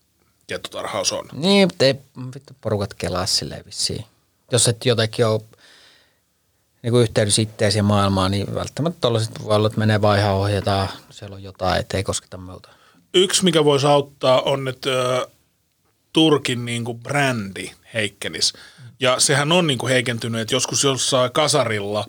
kettutarhaus 0.46 1.12
on. 1.12 1.28
Niin, 1.32 1.68
mutta 1.68 1.84
ei 1.84 1.94
vittu 2.34 2.56
porukat 2.60 2.94
kelaa 2.94 3.26
silleen 3.26 3.64
vissiin. 3.66 4.04
Jos 4.52 4.68
et 4.68 4.86
jotenkin 4.86 5.26
ole 5.26 5.40
niin 6.82 6.90
kuin 6.90 7.02
yhteydessä 7.02 7.42
itteeseen 7.42 7.84
maailmaan, 7.84 8.30
niin 8.30 8.54
välttämättä 8.54 8.98
tuollaiset 9.00 9.44
voi 9.44 9.56
olla, 9.56 9.66
että 9.66 9.78
menee 9.78 10.02
vaan 10.02 10.18
ihan 10.18 10.34
ohjataan. 10.34 10.88
Siellä 11.10 11.36
on 11.36 11.42
jotain, 11.42 11.80
ettei 11.80 12.02
kosketa 12.02 12.36
muuta. 12.36 12.68
Yksi, 13.14 13.44
mikä 13.44 13.64
voisi 13.64 13.86
auttaa, 13.86 14.40
on, 14.40 14.68
että 14.68 15.26
Turkin 16.12 16.64
niin 16.64 16.84
kuin 16.84 17.00
brändi 17.00 17.70
heikkenis. 17.94 18.52
Ja 19.00 19.20
sehän 19.20 19.52
on 19.52 19.66
niin 19.66 19.78
kuin 19.78 19.92
heikentynyt, 19.92 20.40
että 20.40 20.54
joskus 20.54 20.84
jossain 20.84 21.32
kasarilla 21.32 22.06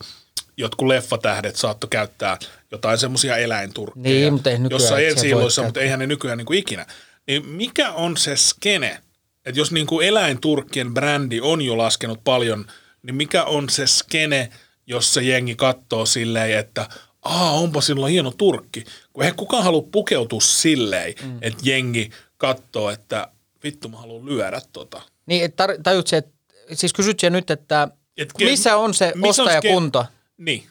jotkut 0.58 0.88
leffatähdet 0.88 1.56
saattoi 1.56 1.88
käyttää 1.90 2.38
jotain 2.72 2.98
semmoisia 2.98 3.38
eläinturkkeja. 3.38 4.04
Niin, 4.04 4.34
mutta 4.34 4.50
ei 4.50 4.60
nykyään, 4.60 4.82
Jossain 4.82 5.08
ensi 5.08 5.64
mutta 5.64 5.80
eihän 5.80 6.00
ne 6.00 6.08
nykyään 6.08 6.38
niin 6.38 6.46
kuin 6.46 6.60
ikinä. 6.60 6.86
Niin 7.28 7.48
mikä 7.48 7.92
on 7.92 8.18
se 8.18 8.36
skene, 8.36 9.02
että 9.46 9.60
jos 9.60 9.72
niin 9.72 9.88
kuin 9.88 10.08
eläinturkkien 10.08 10.93
brändi 10.93 11.42
on 11.42 11.62
jo 11.62 11.78
laskenut 11.78 12.24
paljon, 12.24 12.66
niin 13.04 13.16
mikä 13.16 13.44
on 13.44 13.70
se 13.70 13.88
skene, 13.88 14.50
jossa 14.88 15.22
jengi 15.22 15.56
katsoo 15.56 16.06
silleen, 16.06 16.60
että 16.60 16.90
aa, 17.22 17.52
onpa 17.52 17.82
sillä 17.82 18.08
hieno 18.08 18.32
turkki. 18.32 18.86
Kun 19.14 19.24
eihän 19.24 19.36
kukaan 19.38 19.64
halua 19.64 19.88
pukeutua 19.92 20.42
silleen, 20.42 21.14
mm. 21.24 21.38
että 21.42 21.60
jengi 21.64 22.12
katsoo, 22.38 22.90
että 22.90 23.28
vittu 23.64 23.90
mä 23.90 23.98
haluan 23.98 24.26
lyödä 24.26 24.62
tota. 24.74 25.02
Niin, 25.26 25.44
et 25.44 25.54
tar- 25.62 25.82
tajut 25.84 26.08
se, 26.08 26.18
että, 26.18 26.32
siis 26.74 26.94
kysyt 26.94 27.20
siellä 27.20 27.38
nyt, 27.38 27.52
että 27.52 27.88
Et 28.18 28.34
ke- 28.42 28.46
missä 28.46 28.78
on 28.78 28.94
se 28.94 29.12
missä 29.16 29.44
on 29.44 29.48
ostajakunta? 29.48 30.06
ske- 30.10 30.22
Niin. 30.38 30.68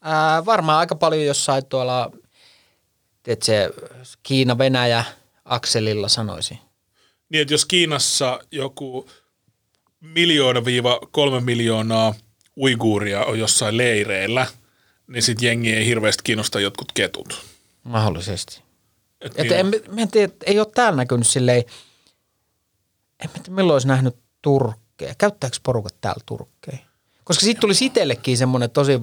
Ää, 0.00 0.44
varmaan 0.44 0.78
aika 0.78 0.94
paljon 0.94 1.24
jossain 1.26 1.66
tuolla, 1.66 2.10
tiedätkö, 3.22 3.44
se 3.44 3.70
Kiina-Venäjä 4.22 5.04
akselilla 5.44 6.08
sanoisin. 6.08 6.58
Niin, 7.28 7.42
että 7.42 7.54
jos 7.54 7.66
Kiinassa 7.66 8.40
joku 8.50 9.08
miljoona 10.02 10.64
viiva 10.64 11.00
kolme 11.10 11.40
miljoonaa 11.40 12.14
uiguuria 12.56 13.24
on 13.24 13.38
jossain 13.38 13.76
leireillä, 13.76 14.46
niin 15.06 15.22
sit 15.22 15.42
jengi 15.42 15.72
ei 15.72 15.86
hirveästi 15.86 16.22
kiinnosta 16.24 16.60
jotkut 16.60 16.92
ketut. 16.92 17.42
Mahdollisesti. 17.84 18.62
Et 19.20 19.32
Että 19.38 19.42
niin, 19.42 19.74
en, 19.74 19.94
mä 19.94 20.00
en 20.00 20.10
tiedä, 20.10 20.32
ei 20.46 20.58
ole 20.58 20.66
täällä 20.74 20.96
näkynyt 20.96 21.26
silleen, 21.26 21.64
en 23.24 23.30
mä 23.30 23.42
tiedä 23.42 23.56
milloin 23.56 23.74
olisi 23.74 23.88
nähnyt 23.88 24.16
turkkeja. 24.42 25.14
Käyttääkö 25.18 25.56
porukat 25.62 25.94
täällä 26.00 26.22
turkkeja? 26.26 26.78
Koska 27.24 27.44
siitä 27.44 27.60
tuli 27.60 27.72
itsellekin 27.80 28.36
semmoinen 28.36 28.70
tosi 28.70 29.00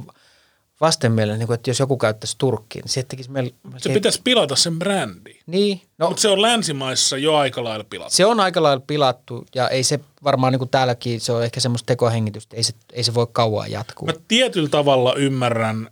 vastenmielinen, 0.82 1.40
niin 1.40 1.48
kuin, 1.48 1.56
että 1.56 1.70
jos 1.70 1.80
joku 1.80 1.98
käyttäisi 1.98 2.36
turkkiin, 2.38 2.84
niin 2.84 2.90
se 2.90 3.04
tekisi 3.04 3.32
meille... 3.32 3.54
se 3.78 3.94
pitäisi 3.94 4.22
pilata 4.24 4.56
sen 4.56 4.80
brändi. 4.80 5.40
Niin, 5.46 5.82
no 5.98 6.08
Mutta 6.08 6.22
se 6.22 6.28
on 6.28 6.42
länsimaissa 6.42 7.18
jo 7.18 7.36
aika 7.36 7.64
lailla 7.64 7.86
pilattu. 7.90 8.16
se 8.16 8.26
on 8.26 8.40
aika 8.40 8.64
lailla 8.64 8.84
pilattu 8.88 9.46
ja 9.56 9.70
ei 9.70 9.84
se 9.84 10.00
varmaan 10.24 10.54
niin 10.54 10.60
kuin 10.60 10.70
täälläkin, 10.70 11.22
se 11.22 11.32
on 11.32 11.44
ehkä 11.44 11.60
semmoista 11.60 11.86
tekohengitystä, 11.86 12.56
ei 12.56 12.64
se, 12.64 12.74
ei 12.94 13.04
se 13.04 13.14
voi 13.14 13.28
kauan 13.32 13.72
jatkua. 13.72 14.06
Mä 14.06 14.14
tietyllä 14.28 14.70
tavalla 14.70 15.16
ymmärrän 15.16 15.90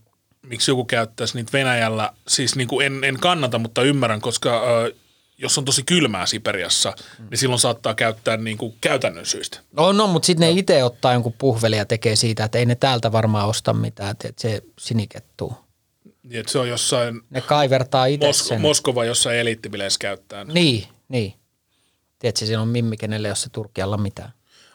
miksi 0.47 0.71
joku 0.71 0.85
käyttäisi 0.85 1.35
niitä 1.35 1.51
Venäjällä. 1.53 2.11
Siis 2.27 2.55
niin 2.55 2.67
kuin 2.67 2.85
en, 2.85 3.03
en 3.03 3.19
kannata, 3.19 3.59
mutta 3.59 3.81
ymmärrän, 3.81 4.21
koska 4.21 4.63
ö, 4.63 4.95
jos 5.37 5.57
on 5.57 5.65
tosi 5.65 5.83
kylmää 5.83 6.25
Siperiassa, 6.25 6.93
mm. 7.19 7.27
niin 7.29 7.37
silloin 7.37 7.59
saattaa 7.59 7.93
käyttää 7.93 8.37
niin 8.37 8.57
kuin 8.57 8.75
käytännön 8.81 9.25
syistä. 9.25 9.59
No, 9.71 9.91
no 9.91 10.07
mutta 10.07 10.25
sitten 10.25 10.47
ne 10.47 10.59
itse 10.59 10.83
ottaa 10.83 11.13
jonkun 11.13 11.33
puhveli 11.37 11.77
ja 11.77 11.85
tekee 11.85 12.15
siitä, 12.15 12.43
että 12.43 12.57
ei 12.57 12.65
ne 12.65 12.75
täältä 12.75 13.11
varmaan 13.11 13.47
osta 13.47 13.73
mitään, 13.73 14.11
että 14.11 14.29
se 14.37 14.61
sinikettuu. 14.79 15.53
Niin, 16.23 16.39
että 16.39 16.51
se 16.51 16.59
on 16.59 16.69
jossain 16.69 17.21
Ne 17.29 17.41
kaivertaa 17.41 18.05
itse 18.05 18.27
Mos- 18.31 18.47
sen. 18.47 18.61
Moskova 18.61 19.05
jossain 19.05 19.37
eliittibileissä 19.37 19.99
käyttää. 19.99 20.43
Niin, 20.43 20.87
niin. 21.09 21.33
Tiedätkö, 22.19 22.45
siinä 22.45 22.61
on 22.61 22.67
mimmi, 22.67 22.97
kenelle 22.97 23.27
ole 23.27 23.35
se 23.35 23.49
Turkialla 23.49 23.97
mitään. 23.97 24.31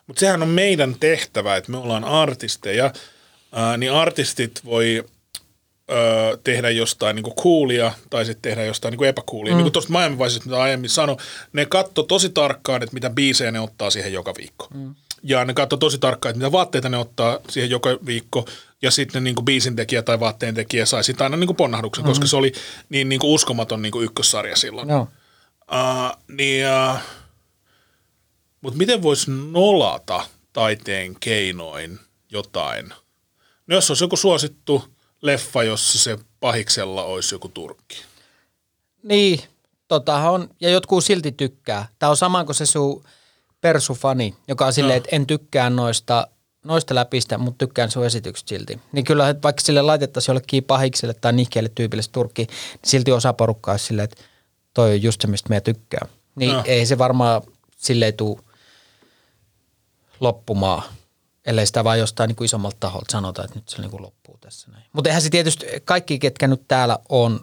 Mutta 0.07 0.21
sehän 0.21 0.43
on 0.43 0.49
meidän 0.49 0.97
tehtävä, 1.01 1.57
että 1.57 1.71
me 1.71 1.77
ollaan 1.77 2.05
artisteja, 2.05 2.93
ää, 3.53 3.77
niin 3.77 3.93
artistit 3.93 4.65
voi 4.65 5.05
ö, 5.91 6.39
tehdä 6.45 6.71
jostain 6.71 7.17
niinku 7.17 7.35
coolia 7.43 7.93
tai 8.11 8.25
sitten 8.25 8.43
tehdä 8.43 8.65
jostain 8.65 8.93
niinku 8.93 9.05
epäcoolia. 9.05 9.53
Mm. 9.53 9.57
Niin 9.57 9.65
kuin 9.65 9.73
tuosta 9.73 9.93
Miami 9.93 10.19
Viceista, 10.19 10.45
mitä 10.45 10.63
aiemmin 10.63 10.91
sanoi, 10.91 11.17
ne 11.53 11.67
katto 11.67 12.03
tosi 12.03 12.29
tarkkaan, 12.29 12.83
että 12.83 12.95
mitä 12.95 13.11
biisejä 13.11 13.51
ne 13.51 13.61
ottaa 13.61 13.91
siihen 13.91 14.13
joka 14.13 14.35
viikko. 14.39 14.69
Mm. 14.75 14.95
Ja 15.23 15.45
ne 15.45 15.55
katso 15.55 15.77
tosi 15.77 15.99
tarkkaan, 15.99 16.31
että 16.31 16.39
mitä 16.39 16.53
vaatteita 16.53 16.89
ne 16.89 16.97
ottaa 16.97 17.39
siihen 17.49 17.71
joka 17.71 17.91
viikko. 18.07 18.47
Ja 18.83 18.91
sitten 18.91 19.25
niin 19.25 19.35
biisin 19.45 19.77
tekijä 19.77 20.03
tai 20.03 20.21
vaatteen 20.21 20.55
tekijä 20.55 20.87
sai 20.87 21.05
sitä 21.05 21.25
aina 21.25 21.37
niin 21.37 21.57
ponnahduksen, 21.57 22.05
mm. 22.05 22.09
koska 22.09 22.27
se 22.27 22.37
oli 22.37 22.53
niin, 22.89 23.09
niin 23.09 23.19
kuin 23.19 23.31
uskomaton 23.31 23.83
niin 23.83 23.93
kuin 23.93 24.05
ykkössarja 24.05 24.57
silloin. 24.57 24.89
Joo. 24.89 25.09
Uh, 25.73 26.19
niin, 26.29 26.65
uh, 26.91 26.99
mutta 28.61 28.79
miten 28.79 29.03
voisi 29.03 29.31
nolata 29.31 30.27
taiteen 30.53 31.17
keinoin 31.21 31.99
jotain? 32.31 32.93
No 33.67 33.75
jos 33.75 33.91
olisi 33.91 34.05
joku 34.05 34.17
suosittu 34.17 34.85
leffa, 35.23 35.63
jossa 35.63 35.99
se 35.99 36.19
pahiksella 36.41 37.05
olisi 37.05 37.35
joku 37.35 37.49
Turkki. 37.49 38.03
Niin, 39.03 39.41
totahan 39.89 40.33
on, 40.33 40.51
ja 40.61 40.71
jotkut 40.71 41.05
silti 41.05 41.33
tykkää. 41.33 41.89
Tämä 41.99 42.11
on 42.11 42.17
sama 42.17 42.45
kuin 42.45 42.57
se 42.57 42.67
sun 42.67 43.05
persufani, 43.61 44.35
joka 44.49 44.67
on 44.67 44.73
silleen, 44.73 44.97
Joo. 44.97 45.05
että 45.05 45.17
en 45.17 45.27
tykkää 45.27 45.71
noista, 45.71 46.27
noista 46.65 46.95
läpistä, 46.95 47.39
mutta 47.39 47.59
tykkään 47.59 47.91
sun 47.91 48.07
esitykset 48.07 48.49
silti. 48.49 48.81
Niin 48.93 49.05
kyllä, 49.05 49.29
että 49.29 49.43
vaikka 49.43 49.63
sille 49.63 49.83
laitettaisiin 49.83 50.33
jollekin 50.33 50.65
pahikselle 50.65 51.15
tai 51.15 51.33
nihkeelle 51.33 51.71
tyypille 51.75 52.03
turkki, 52.13 52.45
niin 52.45 52.81
silti 52.85 53.13
osa 53.13 53.33
porukkaa 53.33 53.73
olisi 53.73 53.87
silleen, 53.87 54.05
että 54.05 54.23
toi 54.75 54.91
on 54.91 55.03
just 55.03 55.21
se, 55.21 55.27
mistä 55.27 55.49
me 55.49 55.61
tykkää. 55.61 56.07
Niin 56.35 56.51
Joo. 56.51 56.63
ei 56.67 56.87
se 56.87 56.99
varmaan 56.99 57.43
silleen 57.77 58.15
tuu 58.15 58.41
loppumaan, 60.21 60.83
ellei 61.47 61.67
sitä 61.67 61.85
vaan 61.85 61.99
jostain 61.99 62.29
niin 62.29 62.37
kuin 62.37 62.47
isommalta 62.47 62.77
taholta 62.81 63.13
sanota, 63.13 63.45
että 63.45 63.57
nyt 63.57 63.69
se 63.69 63.81
niin 63.81 63.91
kuin 63.91 64.03
loppuu 64.03 64.22
tässä 64.53 64.71
näin. 64.71 64.85
Mutta 64.93 65.11
eihän 65.11 65.23
se 65.23 65.31
tietysti 65.31 65.67
kaikki, 65.85 66.19
ketkä 66.19 66.47
nyt 66.47 66.63
täällä 66.69 66.99
on 67.09 67.41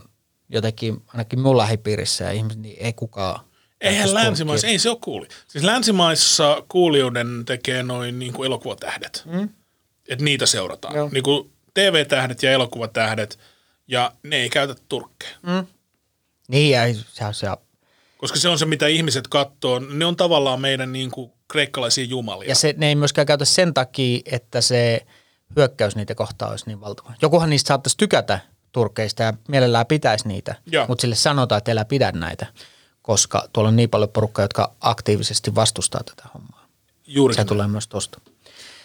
jotenkin, 0.50 1.02
ainakin 1.08 1.40
mun 1.40 1.58
lähipiirissä 1.58 2.24
ja 2.24 2.32
ihmiset, 2.32 2.62
niin 2.62 2.78
ei 2.80 2.94
kukaan. 2.94 3.46
Eihän 3.82 4.14
länsimaissa, 4.14 4.68
ei 4.68 4.80
se 4.80 4.90
ole 4.90 4.98
kuuli. 5.02 5.28
Siis 5.48 5.64
länsimaissa 5.64 6.64
kuulijoiden 6.70 7.44
tekee 7.46 7.84
noin 7.84 8.20
niin 8.20 8.34
kuin 8.34 8.48
elokuvatähdet. 8.48 9.24
Mm. 9.26 9.50
Että 10.10 10.26
niitä 10.26 10.46
seurataan. 10.46 10.96
Joo. 10.96 11.10
Niin 11.12 11.24
kuin 11.24 11.52
TV-tähdet 11.74 12.44
ja 12.44 12.52
elokuvatähdet, 12.52 13.40
ja 13.88 14.12
ne 14.24 14.36
ei 14.36 14.50
käytä 14.50 14.76
turkkeja. 14.90 15.36
Mm. 15.42 15.68
Niin, 16.48 16.72
ja 16.72 16.82
se 16.94 17.26
on 17.26 17.34
se, 17.34 17.48
Koska 18.18 18.40
se 18.40 18.50
on 18.50 18.60
se, 18.60 18.66
mitä 18.66 18.88
ihmiset 18.88 19.28
katsoo. 19.28 19.80
Ne 19.80 20.06
on 20.06 20.16
tavallaan 20.16 20.62
meidän 20.62 20.92
niin 20.92 21.12
kuin 21.12 21.32
kreikkalaisia 21.48 22.04
jumalia. 22.04 22.50
ja 22.50 22.56
se, 22.56 22.74
ne 22.78 22.88
ei 22.88 22.96
myöskään 22.96 23.28
käytä 23.28 23.46
sen 23.46 23.74
takia, 23.74 24.20
että 24.26 24.62
se 24.62 25.06
hyökkäys 25.56 25.96
niitä 25.96 26.16
kohtaa 26.16 26.50
olisi 26.50 26.66
niin 26.68 26.82
valtava. 26.82 27.14
Jokuhan 27.22 27.50
niistä 27.50 27.68
saattaisi 27.68 27.98
tykätä 27.98 28.40
turkeista 28.72 29.24
ja 29.24 29.34
mielellään 29.48 29.86
pitäisi 29.86 30.28
niitä, 30.28 30.56
Joo. 30.66 30.86
mutta 30.88 31.02
sille 31.02 31.16
sanotaan, 31.16 31.58
että 31.58 31.72
älä 31.72 31.86
pidä 31.86 32.12
näitä, 32.12 32.46
koska 33.02 33.48
tuolla 33.54 33.68
on 33.68 33.76
niin 33.76 33.90
paljon 33.90 34.10
porukkaa, 34.10 34.44
jotka 34.44 34.76
aktiivisesti 34.82 35.56
vastustaa 35.56 36.02
tätä 36.04 36.24
hommaa. 36.34 36.66
Juuri 37.08 37.34
Se 37.34 37.46
tulee 37.46 37.68
myös 37.68 37.88
tosta. 37.88 38.22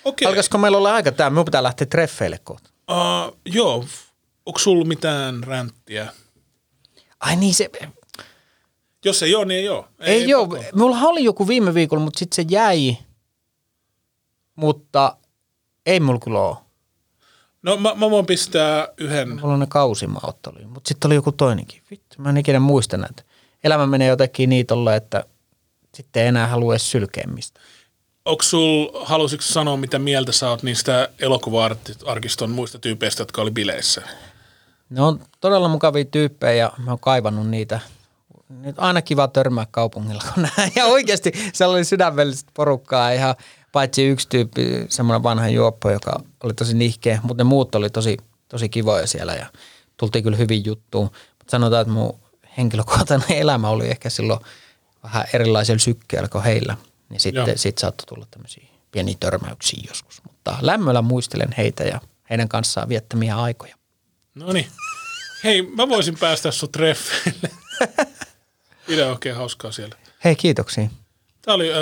Okei. 0.05 0.29
Alkaisiko 0.29 0.59
meillä 0.59 0.79
olla 0.79 0.95
aika 0.95 1.13
tämä? 1.13 1.31
Minun 1.31 1.45
pitää 1.45 1.63
lähteä 1.63 1.87
treffeille 1.87 2.39
kohta. 2.45 2.71
Uh, 2.91 3.37
joo, 3.47 3.85
onko 4.47 4.59
sulla 4.59 4.85
mitään 4.85 5.45
ränttiä? 5.45 6.13
Ai 7.21 7.37
niin 7.37 7.55
se, 7.55 7.71
Jos 9.05 9.23
ei 9.23 9.35
ole, 9.35 9.45
niin 9.45 9.61
ei 9.61 9.69
ole. 9.69 9.85
ei, 10.01 10.23
ei 10.23 10.29
joo, 10.29 10.47
pakko. 10.47 10.65
mulla 10.75 10.99
oli 11.01 11.25
joku 11.25 11.49
viime 11.49 11.75
viikolla, 11.75 12.05
mutta 12.05 12.19
sitten 12.19 12.37
se 12.37 12.55
jäi, 12.55 12.99
mutta 14.57 15.17
ei 15.87 16.01
mulla 16.01 16.21
kyllä 16.21 16.41
ole. 16.41 16.57
No 17.63 17.77
mä, 17.77 17.95
mä 17.95 18.11
voin 18.11 18.27
pistää 18.27 18.89
yhden. 18.97 19.41
Mulla 19.41 19.55
on 19.55 19.61
ne 19.61 19.67
kausimaot 19.67 20.47
oli, 20.47 20.65
mutta 20.67 20.89
sitten 20.89 21.09
oli 21.09 21.15
joku 21.15 21.33
toinenkin. 21.33 21.83
Vittu, 21.91 22.17
mä 22.19 22.31
en 22.31 22.37
ikinä 22.37 22.61
muista 22.61 22.97
näitä. 22.97 23.23
Elämä 23.65 23.87
menee 23.87 24.09
jotenkin 24.09 24.51
niin 24.51 24.67
tolle, 24.67 24.97
että 24.97 25.25
sitten 25.95 26.23
ei 26.23 26.29
enää 26.29 26.47
halua 26.47 26.73
edes 26.73 26.91
sylkeä 26.91 27.25
mistään. 27.35 27.67
Onko 28.25 28.43
sul, 28.43 28.89
halusitko 29.05 29.43
sanoa, 29.43 29.77
mitä 29.77 29.99
mieltä 29.99 30.33
sä 30.33 30.51
oot 30.51 30.63
niistä 30.63 31.09
elokuva-arkiston 31.19 32.51
muista 32.51 32.79
tyypeistä, 32.79 33.21
jotka 33.21 33.43
oli 33.43 33.51
bileissä? 33.51 34.03
Ne 34.91 35.03
on 35.03 35.21
todella 35.41 35.69
mukavia 35.69 36.05
tyyppejä 36.05 36.55
ja 36.55 36.73
mä 36.79 36.91
oon 36.91 37.01
kaivannut 37.01 37.49
niitä. 37.49 37.81
Nyt 38.49 38.77
aina 38.79 39.03
kiva 39.03 39.29
törmää 39.29 39.67
kaupungilla, 39.71 40.23
kun 40.35 40.43
näin. 40.57 40.73
Ja 40.77 40.87
oikeasti 40.87 41.33
siellä 41.53 41.75
oli 41.75 41.85
sydämellistä 41.85 42.51
porukkaa 42.55 43.11
ihan 43.11 43.35
paitsi 43.75 44.07
yksi 44.07 44.29
tyyppi, 44.29 44.87
semmoinen 44.89 45.23
vanha 45.23 45.49
juoppo, 45.49 45.91
joka 45.91 46.21
oli 46.43 46.55
tosi 46.55 46.75
nihkeä, 46.75 47.21
mutta 47.23 47.45
ne 47.45 47.49
muut 47.49 47.75
oli 47.75 47.91
tosi, 47.91 48.17
tosi 48.49 48.69
kivoja 48.69 49.07
siellä 49.07 49.35
ja 49.35 49.47
tultiin 49.97 50.25
kyllä 50.25 50.37
hyvin 50.37 50.65
juttuun. 50.65 51.11
Mutta 51.39 51.51
sanotaan, 51.51 51.83
että 51.83 51.95
mun 51.95 52.21
henkilökohtainen 52.59 53.33
elämä 53.43 53.69
oli 53.69 53.87
ehkä 53.87 54.11
silloin 54.11 54.41
vähän 55.03 55.25
erilaisella 55.33 55.79
sykkeellä 55.79 56.29
kuin 56.29 56.45
heillä. 56.45 56.77
Niin 57.09 57.21
Joo. 57.35 57.45
sitten 57.47 57.59
sit 57.59 57.79
saattoi 57.79 58.07
tulla 58.07 58.27
tämmöisiä 58.31 58.65
pieniä 58.91 59.17
törmäyksiä 59.21 59.83
joskus. 59.89 60.23
Mutta 60.25 60.59
lämmöllä 60.61 61.03
muistelen 61.03 61.55
heitä 61.57 61.85
ja 61.85 62.01
heidän 62.31 62.49
kanssaan 62.49 62.89
viettämiä 62.89 63.37
aikoja. 63.37 63.77
No 64.35 64.53
niin. 64.53 64.67
Hei, 65.45 65.63
mä 65.63 65.89
voisin 65.89 66.19
päästä 66.19 66.51
sut 66.51 66.73
treffeille. 66.73 67.51
Pidä 68.87 69.07
oikein 69.07 69.37
hauskaa 69.37 69.73
siellä. 69.73 69.97
Hei, 70.25 70.37
kiitoksia. 70.37 70.89
Tää 71.43 71.55
oli, 71.55 71.73
äh, 71.73 71.79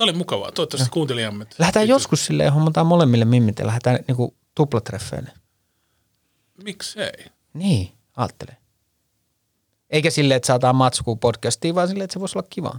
tää 0.00 0.04
oli 0.04 0.18
mukavaa. 0.18 0.52
Toivottavasti 0.52 0.90
kuuntelijamme. 0.90 1.46
Lähdetään 1.58 1.88
joskus 1.88 2.26
silleen, 2.26 2.52
hommataan 2.52 2.86
molemmille 2.86 3.24
mimmit 3.24 3.58
ja 3.58 3.66
lähdetään 3.66 3.98
niinku 4.08 4.34
tuplatreffeille. 4.54 5.30
Miksei? 6.64 7.12
Niin, 7.54 7.92
ajattele. 8.16 8.56
Eikä 9.90 10.10
silleen, 10.10 10.36
että 10.36 10.46
saataan 10.46 10.76
matskua 10.76 11.16
podcastiin, 11.16 11.74
vaan 11.74 11.88
silleen, 11.88 12.04
että 12.04 12.12
se 12.12 12.20
voisi 12.20 12.38
olla 12.38 12.46
kiva. 12.50 12.76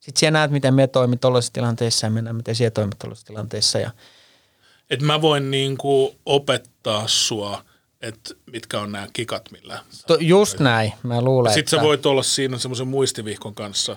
Sitten 0.00 0.20
siellä 0.20 0.38
näet, 0.38 0.50
miten 0.50 0.74
me 0.74 0.86
toimit 0.86 1.20
tuollaisissa 1.20 1.52
tilanteissa 1.52 2.06
ja 2.06 2.10
me 2.10 2.22
näemme, 2.22 2.36
miten 2.36 2.54
siellä 2.54 2.70
toimit 2.70 2.98
tuollaisissa 2.98 3.26
tilanteissa. 3.26 3.78
Ja 3.78 3.90
Et 4.90 5.02
mä 5.02 5.22
voin 5.22 5.50
niinku 5.50 6.16
opettaa 6.26 7.08
sua, 7.08 7.64
että 8.00 8.34
mitkä 8.46 8.80
on 8.80 8.92
nämä 8.92 9.08
kikat, 9.12 9.50
millä. 9.52 9.78
to, 10.06 10.16
just 10.20 10.60
näin, 10.60 10.92
mä 11.02 11.22
luulen, 11.22 11.52
Sitten 11.52 11.60
että... 11.60 11.76
sä 11.76 11.82
voit 11.82 12.06
olla 12.06 12.22
siinä 12.22 12.58
semmoisen 12.58 12.88
muistivihkon 12.88 13.54
kanssa 13.54 13.96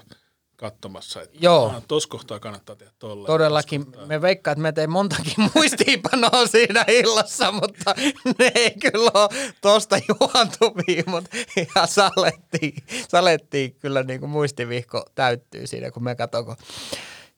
katsomassa, 0.60 1.22
että 1.22 1.38
Joo. 1.42 1.66
"Ah, 1.76 1.84
tossa 1.88 2.10
kohtaa 2.10 2.40
kannattaa 2.40 2.76
tehdä 2.76 2.92
tolleen. 3.00 3.26
Todellakin, 3.28 3.86
me 4.06 4.22
veikkaan, 4.22 4.52
että 4.54 4.62
me 4.62 4.72
tein 4.72 4.90
montakin 4.90 5.34
muistiinpanoa 5.56 6.48
siinä 6.48 6.86
illassa, 6.88 7.52
mutta 7.52 7.96
ne 8.40 8.52
ei 8.56 8.72
kyllä 8.72 9.12
ole 9.14 9.54
tosta 9.62 9.98
juontuvia, 10.08 11.04
mutta 11.08 11.30
ihan 11.58 11.88
salettiin, 11.88 12.74
salettiin 13.10 13.76
kyllä 13.76 14.04
niin 14.04 14.20
kuin 14.20 14.30
muistivihko 14.30 15.06
täyttyy 15.16 15.68
siinä, 15.68 15.92
kun 15.92 16.04
me 16.04 16.16
katsoo, 16.16 16.44
kun 16.44 16.56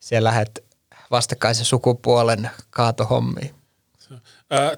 siellä 0.00 0.26
lähdet 0.28 0.64
vastakkaisen 1.10 1.64
sukupuolen 1.64 2.50
kaatohommiin. 2.70 3.54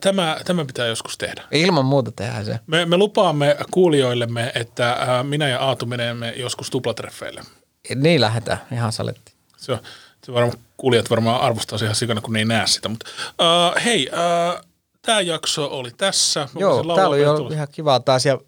Tämä, 0.00 0.36
tämä 0.44 0.64
pitää 0.64 0.86
joskus 0.86 1.18
tehdä. 1.18 1.42
Ilman 1.50 1.84
muuta 1.84 2.12
tehdään 2.12 2.44
se. 2.44 2.58
Me, 2.66 2.86
me 2.86 2.96
lupaamme 2.96 3.56
kuulijoillemme, 3.70 4.52
että 4.54 4.96
minä 5.22 5.48
ja 5.48 5.60
Aatu 5.60 5.86
menemme 5.86 6.32
joskus 6.36 6.70
tuplatreffeille. 6.70 7.42
Niin 7.94 8.20
lähdetään, 8.20 8.58
ihan 8.72 8.92
salettiin. 8.92 9.36
Se, 9.56 9.72
on- 9.72 9.78
se 10.24 10.32
varmaan, 10.32 10.58
kuulijat 10.76 11.10
varmaan 11.10 11.40
arvostaa 11.40 11.78
ihan 11.82 11.94
sikana, 11.94 12.20
kun 12.20 12.32
ne 12.32 12.38
ei 12.38 12.44
näe 12.44 12.66
sitä. 12.66 12.88
Mutta 12.88 13.06
uh, 13.28 13.84
hei, 13.84 14.08
uh, 14.12 14.64
tämä 15.02 15.20
jakso 15.20 15.66
oli 15.78 15.90
tässä. 15.96 16.40
Mä 16.40 16.60
Joo, 16.60 16.94
täällä 16.96 17.16
oli 17.16 17.36
tulla. 17.38 17.54
ihan 17.54 17.68
kivaa 17.72 18.00
taas 18.00 18.26
ja 18.26 18.38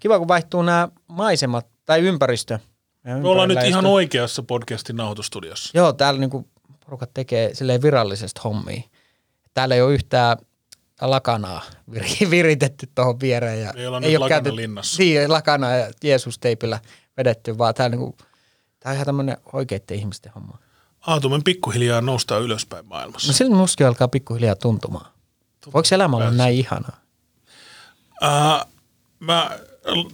kiva, 0.00 0.18
kun 0.18 0.28
vaihtuu 0.28 0.62
nämä 0.62 0.88
maisemat 1.06 1.66
tai 1.86 2.00
ympäristö. 2.00 2.58
Me 3.04 3.28
ollaan 3.28 3.48
nyt 3.48 3.58
ihan 3.64 3.86
oikeassa 3.86 4.42
podcastin 4.42 4.96
nauhoitustudiossa. 4.96 5.70
Joo, 5.78 5.92
täällä 5.92 6.20
niinku 6.20 6.48
porukat 6.84 7.10
tekee 7.14 7.54
silleen 7.54 7.82
virallisesti 7.82 8.40
hommia. 8.44 8.82
Täällä 9.54 9.74
ei 9.74 9.82
ole 9.82 9.94
yhtään 9.94 10.36
lakanaa 11.00 11.62
vir- 11.90 12.28
viritetty 12.30 12.88
tuohon 12.94 13.20
viereen. 13.20 13.60
Ja 13.62 13.72
Ei 13.76 13.86
olla 13.86 14.00
nyt 14.00 14.18
lakana 14.18 14.56
linnassa. 14.56 15.02
Niin, 15.02 15.20
ei 15.20 15.28
lakanaa 15.28 15.76
ja 15.76 15.90
Jeesus-teipillä 16.04 16.78
vedetty, 17.16 17.58
vaan 17.58 17.74
täällä 17.74 17.96
niinku, 17.96 18.16
tää 18.84 18.90
on 18.90 18.94
ihan 18.94 19.06
tämmöinen 19.06 19.36
oikeiden 19.52 19.96
ihmisten 19.96 20.32
homma. 20.32 20.58
Aatu, 21.00 21.28
me 21.28 21.40
pikkuhiljaa 21.44 22.00
noustaan 22.00 22.42
ylöspäin 22.42 22.86
maailmassa. 22.86 23.28
No 23.28 23.32
silloin 23.32 23.58
mustakin 23.58 23.86
alkaa 23.86 24.08
pikkuhiljaa 24.08 24.54
tuntumaan. 24.54 25.12
Voiko 25.74 25.88
elämä 25.92 26.16
olla 26.16 26.30
näin 26.30 26.54
ihanaa? 26.56 27.00
Uh, 28.22 28.70
mä 29.20 29.58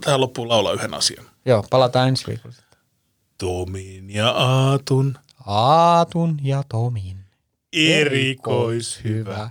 tähän 0.01 0.21
loppuun 0.21 0.49
laulaa 0.49 0.73
yhden 0.73 0.95
asian. 0.95 1.25
Joo, 1.45 1.65
palataan 1.71 2.09
ensi 2.09 2.27
viikolla. 2.27 2.55
Tomin 3.39 4.11
ja 4.11 4.31
Aatun 4.31 5.19
Aatun 5.47 6.39
ja 6.43 6.63
Tomin 6.69 7.25
erikoishyvä 7.73 9.35
hyvä 9.35 9.51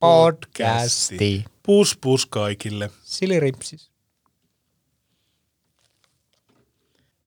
podcasti. 0.00 1.44
Pus 1.62 1.98
pus 2.00 2.26
kaikille. 2.26 2.90
Siliripsis. 3.02 3.90